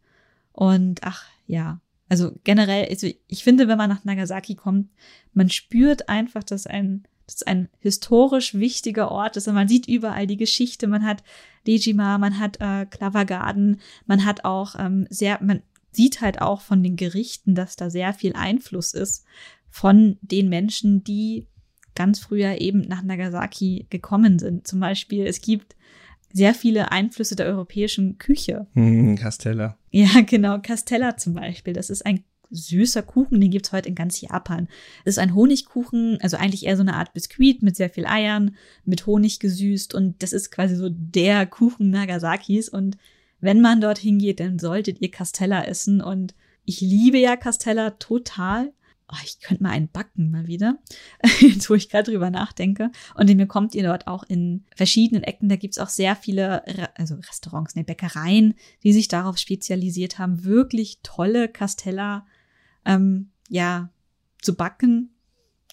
Und 0.53 1.01
ach 1.03 1.25
ja, 1.47 1.81
also 2.09 2.33
generell, 2.45 2.89
also 2.89 3.09
ich 3.27 3.45
finde, 3.45 3.69
wenn 3.69 3.79
man 3.79 3.89
nach 3.89 4.05
Nagasaki 4.05 4.55
kommt, 4.55 4.91
man 5.33 5.49
spürt 5.49 6.09
einfach, 6.09 6.45
dass 6.45 6.67
ein 6.67 7.05
das 7.31 7.43
ein 7.43 7.69
historisch 7.81 8.55
wichtiger 8.55 9.11
Ort 9.11 9.37
ist. 9.37 9.49
Und 9.49 9.55
man 9.55 9.69
sieht 9.69 9.89
überall 9.89 10.27
die 10.27 10.37
Geschichte. 10.37 10.87
Man 10.87 11.05
hat 11.05 11.23
Dejima, 11.67 12.19
man 12.19 12.39
hat 12.39 12.59
äh, 12.61 12.87
Clover 12.87 13.25
Garden, 13.25 13.81
man 14.07 14.25
hat 14.25 14.45
auch 14.45 14.75
ähm, 14.79 15.07
sehr, 15.11 15.39
man 15.43 15.63
sieht 15.93 16.21
halt 16.21 16.41
auch 16.41 16.61
von 16.61 16.83
den 16.83 16.97
Gerichten, 16.97 17.55
dass 17.55 17.77
da 17.77 17.91
sehr 17.91 18.13
viel 18.15 18.35
Einfluss 18.35 18.95
ist 18.95 19.25
von 19.69 20.19
den 20.21 20.49
Menschen, 20.49 21.05
die 21.05 21.47
ganz 21.95 22.19
früher 22.19 22.61
eben 22.61 22.83
nach 22.83 23.03
Nagasaki 23.03 23.87
gekommen 23.91 24.39
sind. 24.39 24.67
Zum 24.67 24.81
Beispiel, 24.81 25.27
es 25.27 25.41
gibt 25.41 25.77
sehr 26.33 26.55
viele 26.55 26.93
Einflüsse 26.93 27.37
der 27.37 27.47
europäischen 27.47 28.19
Küche. 28.19 28.67
Hm, 28.75 29.17
Castella. 29.17 29.77
Ja, 29.91 30.21
genau, 30.27 30.59
Castella 30.61 31.17
zum 31.17 31.35
Beispiel. 31.35 31.73
Das 31.73 31.91
ist 31.91 32.07
ein 32.07 32.25
süßer 32.51 33.03
Kuchen, 33.03 33.41
den 33.41 33.51
gibt's 33.51 33.73
heute 33.73 33.89
in 33.89 33.95
ganz 33.95 34.21
Japan. 34.21 34.69
Es 35.05 35.15
ist 35.15 35.19
ein 35.19 35.35
Honigkuchen, 35.35 36.19
also 36.21 36.37
eigentlich 36.37 36.67
eher 36.67 36.77
so 36.77 36.83
eine 36.83 36.95
Art 36.95 37.13
Biskuit 37.13 37.63
mit 37.63 37.77
sehr 37.77 37.91
viel 37.91 38.07
Eiern, 38.07 38.57
mit 38.85 39.07
Honig 39.07 39.41
gesüßt 39.41 39.95
und 39.95 40.23
das 40.23 40.33
ist 40.33 40.51
quasi 40.51 40.77
so 40.77 40.89
der 40.91 41.47
Kuchen 41.47 41.91
Nagasakis 41.91 42.69
und 42.69 42.97
wenn 43.41 43.61
man 43.61 43.81
dorthin 43.81 44.19
geht, 44.19 44.41
dann 44.41 44.59
solltet 44.59 45.01
ihr 45.01 45.11
Castella 45.11 45.65
essen 45.65 46.01
und 46.01 46.35
ich 46.65 46.81
liebe 46.81 47.19
ja 47.19 47.37
Castella 47.37 47.91
total. 47.91 48.73
Oh, 49.13 49.17
ich 49.25 49.41
könnte 49.41 49.65
mal 49.65 49.71
einen 49.71 49.89
backen 49.89 50.31
mal 50.31 50.47
wieder, 50.47 50.79
jetzt 51.41 51.69
wo 51.71 51.75
ich 51.75 51.89
gerade 51.89 52.13
drüber 52.13 52.31
nachdenke. 52.31 52.93
Und 53.17 53.35
mir 53.35 53.47
kommt 53.47 53.75
ihr 53.75 53.83
dort 53.83 54.07
auch 54.07 54.23
in 54.23 54.65
verschiedenen 54.77 55.25
Ecken. 55.25 55.49
Da 55.49 55.57
gibt's 55.57 55.79
auch 55.79 55.89
sehr 55.89 56.15
viele, 56.15 56.63
also 56.97 57.17
Restaurants, 57.17 57.75
ne, 57.75 57.83
Bäckereien, 57.83 58.55
die 58.85 58.93
sich 58.93 59.09
darauf 59.09 59.37
spezialisiert 59.37 60.21
haben, 60.21 60.45
wirklich 60.45 61.01
tolle 61.03 61.49
Castella 61.49 62.25
ähm, 62.85 63.31
ja, 63.49 63.91
zu 64.41 64.55
backen. 64.55 65.11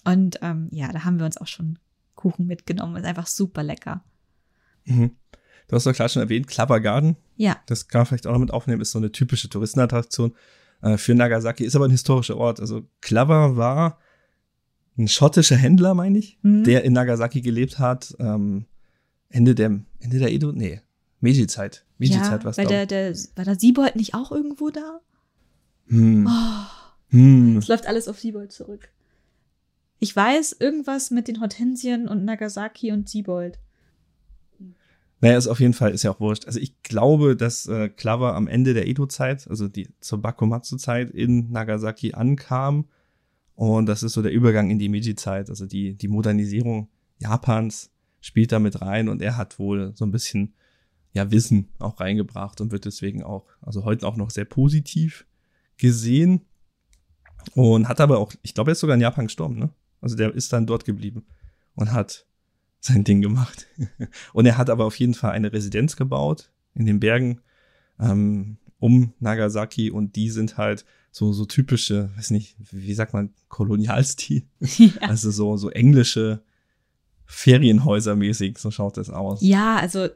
Und 0.03 0.39
ähm, 0.41 0.69
ja, 0.71 0.91
da 0.91 1.03
haben 1.03 1.19
wir 1.19 1.25
uns 1.25 1.37
auch 1.37 1.47
schon 1.47 1.79
Kuchen 2.15 2.47
mitgenommen. 2.47 2.95
Ist 2.97 3.05
einfach 3.05 3.27
super 3.27 3.63
lecker. 3.63 4.03
Mhm. 4.85 5.11
Du 5.67 5.75
hast 5.75 5.85
doch 5.85 5.93
gerade 5.93 6.09
schon 6.09 6.21
erwähnt, 6.21 6.47
Clubber 6.47 6.79
Garden. 6.79 7.17
Ja. 7.35 7.57
Das 7.65 7.87
kann 7.87 7.99
man 7.99 8.05
vielleicht 8.05 8.25
auch 8.25 8.31
noch 8.31 8.39
mit 8.39 8.51
aufnehmen, 8.51 8.81
ist 8.81 8.91
so 8.91 8.99
eine 8.99 9.11
typische 9.11 9.49
Touristenattraktion 9.49 10.33
äh, 10.81 10.97
für 10.97 11.13
Nagasaki, 11.13 11.65
ist 11.65 11.75
aber 11.75 11.85
ein 11.85 11.91
historischer 11.91 12.37
Ort. 12.37 12.59
Also 12.59 12.83
Clubber 13.01 13.57
war 13.57 13.99
ein 14.97 15.07
schottischer 15.07 15.57
Händler, 15.57 15.93
meine 15.93 16.17
ich, 16.17 16.39
mhm. 16.41 16.63
der 16.63 16.83
in 16.83 16.93
Nagasaki 16.93 17.41
gelebt 17.41 17.79
hat. 17.79 18.15
Ähm, 18.19 18.65
Ende 19.29 19.55
der, 19.55 19.81
Ende 19.99 20.19
der 20.19 20.31
Edo, 20.31 20.53
nee, 20.53 20.81
Meiji-Zeit. 21.19 21.85
Meiji-Zeit 21.97 22.39
ja, 22.39 22.43
war 22.43 22.51
es, 22.51 22.55
der, 22.55 22.85
der, 22.85 23.13
War 23.35 23.45
der 23.45 23.59
Siebold 23.59 23.95
nicht 23.97 24.13
auch 24.13 24.31
irgendwo 24.31 24.69
da? 24.69 25.01
Hm. 25.87 26.27
Oh. 26.27 26.86
Hm. 27.09 27.57
Es 27.57 27.67
läuft 27.67 27.87
alles 27.87 28.07
auf 28.07 28.19
Siebold 28.19 28.51
zurück. 28.51 28.89
Ich 29.99 30.15
weiß 30.15 30.57
irgendwas 30.59 31.09
mit 31.09 31.27
den 31.27 31.39
Hortensien 31.39 32.07
und 32.07 32.23
Nagasaki 32.23 32.91
und 32.91 33.09
Siebold. 33.09 33.59
Naja, 35.19 35.37
ist 35.37 35.47
auf 35.47 35.59
jeden 35.59 35.73
Fall, 35.73 35.91
ist 35.91 36.03
ja 36.03 36.11
auch 36.11 36.19
wurscht. 36.19 36.45
Also 36.45 36.59
ich 36.59 36.83
glaube, 36.83 37.35
dass 37.35 37.65
äh, 37.65 37.89
Clover 37.89 38.35
am 38.35 38.47
Ende 38.47 38.75
der 38.75 38.87
Edo-Zeit, 38.87 39.47
also 39.49 39.67
die 39.67 39.89
zur 39.99 40.21
Bakumatsu-Zeit 40.21 41.09
in 41.09 41.51
Nagasaki 41.51 42.13
ankam. 42.13 42.87
Und 43.55 43.87
das 43.87 44.03
ist 44.03 44.13
so 44.13 44.21
der 44.21 44.31
Übergang 44.31 44.69
in 44.69 44.77
die 44.77 44.89
Meiji-Zeit, 44.89 45.49
also 45.49 45.65
die, 45.65 45.95
die 45.95 46.07
Modernisierung 46.07 46.89
Japans 47.17 47.91
spielt 48.21 48.51
da 48.51 48.59
mit 48.59 48.81
rein 48.81 49.09
und 49.09 49.21
er 49.21 49.37
hat 49.37 49.57
wohl 49.57 49.93
so 49.95 50.05
ein 50.05 50.11
bisschen 50.11 50.53
ja 51.13 51.31
Wissen 51.31 51.69
auch 51.79 51.99
reingebracht 51.99 52.61
und 52.61 52.71
wird 52.71 52.85
deswegen 52.85 53.23
auch, 53.23 53.47
also 53.61 53.83
heute 53.83 54.05
auch 54.05 54.17
noch 54.17 54.29
sehr 54.29 54.45
positiv 54.45 55.25
gesehen. 55.77 56.41
Und 57.53 57.87
hat 57.87 58.01
aber 58.01 58.19
auch, 58.19 58.33
ich 58.41 58.53
glaube, 58.53 58.71
er 58.71 58.73
ist 58.73 58.79
sogar 58.79 58.95
in 58.95 59.01
Japan 59.01 59.27
gestorben, 59.27 59.57
ne? 59.57 59.69
Also 60.01 60.15
der 60.15 60.33
ist 60.33 60.53
dann 60.53 60.67
dort 60.67 60.85
geblieben 60.85 61.25
und 61.75 61.91
hat 61.91 62.25
sein 62.79 63.03
Ding 63.03 63.21
gemacht. 63.21 63.67
und 64.33 64.45
er 64.45 64.57
hat 64.57 64.69
aber 64.69 64.85
auf 64.85 64.97
jeden 64.99 65.13
Fall 65.13 65.31
eine 65.31 65.51
Residenz 65.51 65.95
gebaut 65.95 66.51
in 66.75 66.85
den 66.85 66.99
Bergen 66.99 67.41
ähm, 67.99 68.57
um 68.79 69.13
Nagasaki 69.19 69.89
und 69.89 70.15
die 70.15 70.29
sind 70.29 70.57
halt 70.57 70.85
so 71.11 71.33
so 71.33 71.45
typische, 71.45 72.11
weiß 72.15 72.29
nicht, 72.29 72.55
wie 72.71 72.93
sagt 72.93 73.13
man, 73.13 73.33
Kolonialstil. 73.49 74.43
Ja. 74.77 74.91
Also 75.01 75.31
so 75.31 75.57
so 75.57 75.69
englische 75.71 76.43
Ferienhäuser 77.25 78.15
mäßig, 78.15 78.57
so 78.57 78.71
schaut 78.71 78.97
das 78.97 79.09
aus. 79.09 79.41
Ja, 79.41 79.77
also 79.77 80.07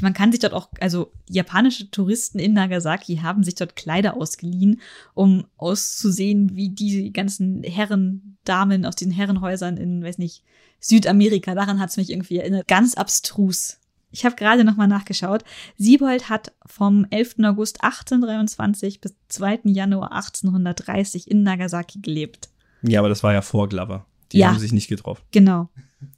man 0.00 0.14
kann 0.14 0.30
sich 0.30 0.40
dort 0.40 0.52
auch, 0.52 0.68
also 0.80 1.12
japanische 1.28 1.90
Touristen 1.90 2.38
in 2.38 2.52
Nagasaki 2.52 3.16
haben 3.16 3.42
sich 3.42 3.54
dort 3.54 3.76
Kleider 3.76 4.16
ausgeliehen, 4.16 4.80
um 5.14 5.46
auszusehen 5.56 6.54
wie 6.54 6.70
die 6.70 7.12
ganzen 7.12 7.62
Herren, 7.64 8.38
Damen 8.44 8.86
aus 8.86 8.96
diesen 8.96 9.12
Herrenhäusern 9.12 9.76
in, 9.76 10.02
weiß 10.02 10.18
nicht, 10.18 10.44
Südamerika. 10.80 11.54
Daran 11.54 11.80
hat 11.80 11.90
es 11.90 11.96
mich 11.96 12.10
irgendwie 12.10 12.38
erinnert. 12.38 12.68
Ganz 12.68 12.94
abstrus. 12.94 13.78
Ich 14.10 14.24
habe 14.24 14.36
gerade 14.36 14.64
nochmal 14.64 14.88
nachgeschaut. 14.88 15.44
Siebold 15.76 16.30
hat 16.30 16.52
vom 16.64 17.06
11. 17.10 17.36
August 17.44 17.84
1823 17.84 19.00
bis 19.00 19.14
2. 19.28 19.60
Januar 19.64 20.12
1830 20.12 21.30
in 21.30 21.42
Nagasaki 21.42 22.00
gelebt. 22.00 22.48
Ja, 22.82 23.00
aber 23.00 23.08
das 23.08 23.22
war 23.22 23.32
ja 23.32 23.42
vor 23.42 23.68
Glover. 23.68 24.06
Die 24.32 24.38
ja, 24.38 24.48
haben 24.48 24.58
sich 24.58 24.72
nicht 24.72 24.88
getroffen. 24.88 25.22
Genau. 25.30 25.68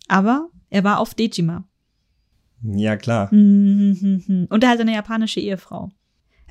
Aber 0.08 0.50
er 0.68 0.84
war 0.84 0.98
auf 0.98 1.14
Dejima. 1.14 1.64
Ja, 2.62 2.96
klar. 2.96 3.30
Und 3.32 4.48
er 4.62 4.68
hat 4.68 4.80
eine 4.80 4.94
japanische 4.94 5.40
Ehefrau. 5.40 5.90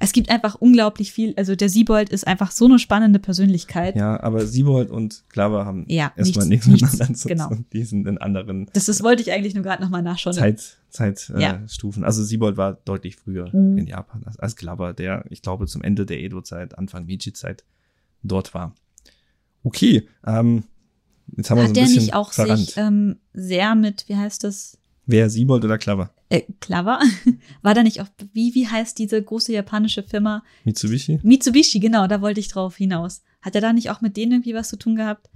Es 0.01 0.13
gibt 0.13 0.29
einfach 0.29 0.55
unglaublich 0.55 1.11
viel, 1.11 1.33
also 1.35 1.55
der 1.55 1.67
Siebold 1.67 2.09
ist 2.09 2.25
einfach 2.25 2.51
so 2.51 2.65
eine 2.65 2.79
spannende 2.79 3.19
Persönlichkeit. 3.19 3.97
Ja, 3.97 4.21
aber 4.21 4.45
Siebold 4.45 4.89
und 4.89 5.25
Klaver 5.27 5.65
haben 5.65 5.83
ja, 5.89 6.13
erstmal 6.15 6.45
nichts, 6.45 6.67
nichts 6.67 6.93
miteinander 6.93 7.13
zu 7.15 7.27
genau. 7.27 7.49
tun. 7.49 7.65
Die 7.73 7.83
sind 7.83 8.07
in 8.07 8.17
anderen 8.17 8.69
Das, 8.71 8.85
das 8.85 9.03
wollte 9.03 9.21
ich 9.21 9.33
eigentlich 9.33 9.55
nur 9.55 9.63
gerade 9.63 9.83
nochmal 9.83 10.01
nachschauen. 10.01 10.33
Zeit, 10.33 10.77
Zeitstufen. 10.89 11.41
Ja. 11.41 12.05
Äh, 12.05 12.05
also 12.05 12.23
Siebold 12.23 12.55
war 12.55 12.73
deutlich 12.73 13.17
früher 13.17 13.53
mhm. 13.53 13.77
in 13.77 13.87
Japan 13.87 14.23
als, 14.23 14.39
als 14.39 14.55
Klaver, 14.55 14.93
der, 14.93 15.25
ich 15.29 15.41
glaube, 15.41 15.67
zum 15.67 15.81
Ende 15.81 16.05
der 16.05 16.19
Edo-Zeit, 16.19 16.77
Anfang 16.77 17.05
Meiji-Zeit 17.05 17.65
dort 18.23 18.53
war. 18.53 18.73
Okay, 19.63 20.07
ähm, 20.25 20.63
jetzt 21.35 21.51
haben 21.51 21.57
wir 21.57 21.63
Hat 21.63 21.75
so 21.75 21.81
ein 21.81 21.83
bisschen 21.83 21.95
der 21.95 22.03
nicht 22.03 22.13
auch 22.13 22.31
verrannt. 22.31 22.59
sich 22.59 22.77
ähm, 22.77 23.17
sehr 23.33 23.75
mit, 23.75 24.07
wie 24.07 24.15
heißt 24.15 24.45
das, 24.45 24.78
Wer, 25.09 25.27
Siebold 25.31 25.65
oder 25.65 25.79
Clever? 25.79 26.11
Äh, 26.29 26.43
Clever? 26.59 26.99
War 27.63 27.73
da 27.73 27.81
nicht 27.81 27.99
auch, 27.99 28.07
wie, 28.31 28.53
wie 28.53 28.67
heißt 28.67 28.99
diese 28.99 29.19
große 29.19 29.51
japanische 29.51 30.03
Firma? 30.03 30.43
Mitsubishi? 30.65 31.19
Mitsubishi, 31.23 31.79
genau, 31.79 32.05
da 32.05 32.21
wollte 32.21 32.39
ich 32.39 32.47
drauf 32.49 32.75
hinaus. 32.77 33.23
Hat 33.41 33.55
er 33.55 33.61
da 33.61 33.73
nicht 33.73 33.89
auch 33.89 34.01
mit 34.01 34.17
denen 34.17 34.33
irgendwie 34.33 34.53
was 34.53 34.69
zu 34.69 34.77
tun 34.77 34.95
gehabt? 34.95 35.31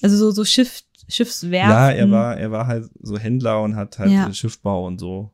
Also 0.00 0.16
so, 0.16 0.30
so 0.30 0.44
Schiff, 0.44 0.84
Schiffswerfen? 1.08 1.70
Ja, 1.70 1.90
er 1.90 2.08
war, 2.08 2.36
er 2.36 2.52
war 2.52 2.68
halt 2.68 2.88
so 3.00 3.18
Händler 3.18 3.62
und 3.62 3.74
hat 3.74 3.98
halt 3.98 4.12
ja. 4.12 4.32
Schiffbau 4.32 4.86
und 4.86 5.00
so, 5.00 5.32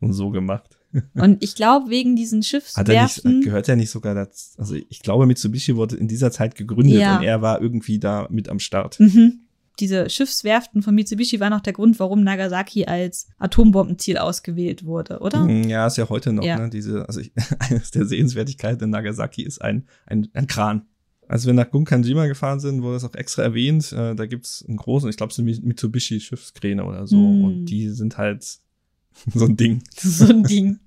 und 0.00 0.12
so 0.12 0.28
gemacht. 0.28 0.76
Und 1.14 1.40
ich 1.40 1.54
glaube, 1.54 1.88
wegen 1.88 2.16
diesen 2.16 2.42
Schiffswerfen. 2.42 2.98
Hat 2.98 3.24
er 3.24 3.30
nicht, 3.30 3.44
gehört 3.44 3.68
er 3.68 3.76
nicht 3.76 3.90
sogar 3.90 4.12
dazu, 4.16 4.58
also 4.58 4.74
ich 4.74 4.98
glaube, 5.00 5.24
Mitsubishi 5.24 5.76
wurde 5.76 5.96
in 5.96 6.08
dieser 6.08 6.32
Zeit 6.32 6.56
gegründet 6.56 6.98
ja. 6.98 7.16
und 7.16 7.22
er 7.22 7.40
war 7.40 7.62
irgendwie 7.62 8.00
da 8.00 8.26
mit 8.28 8.48
am 8.48 8.58
Start. 8.58 8.98
Mhm 8.98 9.42
diese 9.80 10.10
Schiffswerften 10.10 10.82
von 10.82 10.94
Mitsubishi 10.94 11.40
waren 11.40 11.52
auch 11.52 11.60
der 11.60 11.72
Grund, 11.72 11.98
warum 11.98 12.22
Nagasaki 12.22 12.86
als 12.86 13.28
Atombombenziel 13.38 14.18
ausgewählt 14.18 14.84
wurde, 14.84 15.20
oder? 15.20 15.44
Mm, 15.44 15.68
ja, 15.68 15.86
ist 15.86 15.96
ja 15.96 16.08
heute 16.08 16.32
noch, 16.32 16.44
ja. 16.44 16.58
ne? 16.58 16.70
Diese, 16.70 17.06
also 17.06 17.20
ich, 17.20 17.32
eines 17.58 17.90
der 17.90 18.06
Sehenswertigkeiten 18.06 18.84
in 18.84 18.90
Nagasaki 18.90 19.42
ist 19.42 19.60
ein, 19.60 19.86
ein, 20.06 20.28
ein 20.34 20.46
Kran. 20.46 20.86
Als 21.26 21.46
wir 21.46 21.52
nach 21.52 21.70
Gunkanjima 21.70 22.26
gefahren 22.26 22.60
sind, 22.60 22.82
wurde 22.82 22.94
das 22.94 23.04
auch 23.04 23.14
extra 23.14 23.42
erwähnt. 23.42 23.92
Äh, 23.92 24.14
da 24.14 24.26
gibt's 24.26 24.64
einen 24.66 24.76
großen, 24.76 25.08
ich 25.08 25.16
glaube, 25.16 25.30
es 25.30 25.36
sind 25.36 25.64
Mitsubishi 25.64 26.20
Schiffskräne 26.20 26.84
oder 26.84 27.06
so. 27.06 27.16
Mm. 27.16 27.44
Und 27.44 27.64
die 27.66 27.88
sind 27.88 28.18
halt 28.18 28.44
so 29.34 29.44
ein 29.44 29.56
Ding. 29.56 29.82
So 29.96 30.26
ein 30.26 30.42
Ding. 30.42 30.80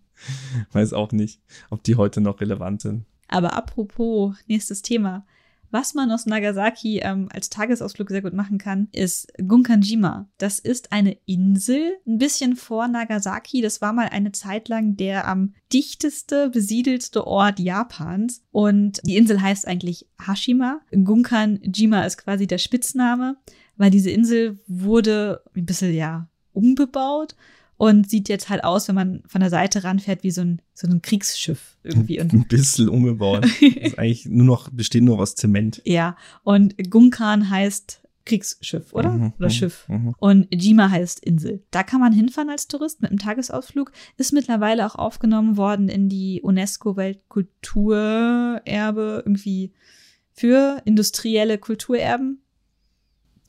Weiß 0.72 0.94
auch 0.94 1.12
nicht, 1.12 1.42
ob 1.70 1.84
die 1.84 1.96
heute 1.96 2.22
noch 2.22 2.40
relevant 2.40 2.82
sind. 2.82 3.06
Aber 3.28 3.54
apropos 3.54 4.36
nächstes 4.48 4.82
Thema. 4.82 5.26
Was 5.74 5.96
man 5.96 6.12
aus 6.12 6.28
Nagasaki 6.28 7.00
ähm, 7.00 7.30
als 7.34 7.50
Tagesausflug 7.50 8.08
sehr 8.12 8.22
gut 8.22 8.36
machen 8.36 8.60
kann, 8.60 8.90
ist 8.92 9.34
Gunkanjima. 9.40 10.30
Das 10.38 10.60
ist 10.60 10.92
eine 10.92 11.18
Insel, 11.26 11.98
ein 12.06 12.20
bisschen 12.20 12.56
vor 12.56 12.88
Nagasaki. 12.88 13.64
Das 13.64 13.82
war 13.82 13.92
mal 13.92 14.08
eine 14.08 14.32
Zeit 14.34 14.70
lang 14.70 14.98
der 14.98 15.28
am 15.28 15.56
dichteste 15.74 16.52
besiedelste 16.52 17.26
Ort 17.26 17.60
Japans. 17.60 18.44
Und 18.52 19.02
die 19.04 19.18
Insel 19.18 19.42
heißt 19.42 19.68
eigentlich 19.68 20.08
Hashima. 20.24 20.82
Gunkanjima 20.92 22.04
ist 22.04 22.20
quasi 22.20 22.46
der 22.46 22.60
Spitzname, 22.60 23.38
weil 23.76 23.90
diese 23.90 24.12
Insel 24.12 24.60
wurde 24.68 25.42
ein 25.56 25.66
bisschen, 25.66 25.92
ja, 25.92 26.28
umbebaut 26.52 27.36
und 27.84 28.10
sieht 28.10 28.30
jetzt 28.30 28.50
halt 28.50 28.64
aus, 28.64 28.88
wenn 28.88 28.96
man 28.96 29.24
von 29.28 29.42
der 29.42 29.50
Seite 29.50 29.84
ranfährt, 29.84 30.24
wie 30.24 30.32
so 30.32 30.42
ein, 30.42 30.62
so 30.74 30.88
ein 30.88 31.02
Kriegsschiff 31.02 31.78
irgendwie. 31.84 32.20
Und 32.22 32.32
Ein 32.34 32.48
bisschen 32.48 32.88
umgebaut. 32.90 33.46
ist 33.62 34.00
eigentlich 34.00 34.26
nur 34.26 34.46
noch, 34.46 34.70
besteht 34.70 35.04
nur 35.04 35.20
aus 35.20 35.36
Zement. 35.36 35.82
ja, 35.86 36.16
und 36.44 36.76
Gunkan 36.90 37.50
heißt 37.50 38.00
Kriegsschiff, 38.26 38.94
oder? 38.94 39.12
Mhm, 39.12 39.34
oder 39.38 39.48
mhm, 39.48 39.52
Schiff. 39.52 39.84
mhm. 39.90 40.16
Und 40.18 40.48
Jima 40.54 40.90
heißt 40.90 41.20
Insel. 41.26 41.62
Da 41.72 41.84
kann 41.84 42.00
man 42.00 42.14
hinfahren 42.14 42.50
als 42.50 42.70
Tourist 42.70 43.02
mit 43.02 43.12
einem 43.12 43.20
Tagesausflug. 43.20 43.92
Ist 44.16 44.32
mittlerweile 44.32 44.86
auch 44.86 44.96
aufgenommen 44.96 45.58
worden 45.58 45.90
in 45.90 46.08
die 46.08 46.40
UNESCO-Weltkulturerbe 46.42 49.24
irgendwie 49.26 49.74
für 50.32 50.82
industrielle 50.86 51.58
Kulturerben. 51.58 52.40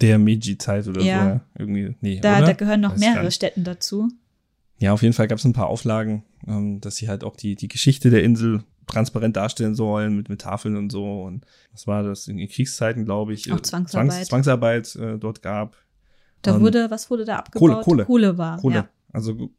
Der 0.00 0.18
Meiji-Zeit 0.18 0.88
oder 0.88 1.02
Ja. 1.02 1.44
so. 1.56 1.62
Irgendwie, 1.62 1.94
nee, 2.00 2.18
Da, 2.20 2.38
oder? 2.38 2.46
da 2.46 2.52
gehören 2.54 2.80
noch 2.80 2.92
Weiß 2.94 3.00
mehrere 3.00 3.26
nicht. 3.26 3.34
Städten 3.36 3.62
dazu. 3.64 4.08
Ja, 4.78 4.92
auf 4.92 5.02
jeden 5.02 5.14
Fall 5.14 5.28
gab 5.28 5.38
es 5.38 5.44
ein 5.44 5.52
paar 5.52 5.68
Auflagen, 5.68 6.24
ähm, 6.46 6.80
dass 6.80 6.96
sie 6.96 7.08
halt 7.08 7.24
auch 7.24 7.36
die, 7.36 7.54
die 7.54 7.68
Geschichte 7.68 8.10
der 8.10 8.22
Insel 8.22 8.64
transparent 8.86 9.36
darstellen 9.36 9.74
sollen 9.74 10.16
mit, 10.16 10.28
mit 10.28 10.42
Tafeln 10.42 10.76
und 10.76 10.90
so. 10.90 11.22
Und 11.22 11.46
was 11.72 11.86
war 11.86 12.02
das? 12.02 12.28
In 12.28 12.36
den 12.36 12.48
Kriegszeiten, 12.48 13.04
glaube 13.04 13.32
ich. 13.32 13.50
Auch 13.52 13.58
äh, 13.58 13.62
Zwangsarbeit. 13.62 14.10
Zwangs, 14.12 14.28
Zwangsarbeit 14.28 14.96
äh, 14.96 15.18
dort 15.18 15.42
gab. 15.42 15.76
Da 16.42 16.56
Ähm, 16.56 16.60
wurde, 16.60 16.90
was 16.90 17.08
wurde 17.10 17.24
da 17.24 17.42
Kohle, 17.54 17.76
abgebaut? 17.76 17.84
Kohle. 17.84 18.04
Kohle 18.04 18.38
war. 18.38 18.58
Kohle. 18.58 18.74
Ja. 18.74 18.88
Also 19.12 19.50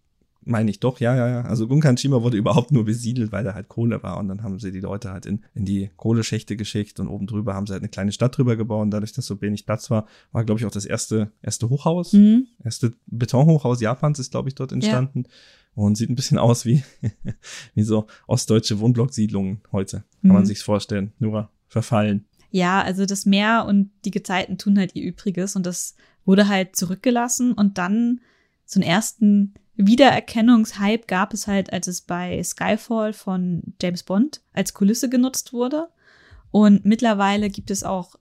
meine 0.46 0.70
ich 0.72 0.80
doch, 0.80 1.00
ja, 1.00 1.16
ja, 1.16 1.28
ja. 1.28 1.42
Also 1.42 1.68
Gunkanshima 1.68 2.22
wurde 2.22 2.38
überhaupt 2.38 2.72
nur 2.72 2.86
besiedelt, 2.86 3.32
weil 3.32 3.44
da 3.44 3.54
halt 3.54 3.68
Kohle 3.68 4.02
war. 4.04 4.18
Und 4.18 4.28
dann 4.30 4.44
haben 4.44 4.60
sie 4.60 4.72
die 4.72 4.80
Leute 4.80 5.12
halt 5.12 5.26
in, 5.26 5.44
in 5.54 5.66
die 5.66 5.90
Kohleschächte 5.98 6.56
geschickt 6.56 7.00
und 7.00 7.08
oben 7.08 7.28
drüber 7.28 7.54
haben 7.56 7.68
sie 7.68 7.74
halt 7.74 7.82
eine 7.82 7.90
kleine 7.90 8.12
Stadt 8.12 8.38
drüber 8.38 8.56
gebaut. 8.56 8.82
Und 8.84 8.92
dadurch, 8.92 9.14
dass 9.14 9.26
so 9.26 9.42
wenig 9.42 9.66
Platz 9.66 9.90
war, 9.92 10.08
war, 10.32 10.46
glaube 10.46 10.60
ich, 10.60 10.66
auch 10.66 10.72
das 10.72 10.86
erste, 10.86 11.32
erste 11.42 11.70
Hochhaus. 11.70 12.14
Mhm. 12.14 12.48
erste 12.64 12.94
Betonhochhaus 13.08 13.82
Japans 13.82 14.20
ist, 14.20 14.32
glaube 14.32 14.50
ich, 14.50 14.56
dort 14.56 14.72
entstanden. 14.72 15.26
Und 15.74 15.98
sieht 15.98 16.10
ein 16.10 16.16
bisschen 16.16 16.38
aus 16.38 16.66
wie, 16.66 16.84
wie 17.74 17.84
so 17.84 18.08
ostdeutsche 18.28 18.80
Wohnblocksiedlungen 18.80 19.62
heute. 19.72 20.04
Kann 20.22 20.32
man 20.32 20.44
Mhm. 20.44 20.46
sich's 20.46 20.62
vorstellen. 20.64 21.12
Nur 21.20 21.50
verfallen. 21.68 22.26
Ja, 22.52 22.82
also 22.82 23.06
das 23.06 23.26
Meer 23.26 23.66
und 23.68 23.90
die 24.06 24.12
Gezeiten 24.12 24.58
tun 24.58 24.78
halt 24.78 24.96
ihr 24.96 25.04
Übriges 25.04 25.58
und 25.58 25.66
das 25.66 25.96
wurde 26.24 26.48
halt 26.48 26.76
zurückgelassen 26.78 27.52
und 27.52 27.78
dann 27.78 28.22
so 28.66 28.80
einen 28.80 28.90
ersten 28.90 29.54
Wiedererkennungshype 29.78 31.06
gab 31.08 31.34
es 31.34 31.48
halt, 31.48 31.74
als 31.74 31.88
es 31.88 32.02
bei 32.02 32.42
Skyfall 32.44 33.14
von 33.14 33.62
James 33.82 34.04
Bond 34.04 34.42
als 34.54 34.74
Kulisse 34.74 35.10
genutzt 35.10 35.54
wurde. 35.54 35.90
Und 36.52 36.86
mittlerweile 36.86 37.50
gibt 37.50 37.70
es 37.72 37.84
auch, 37.84 38.16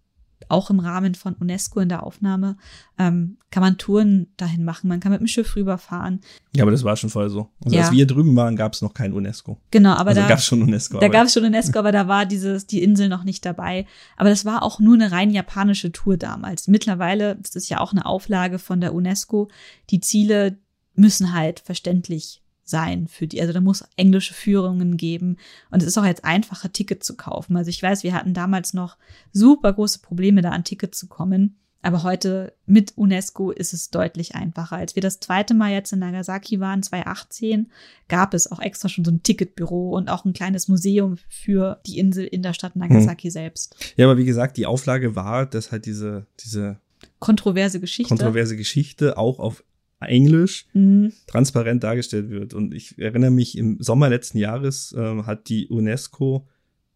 auch 0.48 0.68
im 0.68 0.81
Rahmen 0.81 1.14
von 1.14 1.35
UNESCO 1.35 1.81
in 1.81 1.89
der 1.89 2.02
Aufnahme, 2.02 2.56
ähm, 2.98 3.39
kann 3.51 3.62
man 3.62 3.78
Touren 3.78 4.26
dahin 4.36 4.64
machen. 4.64 4.89
Man 4.89 4.98
kann 5.01 5.12
mit 5.12 5.20
dem 5.20 5.26
Schiff 5.28 5.55
rüberfahren. 5.56 6.20
Ja, 6.55 6.64
aber 6.64 6.72
das 6.72 6.82
war 6.85 6.97
schon 6.97 7.09
vorher 7.09 7.31
so. 7.31 7.48
Also 7.64 7.76
Ja. 7.76 7.85
als 7.85 7.93
wir 7.93 8.06
drüben 8.06 8.35
waren, 8.36 8.56
gab 8.56 8.72
es 8.74 8.82
noch 8.82 8.93
kein 8.93 9.12
UNESCO. 9.12 9.59
Genau, 9.70 9.93
aber 9.93 10.10
also 10.10 10.20
da, 10.20 10.28
gab 10.28 10.39
es 10.39 10.44
schon 10.44 10.60
UNESCO. 10.62 10.98
Da 10.98 11.09
gab 11.09 11.26
es 11.26 11.32
schon 11.35 11.44
UNESCO, 11.44 11.78
aber 11.78 11.93
da 11.93 12.09
war 12.09 12.26
dieses, 12.26 12.66
die 12.66 12.82
Insel 12.82 13.09
noch 13.09 13.24
nicht 13.24 13.47
dabei. 13.47 13.86
Aber 14.16 14.28
das 14.28 14.44
war 14.44 14.62
auch 14.64 14.81
nur 14.81 14.94
eine 14.94 15.12
rein 15.12 15.31
japanische 15.31 15.93
Tour 15.93 16.16
damals. 16.16 16.66
Mittlerweile 16.68 17.39
ist 17.43 17.56
es 17.56 17.68
ja 17.68 17.78
auch 17.81 17.93
eine 17.93 18.05
Auflage 18.05 18.59
von 18.59 18.81
der 18.81 18.93
UNESCO. 18.93 19.48
Die 19.90 20.01
Ziele 20.01 20.59
müssen 20.94 21.32
halt 21.32 21.60
verständlich 21.60 22.42
sein 22.64 23.08
für 23.08 23.26
die. 23.26 23.40
Also 23.40 23.52
da 23.52 23.60
muss 23.60 23.84
englische 23.96 24.34
Führungen 24.34 24.96
geben. 24.96 25.36
Und 25.70 25.82
es 25.82 25.88
ist 25.88 25.98
auch 25.98 26.04
jetzt 26.04 26.24
einfacher, 26.24 26.72
Ticket 26.72 27.04
zu 27.04 27.16
kaufen. 27.16 27.56
Also 27.56 27.68
ich 27.68 27.82
weiß, 27.82 28.02
wir 28.02 28.14
hatten 28.14 28.34
damals 28.34 28.74
noch 28.74 28.96
super 29.32 29.72
große 29.72 30.00
Probleme, 30.00 30.42
da 30.42 30.50
an 30.50 30.64
Ticket 30.64 30.94
zu 30.94 31.06
kommen. 31.06 31.56
Aber 31.82 32.02
heute 32.02 32.54
mit 32.64 32.96
UNESCO 32.96 33.50
ist 33.50 33.74
es 33.74 33.90
deutlich 33.90 34.34
einfacher. 34.34 34.76
Als 34.76 34.96
wir 34.96 35.02
das 35.02 35.20
zweite 35.20 35.52
Mal 35.52 35.70
jetzt 35.70 35.92
in 35.92 35.98
Nagasaki 35.98 36.58
waren, 36.58 36.82
2018, 36.82 37.70
gab 38.08 38.32
es 38.32 38.50
auch 38.50 38.58
extra 38.58 38.88
schon 38.88 39.04
so 39.04 39.10
ein 39.10 39.22
Ticketbüro 39.22 39.90
und 39.90 40.08
auch 40.08 40.24
ein 40.24 40.32
kleines 40.32 40.66
Museum 40.68 41.18
für 41.28 41.80
die 41.86 41.98
Insel 41.98 42.24
in 42.24 42.40
der 42.40 42.54
Stadt 42.54 42.74
Nagasaki 42.74 43.30
selbst. 43.30 43.76
ja, 43.96 44.06
aber 44.06 44.16
wie 44.16 44.24
gesagt, 44.24 44.56
die 44.56 44.64
Auflage 44.64 45.14
war, 45.14 45.44
dass 45.44 45.72
halt 45.72 45.84
diese, 45.84 46.26
diese 46.40 46.80
Kontroverse 47.18 47.80
Geschichte. 47.80 48.08
kontroverse 48.08 48.56
Geschichte 48.56 49.18
auch 49.18 49.38
auf 49.38 49.62
Englisch 50.05 50.66
Mhm. 50.72 51.12
transparent 51.26 51.82
dargestellt 51.85 52.31
wird. 52.31 52.55
Und 52.55 52.74
ich 52.74 52.98
erinnere 52.98 53.31
mich, 53.31 53.56
im 53.59 53.78
Sommer 53.81 54.09
letzten 54.09 54.39
Jahres 54.39 54.94
ähm, 54.97 55.26
hat 55.26 55.48
die 55.48 55.68
UNESCO 55.68 56.47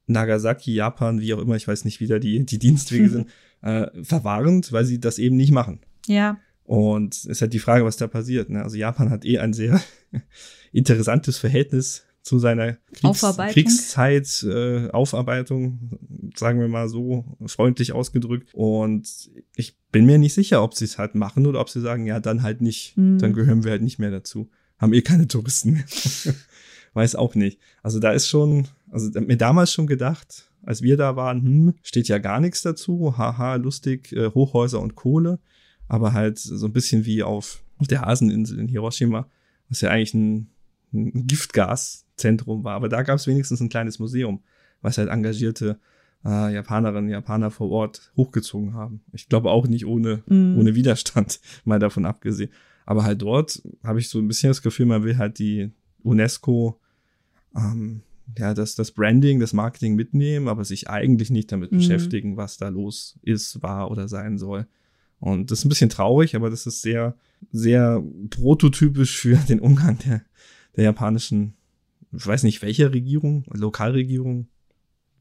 Nagasaki, 0.06 0.72
Japan, 0.74 1.20
wie 1.20 1.34
auch 1.34 1.38
immer, 1.40 1.56
ich 1.56 1.68
weiß 1.68 1.84
nicht, 1.84 2.00
wie 2.00 2.06
da 2.06 2.18
die, 2.18 2.44
die 2.46 2.58
Dienstwege 2.58 3.08
sind, 3.10 3.28
äh, 3.62 3.86
verwarnt, 4.02 4.72
weil 4.72 4.84
sie 4.84 5.00
das 5.00 5.18
eben 5.18 5.36
nicht 5.36 5.52
machen. 5.52 5.80
Ja, 6.06 6.38
Und 6.64 7.14
es 7.14 7.24
ist 7.26 7.40
halt 7.42 7.52
die 7.52 7.58
Frage, 7.58 7.84
was 7.84 7.96
da 7.98 8.06
passiert. 8.06 8.48
Ne? 8.50 8.62
Also 8.62 8.76
Japan 8.76 9.10
hat 9.10 9.24
eh 9.24 9.38
ein 9.38 9.52
sehr 9.52 9.80
interessantes 10.72 11.38
Verhältnis 11.38 12.04
zu 12.28 12.38
seiner 12.38 12.76
Kriegs. 12.92 13.24
Kriegszeit, 13.52 14.42
äh, 14.42 14.90
Aufarbeitung, 14.90 15.98
sagen 16.36 16.60
wir 16.60 16.68
mal 16.68 16.88
so 16.88 17.24
freundlich 17.46 17.92
ausgedrückt. 17.92 18.50
Und 18.52 19.30
ich 19.56 19.78
bin 19.90 20.04
mir 20.04 20.18
nicht 20.18 20.34
sicher, 20.34 20.62
ob 20.62 20.74
sie 20.74 20.84
es 20.84 20.98
halt 20.98 21.14
machen 21.14 21.46
oder 21.46 21.60
ob 21.60 21.70
sie 21.70 21.80
sagen, 21.80 22.06
ja, 22.06 22.20
dann 22.20 22.42
halt 22.42 22.60
nicht. 22.60 22.98
Mhm. 22.98 23.18
Dann 23.18 23.32
gehören 23.32 23.64
wir 23.64 23.70
halt 23.70 23.82
nicht 23.82 23.98
mehr 23.98 24.10
dazu. 24.10 24.50
Haben 24.78 24.92
eh 24.92 25.00
keine 25.00 25.26
Touristen 25.26 25.72
mehr. 25.72 25.84
Weiß 26.92 27.16
auch 27.16 27.34
nicht. 27.34 27.60
Also 27.82 27.98
da 27.98 28.12
ist 28.12 28.28
schon, 28.28 28.68
also 28.90 29.08
mir 29.20 29.38
damals 29.38 29.72
schon 29.72 29.86
gedacht, 29.86 30.50
als 30.62 30.82
wir 30.82 30.98
da 30.98 31.16
waren, 31.16 31.42
hm, 31.42 31.74
steht 31.82 32.08
ja 32.08 32.18
gar 32.18 32.40
nichts 32.40 32.60
dazu. 32.60 33.16
Haha, 33.16 33.54
lustig, 33.54 34.12
äh, 34.12 34.30
Hochhäuser 34.34 34.80
und 34.80 34.96
Kohle. 34.96 35.38
Aber 35.86 36.12
halt 36.12 36.38
so 36.38 36.66
ein 36.66 36.74
bisschen 36.74 37.06
wie 37.06 37.22
auf, 37.22 37.64
auf 37.78 37.86
der 37.86 38.02
Haseninsel 38.02 38.58
in 38.58 38.68
Hiroshima, 38.68 39.30
was 39.70 39.80
ja 39.80 39.88
eigentlich 39.88 40.12
ein, 40.12 40.50
ein 40.92 41.26
Giftgaszentrum 41.26 42.64
war. 42.64 42.74
Aber 42.74 42.88
da 42.88 43.02
gab 43.02 43.16
es 43.16 43.26
wenigstens 43.26 43.60
ein 43.60 43.68
kleines 43.68 43.98
Museum, 43.98 44.42
was 44.82 44.98
halt 44.98 45.08
engagierte 45.08 45.78
äh, 46.24 46.52
Japanerinnen 46.52 47.04
und 47.04 47.10
Japaner 47.10 47.50
vor 47.50 47.70
Ort 47.70 48.12
hochgezogen 48.16 48.74
haben. 48.74 49.00
Ich 49.12 49.28
glaube 49.28 49.50
auch 49.50 49.66
nicht 49.68 49.86
ohne, 49.86 50.22
Mhm. 50.26 50.56
ohne 50.58 50.74
Widerstand, 50.74 51.40
mal 51.64 51.78
davon 51.78 52.04
abgesehen. 52.06 52.50
Aber 52.86 53.04
halt 53.04 53.22
dort 53.22 53.62
habe 53.84 54.00
ich 54.00 54.08
so 54.08 54.18
ein 54.18 54.26
bisschen 54.28 54.50
das 54.50 54.62
Gefühl, 54.62 54.86
man 54.86 55.04
will 55.04 55.16
halt 55.18 55.38
die 55.38 55.70
UNESCO, 56.02 56.80
ähm, 57.56 58.00
ja, 58.36 58.52
das, 58.54 58.74
das 58.74 58.90
Branding, 58.92 59.40
das 59.40 59.52
Marketing 59.52 59.94
mitnehmen, 59.94 60.48
aber 60.48 60.64
sich 60.64 60.88
eigentlich 60.90 61.30
nicht 61.30 61.50
damit 61.52 61.70
Mhm. 61.72 61.76
beschäftigen, 61.78 62.36
was 62.36 62.56
da 62.58 62.68
los 62.68 63.18
ist, 63.22 63.62
war 63.62 63.90
oder 63.90 64.08
sein 64.08 64.38
soll. 64.38 64.66
Und 65.20 65.50
das 65.50 65.60
ist 65.60 65.64
ein 65.64 65.68
bisschen 65.70 65.90
traurig, 65.90 66.34
aber 66.36 66.50
das 66.50 66.66
ist 66.66 66.82
sehr, 66.82 67.14
sehr 67.52 68.02
prototypisch 68.30 69.18
für 69.18 69.36
den 69.36 69.60
Umgang 69.60 69.98
der, 69.98 70.22
der 70.78 70.84
japanischen, 70.86 71.54
ich 72.12 72.26
weiß 72.26 72.42
nicht 72.44 72.62
welche 72.62 72.90
Regierung, 72.92 73.44
Lokalregierung, 73.52 74.48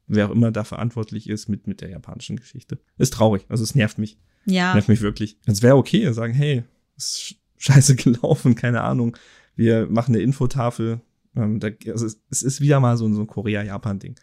wer 0.07 0.27
auch 0.29 0.31
immer 0.34 0.51
da 0.51 0.63
verantwortlich 0.63 1.27
ist 1.29 1.49
mit, 1.49 1.67
mit 1.67 1.81
der 1.81 1.89
japanischen 1.89 2.38
Geschichte. 2.38 2.79
Ist 2.97 3.13
traurig, 3.13 3.45
also 3.49 3.63
es 3.63 3.75
nervt 3.75 3.97
mich. 3.97 4.17
ja. 4.45 4.73
Nervt 4.73 4.88
mich 4.88 5.01
wirklich. 5.01 5.38
Es 5.45 5.61
wäre 5.61 5.75
okay, 5.75 6.09
sagen, 6.13 6.34
hey, 6.34 6.63
ist 6.95 7.17
sch- 7.17 7.35
scheiße 7.57 7.95
gelaufen, 7.97 8.55
keine 8.55 8.81
Ahnung. 8.81 9.17
Wir 9.55 9.88
machen 9.88 10.15
eine 10.15 10.23
Infotafel. 10.23 11.01
Ähm, 11.35 11.59
da, 11.59 11.67
also 11.91 12.05
es, 12.05 12.21
es 12.29 12.43
ist 12.43 12.61
wieder 12.61 12.79
mal 12.79 12.95
so, 12.97 13.05
ein- 13.07 13.13
so 13.13 13.21
ein 13.21 13.27
Korea-Japan-Ding. 13.27 14.15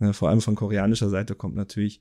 Äh, 0.00 0.12
vor 0.12 0.28
allem 0.28 0.40
von 0.40 0.54
koreanischer 0.54 1.08
Seite 1.08 1.34
kommt 1.34 1.56
natürlich 1.56 2.00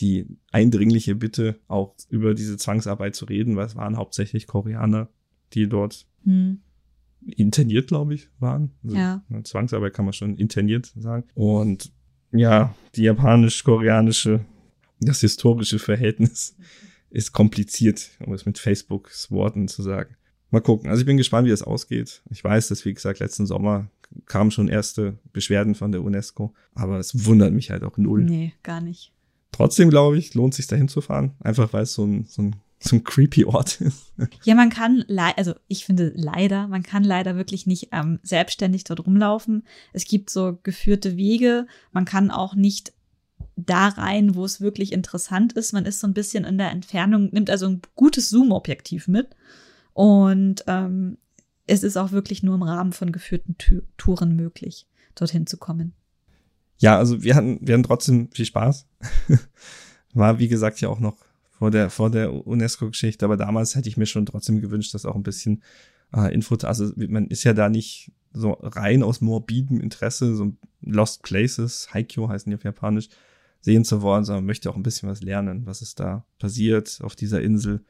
die 0.00 0.26
eindringliche 0.50 1.14
Bitte, 1.14 1.60
auch 1.68 1.94
über 2.08 2.34
diese 2.34 2.56
Zwangsarbeit 2.56 3.14
zu 3.14 3.26
reden, 3.26 3.54
weil 3.56 3.66
es 3.66 3.76
waren 3.76 3.96
hauptsächlich 3.98 4.46
Koreaner, 4.46 5.08
die 5.52 5.68
dort 5.68 6.06
Hm. 6.24 6.60
Interniert, 7.26 7.88
glaube 7.88 8.14
ich, 8.14 8.28
waren. 8.38 8.70
Also, 8.84 8.96
Ja. 8.96 9.22
ne, 9.28 9.42
Zwangsarbeit 9.42 9.94
kann 9.94 10.04
man 10.04 10.14
schon 10.14 10.36
interniert 10.36 10.92
sagen. 10.96 11.24
Und 11.34 11.92
ja, 12.32 12.74
die 12.94 13.02
japanisch-koreanische, 13.02 14.44
das 15.00 15.20
historische 15.20 15.78
Verhältnis 15.78 16.56
ist 17.10 17.32
kompliziert, 17.32 18.10
um 18.24 18.32
es 18.32 18.46
mit 18.46 18.58
Facebooks 18.58 19.30
Worten 19.30 19.68
zu 19.68 19.82
sagen. 19.82 20.14
Mal 20.50 20.60
gucken. 20.60 20.90
Also 20.90 21.00
ich 21.00 21.06
bin 21.06 21.16
gespannt, 21.16 21.46
wie 21.46 21.50
das 21.50 21.62
ausgeht. 21.62 22.22
Ich 22.30 22.42
weiß, 22.42 22.68
dass, 22.68 22.84
wie 22.84 22.94
gesagt, 22.94 23.20
letzten 23.20 23.46
Sommer 23.46 23.88
kamen 24.26 24.50
schon 24.50 24.68
erste 24.68 25.18
Beschwerden 25.32 25.74
von 25.76 25.92
der 25.92 26.02
UNESCO, 26.02 26.52
aber 26.74 26.98
es 26.98 27.26
wundert 27.26 27.52
mich 27.52 27.70
halt 27.70 27.84
auch 27.84 27.96
null. 27.96 28.24
Nee, 28.24 28.52
gar 28.64 28.80
nicht. 28.80 29.12
Trotzdem, 29.52 29.90
glaube 29.90 30.18
ich, 30.18 30.34
lohnt 30.34 30.54
sich 30.54 30.66
dahin 30.66 30.88
zu 30.88 31.00
fahren, 31.00 31.32
einfach 31.40 31.72
weil 31.72 31.82
es 31.84 31.92
so 31.94 32.04
ein, 32.04 32.24
so 32.24 32.42
ein, 32.42 32.56
so 32.82 32.96
ein 32.96 33.04
creepy 33.04 33.44
Ort 33.44 33.80
ist. 33.82 34.14
Ja, 34.42 34.54
man 34.54 34.70
kann, 34.70 35.04
also 35.36 35.54
ich 35.68 35.84
finde 35.84 36.12
leider, 36.16 36.66
man 36.66 36.82
kann 36.82 37.04
leider 37.04 37.36
wirklich 37.36 37.66
nicht 37.66 37.88
ähm, 37.92 38.18
selbstständig 38.22 38.84
dort 38.84 39.06
rumlaufen. 39.06 39.64
Es 39.92 40.06
gibt 40.06 40.30
so 40.30 40.58
geführte 40.62 41.16
Wege. 41.18 41.66
Man 41.92 42.06
kann 42.06 42.30
auch 42.30 42.54
nicht 42.54 42.92
da 43.56 43.88
rein, 43.88 44.34
wo 44.34 44.46
es 44.46 44.62
wirklich 44.62 44.92
interessant 44.92 45.52
ist. 45.52 45.72
Man 45.74 45.84
ist 45.84 46.00
so 46.00 46.06
ein 46.06 46.14
bisschen 46.14 46.44
in 46.44 46.56
der 46.56 46.70
Entfernung, 46.70 47.28
nimmt 47.32 47.50
also 47.50 47.68
ein 47.68 47.82
gutes 47.96 48.30
Zoom-Objektiv 48.30 49.08
mit. 49.08 49.28
Und 49.92 50.64
ähm, 50.66 51.18
es 51.66 51.82
ist 51.82 51.98
auch 51.98 52.12
wirklich 52.12 52.42
nur 52.42 52.54
im 52.54 52.62
Rahmen 52.62 52.92
von 52.94 53.12
geführten 53.12 53.56
Tu- 53.58 53.82
Touren 53.98 54.34
möglich, 54.36 54.86
dorthin 55.14 55.46
zu 55.46 55.58
kommen. 55.58 55.92
Ja, 56.78 56.96
also 56.96 57.22
wir 57.22 57.34
hatten, 57.34 57.58
wir 57.60 57.74
hatten 57.74 57.82
trotzdem 57.82 58.30
viel 58.32 58.46
Spaß. 58.46 58.86
War, 60.14 60.38
wie 60.38 60.48
gesagt, 60.48 60.80
ja 60.80 60.88
auch 60.88 60.98
noch 61.00 61.18
vor 61.60 61.70
der, 61.70 61.90
vor 61.90 62.10
der 62.10 62.46
UNESCO-Geschichte, 62.46 63.22
aber 63.22 63.36
damals 63.36 63.74
hätte 63.74 63.90
ich 63.90 63.98
mir 63.98 64.06
schon 64.06 64.24
trotzdem 64.24 64.62
gewünscht, 64.62 64.94
dass 64.94 65.04
auch 65.04 65.14
ein 65.14 65.22
bisschen 65.22 65.62
äh, 66.16 66.32
Info, 66.32 66.54
also 66.62 66.90
man 66.96 67.26
ist 67.26 67.44
ja 67.44 67.52
da 67.52 67.68
nicht 67.68 68.12
so 68.32 68.52
rein 68.62 69.02
aus 69.02 69.20
morbidem 69.20 69.78
Interesse, 69.78 70.34
so 70.34 70.56
Lost 70.80 71.22
Places, 71.22 71.92
Haikyuu 71.92 72.30
heißen 72.30 72.48
die 72.48 72.56
auf 72.56 72.64
Japanisch, 72.64 73.10
sehen 73.60 73.84
zu 73.84 74.00
wollen, 74.00 74.24
sondern 74.24 74.46
möchte 74.46 74.70
auch 74.70 74.76
ein 74.76 74.82
bisschen 74.82 75.10
was 75.10 75.20
lernen, 75.20 75.66
was 75.66 75.82
ist 75.82 76.00
da 76.00 76.24
passiert 76.38 76.98
auf 77.02 77.14
dieser 77.14 77.42
Insel. 77.42 77.84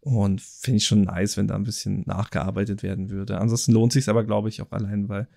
Und 0.00 0.42
finde 0.42 0.76
ich 0.76 0.86
schon 0.86 1.00
nice, 1.00 1.38
wenn 1.38 1.48
da 1.48 1.54
ein 1.54 1.64
bisschen 1.64 2.02
nachgearbeitet 2.06 2.82
werden 2.82 3.08
würde. 3.08 3.38
Ansonsten 3.38 3.72
lohnt 3.72 3.94
sich 3.94 4.10
aber, 4.10 4.22
glaube 4.22 4.50
ich, 4.50 4.60
auch 4.60 4.70
allein, 4.70 5.08
weil 5.08 5.28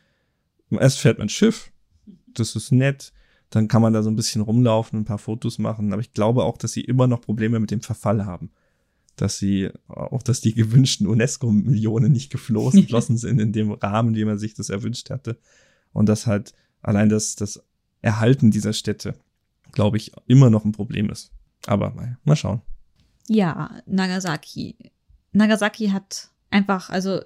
erst 0.71 0.99
fährt 0.99 1.19
man 1.19 1.29
Schiff, 1.29 1.71
das 2.33 2.53
ist 2.57 2.73
nett, 2.73 3.13
dann 3.51 3.67
kann 3.67 3.81
man 3.81 3.93
da 3.93 4.01
so 4.01 4.09
ein 4.09 4.15
bisschen 4.15 4.41
rumlaufen, 4.41 4.99
ein 4.99 5.05
paar 5.05 5.17
Fotos 5.17 5.59
machen. 5.59 5.91
Aber 5.91 6.01
ich 6.01 6.13
glaube 6.13 6.43
auch, 6.45 6.57
dass 6.57 6.71
sie 6.71 6.81
immer 6.81 7.05
noch 7.07 7.21
Probleme 7.21 7.59
mit 7.59 7.69
dem 7.69 7.81
Verfall 7.81 8.25
haben. 8.25 8.49
Dass 9.17 9.37
sie, 9.37 9.69
auch 9.87 10.23
dass 10.23 10.39
die 10.39 10.53
gewünschten 10.53 11.05
UNESCO-Millionen 11.05 12.13
nicht 12.13 12.31
geflossen 12.31 13.17
sind 13.17 13.39
in 13.39 13.51
dem 13.51 13.73
Rahmen, 13.73 14.15
wie 14.15 14.23
man 14.23 14.39
sich 14.39 14.53
das 14.53 14.69
erwünscht 14.69 15.09
hatte. 15.09 15.37
Und 15.91 16.07
dass 16.07 16.27
halt 16.27 16.53
allein 16.81 17.09
das, 17.09 17.35
das 17.35 17.61
Erhalten 18.01 18.51
dieser 18.51 18.71
Städte, 18.71 19.15
glaube 19.73 19.97
ich, 19.97 20.13
immer 20.27 20.49
noch 20.49 20.63
ein 20.63 20.71
Problem 20.71 21.09
ist. 21.09 21.31
Aber 21.67 21.91
mal, 21.91 22.17
mal 22.23 22.37
schauen. 22.37 22.61
Ja, 23.27 23.81
Nagasaki. 23.85 24.77
Nagasaki 25.33 25.89
hat 25.89 26.29
einfach, 26.49 26.89
also 26.89 27.19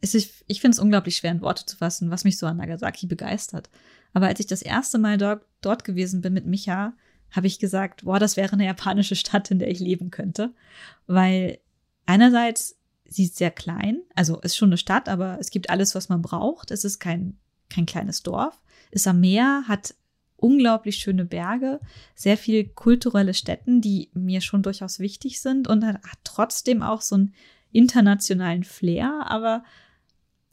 ist, 0.00 0.44
ich 0.48 0.60
finde 0.60 0.74
es 0.74 0.80
unglaublich 0.80 1.16
schwer 1.16 1.30
in 1.30 1.40
Worte 1.40 1.64
zu 1.64 1.76
fassen, 1.76 2.10
was 2.10 2.24
mich 2.24 2.36
so 2.36 2.46
an 2.46 2.56
Nagasaki 2.56 3.06
begeistert. 3.06 3.70
Aber 4.12 4.26
als 4.26 4.40
ich 4.40 4.46
das 4.46 4.62
erste 4.62 4.98
Mal 4.98 5.16
dort, 5.18 5.46
dort 5.64 5.84
gewesen 5.84 6.20
bin 6.20 6.32
mit 6.32 6.46
Micha, 6.46 6.94
habe 7.30 7.46
ich 7.46 7.58
gesagt, 7.58 8.04
boah, 8.04 8.18
das 8.18 8.36
wäre 8.36 8.52
eine 8.52 8.66
japanische 8.66 9.16
Stadt, 9.16 9.50
in 9.50 9.58
der 9.58 9.70
ich 9.70 9.80
leben 9.80 10.10
könnte. 10.10 10.52
Weil 11.06 11.58
einerseits, 12.06 12.78
sie 13.06 13.24
ist 13.24 13.36
sehr 13.36 13.50
klein, 13.50 14.02
also 14.14 14.40
ist 14.40 14.56
schon 14.56 14.68
eine 14.68 14.76
Stadt, 14.76 15.08
aber 15.08 15.38
es 15.40 15.50
gibt 15.50 15.70
alles, 15.70 15.94
was 15.94 16.08
man 16.08 16.22
braucht. 16.22 16.70
Es 16.70 16.84
ist 16.84 16.98
kein, 16.98 17.38
kein 17.70 17.86
kleines 17.86 18.22
Dorf, 18.22 18.62
ist 18.90 19.08
am 19.08 19.20
Meer, 19.20 19.64
hat 19.66 19.94
unglaublich 20.36 20.96
schöne 20.96 21.24
Berge, 21.24 21.80
sehr 22.14 22.36
viel 22.36 22.68
kulturelle 22.68 23.32
Stätten, 23.32 23.80
die 23.80 24.10
mir 24.12 24.40
schon 24.40 24.62
durchaus 24.62 24.98
wichtig 24.98 25.40
sind 25.40 25.68
und 25.68 25.84
hat, 25.84 25.96
hat 26.02 26.18
trotzdem 26.24 26.82
auch 26.82 27.00
so 27.00 27.14
einen 27.14 27.34
internationalen 27.70 28.64
Flair, 28.64 29.24
aber 29.28 29.64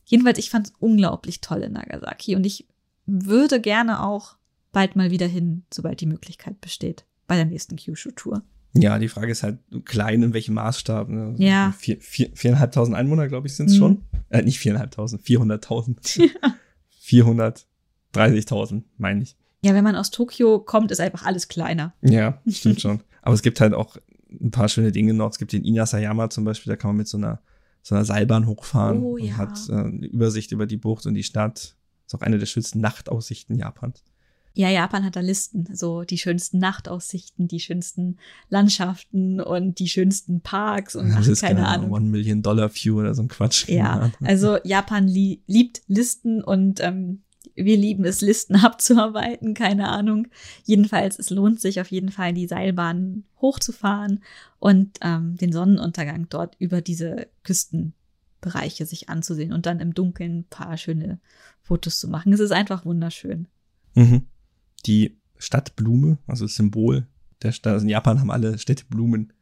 jedenfalls, 0.05 0.37
ich 0.37 0.49
fand 0.49 0.67
es 0.67 0.73
unglaublich 0.79 1.41
toll 1.41 1.63
in 1.63 1.73
Nagasaki 1.73 2.35
und 2.35 2.45
ich 2.45 2.67
würde 3.05 3.59
gerne 3.59 4.03
auch 4.03 4.37
bald 4.71 4.95
mal 4.95 5.11
wieder 5.11 5.27
hin, 5.27 5.63
sobald 5.73 6.01
die 6.01 6.05
Möglichkeit 6.05 6.61
besteht, 6.61 7.05
bei 7.27 7.35
der 7.35 7.45
nächsten 7.45 7.75
Kyushu-Tour. 7.75 8.43
Ja, 8.73 8.99
die 8.99 9.07
Frage 9.07 9.31
ist 9.31 9.41
halt 9.41 9.57
klein 9.85 10.21
in 10.21 10.33
welchem 10.33 10.53
Maßstab. 10.53 11.09
Ne? 11.09 11.33
Ja. 11.39 11.73
Vier, 11.77 11.97
vier, 12.01 12.29
viereinhalbtausend 12.35 12.95
Einwohner, 12.95 13.27
glaube 13.27 13.47
ich, 13.47 13.55
sind 13.55 13.65
es 13.67 13.73
Mhm. 13.73 13.77
schon. 13.79 14.03
Äh, 14.29 14.43
nicht 14.43 14.59
viereinhalbtausend, 14.59 15.23
vierhunderttausend. 15.23 16.19
Vierhundertdreißigtausend, 16.99 18.85
meine 18.97 19.23
ich. 19.23 19.35
Ja, 19.61 19.73
wenn 19.73 19.83
man 19.83 19.95
aus 19.95 20.11
Tokio 20.11 20.59
kommt, 20.59 20.91
ist 20.91 20.99
einfach 21.01 21.25
alles 21.25 21.47
kleiner. 21.47 21.93
Ja, 22.01 22.41
stimmt 22.47 22.79
schon. 22.81 23.01
Aber 23.21 23.33
es 23.33 23.41
gibt 23.41 23.59
halt 23.59 23.73
auch 23.73 23.97
ein 24.39 24.51
paar 24.51 24.69
schöne 24.69 24.91
Dinge 24.91 25.13
noch. 25.13 25.31
Es 25.31 25.39
gibt 25.39 25.51
den 25.53 25.63
Inasayama 25.65 26.29
zum 26.29 26.45
Beispiel, 26.45 26.71
da 26.71 26.77
kann 26.77 26.89
man 26.89 26.97
mit 26.97 27.07
so 27.07 27.17
einer, 27.17 27.41
so 27.81 27.95
einer 27.95 28.05
Seilbahn 28.05 28.45
hochfahren 28.45 29.01
Oh, 29.01 29.13
und 29.15 29.23
ja. 29.23 29.37
hat 29.37 29.57
äh, 29.69 29.73
eine 29.73 30.05
Übersicht 30.05 30.51
über 30.51 30.65
die 30.67 30.77
Bucht 30.77 31.05
und 31.07 31.15
die 31.15 31.23
Stadt. 31.23 31.75
Ist 32.05 32.15
auch 32.15 32.21
eine 32.21 32.37
der 32.37 32.45
schönsten 32.45 32.79
Nachtaussichten 32.79 33.55
Japans. 33.57 34.03
Ja, 34.53 34.69
Japan 34.69 35.05
hat 35.05 35.15
da 35.15 35.21
Listen, 35.21 35.67
so 35.73 36.03
die 36.03 36.17
schönsten 36.17 36.57
Nachtaussichten, 36.57 37.47
die 37.47 37.59
schönsten 37.59 38.17
Landschaften 38.49 39.39
und 39.39 39.79
die 39.79 39.87
schönsten 39.87 40.41
Parks 40.41 40.95
und 40.95 41.11
ach, 41.11 41.17
Das 41.17 41.27
ist 41.27 41.41
keine 41.41 41.67
Ahnung. 41.67 41.91
One 41.91 42.07
Million 42.07 42.41
Dollar 42.41 42.69
View 42.73 42.99
oder 42.99 43.13
so 43.13 43.21
ein 43.21 43.27
Quatsch. 43.27 43.69
Ja, 43.69 44.11
also 44.21 44.57
Japan 44.63 45.07
li 45.07 45.41
liebt 45.47 45.81
Listen 45.87 46.43
und 46.43 46.79
ähm, 46.81 47.21
wir 47.55 47.77
lieben 47.77 48.05
es, 48.05 48.21
Listen 48.21 48.55
abzuarbeiten, 48.63 49.53
keine 49.53 49.89
Ahnung. 49.89 50.27
Jedenfalls, 50.65 51.19
es 51.19 51.29
lohnt 51.29 51.59
sich 51.59 51.79
auf 51.79 51.91
jeden 51.91 52.09
Fall, 52.09 52.33
die 52.33 52.47
Seilbahn 52.47 53.23
hochzufahren 53.41 54.21
und 54.59 54.97
ähm, 55.01 55.37
den 55.37 55.51
Sonnenuntergang 55.51 56.27
dort 56.29 56.55
über 56.59 56.81
diese 56.81 57.27
Küstenbereiche 57.43 58.85
sich 58.85 59.09
anzusehen 59.09 59.53
und 59.53 59.65
dann 59.65 59.79
im 59.79 59.93
Dunkeln 59.93 60.39
ein 60.39 60.45
paar 60.49 60.77
schöne 60.77 61.19
Fotos 61.61 61.99
zu 61.99 62.07
machen. 62.07 62.33
Es 62.33 62.39
ist 62.39 62.51
einfach 62.51 62.85
wunderschön. 62.85 63.47
Mhm. 63.95 64.23
Die 64.85 65.19
Stadtblume, 65.37 66.17
also 66.27 66.45
das 66.45 66.55
Symbol 66.55 67.07
der 67.41 67.51
Stadt, 67.51 67.73
also 67.73 67.83
in 67.83 67.89
Japan 67.89 68.19
haben 68.19 68.31
alle 68.31 68.57
Städte 68.57 68.85
Blumen. 68.89 69.33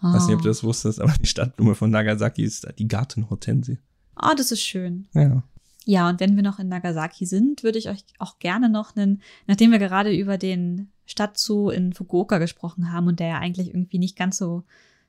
Weiß 0.00 0.26
nicht, 0.26 0.36
ob 0.36 0.42
du 0.42 0.48
das 0.48 0.62
wusstest, 0.62 1.00
aber 1.00 1.14
die 1.18 1.26
Stadtblume 1.26 1.74
von 1.74 1.90
Nagasaki 1.90 2.42
ist 2.42 2.66
die 2.78 2.88
Gartenhortensie. 2.88 3.78
Ah, 4.14 4.34
das 4.34 4.52
ist 4.52 4.62
schön. 4.62 5.08
Ja. 5.14 5.42
Ja, 5.86 6.08
und 6.08 6.20
wenn 6.20 6.36
wir 6.36 6.42
noch 6.42 6.58
in 6.58 6.68
Nagasaki 6.68 7.26
sind, 7.26 7.62
würde 7.62 7.78
ich 7.78 7.88
euch 7.88 8.04
auch 8.18 8.38
gerne 8.38 8.68
noch 8.68 8.96
einen, 8.96 9.22
nachdem 9.46 9.70
wir 9.70 9.78
gerade 9.78 10.14
über 10.14 10.38
den 10.38 10.90
Stadtzoo 11.06 11.70
in 11.70 11.92
Fukuoka 11.92 12.38
gesprochen 12.38 12.92
haben 12.92 13.06
und 13.06 13.20
der 13.20 13.28
ja 13.28 13.38
eigentlich 13.38 13.68
irgendwie 13.68 13.98
nicht 13.98 14.16
ganz 14.16 14.38
so 14.38 14.64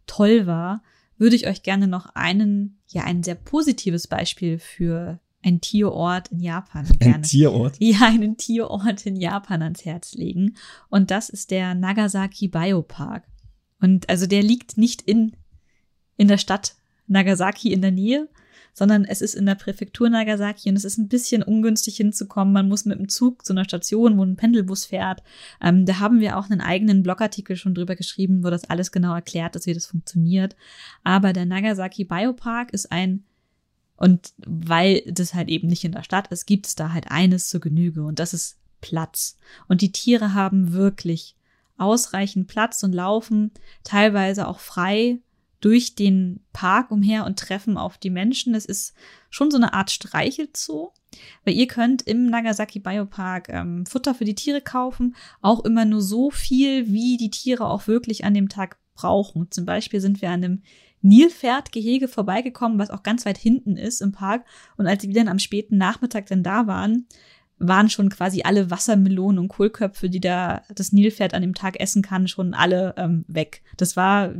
toll 0.06 0.48
war, 0.48 0.82
würde 1.18 1.36
ich 1.36 1.48
euch 1.48 1.64
gerne 1.64 1.88
noch 1.88 2.07
einen, 2.15 2.80
ja, 2.88 3.03
ein 3.03 3.23
sehr 3.23 3.36
positives 3.36 4.07
Beispiel 4.07 4.60
für 4.60 5.19
einen 5.46 5.62
Tierort 5.62 6.32
in 6.32 6.40
Japan 6.40 6.86
Ein 6.88 7.00
gerne. 7.00 7.22
Tierort. 7.22 7.76
ja, 7.80 8.08
einen 8.08 8.36
Tierort 8.36 9.06
in 9.06 9.16
Japan 9.16 9.62
ans 9.62 9.86
Herz 9.86 10.14
legen. 10.14 10.58
Und 10.90 11.12
das 11.12 11.30
ist 11.30 11.52
der 11.52 11.76
Nagasaki 11.76 12.48
Biopark. 12.48 13.24
Und 13.80 14.10
also 14.10 14.26
der 14.26 14.42
liegt 14.42 14.78
nicht 14.78 15.04
in, 15.04 15.36
in 16.18 16.28
der 16.28 16.40
Stadt 16.40 16.76
Nagasaki 17.08 17.72
in 17.72 17.82
der 17.82 17.92
Nähe, 17.92 18.28
sondern 18.74 19.06
es 19.06 19.22
ist 19.22 19.36
in 19.36 19.46
der 19.46 19.56
Präfektur 19.56 20.10
Nagasaki 20.10 20.70
und 20.70 20.76
es 20.76 20.84
ist 20.84 20.98
ein 20.98 21.08
bisschen 21.08 21.44
ungünstig 21.44 21.96
hinzukommen. 21.98 22.54
Man 22.54 22.68
muss 22.68 22.86
mit 22.86 22.98
dem 22.98 23.08
Zug 23.08 23.46
zu 23.46 23.54
einer 23.54 23.64
Station, 23.64 24.18
wo 24.18 24.24
ein 24.24 24.36
Pendelbus 24.36 24.86
fährt. 24.86 25.22
Ähm, 25.62 25.86
da 25.86 26.00
haben 26.00 26.20
wir 26.20 26.38
auch 26.38 26.50
einen 26.50 26.60
eigenen 26.60 27.04
Blogartikel 27.04 27.56
schon 27.56 27.76
drüber 27.76 27.96
geschrieben, 27.96 28.44
wo 28.44 28.50
das 28.50 28.70
alles 28.70 28.92
genau 28.92 29.14
erklärt 29.14 29.56
ist, 29.56 29.68
wie 29.68 29.74
das 29.74 29.86
funktioniert. 29.86 30.56
Aber 31.04 31.32
der 31.32 31.46
Nagasaki 31.46 32.04
Biopark 32.04 32.74
ist 32.74 32.92
ein 32.92 33.24
und 33.98 34.34
weil 34.46 35.02
das 35.08 35.34
halt 35.34 35.50
eben 35.50 35.68
nicht 35.68 35.84
in 35.84 35.94
der 35.94 36.04
Stadt 36.04 36.28
ist, 36.28 36.46
gibt 36.46 36.68
es 36.68 36.76
da 36.76 36.92
halt 36.92 37.10
eines 37.10 37.50
zur 37.50 37.62
Genüge 37.62 38.04
und 38.04 38.20
das 38.20 38.34
ist 38.34 38.58
Platz. 38.82 39.38
Und 39.68 39.82
die 39.82 39.92
Tiere 39.92 40.34
haben 40.34 40.74
wirklich 40.74 41.36
ausreichend 41.78 42.48
Platz 42.48 42.84
und 42.84 42.94
laufen 42.94 43.52
teilweise 43.84 44.48
auch 44.48 44.60
frei 44.60 45.20
durch 45.62 45.96
den 45.96 46.42
Park 46.54 46.92
umher 46.92 47.26
und 47.26 47.40
treffen 47.40 47.78
auf 47.78 47.98
die 47.98 48.10
Menschen. 48.10 48.54
Es 48.54 48.66
ist 48.66 48.94
schon 49.30 49.50
so 49.50 49.58
eine 49.58 49.74
Art 49.74 49.90
Streichelzoo, 49.90 50.92
weil 51.44 51.56
ihr 51.56 51.68
könnt 51.68 52.04
im 52.04 52.30
Nagasaki 52.30 52.80
Biopark 52.80 53.50
ähm, 53.50 53.86
Futter 53.86 54.14
für 54.14 54.26
die 54.26 54.36
Tiere 54.36 54.62
kaufen, 54.62 55.16
auch 55.42 55.66
immer 55.66 55.86
nur 55.86 56.02
so 56.02 56.30
viel, 56.30 56.88
wie 56.88 57.18
die 57.18 57.32
Tiere 57.32 57.68
auch 57.68 57.88
wirklich 57.88 58.26
an 58.26 58.34
dem 58.34 58.50
Tag 58.50 58.78
brauchen. 58.94 59.50
Zum 59.50 59.66
Beispiel 59.66 60.02
sind 60.02 60.22
wir 60.22 60.30
an 60.30 60.44
einem 60.44 60.64
Nilpferdgehege 61.06 62.07
vorbeigekommen, 62.07 62.80
was 62.80 62.90
auch 62.90 63.03
ganz 63.03 63.26
weit 63.27 63.38
hinten 63.38 63.77
ist 63.77 64.02
im 64.02 64.11
Park. 64.11 64.44
Und 64.76 64.88
als 64.88 65.03
wir 65.03 65.14
dann 65.14 65.27
am 65.27 65.38
späten 65.38 65.77
Nachmittag 65.77 66.26
dann 66.26 66.41
da 66.41 66.65
waren, 66.65 67.06
waren 67.60 67.90
schon 67.90 68.10
quasi 68.10 68.41
alle 68.44 68.72
Wassermelonen 68.72 69.38
und 69.38 69.48
Kohlköpfe, 69.48 70.10
die 70.10 70.19
da 70.19 70.64
das 70.73 70.91
Nilpferd 70.91 71.36
an 71.36 71.44
dem 71.44 71.53
Tag 71.53 71.80
essen 71.80 72.02
kann, 72.02 72.27
schon 72.27 72.56
alle 72.56 72.95
ähm, 72.98 73.23
weg. 73.27 73.61
Das 73.77 73.95
war 73.95 74.34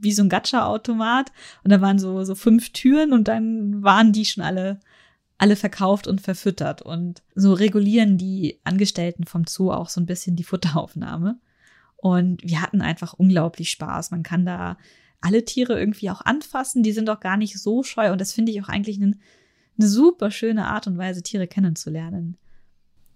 wie 0.00 0.12
so 0.12 0.22
ein 0.22 0.28
Gacha-Automat 0.28 1.32
und 1.62 1.70
da 1.70 1.80
waren 1.80 2.00
so, 2.00 2.24
so 2.24 2.34
fünf 2.34 2.70
Türen 2.70 3.12
und 3.12 3.28
dann 3.28 3.82
waren 3.82 4.12
die 4.12 4.24
schon 4.24 4.42
alle, 4.42 4.80
alle 5.38 5.54
verkauft 5.54 6.08
und 6.08 6.20
verfüttert. 6.20 6.82
Und 6.82 7.22
so 7.36 7.52
regulieren 7.52 8.18
die 8.18 8.58
Angestellten 8.64 9.24
vom 9.24 9.44
Zoo 9.46 9.70
auch 9.70 9.88
so 9.88 10.00
ein 10.00 10.06
bisschen 10.06 10.34
die 10.34 10.44
Futteraufnahme. 10.44 11.38
Und 11.96 12.42
wir 12.42 12.60
hatten 12.60 12.80
einfach 12.82 13.14
unglaublich 13.14 13.70
Spaß. 13.70 14.10
Man 14.10 14.24
kann 14.24 14.44
da 14.44 14.76
alle 15.20 15.44
Tiere 15.44 15.78
irgendwie 15.78 16.10
auch 16.10 16.20
anfassen. 16.20 16.82
Die 16.82 16.92
sind 16.92 17.10
auch 17.10 17.20
gar 17.20 17.36
nicht 17.36 17.58
so 17.58 17.82
scheu. 17.82 18.12
Und 18.12 18.20
das 18.20 18.32
finde 18.32 18.52
ich 18.52 18.62
auch 18.62 18.68
eigentlich 18.68 19.00
eine, 19.00 19.16
eine 19.78 19.88
super 19.88 20.30
schöne 20.30 20.66
Art 20.66 20.86
und 20.86 20.98
Weise, 20.98 21.22
Tiere 21.22 21.46
kennenzulernen. 21.46 22.36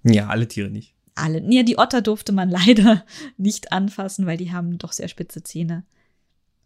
Ja, 0.02 0.28
alle 0.28 0.48
Tiere 0.48 0.70
nicht. 0.70 0.94
Alle. 1.14 1.42
Ja, 1.50 1.62
die 1.62 1.78
Otter 1.78 2.02
durfte 2.02 2.32
man 2.32 2.50
leider 2.66 3.04
nicht 3.36 3.72
anfassen, 3.72 4.26
weil 4.26 4.36
die 4.36 4.52
haben 4.52 4.78
doch 4.78 4.92
sehr 4.92 5.08
spitze 5.08 5.42
Zähne. 5.42 5.84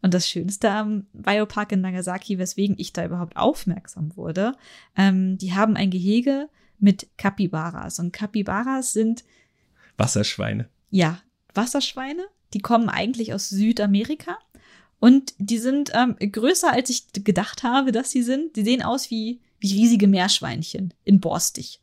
Und 0.02 0.14
das 0.14 0.28
Schönste 0.28 0.70
am 0.70 1.06
Biopark 1.12 1.72
in 1.72 1.80
Nagasaki, 1.80 2.38
weswegen 2.38 2.76
ich 2.78 2.92
da 2.92 3.04
überhaupt 3.04 3.36
aufmerksam 3.36 4.16
wurde, 4.16 4.52
ähm, 4.96 5.36
die 5.38 5.54
haben 5.54 5.76
ein 5.76 5.90
Gehege 5.90 6.48
mit 6.78 7.08
Kapibaras. 7.16 7.98
Und 7.98 8.12
Kapibaras 8.12 8.92
sind 8.92 9.24
Wasserschweine. 9.96 10.68
ja, 10.90 11.20
Wasserschweine. 11.54 12.22
Die 12.54 12.60
kommen 12.60 12.88
eigentlich 12.88 13.34
aus 13.34 13.48
Südamerika. 13.48 14.38
Und 15.06 15.34
die 15.38 15.58
sind 15.58 15.92
ähm, 15.94 16.16
größer, 16.18 16.72
als 16.72 16.90
ich 16.90 17.12
gedacht 17.12 17.62
habe, 17.62 17.92
dass 17.92 18.10
sie 18.10 18.24
sind. 18.24 18.56
Die 18.56 18.64
sehen 18.64 18.82
aus 18.82 19.08
wie, 19.08 19.40
wie 19.60 19.72
riesige 19.72 20.08
Meerschweinchen 20.08 20.92
in 21.04 21.20
borstig. 21.20 21.80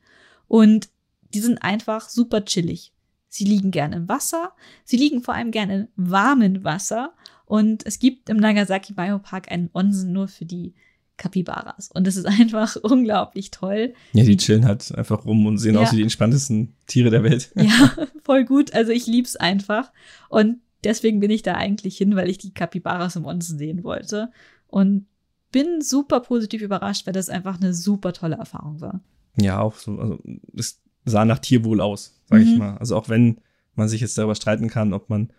Und 0.49 0.89
die 1.33 1.39
sind 1.39 1.63
einfach 1.63 2.09
super 2.09 2.43
chillig. 2.43 2.91
Sie 3.29 3.45
liegen 3.45 3.71
gerne 3.71 3.95
im 3.95 4.09
Wasser. 4.09 4.51
Sie 4.83 4.97
liegen 4.97 5.23
vor 5.23 5.35
allem 5.35 5.51
gerne 5.51 5.73
in 5.73 5.87
warmem 5.95 6.65
Wasser. 6.65 7.13
Und 7.45 7.85
es 7.85 7.97
gibt 7.97 8.27
im 8.27 8.35
Nagasaki 8.35 8.91
Biopark 8.91 9.49
einen 9.49 9.69
Onsen 9.71 10.11
nur 10.11 10.27
für 10.27 10.43
die 10.43 10.73
Kapibaras. 11.15 11.91
Und 11.93 12.05
es 12.09 12.17
ist 12.17 12.25
einfach 12.41 12.75
unglaublich 12.75 13.51
toll. 13.51 13.93
Ja, 14.11 14.25
die 14.25 14.35
chillen 14.35 14.65
halt 14.65 14.93
einfach 14.95 15.23
rum 15.23 15.45
und 15.45 15.59
sehen 15.59 15.75
ja. 15.75 15.79
aus 15.79 15.93
wie 15.93 15.95
die 15.95 16.03
entspanntesten 16.03 16.75
Tiere 16.87 17.09
der 17.09 17.23
Welt. 17.23 17.51
Ja, 17.55 17.93
voll 18.25 18.43
gut. 18.43 18.73
Also 18.73 18.91
ich 18.91 19.07
lieb's 19.07 19.37
einfach. 19.37 19.93
Und 20.27 20.57
deswegen 20.83 21.19
bin 21.19 21.31
ich 21.31 21.43
da 21.43 21.55
eigentlich 21.55 21.97
hin, 21.97 22.15
weil 22.15 22.29
ich 22.29 22.37
die 22.37 22.53
Kapibaras 22.53 23.15
im 23.15 23.25
Onsen 23.25 23.57
sehen 23.57 23.83
wollte. 23.83 24.31
Und 24.67 25.05
bin 25.51 25.81
super 25.81 26.19
positiv 26.19 26.61
überrascht, 26.61 27.05
weil 27.05 27.13
das 27.13 27.29
einfach 27.29 27.59
eine 27.59 27.73
super 27.73 28.11
tolle 28.13 28.37
Erfahrung 28.37 28.81
war. 28.81 29.01
Ja, 29.37 29.59
auch 29.59 29.75
so. 29.75 29.97
Also 29.99 30.19
es 30.55 30.81
sah 31.05 31.25
nach 31.25 31.39
Tierwohl 31.39 31.79
aus, 31.79 32.19
sag 32.25 32.41
mhm. 32.41 32.47
ich 32.47 32.57
mal. 32.57 32.77
Also 32.77 32.95
auch 32.95 33.07
wenn 33.07 33.39
man 33.75 33.87
sich 33.87 34.01
jetzt 34.01 34.17
darüber 34.17 34.35
streiten 34.35 34.69
kann, 34.69 34.93
ob 34.93 35.09
man 35.09 35.31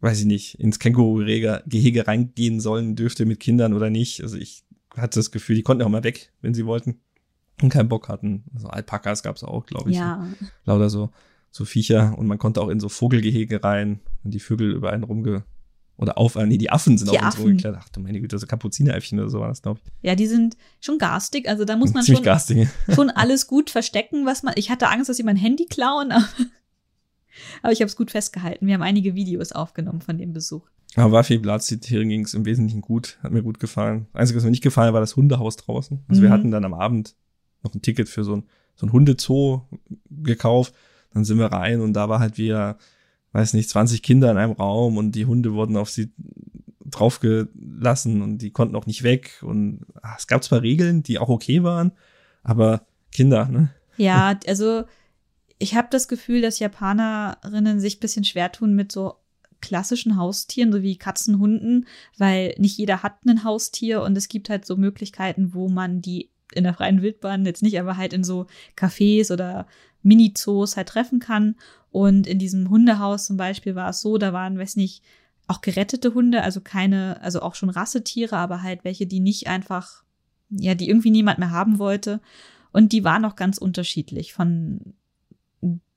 weiß 0.00 0.20
ich 0.20 0.26
nicht, 0.26 0.60
ins 0.60 0.78
Känguru-Gehege 0.78 2.06
reingehen 2.06 2.60
sollen 2.60 2.96
dürfte 2.96 3.26
mit 3.26 3.40
Kindern 3.40 3.72
oder 3.72 3.90
nicht. 3.90 4.22
Also 4.22 4.36
ich 4.36 4.64
hatte 4.96 5.18
das 5.18 5.30
Gefühl, 5.30 5.56
die 5.56 5.62
konnten 5.62 5.82
auch 5.82 5.88
mal 5.88 6.04
weg, 6.04 6.32
wenn 6.42 6.54
sie 6.54 6.66
wollten 6.66 7.00
und 7.62 7.70
keinen 7.70 7.88
Bock 7.88 8.08
hatten. 8.08 8.44
Also 8.54 8.68
Alpakas 8.68 9.22
gab 9.22 9.36
es 9.36 9.44
auch, 9.44 9.66
glaube 9.66 9.90
ich. 9.90 9.96
Ja. 9.96 10.26
So. 10.38 10.46
Lauter 10.64 10.90
so, 10.90 11.10
so 11.50 11.64
Viecher 11.64 12.16
und 12.18 12.26
man 12.26 12.38
konnte 12.38 12.60
auch 12.60 12.68
in 12.68 12.80
so 12.80 12.88
Vogelgehege 12.88 13.62
rein 13.64 14.00
und 14.24 14.34
die 14.34 14.40
Vögel 14.40 14.72
über 14.72 14.92
einen 14.92 15.04
rumge 15.04 15.44
oder 15.98 16.18
auf, 16.18 16.36
nee, 16.36 16.58
die 16.58 16.70
Affen 16.70 16.98
sind 16.98 17.10
die 17.10 17.18
auf 17.18 17.24
uns 17.24 17.38
rumgeklettert. 17.38 17.80
Ach 17.82 17.88
du 17.88 18.00
meine 18.00 18.20
Güte, 18.20 18.38
so 18.38 18.46
Kapuzineräffchen 18.46 19.18
oder 19.18 19.30
so 19.30 19.40
war 19.40 19.48
das, 19.48 19.62
glaube 19.62 19.80
ich. 19.82 19.92
Ja, 20.02 20.14
die 20.14 20.26
sind 20.26 20.56
schon 20.80 20.98
garstig, 20.98 21.48
also 21.48 21.64
da 21.64 21.76
muss 21.76 21.94
man 21.94 22.04
schon, 22.04 22.22
garstig. 22.22 22.68
schon 22.94 23.10
alles 23.10 23.46
gut 23.46 23.70
verstecken, 23.70 24.26
was 24.26 24.42
man, 24.42 24.54
ich 24.56 24.70
hatte 24.70 24.88
Angst, 24.88 25.08
dass 25.08 25.16
sie 25.16 25.22
mein 25.22 25.36
Handy 25.36 25.66
klauen, 25.66 26.12
aber, 26.12 26.26
aber 27.62 27.72
ich 27.72 27.80
habe 27.80 27.88
es 27.88 27.96
gut 27.96 28.10
festgehalten. 28.10 28.66
Wir 28.66 28.74
haben 28.74 28.82
einige 28.82 29.14
Videos 29.14 29.52
aufgenommen 29.52 30.02
von 30.02 30.18
dem 30.18 30.32
Besuch. 30.32 30.68
Aber 30.94 31.12
war 31.12 31.24
viel 31.24 31.40
Platz, 31.40 31.66
die 31.66 31.80
Tieren 31.80 32.08
ging 32.08 32.24
es 32.24 32.34
im 32.34 32.44
Wesentlichen 32.44 32.80
gut, 32.80 33.18
hat 33.22 33.32
mir 33.32 33.42
gut 33.42 33.58
gefallen. 33.58 34.06
Einzige, 34.12 34.36
was 34.36 34.44
mir 34.44 34.50
nicht 34.50 34.62
gefallen 34.62 34.94
war 34.94 35.00
das 35.00 35.16
Hundehaus 35.16 35.56
draußen. 35.56 36.04
Also 36.08 36.20
mhm. 36.20 36.24
wir 36.24 36.30
hatten 36.30 36.50
dann 36.50 36.64
am 36.64 36.74
Abend 36.74 37.16
noch 37.62 37.74
ein 37.74 37.82
Ticket 37.82 38.08
für 38.08 38.24
so 38.24 38.36
ein, 38.36 38.44
so 38.76 38.86
ein 38.86 38.92
Hundezoo 38.92 39.62
gekauft. 40.10 40.74
Dann 41.12 41.24
sind 41.24 41.38
wir 41.38 41.46
rein 41.46 41.80
und 41.80 41.92
da 41.94 42.08
war 42.08 42.20
halt 42.20 42.38
wieder, 42.38 42.78
weiß 43.32 43.54
nicht, 43.54 43.68
20 43.68 44.02
Kinder 44.02 44.30
in 44.30 44.36
einem 44.36 44.52
Raum 44.52 44.96
und 44.96 45.12
die 45.12 45.26
Hunde 45.26 45.52
wurden 45.54 45.76
auf 45.76 45.90
sie 45.90 46.12
draufgelassen 46.84 48.22
und 48.22 48.38
die 48.38 48.50
konnten 48.50 48.76
auch 48.76 48.86
nicht 48.86 49.02
weg. 49.02 49.42
Und 49.42 49.86
ach, 50.02 50.18
es 50.18 50.26
gab 50.26 50.44
zwar 50.44 50.62
Regeln, 50.62 51.02
die 51.02 51.18
auch 51.18 51.28
okay 51.28 51.62
waren, 51.62 51.92
aber 52.42 52.86
Kinder, 53.12 53.46
ne? 53.46 53.70
Ja, 53.96 54.38
also 54.46 54.84
ich 55.58 55.74
habe 55.74 55.88
das 55.90 56.08
Gefühl, 56.08 56.42
dass 56.42 56.58
Japanerinnen 56.58 57.80
sich 57.80 58.00
bisschen 58.00 58.24
schwer 58.24 58.52
tun 58.52 58.74
mit 58.74 58.92
so 58.92 59.14
klassischen 59.60 60.16
Haustieren, 60.16 60.70
so 60.70 60.82
wie 60.82 60.96
Katzen, 60.96 61.38
Hunden, 61.38 61.86
weil 62.18 62.54
nicht 62.58 62.76
jeder 62.76 63.02
hat 63.02 63.24
ein 63.24 63.42
Haustier 63.42 64.02
und 64.02 64.16
es 64.16 64.28
gibt 64.28 64.50
halt 64.50 64.66
so 64.66 64.76
Möglichkeiten, 64.76 65.54
wo 65.54 65.68
man 65.68 66.02
die 66.02 66.30
in 66.52 66.64
der 66.64 66.74
freien 66.74 67.02
Wildbahn 67.02 67.44
jetzt 67.44 67.62
nicht, 67.62 67.80
aber 67.80 67.96
halt 67.96 68.12
in 68.12 68.22
so 68.22 68.46
Cafés 68.76 69.32
oder 69.32 69.66
Mini-Zoos 70.06 70.76
halt 70.76 70.88
treffen 70.88 71.18
kann. 71.18 71.56
Und 71.90 72.26
in 72.26 72.38
diesem 72.38 72.70
Hundehaus 72.70 73.26
zum 73.26 73.36
Beispiel 73.36 73.74
war 73.74 73.90
es 73.90 74.00
so, 74.00 74.18
da 74.18 74.32
waren, 74.32 74.58
weiß 74.58 74.76
nicht, 74.76 75.02
auch 75.48 75.60
gerettete 75.60 76.14
Hunde, 76.14 76.42
also 76.42 76.60
keine, 76.60 77.20
also 77.22 77.40
auch 77.40 77.54
schon 77.54 77.70
Rassetiere, 77.70 78.36
aber 78.36 78.62
halt 78.62 78.84
welche, 78.84 79.06
die 79.06 79.20
nicht 79.20 79.46
einfach, 79.46 80.02
ja, 80.50 80.74
die 80.74 80.88
irgendwie 80.88 81.10
niemand 81.10 81.38
mehr 81.38 81.50
haben 81.50 81.78
wollte. 81.78 82.20
Und 82.72 82.92
die 82.92 83.04
waren 83.04 83.24
auch 83.24 83.36
ganz 83.36 83.58
unterschiedlich 83.58 84.32
von 84.32 84.94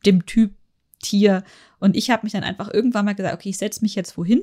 dem 0.05 0.25
Typ 0.25 0.53
Tier. 1.01 1.43
Und 1.79 1.95
ich 1.95 2.09
habe 2.09 2.23
mich 2.23 2.33
dann 2.33 2.43
einfach 2.43 2.71
irgendwann 2.73 3.05
mal 3.05 3.15
gesagt, 3.15 3.33
okay, 3.33 3.49
ich 3.49 3.57
setze 3.57 3.81
mich 3.81 3.95
jetzt 3.95 4.17
wohin. 4.17 4.41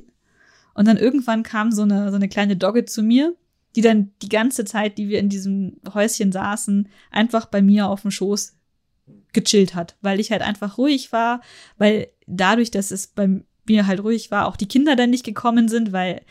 Und 0.75 0.89
dann 0.89 0.97
irgendwann 0.97 1.43
kam 1.43 1.71
so 1.71 1.83
eine, 1.83 2.11
so 2.11 2.17
eine 2.17 2.29
kleine 2.29 2.57
Dogge 2.57 2.87
zu 2.87 3.03
mir, 3.03 3.35
die 3.77 3.83
dann 3.83 4.11
die 4.23 4.31
ganze 4.31 4.65
Zeit, 4.65 4.97
die 4.97 5.09
wir 5.09 5.19
in 5.19 5.29
diesem 5.29 5.79
Häuschen 5.93 6.33
saßen, 6.33 6.89
einfach 7.11 7.47
bei 7.47 7.61
mir 7.61 7.89
auf 7.89 8.03
dem 8.03 8.11
Schoß 8.11 8.56
gechillt 9.37 9.75
hat, 9.75 9.97
weil 10.01 10.19
ich 10.19 10.31
halt 10.33 10.43
einfach 10.43 10.79
ruhig 10.79 11.13
war, 11.13 11.41
weil 11.79 12.09
dadurch, 12.27 12.71
dass 12.71 12.91
es 12.91 13.07
bei 13.07 13.29
mir 13.67 13.87
halt 13.87 14.03
ruhig 14.03 14.31
war, 14.31 14.47
auch 14.47 14.57
die 14.57 14.69
Kinder 14.69 14.97
dann 14.97 15.11
nicht 15.11 15.25
gekommen 15.25 15.69
sind, 15.69 15.93
weil 15.93 16.23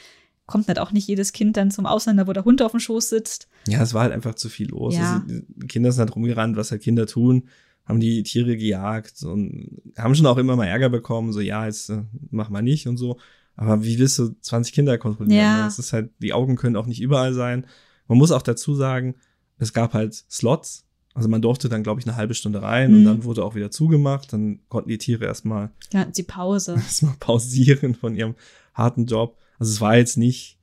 kommt 0.45 0.67
halt 0.67 0.79
auch 0.79 0.91
nicht 0.91 1.07
jedes 1.07 1.33
Kind 1.33 1.57
dann 1.57 1.71
zum 1.71 1.85
Ausländer, 1.87 2.27
wo 2.27 2.33
der 2.33 2.45
Hund 2.45 2.61
auf 2.61 2.71
dem 2.71 2.79
Schoß 2.79 3.09
sitzt. 3.09 3.47
Ja, 3.67 3.81
es 3.81 3.95
war 3.95 4.03
halt 4.03 4.13
einfach 4.13 4.35
zu 4.35 4.49
viel 4.49 4.69
los. 4.69 4.95
Ja. 4.95 5.23
Also, 5.27 5.41
die 5.47 5.67
Kinder 5.67 5.91
sind 5.91 6.01
halt 6.01 6.15
rumgerannt, 6.15 6.55
was 6.55 6.69
halt 6.69 6.83
Kinder 6.83 7.07
tun 7.07 7.49
haben 7.85 7.99
die 7.99 8.23
Tiere 8.23 8.57
gejagt 8.57 9.23
und 9.23 9.81
haben 9.97 10.15
schon 10.15 10.25
auch 10.25 10.37
immer 10.37 10.55
mal 10.55 10.65
Ärger 10.65 10.89
bekommen, 10.89 11.31
so 11.31 11.39
ja, 11.39 11.65
jetzt 11.65 11.89
äh, 11.89 12.03
mach 12.31 12.49
mal 12.49 12.63
nicht 12.63 12.87
und 12.87 12.97
so. 12.97 13.17
Aber 13.55 13.83
wie 13.83 13.99
willst 13.99 14.19
du 14.19 14.35
20 14.41 14.73
Kinder 14.73 14.97
kontrollieren? 14.97 15.39
Ja. 15.39 15.65
Das 15.65 15.79
ist 15.79 15.93
halt, 15.93 16.09
die 16.19 16.33
Augen 16.33 16.55
können 16.55 16.75
auch 16.75 16.87
nicht 16.87 17.01
überall 17.01 17.33
sein. 17.33 17.65
Man 18.07 18.17
muss 18.17 18.31
auch 18.31 18.41
dazu 18.41 18.75
sagen, 18.75 19.15
es 19.57 19.71
gab 19.71 19.93
halt 19.93 20.13
Slots. 20.29 20.84
Also 21.15 21.29
man 21.29 21.41
durfte 21.41 21.69
dann, 21.69 21.81
glaube 21.81 22.01
ich, 22.01 22.05
eine 22.05 22.17
halbe 22.17 22.33
Stunde 22.33 22.61
rein 22.61 22.91
mhm. 22.91 22.97
und 22.97 23.03
dann 23.05 23.23
wurde 23.23 23.43
auch 23.43 23.55
wieder 23.55 23.71
zugemacht. 23.71 24.33
Dann 24.33 24.59
konnten 24.67 24.89
die 24.89 24.97
Tiere 24.97 25.25
erstmal. 25.25 25.71
Ja, 25.93 26.03
die 26.05 26.23
Pause. 26.23 26.73
Erstmal 26.75 27.15
pausieren 27.19 27.95
von 27.95 28.15
ihrem 28.15 28.35
harten 28.73 29.05
Job. 29.05 29.37
Also 29.57 29.71
es 29.71 29.81
war 29.81 29.95
jetzt 29.95 30.17
nicht 30.17 30.59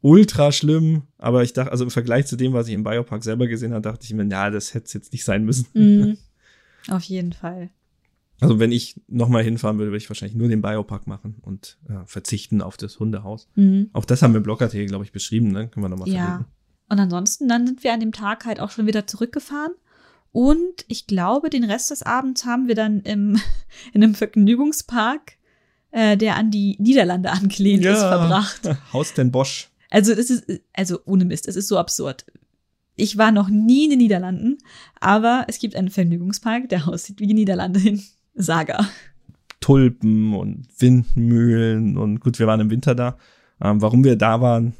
ultra 0.00 0.50
schlimm, 0.50 1.02
aber 1.18 1.42
ich 1.42 1.52
dachte, 1.52 1.70
also 1.70 1.84
im 1.84 1.90
Vergleich 1.90 2.26
zu 2.26 2.36
dem, 2.36 2.54
was 2.54 2.68
ich 2.68 2.74
im 2.74 2.84
Biopark 2.84 3.22
selber 3.22 3.46
gesehen 3.46 3.72
habe, 3.72 3.82
dachte 3.82 4.04
ich 4.04 4.14
mir, 4.14 4.26
ja, 4.26 4.48
das 4.48 4.72
hätte 4.72 4.86
es 4.86 4.94
jetzt 4.94 5.12
nicht 5.12 5.24
sein 5.24 5.44
müssen. 5.44 5.66
Mhm. 5.74 6.16
Auf 6.88 7.04
jeden 7.04 7.34
Fall. 7.34 7.68
Also 8.40 8.58
wenn 8.58 8.72
ich 8.72 9.00
nochmal 9.06 9.44
hinfahren 9.44 9.78
würde, 9.78 9.92
würde 9.92 9.98
ich 9.98 10.10
wahrscheinlich 10.10 10.36
nur 10.36 10.48
den 10.48 10.62
Biopark 10.62 11.06
machen 11.06 11.36
und 11.42 11.78
äh, 11.88 12.04
verzichten 12.06 12.62
auf 12.62 12.78
das 12.78 12.98
Hundehaus. 12.98 13.48
Mhm. 13.54 13.90
Auch 13.92 14.06
das 14.06 14.22
haben 14.22 14.32
wir 14.32 14.38
im 14.38 14.42
Blogartikel, 14.42 14.86
glaube 14.86 15.04
ich, 15.04 15.12
beschrieben, 15.12 15.52
ne? 15.52 15.68
Können 15.68 15.84
wir 15.84 15.90
nochmal 15.90 16.08
Ja. 16.08 16.24
Verlinken. 16.24 16.46
Und 16.88 16.98
ansonsten, 16.98 17.48
dann 17.48 17.66
sind 17.66 17.84
wir 17.84 17.92
an 17.92 18.00
dem 18.00 18.12
Tag 18.12 18.44
halt 18.44 18.58
auch 18.58 18.70
schon 18.70 18.86
wieder 18.86 19.06
zurückgefahren. 19.06 19.72
Und 20.32 20.86
ich 20.88 21.06
glaube, 21.06 21.50
den 21.50 21.64
Rest 21.64 21.90
des 21.90 22.02
Abends 22.02 22.46
haben 22.46 22.66
wir 22.66 22.74
dann 22.74 23.00
im, 23.00 23.38
in 23.92 24.02
einem 24.02 24.14
Vergnügungspark, 24.14 25.34
äh, 25.90 26.16
der 26.16 26.36
an 26.36 26.50
die 26.50 26.76
Niederlande 26.80 27.30
angelehnt 27.30 27.84
ja. 27.84 27.92
ist, 27.92 28.00
verbracht. 28.00 28.62
Haus 28.92 29.12
den 29.14 29.30
Bosch. 29.30 29.68
Also 29.90 30.14
das 30.14 30.30
ist, 30.30 30.44
also 30.72 31.00
ohne 31.04 31.26
Mist, 31.26 31.46
es 31.46 31.56
ist 31.56 31.68
so 31.68 31.78
absurd. 31.78 32.24
Ich 32.96 33.18
war 33.18 33.30
noch 33.30 33.48
nie 33.48 33.84
in 33.84 33.90
den 33.90 33.98
Niederlanden, 33.98 34.58
aber 35.00 35.44
es 35.48 35.58
gibt 35.58 35.76
einen 35.76 35.90
Vergnügungspark, 35.90 36.68
der 36.70 36.88
aussieht 36.88 37.20
wie 37.20 37.26
die 37.26 37.34
Niederlande 37.34 37.80
in 37.80 38.02
Saga. 38.34 38.88
Tulpen 39.60 40.34
und 40.34 40.66
Windmühlen 40.78 41.96
und 41.96 42.20
gut, 42.20 42.38
wir 42.38 42.46
waren 42.46 42.60
im 42.60 42.70
Winter 42.70 42.94
da. 42.94 43.16
Ähm, 43.60 43.80
warum 43.80 44.02
wir 44.02 44.16
da 44.16 44.40
waren, 44.40 44.74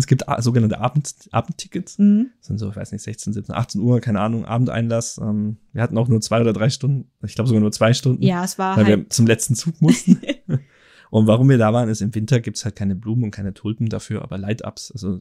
es 0.00 0.06
gibt 0.06 0.24
sogenannte 0.38 0.80
Abend, 0.80 1.14
Abendtickets. 1.30 1.98
Mhm. 1.98 2.30
Das 2.38 2.48
sind 2.48 2.58
so, 2.58 2.68
ich 2.70 2.76
weiß 2.76 2.92
nicht, 2.92 3.02
16, 3.02 3.32
17, 3.32 3.54
18 3.54 3.80
Uhr, 3.80 4.00
keine 4.00 4.20
Ahnung, 4.20 4.44
Abendeinlass. 4.44 5.18
Ähm, 5.18 5.58
wir 5.72 5.82
hatten 5.82 5.96
auch 5.96 6.08
nur 6.08 6.20
zwei 6.20 6.40
oder 6.40 6.52
drei 6.52 6.70
Stunden, 6.70 7.10
ich 7.24 7.34
glaube 7.34 7.48
sogar 7.48 7.60
nur 7.60 7.72
zwei 7.72 7.94
Stunden. 7.94 8.22
Ja, 8.22 8.44
es 8.44 8.58
war 8.58 8.76
Weil 8.76 8.86
halt 8.86 8.98
wir 8.98 9.10
zum 9.10 9.26
letzten 9.26 9.54
Zug 9.54 9.80
mussten. 9.80 10.20
und 11.10 11.26
warum 11.26 11.48
wir 11.48 11.58
da 11.58 11.72
waren, 11.72 11.88
ist, 11.88 12.00
im 12.00 12.14
Winter 12.14 12.40
gibt's 12.40 12.64
halt 12.64 12.76
keine 12.76 12.96
Blumen 12.96 13.24
und 13.24 13.30
keine 13.30 13.54
Tulpen 13.54 13.88
dafür, 13.88 14.22
aber 14.22 14.38
Light-Ups. 14.38 14.92
Also 14.92 15.20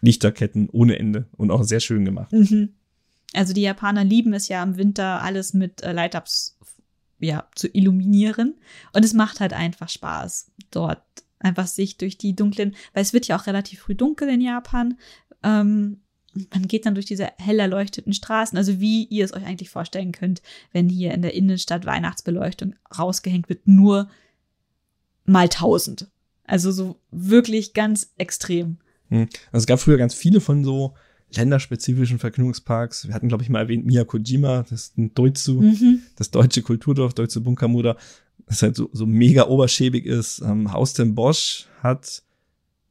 Lichterketten 0.00 0.68
ohne 0.70 0.98
Ende 0.98 1.26
und 1.36 1.50
auch 1.50 1.62
sehr 1.62 1.80
schön 1.80 2.04
gemacht. 2.04 2.32
Mhm. 2.32 2.70
Also 3.34 3.54
die 3.54 3.62
Japaner 3.62 4.04
lieben 4.04 4.34
es 4.34 4.48
ja 4.48 4.62
im 4.62 4.76
Winter 4.76 5.22
alles 5.22 5.54
mit 5.54 5.82
äh, 5.82 5.92
Light-Ups 5.92 6.58
ja, 7.18 7.48
zu 7.54 7.68
illuminieren. 7.68 8.56
Und 8.92 9.04
es 9.04 9.14
macht 9.14 9.40
halt 9.40 9.52
einfach 9.52 9.88
Spaß, 9.88 10.50
dort 10.70 11.02
einfach 11.42 11.66
sich 11.66 11.96
durch 11.96 12.18
die 12.18 12.34
dunklen, 12.34 12.74
weil 12.92 13.02
es 13.02 13.12
wird 13.12 13.26
ja 13.26 13.38
auch 13.38 13.46
relativ 13.46 13.80
früh 13.80 13.94
dunkel 13.94 14.28
in 14.28 14.40
Japan. 14.40 14.98
Ähm, 15.42 16.00
man 16.52 16.66
geht 16.66 16.86
dann 16.86 16.94
durch 16.94 17.06
diese 17.06 17.28
hell 17.38 17.58
erleuchteten 17.58 18.12
Straßen, 18.12 18.56
also 18.56 18.80
wie 18.80 19.04
ihr 19.04 19.24
es 19.24 19.34
euch 19.34 19.44
eigentlich 19.44 19.70
vorstellen 19.70 20.12
könnt, 20.12 20.42
wenn 20.72 20.88
hier 20.88 21.12
in 21.12 21.22
der 21.22 21.34
Innenstadt 21.34 21.84
Weihnachtsbeleuchtung 21.84 22.74
rausgehängt 22.98 23.48
wird, 23.48 23.66
nur 23.66 24.08
mal 25.24 25.48
tausend. 25.48 26.08
Also 26.44 26.70
so 26.72 27.00
wirklich 27.10 27.74
ganz 27.74 28.12
extrem. 28.16 28.78
Hm. 29.08 29.28
Also 29.52 29.64
es 29.64 29.66
gab 29.66 29.80
früher 29.80 29.98
ganz 29.98 30.14
viele 30.14 30.40
von 30.40 30.64
so 30.64 30.94
länderspezifischen 31.34 32.18
Vergnügungsparks. 32.18 33.06
Wir 33.06 33.14
hatten, 33.14 33.28
glaube 33.28 33.42
ich, 33.42 33.48
mal 33.48 33.60
erwähnt 33.60 33.86
Miyakojima, 33.86 34.62
das 34.62 34.72
ist 34.72 34.98
ein 34.98 35.14
Deutschu, 35.14 35.60
mhm. 35.60 36.02
das 36.16 36.30
deutsche 36.30 36.62
Kulturdorf, 36.62 37.14
deutsche 37.14 37.40
Bunkermutter, 37.40 37.96
das 38.52 38.62
halt 38.62 38.76
so, 38.76 38.88
so 38.92 39.06
mega 39.06 39.46
oberschäbig 39.46 40.06
ist. 40.06 40.40
Ähm, 40.40 40.72
Haus 40.72 40.92
den 40.94 41.14
Bosch 41.14 41.66
hat 41.82 42.22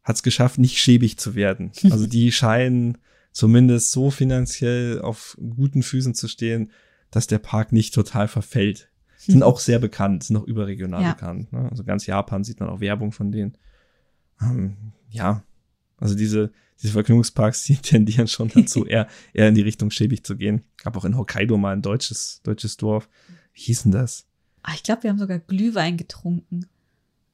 es 0.05 0.23
geschafft, 0.23 0.57
nicht 0.57 0.77
schäbig 0.77 1.17
zu 1.17 1.35
werden. 1.35 1.71
Also 1.91 2.07
die 2.07 2.31
scheinen 2.31 2.97
zumindest 3.31 3.91
so 3.91 4.11
finanziell 4.11 5.01
auf 5.01 5.37
guten 5.39 5.83
Füßen 5.83 6.13
zu 6.15 6.27
stehen, 6.27 6.71
dass 7.11 7.27
der 7.27 7.39
Park 7.39 7.71
nicht 7.71 7.93
total 7.93 8.27
verfällt. 8.27 8.89
Sind 9.17 9.43
auch 9.43 9.59
sehr 9.59 9.77
bekannt, 9.79 10.23
sind 10.23 10.35
auch 10.37 10.45
überregional 10.45 11.03
Ja. 11.03 11.13
bekannt. 11.13 11.53
Ne? 11.53 11.67
Also 11.69 11.83
ganz 11.83 12.07
Japan 12.07 12.43
sieht 12.43 12.59
man 12.59 12.69
auch 12.69 12.79
Werbung 12.79 13.11
von 13.11 13.31
denen. 13.31 13.55
Ähm, 14.41 14.75
ja, 15.11 15.43
also 15.97 16.15
diese, 16.15 16.51
diese 16.81 16.93
Vergnügungsparks, 16.93 17.63
die 17.65 17.75
tendieren 17.83 18.27
schon 18.27 18.49
dazu, 18.49 18.85
eher, 18.85 19.07
eher 19.33 19.47
in 19.47 19.53
die 19.55 19.61
Richtung 19.61 19.91
schäbig 19.91 20.23
zu 20.25 20.35
gehen. 20.35 20.63
Gab 20.77 20.97
auch 20.97 21.05
in 21.05 21.15
Hokkaido 21.17 21.55
mal 21.57 21.73
ein 21.73 21.83
deutsches, 21.83 22.41
deutsches 22.43 22.77
Dorf. 22.77 23.07
Wie 23.53 23.61
hieß 23.61 23.83
denn 23.83 23.91
das? 23.91 24.25
Ah, 24.63 24.73
ich 24.75 24.83
glaube, 24.83 25.03
wir 25.03 25.09
haben 25.09 25.19
sogar 25.19 25.39
Glühwein 25.39 25.97
getrunken. 25.97 26.65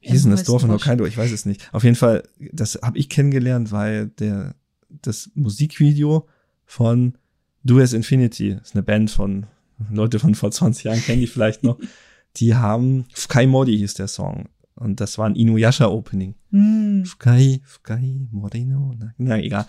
Wie 0.02 0.10
hieß 0.10 0.24
denn 0.24 0.32
das 0.32 0.44
Dorf 0.44 0.64
in. 0.64 0.72
Hokkaido? 0.72 1.06
Ich 1.06 1.18
weiß 1.18 1.32
es 1.32 1.46
nicht. 1.46 1.70
Auf 1.74 1.84
jeden 1.84 1.96
Fall, 1.96 2.24
das 2.52 2.80
habe 2.82 2.98
ich 2.98 3.10
kennengelernt, 3.10 3.72
weil 3.72 4.08
der, 4.08 4.56
das 4.90 5.32
Musikvideo 5.34 6.28
von 6.66 7.18
Do 7.64 7.80
As 7.80 7.94
Infinity, 7.94 8.56
das 8.56 8.70
ist 8.70 8.76
eine 8.76 8.84
Band 8.84 9.12
von 9.12 9.48
Leute 9.92 10.20
von 10.20 10.36
vor 10.36 10.52
20 10.52 10.86
Jahren, 10.86 11.02
kennen 11.02 11.22
die 11.22 11.28
vielleicht 11.28 11.64
noch. 11.64 11.80
Die 12.36 12.54
haben, 12.54 13.06
Fukai 13.14 13.48
Modi 13.48 13.76
hieß 13.78 13.96
der 13.96 14.08
Song. 14.08 14.50
Und 14.76 15.00
das 15.00 15.18
war 15.18 15.26
ein 15.26 15.36
Inuyasha 15.36 15.88
Opening. 15.88 16.36
Hm. 16.52 17.04
Fukai, 17.04 17.62
Fukai, 17.64 18.28
Morino, 18.32 18.94
na, 18.96 19.14
na 19.18 19.40
egal. 19.40 19.66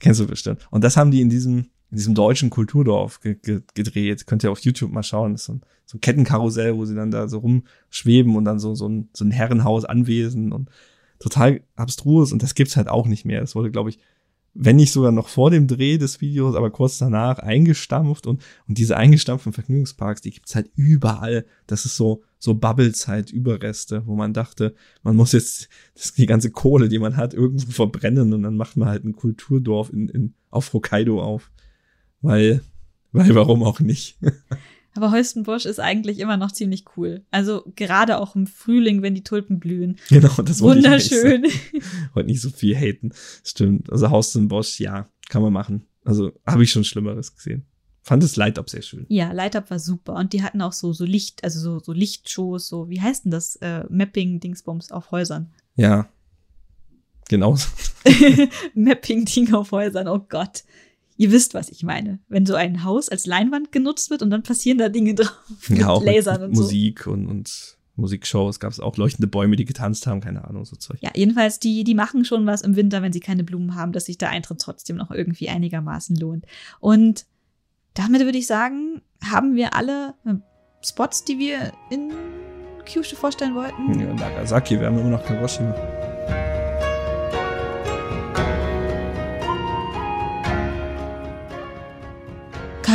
Kennst 0.00 0.18
du 0.18 0.26
bestimmt. 0.26 0.66
Und 0.72 0.82
das 0.82 0.96
haben 0.96 1.12
die 1.12 1.20
in 1.20 1.30
diesem, 1.30 1.70
in 1.92 1.98
diesem 1.98 2.14
deutschen 2.14 2.48
Kulturdorf 2.48 3.20
ge 3.20 3.36
ge 3.40 3.60
gedreht. 3.74 4.26
Könnt 4.26 4.42
ihr 4.42 4.50
auf 4.50 4.60
YouTube 4.60 4.90
mal 4.90 5.02
schauen. 5.02 5.32
Das 5.32 5.42
ist 5.42 5.46
so 5.46 5.52
ein, 5.52 5.60
so 5.84 5.98
ein 5.98 6.00
Kettenkarussell, 6.00 6.74
wo 6.74 6.86
sie 6.86 6.94
dann 6.94 7.10
da 7.10 7.28
so 7.28 7.38
rumschweben 7.38 8.34
und 8.34 8.46
dann 8.46 8.58
so, 8.58 8.74
so 8.74 8.88
ein, 8.88 9.10
so 9.12 9.26
ein 9.26 9.30
Herrenhaus 9.30 9.84
anwesen 9.84 10.52
und 10.52 10.70
total 11.18 11.60
abstrus. 11.76 12.32
Und 12.32 12.42
das 12.42 12.54
gibt's 12.54 12.78
halt 12.78 12.88
auch 12.88 13.06
nicht 13.06 13.26
mehr. 13.26 13.42
Das 13.42 13.54
wurde, 13.54 13.70
glaube 13.70 13.90
ich, 13.90 13.98
wenn 14.54 14.76
nicht 14.76 14.90
sogar 14.92 15.12
noch 15.12 15.28
vor 15.28 15.50
dem 15.50 15.66
Dreh 15.66 15.98
des 15.98 16.22
Videos, 16.22 16.56
aber 16.56 16.70
kurz 16.70 16.96
danach 16.96 17.38
eingestampft 17.38 18.26
und, 18.26 18.42
und 18.66 18.78
diese 18.78 18.96
eingestampften 18.96 19.52
Vergnügungsparks, 19.52 20.22
die 20.22 20.30
gibt's 20.30 20.54
halt 20.54 20.70
überall. 20.74 21.44
Das 21.66 21.84
ist 21.84 21.96
so, 21.96 22.22
so 22.38 22.54
Bubble-Zeit-Überreste, 22.54 24.06
wo 24.06 24.16
man 24.16 24.32
dachte, 24.32 24.74
man 25.02 25.14
muss 25.14 25.32
jetzt 25.32 25.68
das, 25.94 26.14
die 26.14 26.26
ganze 26.26 26.50
Kohle, 26.50 26.88
die 26.88 26.98
man 26.98 27.18
hat, 27.18 27.34
irgendwo 27.34 27.70
verbrennen 27.70 28.32
und 28.32 28.42
dann 28.42 28.56
macht 28.56 28.78
man 28.78 28.88
halt 28.88 29.04
ein 29.04 29.14
Kulturdorf 29.14 29.90
in, 29.90 30.08
in, 30.08 30.34
auf 30.50 30.72
Hokkaido 30.72 31.22
auf. 31.22 31.50
Weil, 32.22 32.62
weil 33.12 33.34
warum 33.34 33.62
auch 33.62 33.80
nicht? 33.80 34.16
Aber 34.94 35.10
Holstenbusch 35.10 35.64
ist 35.64 35.80
eigentlich 35.80 36.18
immer 36.18 36.36
noch 36.36 36.52
ziemlich 36.52 36.84
cool. 36.96 37.24
Also 37.30 37.64
gerade 37.76 38.18
auch 38.18 38.36
im 38.36 38.46
Frühling, 38.46 39.02
wenn 39.02 39.14
die 39.14 39.24
Tulpen 39.24 39.58
blühen. 39.58 39.96
genau, 40.08 40.42
das 40.42 40.60
wollte 40.60 40.80
ich 40.80 40.86
eigentlich 40.86 41.08
sagen. 41.08 41.42
Wunderschön. 41.42 41.82
Wollte 42.14 42.26
nicht 42.28 42.40
so 42.40 42.50
viel 42.50 42.76
haten. 42.76 43.12
Stimmt. 43.42 43.90
Also 43.90 44.08
Bosch, 44.48 44.80
ja, 44.80 45.08
kann 45.28 45.42
man 45.42 45.52
machen. 45.52 45.86
Also 46.04 46.32
habe 46.46 46.62
ich 46.62 46.70
schon 46.70 46.84
Schlimmeres 46.84 47.34
gesehen. 47.34 47.64
Fand 48.02 48.22
das 48.22 48.34
Light-Up 48.34 48.68
sehr 48.68 48.82
schön. 48.82 49.06
Ja, 49.08 49.30
Light-Up 49.30 49.70
war 49.70 49.78
super. 49.78 50.14
Und 50.14 50.32
die 50.32 50.42
hatten 50.42 50.60
auch 50.60 50.72
so, 50.72 50.92
so 50.92 51.04
Licht, 51.04 51.44
also 51.44 51.60
so, 51.60 51.78
so 51.78 51.92
Lichtshows, 51.92 52.66
so, 52.66 52.90
wie 52.90 53.00
heißt 53.00 53.24
denn 53.24 53.30
das? 53.30 53.56
Äh, 53.56 53.84
Mapping-Dingsbums 53.88 54.90
auf 54.90 55.12
Häusern. 55.12 55.52
Ja. 55.76 56.08
Genau. 57.28 57.56
Mapping-Ding 58.74 59.54
auf 59.54 59.70
Häusern, 59.70 60.08
oh 60.08 60.18
Gott. 60.18 60.64
Ihr 61.16 61.30
wisst, 61.30 61.54
was 61.54 61.68
ich 61.68 61.82
meine. 61.82 62.18
Wenn 62.28 62.46
so 62.46 62.54
ein 62.54 62.84
Haus 62.84 63.08
als 63.08 63.26
Leinwand 63.26 63.72
genutzt 63.72 64.10
wird 64.10 64.22
und 64.22 64.30
dann 64.30 64.42
passieren 64.42 64.78
da 64.78 64.88
Dinge 64.88 65.14
drauf 65.14 65.36
mit 65.68 65.80
ja, 65.80 65.88
auch 65.88 66.04
Lasern 66.04 66.40
mit 66.40 66.50
und 66.50 66.56
so. 66.56 66.62
Musik 66.62 67.06
und, 67.06 67.26
und 67.26 67.76
Musikshows 67.96 68.58
gab 68.58 68.72
es 68.72 68.80
auch 68.80 68.96
leuchtende 68.96 69.26
Bäume, 69.26 69.56
die 69.56 69.64
getanzt 69.64 70.06
haben, 70.06 70.20
keine 70.20 70.44
Ahnung, 70.46 70.64
so 70.64 70.76
Zeug. 70.76 70.98
Ja, 71.00 71.10
jedenfalls, 71.14 71.58
die, 71.58 71.84
die 71.84 71.94
machen 71.94 72.24
schon 72.24 72.46
was 72.46 72.62
im 72.62 72.76
Winter, 72.76 73.02
wenn 73.02 73.12
sie 73.12 73.20
keine 73.20 73.44
Blumen 73.44 73.74
haben, 73.74 73.92
dass 73.92 74.06
sich 74.06 74.18
der 74.18 74.30
Eintritt 74.30 74.60
trotzdem 74.60 74.96
noch 74.96 75.10
irgendwie 75.10 75.48
einigermaßen 75.48 76.16
lohnt. 76.16 76.46
Und 76.80 77.26
damit 77.94 78.22
würde 78.22 78.38
ich 78.38 78.46
sagen, 78.46 79.02
haben 79.22 79.54
wir 79.54 79.74
alle 79.74 80.14
äh, 80.24 80.34
Spots, 80.82 81.24
die 81.24 81.38
wir 81.38 81.72
in 81.90 82.12
Kyushu 82.86 83.14
vorstellen 83.14 83.54
wollten. 83.54 84.00
Ja, 84.00 84.12
Nagasaki, 84.14 84.80
wir 84.80 84.86
haben 84.86 84.98
immer 84.98 85.10
noch 85.10 85.24
Kagoshima. 85.24 85.74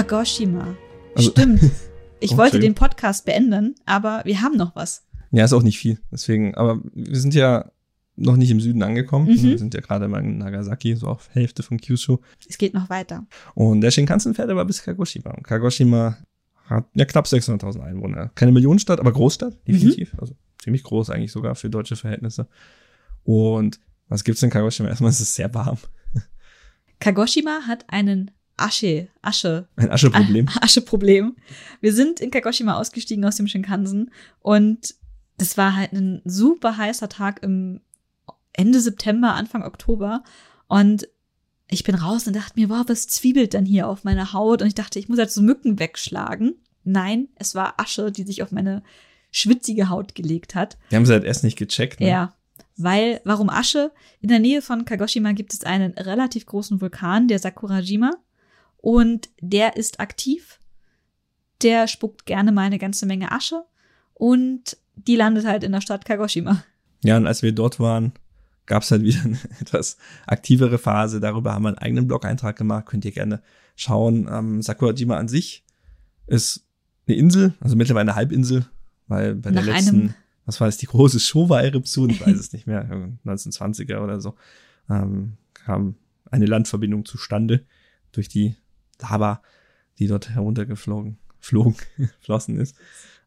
Kagoshima. 0.07 0.75
Also- 1.15 1.31
Stimmt. 1.31 1.61
Ich 2.19 2.31
Oh, 2.31 2.38
wollte 2.38 2.57
den 2.57 2.73
Podcast 2.73 3.25
beenden, 3.25 3.75
aber 3.85 4.23
wir 4.25 4.41
haben 4.41 4.57
noch 4.57 4.75
was. 4.75 5.05
Ja, 5.29 5.45
ist 5.45 5.53
auch 5.53 5.61
nicht 5.61 5.77
viel. 5.77 5.99
Deswegen, 6.11 6.55
aber 6.55 6.81
wir 6.95 7.19
sind 7.19 7.35
ja 7.35 7.71
noch 8.15 8.38
nicht 8.38 8.49
im 8.49 8.59
Süden 8.59 8.81
angekommen. 8.81 9.27
Mhm. 9.27 9.43
Wir 9.43 9.57
sind 9.59 9.75
ja 9.75 9.81
gerade 9.81 10.07
mal 10.07 10.23
in 10.23 10.39
Nagasaki, 10.39 10.95
so 10.95 11.05
auf 11.05 11.29
Hälfte 11.34 11.61
von 11.61 11.79
Kyushu. 11.79 12.17
Es 12.49 12.57
geht 12.57 12.73
noch 12.73 12.89
weiter. 12.89 13.27
Und 13.53 13.81
der 13.81 13.91
Shinkansen 13.91 14.34
fährt 14.34 14.49
aber 14.49 14.65
bis 14.65 14.81
Kagoshima. 14.81 15.29
Und 15.29 15.43
Kagoshima 15.43 16.17
hat 16.65 16.85
ja 16.95 17.05
knapp 17.05 17.27
600.000 17.27 17.81
Einwohner. 17.81 18.31
Keine 18.34 18.51
Millionenstadt, 18.51 18.99
aber 18.99 19.11
Großstadt, 19.11 19.55
definitiv. 19.67 20.15
Also 20.17 20.34
ziemlich 20.57 20.81
groß 20.81 21.11
eigentlich 21.11 21.31
sogar 21.31 21.53
für 21.53 21.69
deutsche 21.69 21.97
Verhältnisse. 21.97 22.47
Und 23.25 23.79
was 24.09 24.23
gibt's 24.23 24.41
in 24.41 24.49
Kagoshima? 24.49 24.89
Erstmal 24.89 25.11
ist 25.11 25.19
es 25.19 25.35
sehr 25.35 25.53
warm. 25.53 25.77
Kagoshima 26.99 27.59
hat 27.67 27.85
einen 27.89 28.31
Asche, 28.57 29.07
Asche, 29.21 29.67
Ein 29.75 29.91
Ascheproblem. 29.91 30.49
Ascheproblem. 30.61 31.35
Wir 31.79 31.93
sind 31.93 32.19
in 32.19 32.31
Kagoshima 32.31 32.77
ausgestiegen 32.77 33.23
aus 33.23 33.35
dem 33.35 33.47
Shinkansen 33.47 34.11
und 34.39 34.95
das 35.38 35.57
war 35.57 35.75
halt 35.75 35.93
ein 35.93 36.21
super 36.25 36.77
heißer 36.77 37.09
Tag 37.09 37.43
im 37.43 37.81
Ende 38.53 38.81
September, 38.81 39.35
Anfang 39.35 39.63
Oktober 39.63 40.23
und 40.67 41.07
ich 41.69 41.84
bin 41.84 41.95
raus 41.95 42.25
und 42.27 42.35
dachte 42.35 42.53
mir, 42.55 42.69
wow, 42.69 42.84
was 42.88 43.07
zwiebelt 43.07 43.53
denn 43.53 43.65
hier 43.65 43.88
auf 43.88 44.03
meiner 44.03 44.34
Haut? 44.34 44.61
Und 44.61 44.67
ich 44.67 44.75
dachte, 44.75 44.99
ich 44.99 45.09
muss 45.09 45.17
jetzt 45.17 45.35
so 45.35 45.41
Mücken 45.41 45.79
wegschlagen. 45.79 46.55
Nein, 46.84 47.27
es 47.35 47.55
war 47.55 47.79
Asche, 47.79 48.11
die 48.11 48.23
sich 48.23 48.41
auf 48.41 48.51
meine 48.51 48.84
schwitzige 49.31 49.89
Haut 49.89 50.15
gelegt 50.15 50.55
hat. 50.55 50.77
Die 50.91 50.95
haben 50.95 51.05
sie 51.05 51.11
halt 51.11 51.25
erst 51.25 51.43
nicht 51.43 51.57
gecheckt. 51.57 51.99
Ne? 51.99 52.07
Ja. 52.07 52.34
Weil, 52.77 53.21
warum 53.25 53.49
Asche? 53.49 53.91
In 54.21 54.29
der 54.29 54.39
Nähe 54.39 54.61
von 54.61 54.85
Kagoshima 54.85 55.34
gibt 55.34 55.53
es 55.53 55.63
einen 55.63 55.91
relativ 55.93 56.45
großen 56.45 56.79
Vulkan, 56.79 57.27
der 57.27 57.39
Sakurajima. 57.39 58.11
Und 58.91 59.27
der 59.41 59.76
ist 59.76 59.99
aktiv. 59.99 60.61
Der 61.61 61.89
spuckt 61.89 62.26
gerne 62.26 62.53
mal 62.53 62.61
eine 62.61 62.77
ganze 62.80 63.05
Menge 63.05 63.34
Asche. 63.34 63.65
Und 64.14 64.77
die 64.95 65.18
landet 65.18 65.45
halt 65.45 65.65
in 65.65 65.73
der 65.73 65.81
Stadt 65.81 66.05
Kagoshima. 66.05 66.64
Ja, 67.03 67.18
und 67.18 67.27
als 67.27 67.41
wir 67.43 67.51
dort 67.51 67.81
waren, 67.81 68.14
gab's 68.65 68.89
halt 68.89 69.03
wieder 69.03 69.19
eine 69.26 69.38
etwas 69.59 69.97
aktivere 70.26 70.77
Phase. 70.77 71.19
Darüber 71.19 71.53
haben 71.53 71.64
wir 71.64 71.68
einen 71.68 71.80
eigenen 71.80 72.07
Blog-Eintrag 72.07 72.55
gemacht. 72.55 72.85
Könnt 72.85 73.03
ihr 73.03 73.11
gerne 73.11 73.41
schauen. 73.76 74.26
Ähm, 74.31 74.61
Sakurajima 74.61 75.18
an 75.18 75.27
sich 75.27 75.65
ist 76.27 76.65
eine 77.07 77.18
Insel, 77.18 77.55
also 77.59 77.76
mittlerweile 77.76 78.11
eine 78.11 78.15
Halbinsel, 78.15 78.68
weil 79.09 79.35
bei 79.35 79.51
der 79.51 79.64
Nach 79.64 79.73
letzten, 79.73 79.95
einem- 79.95 80.14
was 80.45 80.61
war 80.61 80.68
das, 80.69 80.77
die 80.77 80.85
große 80.85 81.19
Showa-Eruption, 81.19 82.09
ich 82.09 82.26
weiß 82.26 82.38
es 82.39 82.53
nicht 82.53 82.68
mehr, 82.68 82.88
1920er 83.26 83.99
oder 84.01 84.22
so, 84.22 84.35
ähm, 84.89 85.34
kam 85.53 85.95
eine 86.31 86.45
Landverbindung 86.45 87.03
zustande 87.03 87.65
durch 88.14 88.30
die 88.30 88.55
Lava, 89.02 89.41
die 89.99 90.07
dort 90.07 90.30
heruntergeflogen, 90.30 91.18
flogen, 91.40 91.76
flossen 92.19 92.60
ist. 92.60 92.76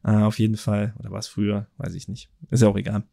Äh, 0.03 0.11
auf 0.11 0.39
jeden 0.39 0.57
Fall, 0.57 0.93
oder 0.99 1.11
war 1.11 1.19
es 1.19 1.27
früher, 1.27 1.67
weiß 1.77 1.93
ich 1.93 2.07
nicht. 2.07 2.29
Ist 2.49 2.61
ja 2.61 2.69
auch 2.69 2.77
egal. 2.77 3.03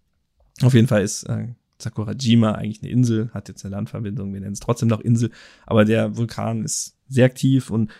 Auf 0.62 0.74
jeden 0.74 0.88
Fall 0.88 1.02
ist 1.02 1.24
äh, 1.24 1.48
Sakurajima 1.78 2.52
eigentlich 2.52 2.82
eine 2.82 2.90
Insel, 2.90 3.30
hat 3.32 3.48
jetzt 3.48 3.64
eine 3.64 3.74
Landverbindung, 3.74 4.32
wir 4.32 4.40
nennen 4.40 4.54
es 4.54 4.60
trotzdem 4.60 4.88
noch 4.88 5.00
Insel, 5.00 5.30
aber 5.66 5.84
der 5.84 6.16
Vulkan 6.16 6.64
ist 6.64 6.96
sehr 7.08 7.26
aktiv 7.26 7.70
und 7.70 7.90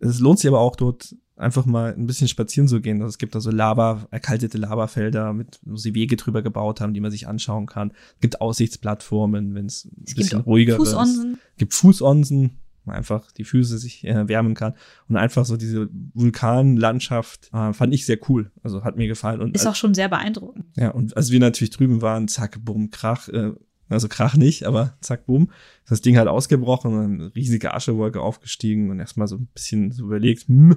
es 0.00 0.20
lohnt 0.20 0.38
sich 0.38 0.48
aber 0.48 0.60
auch 0.60 0.76
dort 0.76 1.14
einfach 1.38 1.66
mal 1.66 1.94
ein 1.94 2.06
bisschen 2.06 2.28
spazieren 2.28 2.68
zu 2.68 2.80
gehen. 2.80 3.00
Also 3.00 3.10
es 3.10 3.18
gibt 3.18 3.34
da 3.34 3.40
so 3.40 3.50
Lava, 3.50 4.06
erkaltete 4.10 4.58
Lavafelder, 4.58 5.32
mit, 5.32 5.60
wo 5.62 5.76
sie 5.76 5.94
Wege 5.94 6.16
drüber 6.16 6.42
gebaut 6.42 6.80
haben, 6.80 6.94
die 6.94 7.00
man 7.00 7.10
sich 7.10 7.28
anschauen 7.28 7.66
kann. 7.66 7.92
Es 8.14 8.20
gibt 8.20 8.40
Aussichtsplattformen, 8.40 9.54
wenn 9.54 9.66
es 9.66 9.84
ein 9.84 10.14
bisschen 10.16 10.40
ruhiger 10.40 10.74
ist. 10.74 10.78
Fußonsen. 10.78 11.38
Es 11.52 11.58
gibt 11.58 11.74
Fußonsen, 11.74 12.58
man 12.88 12.96
einfach 12.96 13.30
die 13.32 13.44
Füße 13.44 13.78
sich 13.78 14.04
äh, 14.04 14.28
wärmen 14.28 14.54
kann. 14.54 14.74
Und 15.08 15.16
einfach 15.16 15.44
so 15.44 15.56
diese 15.56 15.88
Vulkanlandschaft 16.14 17.50
äh, 17.52 17.72
fand 17.72 17.94
ich 17.94 18.06
sehr 18.06 18.18
cool. 18.28 18.50
Also 18.62 18.84
hat 18.84 18.96
mir 18.96 19.06
gefallen. 19.06 19.40
Und 19.40 19.54
Ist 19.54 19.66
auch 19.66 19.76
schon 19.76 19.94
sehr 19.94 20.08
beeindruckend. 20.08 20.66
ja, 20.76 20.90
und 20.90 21.16
als 21.16 21.30
wir 21.30 21.40
natürlich 21.40 21.70
drüben 21.70 22.02
waren, 22.02 22.28
zack, 22.28 22.58
bumm, 22.64 22.90
krach, 22.90 23.28
äh, 23.28 23.52
also 23.88 24.08
krach 24.08 24.36
nicht, 24.36 24.64
aber 24.64 24.96
zack, 25.00 25.26
bumm, 25.26 25.50
ist 25.84 25.90
das 25.90 26.00
Ding 26.02 26.18
halt 26.18 26.28
ausgebrochen 26.28 26.92
und 26.92 27.20
eine 27.20 27.34
riesige 27.34 27.72
Aschewolke 27.72 28.20
aufgestiegen 28.20 28.90
und 28.90 29.00
erstmal 29.00 29.28
so 29.28 29.36
ein 29.36 29.46
bisschen 29.46 29.92
so 29.92 30.04
überlegt, 30.04 30.48
hm, 30.48 30.76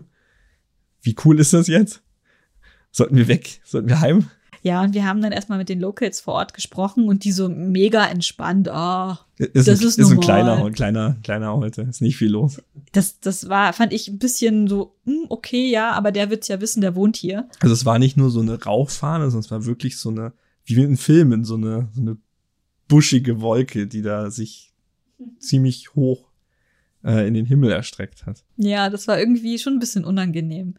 wie 1.01 1.15
cool 1.25 1.39
ist 1.39 1.53
das 1.53 1.67
jetzt? 1.67 2.03
Sollten 2.91 3.17
wir 3.17 3.27
weg? 3.27 3.61
Sollten 3.63 3.89
wir 3.89 3.99
heim? 4.01 4.27
Ja, 4.63 4.83
und 4.83 4.93
wir 4.93 5.05
haben 5.05 5.21
dann 5.21 5.31
erstmal 5.31 5.57
mit 5.57 5.69
den 5.69 5.79
Locals 5.79 6.19
vor 6.19 6.35
Ort 6.35 6.53
gesprochen 6.53 7.07
und 7.09 7.23
die 7.23 7.31
so 7.31 7.49
mega 7.49 8.05
entspannt, 8.05 8.69
oh, 8.71 9.15
Ist, 9.37 9.67
Das 9.67 9.81
ein, 9.81 9.87
ist 9.87 9.97
ist 9.97 10.11
ein 10.11 10.19
kleiner, 10.19 10.63
ein 10.63 10.73
kleiner, 10.73 11.17
kleiner 11.23 11.55
heute. 11.55 11.81
Ist 11.83 12.01
nicht 12.01 12.17
viel 12.17 12.29
los. 12.31 12.61
das, 12.91 13.19
das 13.19 13.49
war, 13.49 13.73
fand 13.73 13.91
ich 13.91 14.07
ein 14.07 14.19
bisschen 14.19 14.67
so, 14.67 14.95
hm, 15.05 15.25
okay, 15.29 15.69
ja, 15.69 15.91
aber 15.93 16.11
der 16.11 16.29
wird's 16.29 16.47
ja 16.47 16.61
wissen, 16.61 16.81
der 16.81 16.95
wohnt 16.95 17.17
hier. 17.17 17.49
Also 17.59 17.73
es 17.73 17.85
war 17.85 17.97
nicht 17.97 18.17
nur 18.17 18.29
so 18.29 18.41
eine 18.41 18.61
Rauchfahne, 18.61 19.25
sondern 19.25 19.45
es 19.45 19.51
war 19.51 19.65
wirklich 19.65 19.97
so 19.97 20.09
eine, 20.09 20.33
wie 20.63 20.81
in 20.81 20.97
Filmen, 20.97 21.43
so 21.43 21.55
eine, 21.55 21.89
so 21.93 22.01
eine 22.01 22.17
buschige 22.87 23.41
Wolke, 23.41 23.87
die 23.87 24.03
da 24.03 24.29
sich 24.29 24.73
ziemlich 25.39 25.95
hoch 25.95 26.29
äh, 27.03 27.27
in 27.27 27.33
den 27.33 27.45
Himmel 27.45 27.71
erstreckt 27.71 28.25
hat. 28.25 28.43
Ja, 28.57 28.89
das 28.89 29.07
war 29.07 29.19
irgendwie 29.19 29.57
schon 29.57 29.73
ein 29.73 29.79
bisschen 29.79 30.05
unangenehm. 30.05 30.75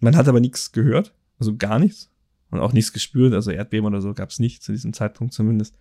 Man 0.00 0.16
hat 0.16 0.28
aber 0.28 0.40
nichts 0.40 0.72
gehört. 0.72 1.12
Also 1.38 1.56
gar 1.56 1.78
nichts. 1.78 2.10
Und 2.50 2.60
auch 2.60 2.72
nichts 2.72 2.92
gespürt. 2.92 3.34
Also 3.34 3.50
Erdbeben 3.50 3.86
oder 3.86 4.00
so 4.00 4.14
gab 4.14 4.30
es 4.30 4.38
nicht, 4.38 4.62
zu 4.62 4.72
diesem 4.72 4.92
Zeitpunkt 4.92 5.34
zumindest. 5.34 5.74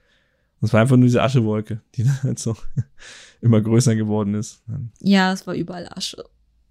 Und 0.62 0.68
es 0.68 0.74
war 0.74 0.82
einfach 0.82 0.98
nur 0.98 1.06
diese 1.06 1.22
Aschewolke, 1.22 1.82
die 1.96 2.04
dann 2.06 2.24
halt 2.24 2.40
so 2.40 2.56
immer 3.42 3.62
größer 3.62 3.96
geworden 3.96 4.34
ist. 4.34 4.64
Ja, 5.00 5.32
es 5.32 5.46
war 5.46 5.54
überall 5.54 5.88
Asche. 5.90 6.24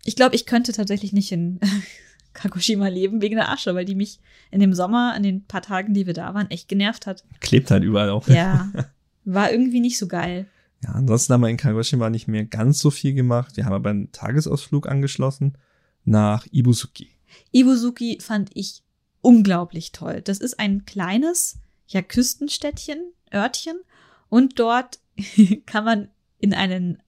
Ich 0.05 0.17
glaube, 0.17 0.35
ich 0.35 0.47
könnte 0.47 0.73
tatsächlich 0.73 1.13
nicht 1.13 1.33
in 1.33 1.61
Kagoshima 2.35 2.89
leben 2.89 3.23
wegen 3.23 3.37
der 3.37 3.51
Asche, 3.51 3.75
weil 3.75 3.85
die 3.85 3.95
mich 3.95 4.21
in 4.51 4.61
dem 4.61 4.75
Sommer, 4.75 5.15
an 5.15 5.23
den 5.23 5.45
paar 5.45 5.63
Tagen, 5.63 5.95
die 5.95 6.07
wir 6.07 6.15
da 6.15 6.35
waren, 6.35 6.51
echt 6.51 6.69
genervt 6.69 7.07
hat. 7.07 7.25
Klebt 7.41 7.71
halt 7.71 7.85
überall 7.85 8.11
auch. 8.11 8.29
Ja, 8.29 8.71
war 9.25 9.51
irgendwie 9.51 9.81
nicht 9.81 9.99
so 9.99 10.09
geil. 10.09 10.47
Ja, 10.83 10.91
ansonsten 10.91 11.33
haben 11.33 11.41
wir 11.41 11.49
in 11.49 11.57
Kagoshima 11.57 12.11
nicht 12.11 12.29
mehr 12.29 12.45
ganz 12.45 12.79
so 12.81 12.91
viel 12.91 13.15
gemacht. 13.15 13.57
Wir 13.57 13.65
haben 13.65 13.73
aber 13.73 13.91
einen 13.91 14.13
Tagesausflug 14.13 14.87
angeschlossen 14.87 15.57
nach 16.05 16.47
Ibusuki. 16.51 17.11
Ibusuki 17.53 18.19
fand 18.21 18.51
ich 18.55 18.84
unglaublich 19.25 19.93
toll. 19.93 20.21
Das 20.23 20.39
ist 20.39 20.61
ein 20.61 20.85
kleines, 20.85 21.59
ja, 21.89 22.03
Küstenstädtchen, 22.03 22.99
Örtchen 23.33 23.81
und 24.29 24.59
dort 24.59 25.01
kann 25.67 25.85
man 25.85 26.09
in 26.39 26.53
einen 26.53 27.03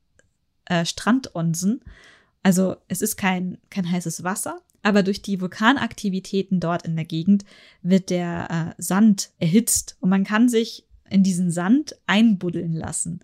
äh, 0.65 0.85
Strandonsen. 0.85 1.83
Also 2.43 2.77
es 2.89 3.03
ist 3.03 3.17
kein, 3.17 3.59
kein 3.71 3.91
heißes 3.91 4.25
Wasser, 4.25 4.61
aber 4.83 5.03
durch 5.03 5.21
die 5.21 5.41
Vulkanaktivitäten 5.41 6.59
dort 6.59 6.87
in 6.87 6.97
der 6.97 7.05
Gegend 7.05 7.45
wird 7.83 8.11
der 8.11 8.75
äh, 8.79 8.83
Sand 8.83 9.31
erhitzt 9.39 9.97
und 10.01 10.09
man 10.09 10.25
kann 10.25 10.49
sich 10.49 10.87
in 11.11 11.23
diesen 11.23 11.51
Sand 11.51 11.97
einbuddeln 12.07 12.73
lassen. 12.73 13.21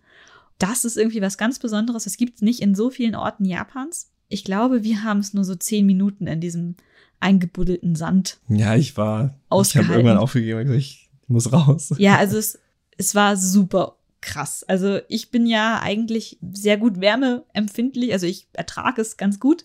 Das 0.58 0.84
ist 0.84 0.96
irgendwie 0.96 1.22
was 1.22 1.38
ganz 1.38 1.58
Besonderes. 1.58 2.04
Das 2.04 2.16
gibt 2.16 2.36
es 2.36 2.42
nicht 2.42 2.60
in 2.60 2.74
so 2.74 2.90
vielen 2.90 3.14
Orten 3.14 3.44
Japans. 3.44 4.10
Ich 4.28 4.44
glaube, 4.44 4.84
wir 4.84 5.02
haben 5.02 5.20
es 5.20 5.34
nur 5.34 5.44
so 5.44 5.54
zehn 5.54 5.86
Minuten 5.86 6.26
in 6.26 6.40
diesem 6.40 6.76
eingebuddelten 7.22 7.96
Sand. 7.96 8.38
Ja, 8.48 8.74
ich 8.74 8.96
war. 8.96 9.38
Ich 9.62 9.76
habe 9.76 9.92
irgendwann 9.92 10.18
aufgegeben. 10.18 10.72
Ich 10.72 11.10
muss 11.28 11.52
raus. 11.52 11.94
Ja, 11.98 12.16
also 12.18 12.36
es, 12.36 12.58
es 12.98 13.14
war 13.14 13.36
super 13.36 13.96
krass. 14.20 14.64
Also 14.64 15.00
ich 15.08 15.30
bin 15.30 15.46
ja 15.46 15.80
eigentlich 15.82 16.38
sehr 16.52 16.76
gut 16.76 17.00
wärmeempfindlich. 17.00 18.12
Also 18.12 18.26
ich 18.26 18.46
ertrage 18.52 19.02
es 19.02 19.16
ganz 19.16 19.40
gut. 19.40 19.64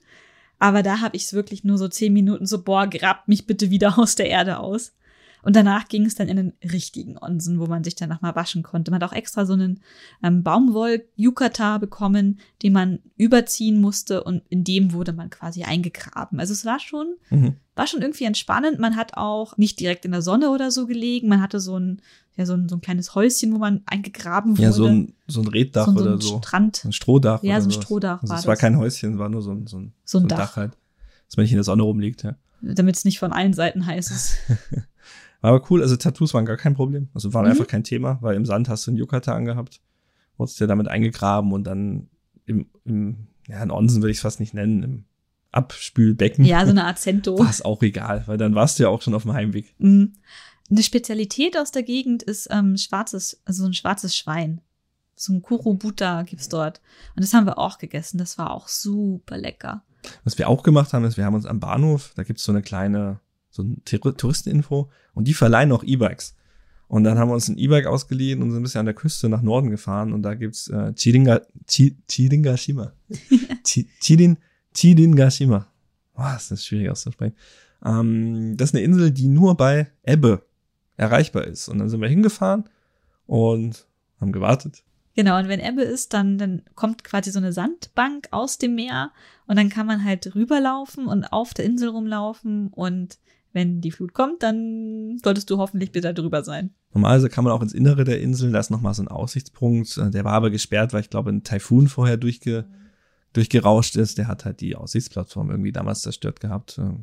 Aber 0.59 0.81
da 0.81 1.01
habe 1.01 1.15
ich 1.15 1.23
es 1.23 1.33
wirklich 1.33 1.63
nur 1.63 1.77
so 1.77 1.87
zehn 1.87 2.13
Minuten 2.13 2.47
so, 2.47 2.63
boah, 2.63 2.87
grabt 2.87 3.27
mich 3.27 3.45
bitte 3.45 3.69
wieder 3.69 3.99
aus 3.99 4.15
der 4.15 4.29
Erde 4.29 4.59
aus. 4.59 4.93
Und 5.47 5.55
danach 5.55 5.87
ging 5.87 6.05
es 6.05 6.13
dann 6.13 6.27
in 6.27 6.35
den 6.35 6.53
richtigen 6.61 7.17
Onsen, 7.17 7.61
wo 7.61 7.67
man 7.67 7.81
sich 7.81 7.95
dann 7.95 8.09
nochmal 8.09 8.35
waschen 8.35 8.63
konnte. 8.63 8.91
Man 8.91 9.01
hat 9.01 9.09
auch 9.09 9.15
extra 9.15 9.45
so 9.45 9.53
einen 9.53 9.79
ähm, 10.21 10.43
Baumwoll-Yukata 10.43 11.77
bekommen, 11.77 12.39
den 12.63 12.73
man 12.73 12.99
überziehen 13.15 13.79
musste 13.79 14.25
und 14.25 14.43
in 14.49 14.65
dem 14.65 14.91
wurde 14.91 15.13
man 15.13 15.29
quasi 15.29 15.63
eingegraben. 15.63 16.41
Also 16.41 16.51
es 16.51 16.65
war 16.65 16.81
schon, 16.81 17.15
mhm. 17.29 17.55
war 17.75 17.87
schon 17.87 18.01
irgendwie 18.01 18.25
entspannend. 18.25 18.79
Man 18.79 18.97
hat 18.97 19.13
auch 19.15 19.55
nicht 19.55 19.79
direkt 19.79 20.03
in 20.03 20.11
der 20.11 20.21
Sonne 20.21 20.49
oder 20.49 20.69
so 20.69 20.85
gelegen. 20.85 21.29
Man 21.29 21.41
hatte 21.41 21.61
so 21.61 21.79
ein, 21.79 22.01
ja, 22.35 22.45
so 22.45 22.53
ein, 22.53 22.67
so 22.67 22.75
ein 22.75 22.81
kleines 22.81 23.15
Häuschen, 23.15 23.53
wo 23.53 23.57
man 23.57 23.83
eingegraben 23.85 24.57
wurde. 24.57 24.63
Ja, 24.63 24.73
so 24.73 24.87
ein, 24.87 25.13
so 25.27 25.39
ein 25.39 25.47
Reddach 25.47 25.85
so, 25.85 25.93
so 25.93 25.99
ein 25.99 26.07
oder 26.07 26.21
so. 26.21 26.37
Strand. 26.39 26.83
Ein 26.83 26.91
Strohdach. 26.91 27.41
Ja, 27.43 27.61
so 27.61 27.69
ein 27.69 27.71
Strohdach. 27.71 28.21
Also 28.21 28.33
war 28.33 28.39
es 28.39 28.47
war 28.47 28.57
kein 28.57 28.77
Häuschen, 28.77 29.17
war 29.17 29.29
nur 29.29 29.41
so 29.41 29.51
ein, 29.51 29.65
so 29.65 29.77
ein, 29.77 29.93
so 30.03 30.17
ein, 30.17 30.19
so 30.19 30.19
ein 30.19 30.27
Dach. 30.27 30.37
Dach 30.39 30.55
halt. 30.57 30.77
Dass 31.27 31.37
man 31.37 31.45
nicht 31.45 31.53
in 31.53 31.57
der 31.57 31.63
Sonne 31.63 31.83
rumliegt, 31.83 32.23
ja. 32.23 32.35
Damit 32.59 32.97
es 32.97 33.05
nicht 33.05 33.19
von 33.19 33.31
allen 33.31 33.53
Seiten 33.53 33.85
heiß 33.85 34.11
ist. 34.11 34.37
Aber 35.41 35.63
cool, 35.69 35.81
also 35.81 35.95
Tattoos 35.95 36.33
waren 36.33 36.45
gar 36.45 36.57
kein 36.57 36.73
Problem. 36.73 37.09
Also 37.13 37.33
waren 37.33 37.45
mhm. 37.45 37.51
einfach 37.51 37.67
kein 37.67 37.83
Thema, 37.83 38.17
weil 38.21 38.35
im 38.35 38.45
Sand 38.45 38.69
hast 38.69 38.87
du 38.87 38.91
einen 38.91 38.97
Yukata 38.97 39.33
angehabt, 39.33 39.81
wurdest 40.37 40.59
ja 40.59 40.67
damit 40.67 40.87
eingegraben 40.87 41.51
und 41.51 41.65
dann 41.65 42.09
im, 42.45 42.67
im 42.85 43.27
ja, 43.47 43.61
in 43.63 43.71
Onsen 43.71 44.01
würde 44.01 44.11
ich 44.11 44.17
es 44.17 44.23
fast 44.23 44.39
nicht 44.39 44.53
nennen, 44.53 44.83
im 44.83 45.05
Abspülbecken. 45.51 46.43
Ja, 46.45 46.63
so 46.65 46.71
eine 46.71 46.85
Art 46.85 46.99
Cento. 46.99 47.39
War 47.39 47.49
es 47.49 47.61
auch 47.61 47.81
egal, 47.81 48.23
weil 48.27 48.37
dann 48.37 48.55
warst 48.55 48.77
du 48.77 48.83
ja 48.83 48.89
auch 48.89 49.01
schon 49.01 49.13
auf 49.13 49.23
dem 49.23 49.33
Heimweg. 49.33 49.73
Mhm. 49.77 50.13
Eine 50.69 50.83
Spezialität 50.83 51.57
aus 51.57 51.71
der 51.71 51.83
Gegend 51.83 52.23
ist 52.23 52.49
ähm, 52.51 52.75
schwarzes, 52.77 53.41
also 53.45 53.65
ein 53.65 53.73
schwarzes 53.73 54.17
Schwein. 54.17 54.61
So 55.15 55.33
ein 55.33 55.41
Kurubuta 55.41 56.23
gibt's 56.23 56.49
dort. 56.49 56.81
Und 57.15 57.23
das 57.23 57.33
haben 57.33 57.45
wir 57.45 57.57
auch 57.57 57.77
gegessen. 57.77 58.17
Das 58.17 58.37
war 58.37 58.51
auch 58.51 58.67
super 58.67 59.37
lecker. 59.37 59.83
Was 60.23 60.37
wir 60.37 60.49
auch 60.49 60.63
gemacht 60.63 60.93
haben, 60.93 61.05
ist, 61.05 61.17
wir 61.17 61.25
haben 61.25 61.33
uns 61.33 61.45
am 61.45 61.59
Bahnhof, 61.59 62.13
da 62.15 62.23
gibt's 62.23 62.43
so 62.43 62.51
eine 62.51 62.61
kleine 62.61 63.19
so 63.57 63.63
ein 63.63 63.81
Touristeninfo 63.83 64.89
und 65.13 65.27
die 65.27 65.33
verleihen 65.33 65.71
auch 65.71 65.83
E-Bikes. 65.83 66.35
Und 66.87 67.03
dann 67.03 67.17
haben 67.17 67.29
wir 67.29 67.33
uns 67.33 67.49
ein 67.49 67.57
E-Bike 67.57 67.85
ausgeliehen 67.85 68.41
und 68.41 68.51
sind 68.51 68.61
ein 68.61 68.63
bisschen 68.63 68.79
an 68.79 68.85
der 68.85 68.95
Küste 68.95 69.27
nach 69.27 69.41
Norden 69.41 69.69
gefahren 69.69 70.13
und 70.13 70.21
da 70.21 70.35
gibt's 70.35 70.69
äh, 70.69 70.93
Chiringa, 70.93 71.41
Chi, 71.67 71.97
Chiringashima. 72.09 72.93
Chirin, 74.01 74.37
Chiringashima. 74.73 75.67
Das 76.15 76.49
ist 76.49 76.65
schwierig 76.65 76.89
auszusprechen. 76.89 77.35
Ähm, 77.85 78.55
das 78.55 78.69
ist 78.69 78.75
eine 78.75 78.85
Insel, 78.85 79.11
die 79.11 79.27
nur 79.27 79.55
bei 79.55 79.87
Ebbe 80.03 80.43
erreichbar 80.95 81.45
ist. 81.45 81.67
Und 81.67 81.79
dann 81.79 81.89
sind 81.89 82.01
wir 82.01 82.07
hingefahren 82.07 82.69
und 83.25 83.85
haben 84.21 84.31
gewartet. 84.31 84.83
Genau, 85.15 85.37
und 85.39 85.47
wenn 85.47 85.59
Ebbe 85.59 85.81
ist, 85.81 86.13
dann, 86.13 86.37
dann 86.37 86.61
kommt 86.75 87.03
quasi 87.03 87.31
so 87.31 87.39
eine 87.39 87.51
Sandbank 87.51 88.27
aus 88.31 88.59
dem 88.59 88.75
Meer 88.75 89.11
und 89.47 89.57
dann 89.57 89.69
kann 89.69 89.87
man 89.87 90.03
halt 90.03 90.35
rüberlaufen 90.35 91.07
und 91.07 91.25
auf 91.25 91.53
der 91.53 91.65
Insel 91.65 91.89
rumlaufen 91.89 92.67
und 92.67 93.17
wenn 93.57 93.81
die 93.81 93.91
Flut 93.91 94.13
kommt, 94.13 94.43
dann 94.43 95.17
solltest 95.23 95.49
du 95.49 95.57
hoffentlich 95.57 95.91
bitte 95.91 96.13
drüber 96.13 96.43
sein. 96.43 96.69
Normalerweise 96.93 97.29
kann 97.29 97.43
man 97.43 97.51
auch 97.53 97.61
ins 97.63 97.73
Innere 97.73 98.03
der 98.03 98.21
Insel, 98.21 98.51
da 98.51 98.59
ist 98.59 98.69
nochmal 98.69 98.93
so 98.93 99.01
ein 99.01 99.07
Aussichtspunkt. 99.07 99.97
Äh, 99.97 100.11
der 100.11 100.23
war 100.23 100.33
aber 100.33 100.51
gesperrt, 100.51 100.93
weil 100.93 101.01
ich 101.01 101.09
glaube, 101.09 101.31
ein 101.31 101.43
Taifun 101.43 101.87
vorher 101.87 102.17
durchge, 102.17 102.65
durchgerauscht 103.33 103.95
ist. 103.95 104.19
Der 104.19 104.27
hat 104.27 104.45
halt 104.45 104.61
die 104.61 104.75
Aussichtsplattform 104.75 105.49
irgendwie 105.49 105.71
damals 105.71 106.01
zerstört 106.01 106.39
gehabt. 106.39 106.77
Äh, 106.77 106.93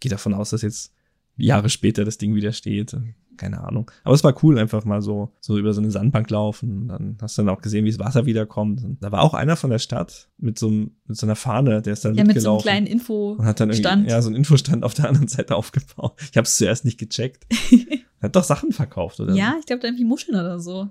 Gehe 0.00 0.10
davon 0.10 0.34
aus, 0.34 0.50
dass 0.50 0.60
jetzt 0.60 0.92
Jahre 1.38 1.70
später 1.70 2.04
das 2.04 2.18
Ding 2.18 2.34
wieder 2.34 2.52
steht 2.52 2.94
keine 3.36 3.62
Ahnung. 3.62 3.90
Aber 4.04 4.14
es 4.14 4.24
war 4.24 4.34
cool, 4.42 4.58
einfach 4.58 4.84
mal 4.84 5.02
so, 5.02 5.32
so 5.40 5.58
über 5.58 5.72
so 5.72 5.80
eine 5.80 5.90
Sandbank 5.90 6.30
laufen. 6.30 6.88
Dann 6.88 7.18
hast 7.20 7.38
du 7.38 7.42
dann 7.42 7.54
auch 7.54 7.62
gesehen, 7.62 7.84
wie 7.84 7.90
das 7.90 7.98
Wasser 7.98 8.26
wiederkommt. 8.26 8.84
Und 8.84 9.02
da 9.02 9.12
war 9.12 9.22
auch 9.22 9.34
einer 9.34 9.56
von 9.56 9.70
der 9.70 9.78
Stadt 9.78 10.28
mit 10.38 10.58
so, 10.58 10.68
einem, 10.68 10.92
mit 11.06 11.16
so 11.16 11.26
einer 11.26 11.36
Fahne, 11.36 11.82
der 11.82 11.92
ist 11.92 12.04
dann 12.04 12.14
ja, 12.14 12.24
mitgelaufen. 12.24 12.26
Ja, 12.26 12.34
mit 12.34 12.42
so 12.42 12.50
einem 12.50 12.60
kleinen 12.60 12.86
Info 12.86 13.32
und 13.32 13.44
hat 13.44 13.60
dann 13.60 13.70
irgendwie, 13.70 14.10
Ja, 14.10 14.22
so 14.22 14.30
ein 14.30 14.34
Infostand 14.34 14.84
auf 14.84 14.94
der 14.94 15.08
anderen 15.08 15.28
Seite 15.28 15.56
aufgebaut. 15.56 16.14
Ich 16.30 16.36
habe 16.36 16.46
es 16.46 16.56
zuerst 16.56 16.84
nicht 16.84 16.98
gecheckt. 16.98 17.46
hat 18.20 18.36
doch 18.36 18.44
Sachen 18.44 18.72
verkauft, 18.72 19.20
oder? 19.20 19.34
Ja, 19.34 19.56
ich 19.58 19.66
glaube, 19.66 19.80
da 19.80 19.88
irgendwie 19.88 20.04
Muscheln 20.04 20.38
oder 20.38 20.58
so. 20.58 20.88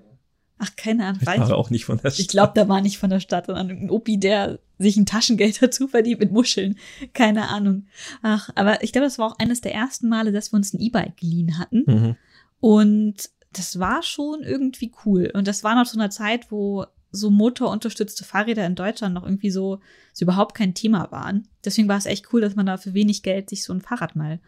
Ach, 0.57 0.71
keine 0.77 1.05
Ahnung. 1.05 1.19
Ich 1.21 1.27
war 1.27 1.55
auch 1.55 1.69
nicht 1.69 1.85
von 1.85 1.97
der 1.97 2.11
Stadt. 2.11 2.19
Ich 2.19 2.27
glaube, 2.29 2.53
da 2.55 2.69
war 2.69 2.79
nicht 2.79 2.97
von 2.97 3.09
der 3.09 3.19
Stadt, 3.19 3.47
sondern 3.47 3.69
ein 3.69 3.89
Opi, 3.89 4.19
der 4.19 4.59
sich 4.77 4.95
ein 4.95 5.05
Taschengeld 5.05 5.61
dazu 5.61 5.87
verdient 5.87 6.19
mit 6.19 6.31
Muscheln. 6.31 6.77
Keine 7.13 7.49
Ahnung. 7.49 7.87
Ach, 8.21 8.49
aber 8.55 8.83
ich 8.83 8.91
glaube, 8.91 9.05
das 9.05 9.19
war 9.19 9.27
auch 9.27 9.39
eines 9.39 9.61
der 9.61 9.73
ersten 9.73 10.07
Male, 10.07 10.31
dass 10.31 10.53
wir 10.53 10.57
uns 10.57 10.73
ein 10.73 10.79
E-Bike 10.79 11.17
geliehen 11.17 11.57
hatten. 11.57 11.83
Mhm. 11.85 12.15
Und 12.59 13.29
das 13.51 13.79
war 13.79 14.03
schon 14.03 14.43
irgendwie 14.43 14.91
cool. 15.05 15.31
Und 15.33 15.47
das 15.47 15.63
war 15.63 15.75
noch 15.75 15.87
zu 15.87 15.97
einer 15.97 16.09
Zeit, 16.09 16.51
wo 16.51 16.85
so 17.11 17.31
motorunterstützte 17.31 18.23
Fahrräder 18.23 18.65
in 18.65 18.75
Deutschland 18.75 19.13
noch 19.15 19.23
irgendwie 19.23 19.49
so, 19.49 19.79
so 20.13 20.25
überhaupt 20.25 20.55
kein 20.55 20.73
Thema 20.73 21.11
waren. 21.11 21.47
Deswegen 21.63 21.87
war 21.87 21.97
es 21.97 22.05
echt 22.05 22.33
cool, 22.33 22.41
dass 22.41 22.55
man 22.55 22.65
da 22.65 22.77
für 22.77 22.93
wenig 22.93 23.23
Geld 23.23 23.49
sich 23.49 23.63
so 23.63 23.73
ein 23.73 23.81
Fahrrad 23.81 24.15
mal 24.15 24.39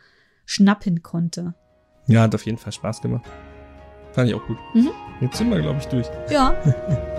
schnappen 0.45 1.01
konnte. 1.01 1.53
Ja, 2.07 2.21
hat 2.23 2.35
auf 2.35 2.45
jeden 2.45 2.57
Fall 2.57 2.71
Spaß 2.71 3.01
gemacht. 3.01 3.25
Fand 4.13 4.29
ich 4.29 4.35
auch 4.35 4.45
gut. 4.47 4.57
Mhm. 4.73 4.89
Jetzt 5.21 5.37
sind 5.37 5.49
wir, 5.49 5.61
glaube 5.61 5.79
ich, 5.79 5.85
durch. 5.85 6.07
Ja. 6.29 6.51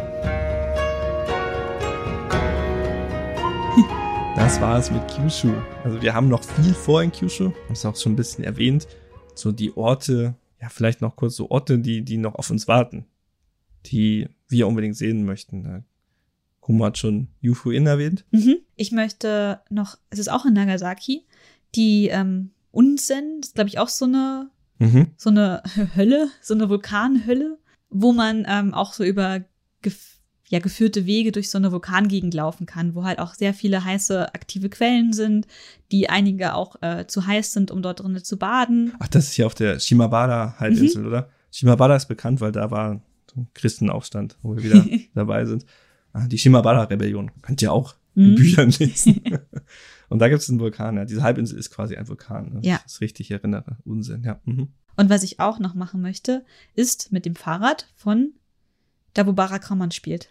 das 4.36 4.60
war 4.60 4.78
es 4.78 4.90
mit 4.90 5.06
Kyushu. 5.08 5.52
Also 5.84 6.00
wir 6.02 6.14
haben 6.14 6.28
noch 6.28 6.42
viel 6.42 6.74
vor 6.74 7.02
in 7.02 7.12
Kyushu. 7.12 7.46
Haben 7.46 7.72
es 7.72 7.84
auch 7.84 7.96
schon 7.96 8.12
ein 8.12 8.16
bisschen 8.16 8.44
erwähnt. 8.44 8.88
So 9.34 9.52
die 9.52 9.76
Orte, 9.76 10.34
ja, 10.60 10.68
vielleicht 10.68 11.00
noch 11.00 11.16
kurz 11.16 11.36
so 11.36 11.50
Orte, 11.50 11.78
die, 11.78 12.02
die 12.02 12.16
noch 12.16 12.34
auf 12.34 12.50
uns 12.50 12.68
warten, 12.68 13.06
die 13.86 14.28
wir 14.48 14.66
unbedingt 14.66 14.96
sehen 14.96 15.24
möchten. 15.24 15.84
Kuma 16.60 16.86
hat 16.86 16.98
schon 16.98 17.28
Yufu-In 17.40 17.86
erwähnt. 17.86 18.24
Mhm. 18.30 18.58
Ich 18.76 18.92
möchte 18.92 19.60
noch, 19.70 19.98
es 20.10 20.18
ist 20.18 20.28
auch 20.28 20.44
in 20.44 20.54
Nagasaki, 20.54 21.24
die 21.74 22.08
ähm, 22.08 22.50
Unsen, 22.70 23.40
das 23.40 23.50
ist 23.50 23.54
glaube 23.54 23.68
ich 23.68 23.78
auch 23.78 23.88
so 23.88 24.04
eine, 24.04 24.50
mhm. 24.78 25.08
so 25.16 25.30
eine 25.30 25.62
Hölle, 25.96 26.28
so 26.42 26.54
eine 26.54 26.68
Vulkanhölle, 26.68 27.58
wo 27.90 28.12
man 28.12 28.44
ähm, 28.48 28.74
auch 28.74 28.92
so 28.92 29.04
über 29.04 29.44
ja, 30.48 30.60
geführte 30.60 31.06
Wege 31.06 31.30
durch 31.30 31.50
so 31.50 31.58
eine 31.58 31.72
Vulkangegend 31.72 32.32
laufen 32.32 32.66
kann, 32.66 32.94
wo 32.94 33.04
halt 33.04 33.18
auch 33.18 33.34
sehr 33.34 33.52
viele 33.52 33.84
heiße 33.84 34.34
aktive 34.34 34.70
Quellen 34.70 35.12
sind, 35.12 35.46
die 35.92 36.08
einige 36.08 36.54
auch 36.54 36.76
äh, 36.80 37.06
zu 37.06 37.26
heiß 37.26 37.52
sind, 37.52 37.70
um 37.70 37.82
dort 37.82 38.00
drinnen 38.00 38.24
zu 38.24 38.38
baden. 38.38 38.94
Ach, 38.98 39.08
das 39.08 39.26
ist 39.26 39.32
hier 39.34 39.46
auf 39.46 39.54
der 39.54 39.78
Shimabara-Halbinsel, 39.78 41.02
mhm. 41.02 41.08
oder? 41.08 41.28
Shimabara 41.50 41.96
ist 41.96 42.06
bekannt, 42.06 42.40
weil 42.40 42.52
da 42.52 42.70
war 42.70 43.02
so 43.30 43.40
ein 43.40 43.48
Christenaufstand, 43.54 44.38
wo 44.42 44.56
wir 44.56 44.62
wieder 44.62 44.84
dabei 45.14 45.44
sind. 45.44 45.66
Ah, 46.12 46.26
die 46.26 46.38
Shimabara-Rebellion 46.38 47.30
könnt 47.42 47.60
ihr 47.60 47.72
auch 47.72 47.94
mhm. 48.14 48.24
in 48.24 48.34
Büchern 48.36 48.70
lesen. 48.70 49.22
Und 50.08 50.20
da 50.20 50.28
gibt 50.28 50.40
es 50.40 50.48
einen 50.48 50.60
Vulkan, 50.60 50.96
ja. 50.96 51.04
Diese 51.04 51.22
Halbinsel 51.22 51.58
ist 51.58 51.70
quasi 51.70 51.96
ein 51.96 52.08
Vulkan, 52.08 52.54
ne? 52.54 52.60
ja. 52.62 52.76
ich 52.76 52.82
das 52.82 53.00
richtig 53.02 53.30
erinnere. 53.30 53.76
Unsinn, 53.84 54.22
ja. 54.24 54.40
Mhm. 54.44 54.68
Und 54.96 55.10
was 55.10 55.22
ich 55.22 55.38
auch 55.38 55.58
noch 55.58 55.74
machen 55.74 56.00
möchte, 56.00 56.44
ist 56.74 57.12
mit 57.12 57.26
dem 57.26 57.36
Fahrrad 57.36 57.86
von 57.94 58.32
da, 59.12 59.26
wo 59.26 59.32
Barakraman 59.32 59.90
spielt. 59.90 60.30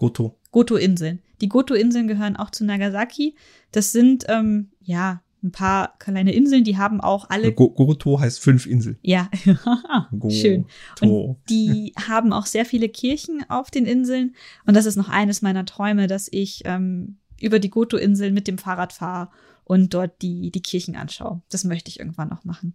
Goto. 0.00 0.34
Goto-Inseln. 0.50 1.18
Die 1.42 1.50
Goto-Inseln 1.50 2.08
gehören 2.08 2.34
auch 2.34 2.48
zu 2.48 2.64
Nagasaki. 2.64 3.34
Das 3.70 3.92
sind, 3.92 4.24
ähm, 4.28 4.70
ja, 4.80 5.20
ein 5.42 5.52
paar 5.52 5.98
kleine 5.98 6.32
Inseln, 6.32 6.64
die 6.64 6.78
haben 6.78 7.02
auch 7.02 7.28
alle. 7.28 7.52
Go 7.52 7.68
Goto 7.68 8.18
heißt 8.18 8.40
fünf 8.40 8.64
Inseln. 8.64 8.96
Ja, 9.02 9.30
schön. 10.30 10.64
Und 11.02 11.36
die 11.50 11.92
haben 12.08 12.32
auch 12.32 12.46
sehr 12.46 12.64
viele 12.64 12.88
Kirchen 12.88 13.44
auf 13.50 13.70
den 13.70 13.84
Inseln. 13.84 14.34
Und 14.64 14.74
das 14.74 14.86
ist 14.86 14.96
noch 14.96 15.10
eines 15.10 15.42
meiner 15.42 15.66
Träume, 15.66 16.06
dass 16.06 16.28
ich 16.30 16.62
ähm, 16.64 17.18
über 17.38 17.58
die 17.58 17.70
Goto-Inseln 17.70 18.32
mit 18.32 18.48
dem 18.48 18.56
Fahrrad 18.56 18.94
fahre 18.94 19.28
und 19.64 19.92
dort 19.92 20.22
die, 20.22 20.50
die 20.50 20.62
Kirchen 20.62 20.96
anschaue. 20.96 21.42
Das 21.50 21.64
möchte 21.64 21.90
ich 21.90 22.00
irgendwann 22.00 22.30
noch 22.30 22.44
machen. 22.44 22.72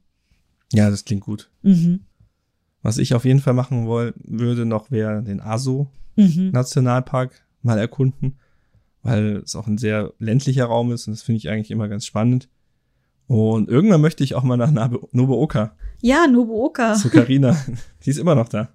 Ja, 0.71 0.91
das 0.91 1.05
klingt 1.05 1.23
gut. 1.23 1.49
Mhm. 1.63 2.01
Was 2.83 2.99
ich 2.99 3.15
auf 3.15 3.25
jeden 3.25 3.39
Fall 3.39 3.55
machen 3.55 3.87
würde 3.87 4.65
noch, 4.67 4.91
wäre 4.91 5.23
den 5.23 5.41
Aso 5.41 5.89
mhm. 6.15 6.51
Nationalpark 6.51 7.45
mal 7.61 7.77
erkunden, 7.77 8.37
weil 9.01 9.37
es 9.37 9.55
auch 9.55 9.67
ein 9.67 9.77
sehr 9.77 10.13
ländlicher 10.19 10.65
Raum 10.65 10.91
ist 10.91 11.07
und 11.07 11.13
das 11.13 11.23
finde 11.23 11.37
ich 11.37 11.49
eigentlich 11.49 11.71
immer 11.71 11.87
ganz 11.87 12.05
spannend. 12.05 12.49
Und 13.27 13.69
irgendwann 13.69 14.01
möchte 14.01 14.23
ich 14.23 14.35
auch 14.35 14.43
mal 14.43 14.57
nach 14.57 14.91
Nobuoka. 15.11 15.75
Ja, 16.01 16.27
Nobuoka. 16.27 16.93
Zu 16.93 17.09
Karina. 17.09 17.57
Die 18.05 18.11
ist 18.11 18.19
immer 18.19 18.35
noch 18.35 18.49
da. 18.49 18.69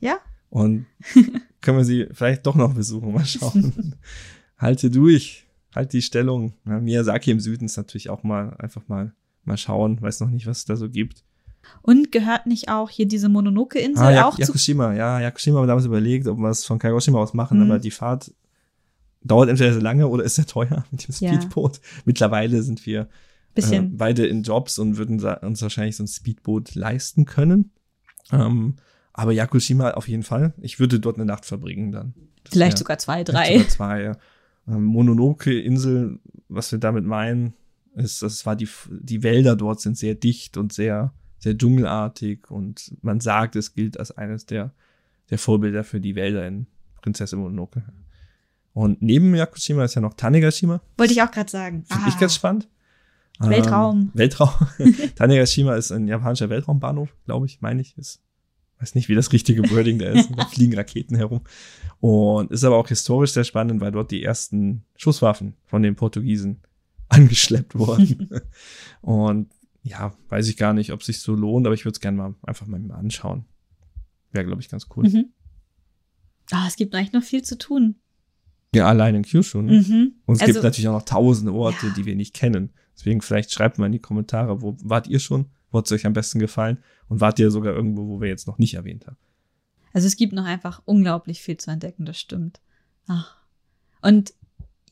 Ja. 0.00 0.18
Und 0.48 0.86
können 1.60 1.78
wir 1.78 1.84
sie 1.84 2.08
vielleicht 2.12 2.46
doch 2.46 2.54
noch 2.54 2.72
besuchen, 2.72 3.12
mal 3.12 3.26
schauen. 3.26 3.96
Halte 4.56 4.90
durch, 4.90 5.46
halt 5.74 5.92
die 5.92 6.02
Stellung. 6.02 6.54
Ja, 6.66 6.80
Miyazaki 6.80 7.30
im 7.30 7.40
Süden 7.40 7.66
ist 7.66 7.76
natürlich 7.76 8.10
auch 8.10 8.22
mal 8.22 8.56
einfach 8.58 8.88
mal 8.88 9.14
mal 9.44 9.56
schauen, 9.56 10.00
weiß 10.00 10.20
noch 10.20 10.30
nicht, 10.30 10.46
was 10.46 10.58
es 10.58 10.64
da 10.64 10.76
so 10.76 10.88
gibt. 10.88 11.24
Und 11.82 12.12
gehört 12.12 12.46
nicht 12.46 12.68
auch 12.68 12.90
hier 12.90 13.06
diese 13.06 13.28
Mononoke-Insel 13.28 14.18
ah, 14.18 14.28
auch 14.28 14.38
Yakushima, 14.38 14.92
ja, 14.94 15.20
Yakushima 15.20 15.58
haben 15.58 15.64
wir 15.64 15.68
damals 15.68 15.86
überlegt, 15.86 16.26
ob 16.26 16.38
wir 16.38 16.50
es 16.50 16.64
von 16.64 16.78
Kagoshima 16.78 17.18
aus 17.18 17.34
machen, 17.34 17.58
mhm. 17.58 17.70
aber 17.70 17.78
die 17.78 17.90
Fahrt 17.90 18.32
dauert 19.22 19.48
entweder 19.48 19.72
sehr 19.72 19.82
lange 19.82 20.08
oder 20.08 20.24
ist 20.24 20.36
sehr 20.36 20.46
teuer 20.46 20.84
mit 20.90 21.06
dem 21.06 21.14
Speedboot. 21.14 21.76
Ja. 21.76 21.82
Mittlerweile 22.04 22.62
sind 22.62 22.84
wir 22.86 23.08
äh, 23.54 23.80
beide 23.82 24.26
in 24.26 24.42
Jobs 24.42 24.78
und 24.78 24.96
würden 24.96 25.20
uns 25.20 25.62
wahrscheinlich 25.62 25.96
so 25.96 26.04
ein 26.04 26.08
Speedboot 26.08 26.74
leisten 26.74 27.24
können. 27.24 27.70
Ähm, 28.32 28.76
aber 29.12 29.32
Yakushima 29.32 29.92
auf 29.92 30.08
jeden 30.08 30.22
Fall. 30.22 30.54
Ich 30.60 30.78
würde 30.78 31.00
dort 31.00 31.16
eine 31.16 31.24
Nacht 31.26 31.44
verbringen 31.44 31.92
dann. 31.92 32.14
Das 32.44 32.52
vielleicht 32.52 32.78
sogar 32.78 32.98
zwei, 32.98 33.24
drei. 33.24 33.58
Sogar 33.58 33.68
zwei, 33.68 34.02
ja. 34.02 34.16
Ähm, 34.68 34.84
Mononoke-Insel, 34.84 36.20
was 36.48 36.72
wir 36.72 36.78
damit 36.78 37.04
meinen, 37.04 37.54
ist, 37.94 38.22
das 38.22 38.46
war 38.46 38.56
die, 38.56 38.68
die 38.88 39.22
Wälder 39.22 39.56
dort 39.56 39.80
sind 39.80 39.98
sehr 39.98 40.14
dicht 40.14 40.56
und 40.56 40.72
sehr, 40.72 41.12
sehr 41.40 41.56
dschungelartig 41.56 42.50
und 42.50 42.94
man 43.02 43.20
sagt, 43.20 43.56
es 43.56 43.74
gilt 43.74 43.98
als 43.98 44.16
eines 44.16 44.46
der, 44.46 44.72
der 45.30 45.38
Vorbilder 45.38 45.84
für 45.84 46.00
die 46.00 46.14
Wälder 46.14 46.46
in 46.46 46.66
Prinzessin 47.00 47.40
Mononoke. 47.40 47.82
Und 48.72 49.02
neben 49.02 49.34
Yakushima 49.34 49.84
ist 49.84 49.94
ja 49.94 50.00
noch 50.00 50.14
Tanegashima. 50.14 50.80
Wollte 50.96 51.12
ich 51.12 51.22
auch 51.22 51.30
gerade 51.30 51.50
sagen. 51.50 51.84
Finde 51.88 52.08
ich 52.08 52.18
ganz 52.18 52.34
spannend. 52.34 52.68
Weltraum. 53.40 54.00
Ähm, 54.00 54.10
Weltraum. 54.14 54.52
Tanegashima 55.16 55.74
ist 55.74 55.90
ein 55.90 56.06
japanischer 56.06 56.50
Weltraumbahnhof, 56.50 57.08
glaube 57.24 57.46
ich, 57.46 57.60
meine 57.60 57.80
ich. 57.80 57.96
Ist, 57.96 58.20
weiß 58.80 58.94
nicht, 58.94 59.08
wie 59.08 59.14
das 59.14 59.32
richtige 59.32 59.68
Wording 59.70 59.98
da 59.98 60.10
ist. 60.10 60.30
da 60.36 60.44
fliegen 60.44 60.74
Raketen 60.74 61.16
herum. 61.16 61.40
Und 62.00 62.50
ist 62.50 62.64
aber 62.64 62.76
auch 62.76 62.88
historisch 62.88 63.32
sehr 63.32 63.44
spannend, 63.44 63.80
weil 63.80 63.92
dort 63.92 64.10
die 64.10 64.22
ersten 64.22 64.84
Schusswaffen 64.96 65.54
von 65.64 65.82
den 65.82 65.96
Portugiesen 65.96 66.60
angeschleppt 67.08 67.76
worden. 67.78 68.28
und 69.00 69.48
ja, 69.82 70.14
weiß 70.28 70.48
ich 70.48 70.56
gar 70.56 70.72
nicht, 70.74 70.92
ob 70.92 71.00
es 71.00 71.06
sich 71.06 71.20
so 71.20 71.34
lohnt, 71.34 71.66
aber 71.66 71.74
ich 71.74 71.84
würde 71.84 71.94
es 71.94 72.00
gerne 72.00 72.16
mal 72.16 72.34
einfach 72.42 72.66
mal 72.66 72.80
anschauen. 72.92 73.44
Wäre, 74.32 74.46
glaube 74.46 74.60
ich, 74.60 74.68
ganz 74.68 74.86
cool. 74.96 75.08
Mhm. 75.08 75.32
Ah, 76.50 76.66
es 76.66 76.76
gibt 76.76 76.94
eigentlich 76.94 77.12
noch 77.12 77.22
viel 77.22 77.42
zu 77.42 77.56
tun. 77.56 77.96
Ja, 78.74 78.86
allein 78.86 79.14
in 79.14 79.22
Kyushu. 79.22 79.62
Ne? 79.62 79.80
Mhm. 79.80 80.14
Und 80.26 80.36
es 80.36 80.40
also, 80.42 80.52
gibt 80.52 80.64
natürlich 80.64 80.88
auch 80.88 80.94
noch 80.94 81.04
tausende 81.04 81.52
Orte, 81.52 81.88
ja. 81.88 81.92
die 81.94 82.04
wir 82.04 82.14
nicht 82.14 82.34
kennen. 82.34 82.70
Deswegen 82.96 83.20
vielleicht 83.20 83.52
schreibt 83.52 83.78
mal 83.78 83.86
in 83.86 83.92
die 83.92 83.98
Kommentare, 83.98 84.62
wo 84.62 84.76
wart 84.82 85.08
ihr 85.08 85.18
schon? 85.18 85.46
Wo 85.70 85.78
hat 85.78 85.86
es 85.86 85.92
euch 85.92 86.06
am 86.06 86.12
besten 86.12 86.38
gefallen? 86.38 86.78
Und 87.08 87.20
wart 87.20 87.38
ihr 87.38 87.50
sogar 87.50 87.74
irgendwo, 87.74 88.06
wo 88.06 88.20
wir 88.20 88.28
jetzt 88.28 88.46
noch 88.46 88.58
nicht 88.58 88.74
erwähnt 88.74 89.06
haben? 89.06 89.16
Also 89.92 90.06
es 90.06 90.16
gibt 90.16 90.32
noch 90.32 90.44
einfach 90.44 90.82
unglaublich 90.84 91.40
viel 91.40 91.56
zu 91.56 91.70
entdecken, 91.70 92.04
das 92.04 92.18
stimmt. 92.18 92.60
Ach. 93.06 93.36
Und 94.02 94.34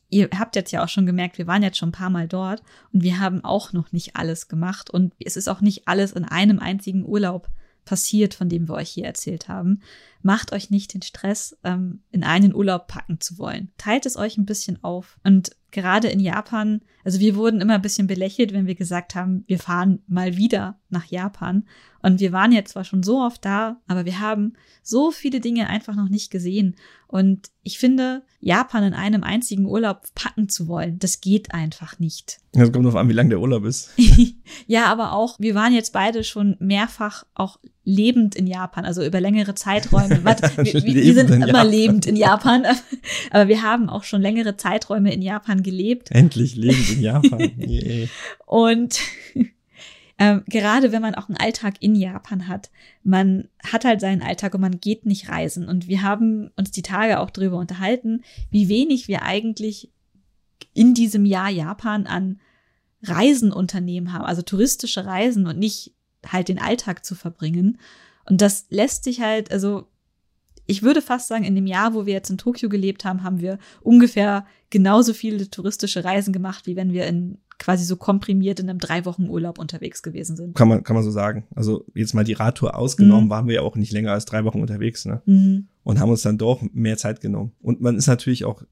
ihr 0.09 0.29
habt 0.37 0.55
jetzt 0.55 0.71
ja 0.71 0.83
auch 0.83 0.89
schon 0.89 1.05
gemerkt, 1.05 1.37
wir 1.37 1.47
waren 1.47 1.63
jetzt 1.63 1.77
schon 1.77 1.89
ein 1.89 1.93
paar 1.93 2.09
Mal 2.09 2.27
dort 2.27 2.61
und 2.91 3.03
wir 3.03 3.19
haben 3.19 3.43
auch 3.43 3.73
noch 3.73 3.91
nicht 3.91 4.15
alles 4.15 4.47
gemacht 4.47 4.89
und 4.89 5.13
es 5.23 5.37
ist 5.37 5.47
auch 5.47 5.61
nicht 5.61 5.87
alles 5.87 6.11
in 6.11 6.25
einem 6.25 6.59
einzigen 6.59 7.05
Urlaub 7.05 7.47
passiert, 7.85 8.35
von 8.35 8.49
dem 8.49 8.67
wir 8.67 8.75
euch 8.75 8.89
hier 8.89 9.05
erzählt 9.05 9.47
haben. 9.47 9.81
Macht 10.21 10.51
euch 10.53 10.69
nicht 10.69 10.93
den 10.93 11.01
Stress, 11.01 11.57
ähm, 11.63 12.01
in 12.11 12.23
einen 12.23 12.53
Urlaub 12.53 12.87
packen 12.87 13.19
zu 13.19 13.39
wollen. 13.39 13.71
Teilt 13.77 14.05
es 14.05 14.15
euch 14.15 14.37
ein 14.37 14.45
bisschen 14.45 14.83
auf. 14.83 15.17
Und 15.23 15.55
gerade 15.71 16.07
in 16.07 16.19
Japan, 16.19 16.81
also 17.03 17.19
wir 17.19 17.35
wurden 17.35 17.61
immer 17.61 17.75
ein 17.75 17.81
bisschen 17.81 18.07
belächelt, 18.07 18.53
wenn 18.53 18.67
wir 18.67 18.75
gesagt 18.75 19.15
haben, 19.15 19.43
wir 19.47 19.59
fahren 19.59 19.99
mal 20.07 20.37
wieder 20.37 20.79
nach 20.89 21.05
Japan. 21.05 21.65
Und 22.01 22.19
wir 22.19 22.31
waren 22.31 22.51
jetzt 22.51 22.71
zwar 22.71 22.85
schon 22.85 23.03
so 23.03 23.19
oft 23.19 23.43
da, 23.43 23.81
aber 23.87 24.05
wir 24.05 24.19
haben 24.19 24.53
so 24.83 25.11
viele 25.11 25.41
Dinge 25.41 25.67
einfach 25.67 25.95
noch 25.95 26.09
nicht 26.09 26.31
gesehen. 26.31 26.75
Und 27.07 27.49
ich 27.63 27.77
finde, 27.77 28.23
Japan 28.39 28.83
in 28.83 28.93
einem 28.93 29.23
einzigen 29.23 29.65
Urlaub 29.65 30.03
packen 30.15 30.47
zu 30.47 30.67
wollen, 30.67 30.97
das 30.99 31.19
geht 31.19 31.53
einfach 31.53 31.99
nicht. 31.99 32.39
Das 32.53 32.71
kommt 32.71 32.85
darauf 32.85 32.99
an, 32.99 33.09
wie 33.09 33.13
lang 33.13 33.29
der 33.29 33.41
Urlaub 33.41 33.65
ist. 33.65 33.91
ja, 34.67 34.85
aber 34.85 35.11
auch, 35.11 35.37
wir 35.39 35.55
waren 35.55 35.73
jetzt 35.73 35.91
beide 35.91 36.23
schon 36.23 36.55
mehrfach 36.59 37.25
auch 37.33 37.59
lebend 37.89 38.35
in 38.35 38.47
Japan, 38.47 38.85
also 38.85 39.03
über 39.03 39.19
längere 39.19 39.55
Zeiträume. 39.55 40.19
Warte, 40.23 40.55
wir, 40.57 40.83
wir 40.83 41.13
sind 41.13 41.29
immer 41.31 41.47
Japan. 41.47 41.69
lebend 41.69 42.05
in 42.05 42.15
Japan, 42.15 42.63
aber 43.31 43.47
wir 43.47 43.61
haben 43.63 43.89
auch 43.89 44.03
schon 44.03 44.21
längere 44.21 44.55
Zeiträume 44.55 45.13
in 45.13 45.21
Japan 45.21 45.63
gelebt. 45.63 46.11
Endlich 46.11 46.55
lebend 46.55 46.89
in 46.91 47.01
Japan. 47.01 47.39
Yeah. 47.59 48.07
Und 48.45 48.99
ähm, 50.17 50.43
gerade 50.47 50.91
wenn 50.91 51.01
man 51.01 51.15
auch 51.15 51.29
einen 51.29 51.37
Alltag 51.37 51.75
in 51.79 51.95
Japan 51.95 52.47
hat, 52.47 52.69
man 53.03 53.47
hat 53.63 53.85
halt 53.85 54.01
seinen 54.01 54.21
Alltag 54.21 54.53
und 54.53 54.61
man 54.61 54.79
geht 54.79 55.05
nicht 55.05 55.29
reisen. 55.29 55.67
Und 55.67 55.87
wir 55.87 56.01
haben 56.01 56.51
uns 56.55 56.71
die 56.71 56.81
Tage 56.81 57.19
auch 57.19 57.29
darüber 57.29 57.57
unterhalten, 57.57 58.23
wie 58.49 58.69
wenig 58.69 59.07
wir 59.07 59.23
eigentlich 59.23 59.91
in 60.73 60.93
diesem 60.93 61.25
Jahr 61.25 61.49
Japan 61.49 62.07
an 62.07 62.39
Reisen 63.03 63.51
unternehmen 63.51 64.11
haben, 64.11 64.25
also 64.25 64.41
touristische 64.41 65.05
Reisen 65.05 65.47
und 65.47 65.57
nicht 65.57 65.93
halt 66.27 66.49
den 66.49 66.59
Alltag 66.59 67.05
zu 67.05 67.15
verbringen. 67.15 67.77
Und 68.25 68.41
das 68.41 68.65
lässt 68.69 69.03
sich 69.03 69.21
halt, 69.21 69.51
also 69.51 69.87
ich 70.65 70.83
würde 70.83 71.01
fast 71.01 71.27
sagen, 71.27 71.43
in 71.43 71.55
dem 71.55 71.65
Jahr, 71.65 71.95
wo 71.95 72.05
wir 72.05 72.13
jetzt 72.13 72.29
in 72.29 72.37
Tokio 72.37 72.69
gelebt 72.69 73.03
haben, 73.03 73.23
haben 73.23 73.39
wir 73.39 73.57
ungefähr 73.81 74.45
genauso 74.69 75.13
viele 75.13 75.49
touristische 75.49 76.03
Reisen 76.03 76.31
gemacht, 76.31 76.67
wie 76.67 76.75
wenn 76.75 76.93
wir 76.93 77.07
in 77.07 77.39
quasi 77.57 77.83
so 77.83 77.97
komprimiert 77.97 78.59
in 78.59 78.69
einem 78.69 78.79
drei 78.79 79.03
Wochen 79.05 79.29
Urlaub 79.29 79.59
unterwegs 79.59 80.01
gewesen 80.01 80.35
sind. 80.37 80.55
Kann 80.55 80.67
man, 80.67 80.83
kann 80.83 80.95
man 80.95 81.03
so 81.03 81.11
sagen. 81.11 81.45
Also 81.55 81.85
jetzt 81.93 82.13
mal 82.13 82.23
die 82.23 82.33
Radtour 82.33 82.77
ausgenommen, 82.77 83.25
mhm. 83.25 83.29
waren 83.29 83.47
wir 83.47 83.55
ja 83.55 83.61
auch 83.61 83.75
nicht 83.75 83.91
länger 83.91 84.13
als 84.13 84.25
drei 84.25 84.45
Wochen 84.45 84.61
unterwegs, 84.61 85.05
ne? 85.05 85.21
Mhm. 85.25 85.67
Und 85.83 85.99
haben 85.99 86.09
uns 86.09 86.21
dann 86.21 86.37
doch 86.37 86.61
mehr 86.71 86.97
Zeit 86.97 87.19
genommen. 87.19 87.51
Und 87.61 87.81
man 87.81 87.97
ist 87.97 88.07
natürlich 88.07 88.45
auch 88.45 88.63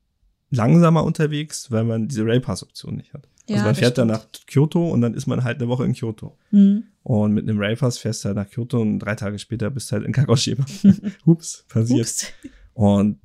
langsamer 0.49 1.03
unterwegs, 1.03 1.71
weil 1.71 1.83
man 1.83 2.07
diese 2.07 2.25
Railpass-Option 2.25 2.95
nicht 2.95 3.13
hat. 3.13 3.27
Also 3.49 3.59
ja, 3.59 3.65
man 3.65 3.75
fährt 3.75 3.97
dann 3.97 4.09
nach 4.09 4.25
Kyoto 4.45 4.89
und 4.89 5.01
dann 5.01 5.13
ist 5.13 5.25
man 5.25 5.43
halt 5.43 5.59
eine 5.59 5.69
Woche 5.69 5.85
in 5.85 5.93
Kyoto. 5.93 6.37
Mhm. 6.51 6.83
Und 7.03 7.33
mit 7.33 7.47
einem 7.47 7.59
Railpass 7.59 7.97
fährst 7.97 8.23
du 8.23 8.27
halt 8.27 8.35
nach 8.35 8.49
Kyoto 8.49 8.81
und 8.81 8.99
drei 8.99 9.15
Tage 9.15 9.39
später 9.39 9.69
bist 9.69 9.89
du 9.89 9.95
halt 9.95 10.05
in 10.05 10.11
Kagoshima. 10.11 10.65
Hups, 11.25 11.65
passiert. 11.69 12.01
Ups. 12.01 12.33
Und 12.73 13.19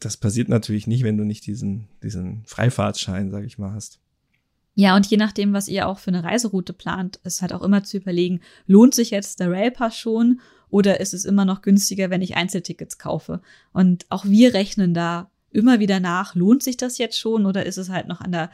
das 0.00 0.16
passiert 0.16 0.48
natürlich 0.48 0.86
nicht, 0.86 1.02
wenn 1.02 1.18
du 1.18 1.24
nicht 1.24 1.46
diesen, 1.46 1.88
diesen 2.02 2.44
Freifahrtschein, 2.46 3.30
sag 3.30 3.44
ich 3.44 3.58
mal, 3.58 3.72
hast. 3.72 4.00
Ja, 4.74 4.94
und 4.94 5.06
je 5.06 5.16
nachdem, 5.16 5.52
was 5.52 5.68
ihr 5.68 5.88
auch 5.88 5.98
für 5.98 6.08
eine 6.08 6.22
Reiseroute 6.22 6.72
plant, 6.72 7.16
ist 7.24 7.42
halt 7.42 7.52
auch 7.52 7.62
immer 7.62 7.82
zu 7.82 7.96
überlegen, 7.96 8.40
lohnt 8.66 8.94
sich 8.94 9.10
jetzt 9.10 9.40
der 9.40 9.50
Railpass 9.50 9.98
schon 9.98 10.40
oder 10.70 11.00
ist 11.00 11.14
es 11.14 11.24
immer 11.24 11.44
noch 11.44 11.62
günstiger, 11.62 12.10
wenn 12.10 12.22
ich 12.22 12.36
Einzeltickets 12.36 12.96
kaufe? 12.96 13.42
Und 13.72 14.06
auch 14.08 14.24
wir 14.24 14.54
rechnen 14.54 14.94
da 14.94 15.30
immer 15.50 15.80
wieder 15.80 16.00
nach, 16.00 16.34
lohnt 16.34 16.62
sich 16.62 16.76
das 16.76 16.98
jetzt 16.98 17.18
schon 17.18 17.46
oder 17.46 17.66
ist 17.66 17.78
es 17.78 17.88
halt 17.88 18.08
noch 18.08 18.20
an 18.20 18.32
der 18.32 18.50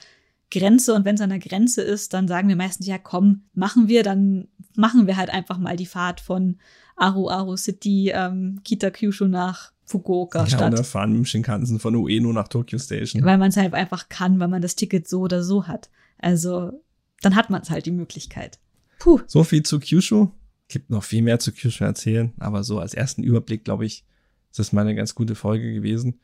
Grenze? 0.51 0.95
Und 0.95 1.05
wenn 1.05 1.17
es 1.17 1.21
an 1.21 1.31
der 1.31 1.39
Grenze 1.39 1.83
ist, 1.83 2.15
dann 2.15 2.29
sagen 2.29 2.49
wir 2.49 2.57
meistens, 2.57 2.87
ja, 2.87 2.99
komm, 2.99 3.43
machen 3.55 3.89
wir, 3.89 4.03
dann 4.03 4.49
machen 4.77 5.07
wir 5.07 5.17
halt 5.17 5.31
einfach 5.31 5.59
mal 5.59 5.77
die 5.77 5.87
Fahrt 5.87 6.21
von 6.21 6.59
Aru 6.97 7.29
Aru 7.29 7.57
City, 7.57 8.13
ähm, 8.15 8.61
Kitakyushu 8.65 9.27
nach 9.27 9.73
Fukuoka 9.85 10.41
ja, 10.41 10.47
statt. 10.47 10.73
Oder 10.73 10.85
fahren 10.85 11.19
mit 11.19 11.29
Shinkansen 11.29 11.79
von 11.79 11.95
Ueno 11.97 12.33
nach 12.33 12.49
Tokyo 12.49 12.79
Station. 12.79 13.25
Weil 13.25 13.39
man 13.39 13.51
es 13.51 13.57
halt 13.57 13.75
einfach 13.75 14.09
kann, 14.09 14.39
weil 14.41 14.49
man 14.49 14.63
das 14.63 14.77
Ticket 14.77 15.09
so 15.09 15.21
oder 15.21 15.43
so 15.43 15.67
hat. 15.67 15.91
Also 16.19 16.73
dann 17.21 17.35
hat 17.35 17.51
man 17.51 17.63
es 17.63 17.71
halt 17.71 17.87
die 17.87 17.91
Möglichkeit. 17.91 18.59
Puh. 18.99 19.21
So 19.27 19.45
viel 19.45 19.63
zu 19.63 19.81
Kyushu. 19.81 20.29
Gibt 20.69 20.91
noch 20.91 21.05
viel 21.05 21.23
mehr 21.23 21.39
zu 21.39 21.53
Kyushu 21.53 21.85
erzählen, 21.85 22.33
aber 22.39 22.65
so 22.65 22.79
als 22.79 22.95
ersten 22.95 23.23
Überblick, 23.23 23.65
glaube 23.65 23.85
ich, 23.85 24.05
ist 24.51 24.59
das 24.59 24.73
mal 24.73 24.83
eine 24.83 24.95
ganz 24.95 25.15
gute 25.15 25.35
Folge 25.35 25.75
gewesen. 25.75 26.21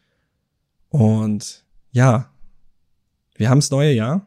Und 0.91 1.65
ja, 1.93 2.31
wir 3.37 3.49
haben 3.49 3.59
das 3.59 3.71
neue 3.71 3.93
Jahr. 3.93 4.27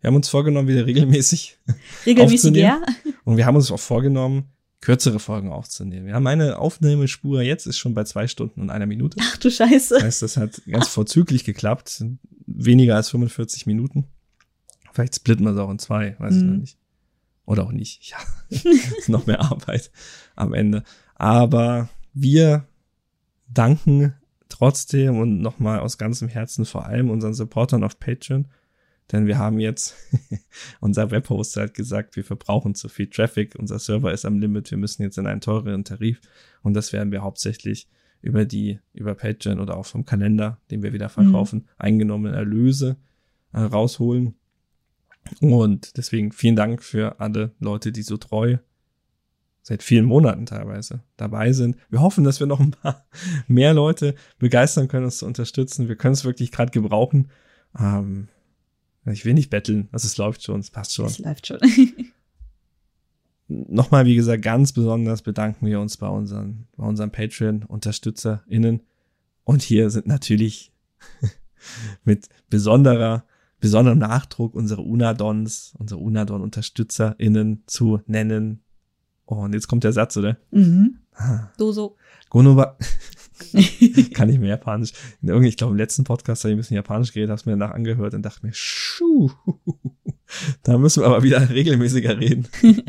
Wir 0.00 0.08
haben 0.08 0.16
uns 0.16 0.28
vorgenommen, 0.28 0.68
wieder 0.68 0.86
regelmäßig 0.86 1.58
regelmäßig 2.06 2.56
ja. 2.56 2.80
Und 3.24 3.36
wir 3.36 3.46
haben 3.46 3.56
uns 3.56 3.70
auch 3.70 3.80
vorgenommen, 3.80 4.44
kürzere 4.80 5.18
Folgen 5.18 5.50
aufzunehmen. 5.50 6.08
Ja, 6.08 6.20
meine 6.20 6.58
Aufnahmespur 6.58 7.42
jetzt 7.42 7.66
ist 7.66 7.78
schon 7.78 7.94
bei 7.94 8.04
zwei 8.04 8.26
Stunden 8.26 8.60
und 8.60 8.70
einer 8.70 8.86
Minute. 8.86 9.16
Ach 9.20 9.36
du 9.38 9.50
Scheiße. 9.50 9.94
Das 9.94 10.02
heißt, 10.04 10.22
das 10.22 10.36
hat 10.36 10.62
ganz 10.66 10.88
vorzüglich 10.88 11.44
geklappt. 11.44 12.04
Weniger 12.46 12.96
als 12.96 13.10
45 13.10 13.66
Minuten 13.66 14.04
Vielleicht 14.92 15.14
splitten 15.14 15.44
wir 15.44 15.52
es 15.52 15.58
auch 15.58 15.70
in 15.70 15.78
zwei, 15.78 16.16
weiß 16.18 16.34
ich 16.36 16.42
noch 16.42 16.52
Mhm. 16.54 16.58
nicht. 16.60 16.76
Oder 17.46 17.64
auch 17.64 17.72
nicht. 17.72 18.10
Ja, 18.10 18.16
ist 18.48 19.08
noch 19.08 19.26
mehr 19.26 19.40
Arbeit 19.40 19.90
am 20.34 20.52
Ende. 20.52 20.82
Aber 21.14 21.88
wir 22.12 22.66
danken 23.48 24.14
trotzdem 24.60 25.16
und 25.18 25.40
nochmal 25.40 25.80
aus 25.80 25.96
ganzem 25.96 26.28
Herzen 26.28 26.66
vor 26.66 26.84
allem 26.84 27.08
unseren 27.08 27.32
Supportern 27.32 27.82
auf 27.82 27.98
Patreon. 27.98 28.46
Denn 29.10 29.26
wir 29.26 29.38
haben 29.38 29.58
jetzt, 29.58 29.96
unser 30.80 31.10
Webhoster 31.10 31.62
hat 31.62 31.72
gesagt, 31.72 32.14
wir 32.14 32.24
verbrauchen 32.24 32.74
zu 32.74 32.90
viel 32.90 33.08
Traffic, 33.08 33.54
unser 33.58 33.78
Server 33.78 34.12
ist 34.12 34.26
am 34.26 34.38
Limit, 34.38 34.70
wir 34.70 34.76
müssen 34.76 35.02
jetzt 35.02 35.16
in 35.16 35.26
einen 35.26 35.40
teureren 35.40 35.84
Tarif. 35.84 36.20
Und 36.62 36.74
das 36.74 36.92
werden 36.92 37.10
wir 37.10 37.22
hauptsächlich 37.22 37.88
über 38.20 38.44
die, 38.44 38.78
über 38.92 39.14
Patreon 39.14 39.60
oder 39.60 39.78
auch 39.78 39.86
vom 39.86 40.04
Kalender, 40.04 40.58
den 40.70 40.82
wir 40.82 40.92
wieder 40.92 41.08
verkaufen, 41.08 41.66
eingenommene 41.78 42.36
Erlöse 42.36 42.98
äh, 43.54 43.60
rausholen. 43.60 44.34
Und 45.40 45.96
deswegen 45.96 46.32
vielen 46.32 46.56
Dank 46.56 46.82
für 46.82 47.18
alle 47.18 47.54
Leute, 47.60 47.92
die 47.92 48.02
so 48.02 48.18
treu 48.18 48.58
seit 49.62 49.82
vielen 49.82 50.04
Monaten 50.04 50.46
teilweise 50.46 51.02
dabei 51.16 51.52
sind. 51.52 51.76
Wir 51.90 52.00
hoffen, 52.00 52.24
dass 52.24 52.40
wir 52.40 52.46
noch 52.46 52.60
ein 52.60 52.72
paar 52.72 53.06
mehr 53.48 53.74
Leute 53.74 54.14
begeistern 54.38 54.88
können, 54.88 55.04
uns 55.04 55.18
zu 55.18 55.26
unterstützen. 55.26 55.88
Wir 55.88 55.96
können 55.96 56.14
es 56.14 56.24
wirklich 56.24 56.50
gerade 56.50 56.70
gebrauchen. 56.70 57.28
Ähm, 57.78 58.28
ich 59.06 59.24
will 59.24 59.34
nicht 59.34 59.50
betteln, 59.50 59.88
also 59.92 60.06
es 60.06 60.16
läuft 60.18 60.42
schon, 60.42 60.60
es 60.60 60.70
passt 60.70 60.94
schon. 60.94 61.06
Es 61.06 61.18
läuft 61.18 61.46
schon. 61.46 61.58
Nochmal, 63.48 64.04
wie 64.04 64.14
gesagt, 64.14 64.42
ganz 64.42 64.72
besonders 64.72 65.22
bedanken 65.22 65.66
wir 65.66 65.80
uns 65.80 65.96
bei 65.96 66.06
unseren, 66.06 66.68
bei 66.76 66.84
unseren 66.86 67.10
Patreon-UnterstützerInnen. 67.10 68.82
Und 69.42 69.62
hier 69.62 69.90
sind 69.90 70.06
natürlich 70.06 70.72
mit 72.04 72.28
besonderer, 72.48 73.24
besonderem 73.58 73.98
Nachdruck 73.98 74.54
unsere 74.54 74.82
Unadons, 74.82 75.74
unsere 75.78 76.00
Unadon-UnterstützerInnen 76.00 77.64
zu 77.66 78.00
nennen. 78.06 78.62
Und 79.30 79.54
jetzt 79.54 79.68
kommt 79.68 79.84
der 79.84 79.92
Satz, 79.92 80.16
oder? 80.16 80.36
mhm. 80.50 80.98
Ah. 81.14 81.50
So, 81.58 81.72
so. 81.72 81.96
Gonoba, 82.30 82.78
kann 84.14 84.28
ich 84.28 84.38
mehr 84.38 84.50
Japanisch. 84.50 84.92
Ich 85.22 85.56
glaube, 85.56 85.72
im 85.72 85.76
letzten 85.76 86.04
Podcast 86.04 86.44
habe 86.44 86.52
ich 86.52 86.56
ein 86.56 86.58
bisschen 86.58 86.76
Japanisch 86.76 87.12
geredet, 87.12 87.30
habe 87.30 87.40
es 87.40 87.46
mir 87.46 87.52
danach 87.52 87.72
angehört 87.74 88.14
und 88.14 88.22
dachte 88.22 88.46
mir, 88.46 88.52
schuh, 88.54 89.30
da 90.62 90.78
müssen 90.78 91.02
wir 91.02 91.08
aber 91.08 91.22
wieder 91.22 91.48
regelmäßiger 91.50 92.18
reden. 92.18 92.48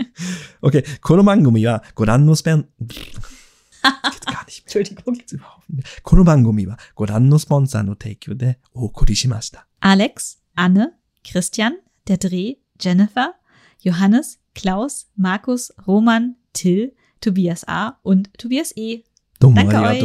Okay, 0.63 0.83
Konomangumi 1.01 1.65
wa 1.65 1.81
Goran 1.95 2.23
no 2.23 2.35
Spen... 2.35 2.65
Geht 2.79 4.25
gar 4.27 4.45
nicht 4.45 4.63
mehr. 4.63 4.75
Entschuldigung. 4.75 5.15
Geht's 5.15 5.31
überhaupt 5.31 5.67
nicht 5.69 5.83
mehr. 5.83 6.01
Konomangumi 6.03 6.67
wa 6.67 6.77
Goran 6.93 7.27
no 7.27 7.39
Sponsor 7.39 7.81
no 7.81 7.95
Teikyo 7.95 8.35
de 8.35 8.57
okori 8.73 9.15
shimashita. 9.15 9.65
Alex, 9.79 10.39
Anne, 10.55 10.93
Christian, 11.23 11.73
der 12.07 12.17
Dreh, 12.17 12.57
Jennifer, 12.79 13.33
Johannes, 13.79 14.40
Klaus, 14.53 15.09
Markus, 15.15 15.73
Roman, 15.87 16.35
Till, 16.53 16.93
Tobias 17.21 17.67
A. 17.67 17.97
und 18.03 18.33
Tobias 18.37 18.75
E. 18.75 19.03
Domo 19.39 19.55
Danke 19.55 19.81
euch. 19.81 19.99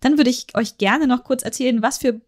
Dann 0.00 0.16
würde 0.16 0.30
ich 0.30 0.46
euch 0.54 0.78
gerne 0.78 1.06
noch 1.06 1.24
kurz 1.24 1.42
erzählen, 1.42 1.82
was 1.82 1.98
für 1.98 2.20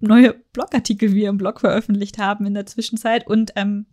neue 0.00 0.34
Blogartikel 0.52 1.12
wir 1.12 1.28
im 1.28 1.38
Blog 1.38 1.60
veröffentlicht 1.60 2.18
haben 2.18 2.46
in 2.46 2.54
der 2.54 2.66
Zwischenzeit. 2.66 3.26
Und 3.26 3.52
ähm, 3.56 3.86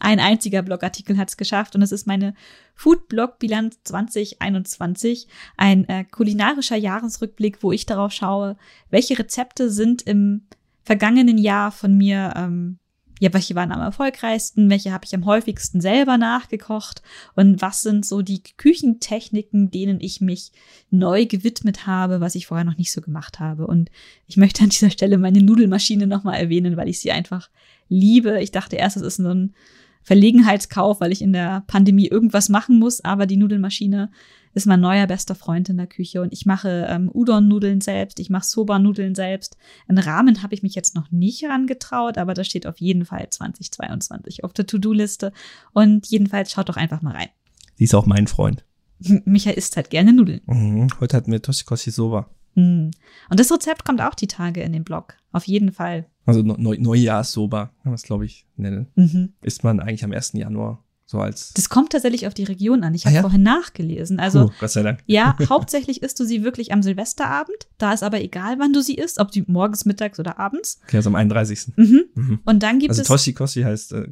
ein 0.00 0.20
einziger 0.20 0.62
Blogartikel 0.62 1.16
hat 1.16 1.28
es 1.28 1.36
geschafft 1.36 1.74
und 1.74 1.82
es 1.82 1.92
ist 1.92 2.06
meine 2.06 2.34
Food-Blog-Bilanz 2.74 3.82
2021, 3.84 5.26
ein 5.56 5.88
äh, 5.88 6.04
kulinarischer 6.04 6.76
Jahresrückblick, 6.76 7.62
wo 7.62 7.72
ich 7.72 7.86
darauf 7.86 8.12
schaue, 8.12 8.56
welche 8.90 9.18
Rezepte 9.18 9.70
sind 9.70 10.02
im 10.02 10.42
vergangenen 10.84 11.38
Jahr 11.38 11.72
von 11.72 11.96
mir, 11.96 12.32
ähm, 12.36 12.78
ja, 13.20 13.32
welche 13.32 13.54
waren 13.54 13.72
am 13.72 13.80
erfolgreichsten, 13.80 14.70
welche 14.70 14.92
habe 14.92 15.04
ich 15.04 15.14
am 15.14 15.24
häufigsten 15.24 15.80
selber 15.80 16.18
nachgekocht 16.18 17.02
und 17.34 17.60
was 17.60 17.82
sind 17.82 18.06
so 18.06 18.22
die 18.22 18.42
Küchentechniken, 18.56 19.70
denen 19.70 20.00
ich 20.00 20.20
mich 20.20 20.52
neu 20.90 21.26
gewidmet 21.26 21.86
habe, 21.86 22.20
was 22.20 22.34
ich 22.34 22.46
vorher 22.46 22.64
noch 22.64 22.78
nicht 22.78 22.92
so 22.92 23.00
gemacht 23.00 23.40
habe. 23.40 23.66
Und 23.66 23.90
ich 24.26 24.36
möchte 24.36 24.62
an 24.62 24.70
dieser 24.70 24.90
Stelle 24.90 25.18
meine 25.18 25.42
Nudelmaschine 25.42 26.06
nochmal 26.06 26.40
erwähnen, 26.40 26.76
weil 26.76 26.88
ich 26.88 27.00
sie 27.00 27.12
einfach 27.12 27.50
liebe. 27.88 28.40
Ich 28.40 28.52
dachte 28.52 28.76
erst, 28.76 28.96
es 28.96 29.02
ist 29.02 29.16
so 29.16 29.28
ein 29.28 29.54
Verlegenheitskauf, 30.02 31.00
weil 31.00 31.12
ich 31.12 31.20
in 31.20 31.32
der 31.32 31.64
Pandemie 31.66 32.06
irgendwas 32.06 32.48
machen 32.48 32.78
muss, 32.78 33.04
aber 33.04 33.26
die 33.26 33.36
Nudelmaschine 33.36 34.10
ist 34.58 34.66
mein 34.66 34.80
neuer 34.80 35.06
bester 35.06 35.34
Freund 35.34 35.68
in 35.68 35.76
der 35.76 35.86
Küche 35.86 36.20
und 36.20 36.32
ich 36.32 36.44
mache 36.44 36.86
ähm, 36.88 37.10
Udon-Nudeln 37.12 37.80
selbst, 37.80 38.20
ich 38.20 38.28
mache 38.28 38.46
Soba-Nudeln 38.46 39.14
selbst. 39.14 39.56
Einen 39.86 39.98
Rahmen 39.98 40.42
habe 40.42 40.54
ich 40.54 40.62
mich 40.62 40.74
jetzt 40.74 40.94
noch 40.94 41.10
nicht 41.10 41.42
herangetraut, 41.42 42.18
aber 42.18 42.34
das 42.34 42.46
steht 42.46 42.66
auf 42.66 42.78
jeden 42.78 43.04
Fall 43.04 43.28
2022 43.30 44.44
auf 44.44 44.52
der 44.52 44.66
To-Do-Liste 44.66 45.32
und 45.72 46.06
jedenfalls 46.06 46.52
schaut 46.52 46.68
doch 46.68 46.76
einfach 46.76 47.00
mal 47.00 47.14
rein. 47.14 47.28
Sie 47.76 47.84
ist 47.84 47.94
auch 47.94 48.06
mein 48.06 48.26
Freund. 48.26 48.64
Michael 48.98 49.56
isst 49.56 49.76
halt 49.76 49.90
gerne 49.90 50.12
Nudeln. 50.12 50.40
Mhm. 50.46 50.88
Heute 51.00 51.16
hatten 51.16 51.30
wir 51.30 51.40
Toshikoshi 51.40 51.90
Soba. 51.90 52.28
Mm. 52.54 52.90
Und 53.30 53.40
das 53.40 53.52
Rezept 53.52 53.84
kommt 53.84 54.00
auch 54.00 54.14
die 54.14 54.26
Tage 54.26 54.62
in 54.62 54.72
den 54.72 54.82
Blog. 54.82 55.14
Auf 55.30 55.44
jeden 55.44 55.70
Fall. 55.70 56.06
Also 56.26 56.42
Neu 56.42 56.76
Neujahrs-Soba, 56.78 57.66
kann 57.66 57.76
man 57.84 57.94
es, 57.94 58.02
glaube 58.02 58.24
ich, 58.24 58.46
nennen. 58.56 58.88
Mhm. 58.96 59.34
Isst 59.42 59.62
man 59.62 59.78
eigentlich 59.78 60.02
am 60.02 60.12
1. 60.12 60.32
Januar 60.32 60.84
so 61.10 61.18
als. 61.20 61.54
Das 61.54 61.70
kommt 61.70 61.92
tatsächlich 61.92 62.26
auf 62.26 62.34
die 62.34 62.44
Region 62.44 62.84
an. 62.84 62.94
Ich 62.94 63.04
Ah 63.04 63.06
habe 63.06 63.14
ja? 63.16 63.20
vorhin 63.22 63.42
nachgelesen. 63.42 64.20
Also 64.20 64.48
Puh, 64.48 64.52
Gott 64.60 64.70
sei 64.70 64.82
Dank. 64.82 65.00
ja, 65.06 65.34
hauptsächlich 65.48 66.02
isst 66.02 66.20
du 66.20 66.24
sie 66.26 66.44
wirklich 66.44 66.70
am 66.72 66.82
Silvesterabend. 66.82 67.56
Da 67.78 67.94
ist 67.94 68.02
aber 68.02 68.20
egal, 68.20 68.58
wann 68.58 68.74
du 68.74 68.82
sie 68.82 68.94
isst, 68.94 69.18
ob 69.18 69.30
die 69.30 69.42
morgens, 69.46 69.86
mittags 69.86 70.20
oder 70.20 70.38
abends. 70.38 70.80
Okay, 70.84 70.98
also 70.98 71.08
am 71.08 71.14
31. 71.14 71.72
Mhm. 71.76 72.04
Mhm. 72.14 72.40
Und 72.44 72.62
dann 72.62 72.78
gibt 72.78 72.90
Also 72.90 73.00
es 73.00 73.08
Toshikoshi 73.08 73.62
heißt, 73.62 73.92
äh, 73.94 74.08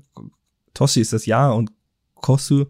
Toshi 0.72 1.00
ist 1.02 1.12
das 1.12 1.26
Jahr 1.26 1.54
und 1.54 1.70
Kosu 2.14 2.64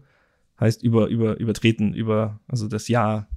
heißt 0.59 0.83
über, 0.83 1.07
über, 1.07 1.37
übertreten, 1.39 1.93
über, 1.93 2.41
also 2.49 2.67
das 2.67 2.89
Jahr. 2.89 3.29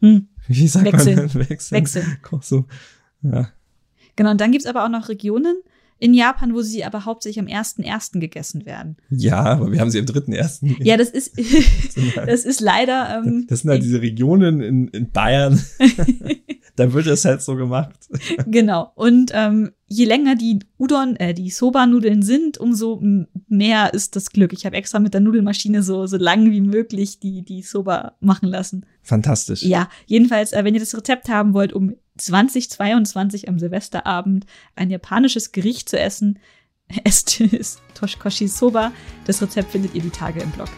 hm, 0.00 0.26
Wie 0.48 0.66
sagt 0.66 0.84
Wechseln. 0.84 1.16
man? 1.16 1.48
Wechseln. 1.48 1.76
Wechseln. 1.80 2.18
Kosu. 2.22 2.64
Ja. 3.22 3.50
Genau, 4.16 4.32
und 4.32 4.40
dann 4.40 4.50
gibt 4.50 4.64
es 4.64 4.68
aber 4.68 4.84
auch 4.84 4.88
noch 4.88 5.08
Regionen 5.08 5.60
in 5.98 6.14
Japan, 6.14 6.54
wo 6.54 6.62
sie 6.62 6.84
aber 6.84 7.04
hauptsächlich 7.04 7.40
am 7.40 7.46
1.1. 7.46 8.20
gegessen 8.20 8.64
werden. 8.66 8.96
ja, 9.10 9.42
aber 9.42 9.72
wir 9.72 9.80
haben 9.80 9.90
sie 9.90 9.98
am 9.98 10.04
3.1. 10.04 10.84
Ja, 10.84 10.96
das 10.96 11.10
ist, 11.10 11.32
das 12.26 12.44
ist 12.44 12.60
leider. 12.60 13.18
Ähm, 13.24 13.46
Das 13.48 13.60
sind 13.60 13.70
halt 13.70 13.82
diese 13.82 14.00
Regionen 14.00 14.60
in, 14.60 14.88
in 14.88 15.10
Bayern. 15.10 15.60
da 16.76 16.92
wird 16.92 17.06
es 17.06 17.24
halt 17.24 17.42
so 17.42 17.56
gemacht. 17.56 17.96
Genau. 18.46 18.92
Und 18.94 19.32
ähm, 19.34 19.70
je 19.86 20.04
länger 20.04 20.36
die 20.36 20.60
Udon, 20.78 21.16
äh, 21.16 21.34
die 21.34 21.50
Soba-Nudeln 21.50 22.22
sind, 22.22 22.58
umso 22.58 23.02
mehr 23.48 23.92
ist 23.94 24.14
das 24.14 24.30
Glück. 24.30 24.52
Ich 24.52 24.64
habe 24.66 24.76
extra 24.76 25.00
mit 25.00 25.14
der 25.14 25.20
Nudelmaschine 25.20 25.82
so, 25.82 26.06
so 26.06 26.16
lang 26.16 26.50
wie 26.50 26.60
möglich 26.60 27.18
die, 27.18 27.42
die 27.44 27.62
Soba 27.62 28.16
machen 28.20 28.48
lassen. 28.48 28.86
Fantastisch. 29.02 29.62
Ja, 29.62 29.88
jedenfalls, 30.06 30.52
äh, 30.52 30.62
wenn 30.64 30.74
ihr 30.74 30.80
das 30.80 30.96
Rezept 30.96 31.28
haben 31.28 31.54
wollt, 31.54 31.72
um 31.72 31.94
2022 32.18 33.48
am 33.48 33.58
Silvesterabend 33.58 34.46
ein 34.76 34.90
japanisches 34.90 35.52
Gericht 35.52 35.88
zu 35.88 35.98
essen, 35.98 36.38
esst 37.04 37.40
es 37.40 37.78
Toshikoshi 37.94 38.48
Soba. 38.48 38.92
Das 39.24 39.42
Rezept 39.42 39.70
findet 39.72 39.94
ihr 39.94 40.02
die 40.02 40.10
Tage 40.10 40.40
im 40.40 40.50
Blog. 40.50 40.68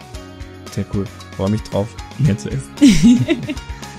Sehr 0.73 0.85
cool. 0.95 1.05
Freue 1.37 1.51
mich 1.51 1.63
drauf, 1.63 1.89
mehr 2.19 2.37
zu 2.39 2.49
essen. 2.51 2.71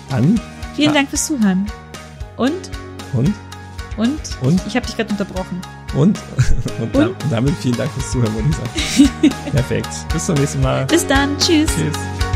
Dann 0.10 0.40
Vielen. 0.76 0.94
Dank 0.94 1.10
fürs 1.10 1.28
Zuhören. 1.28 1.66
Und, 2.38 2.72
und, 3.14 3.34
und, 3.98 4.20
und, 4.42 4.62
ich 4.66 4.76
habe 4.76 4.86
dich 4.86 4.96
gerade 4.96 5.10
unterbrochen. 5.12 5.62
und, 5.96 6.18
und, 6.82 6.96
Und? 6.96 7.16
damit 7.30 7.54
vielen 7.58 7.78
Dank 7.78 7.92
fürs 7.92 8.12
Zuhören, 8.12 8.54
sagen. 8.54 9.32
Perfekt. 9.52 9.90
Bis 10.14 10.26
zum 10.26 10.36
nächsten 10.36 10.62
Mal. 10.62 10.86
Bis 10.86 11.06
dann. 11.06 11.38
Tschüss. 11.38 11.70
Tschüss. 11.76 12.31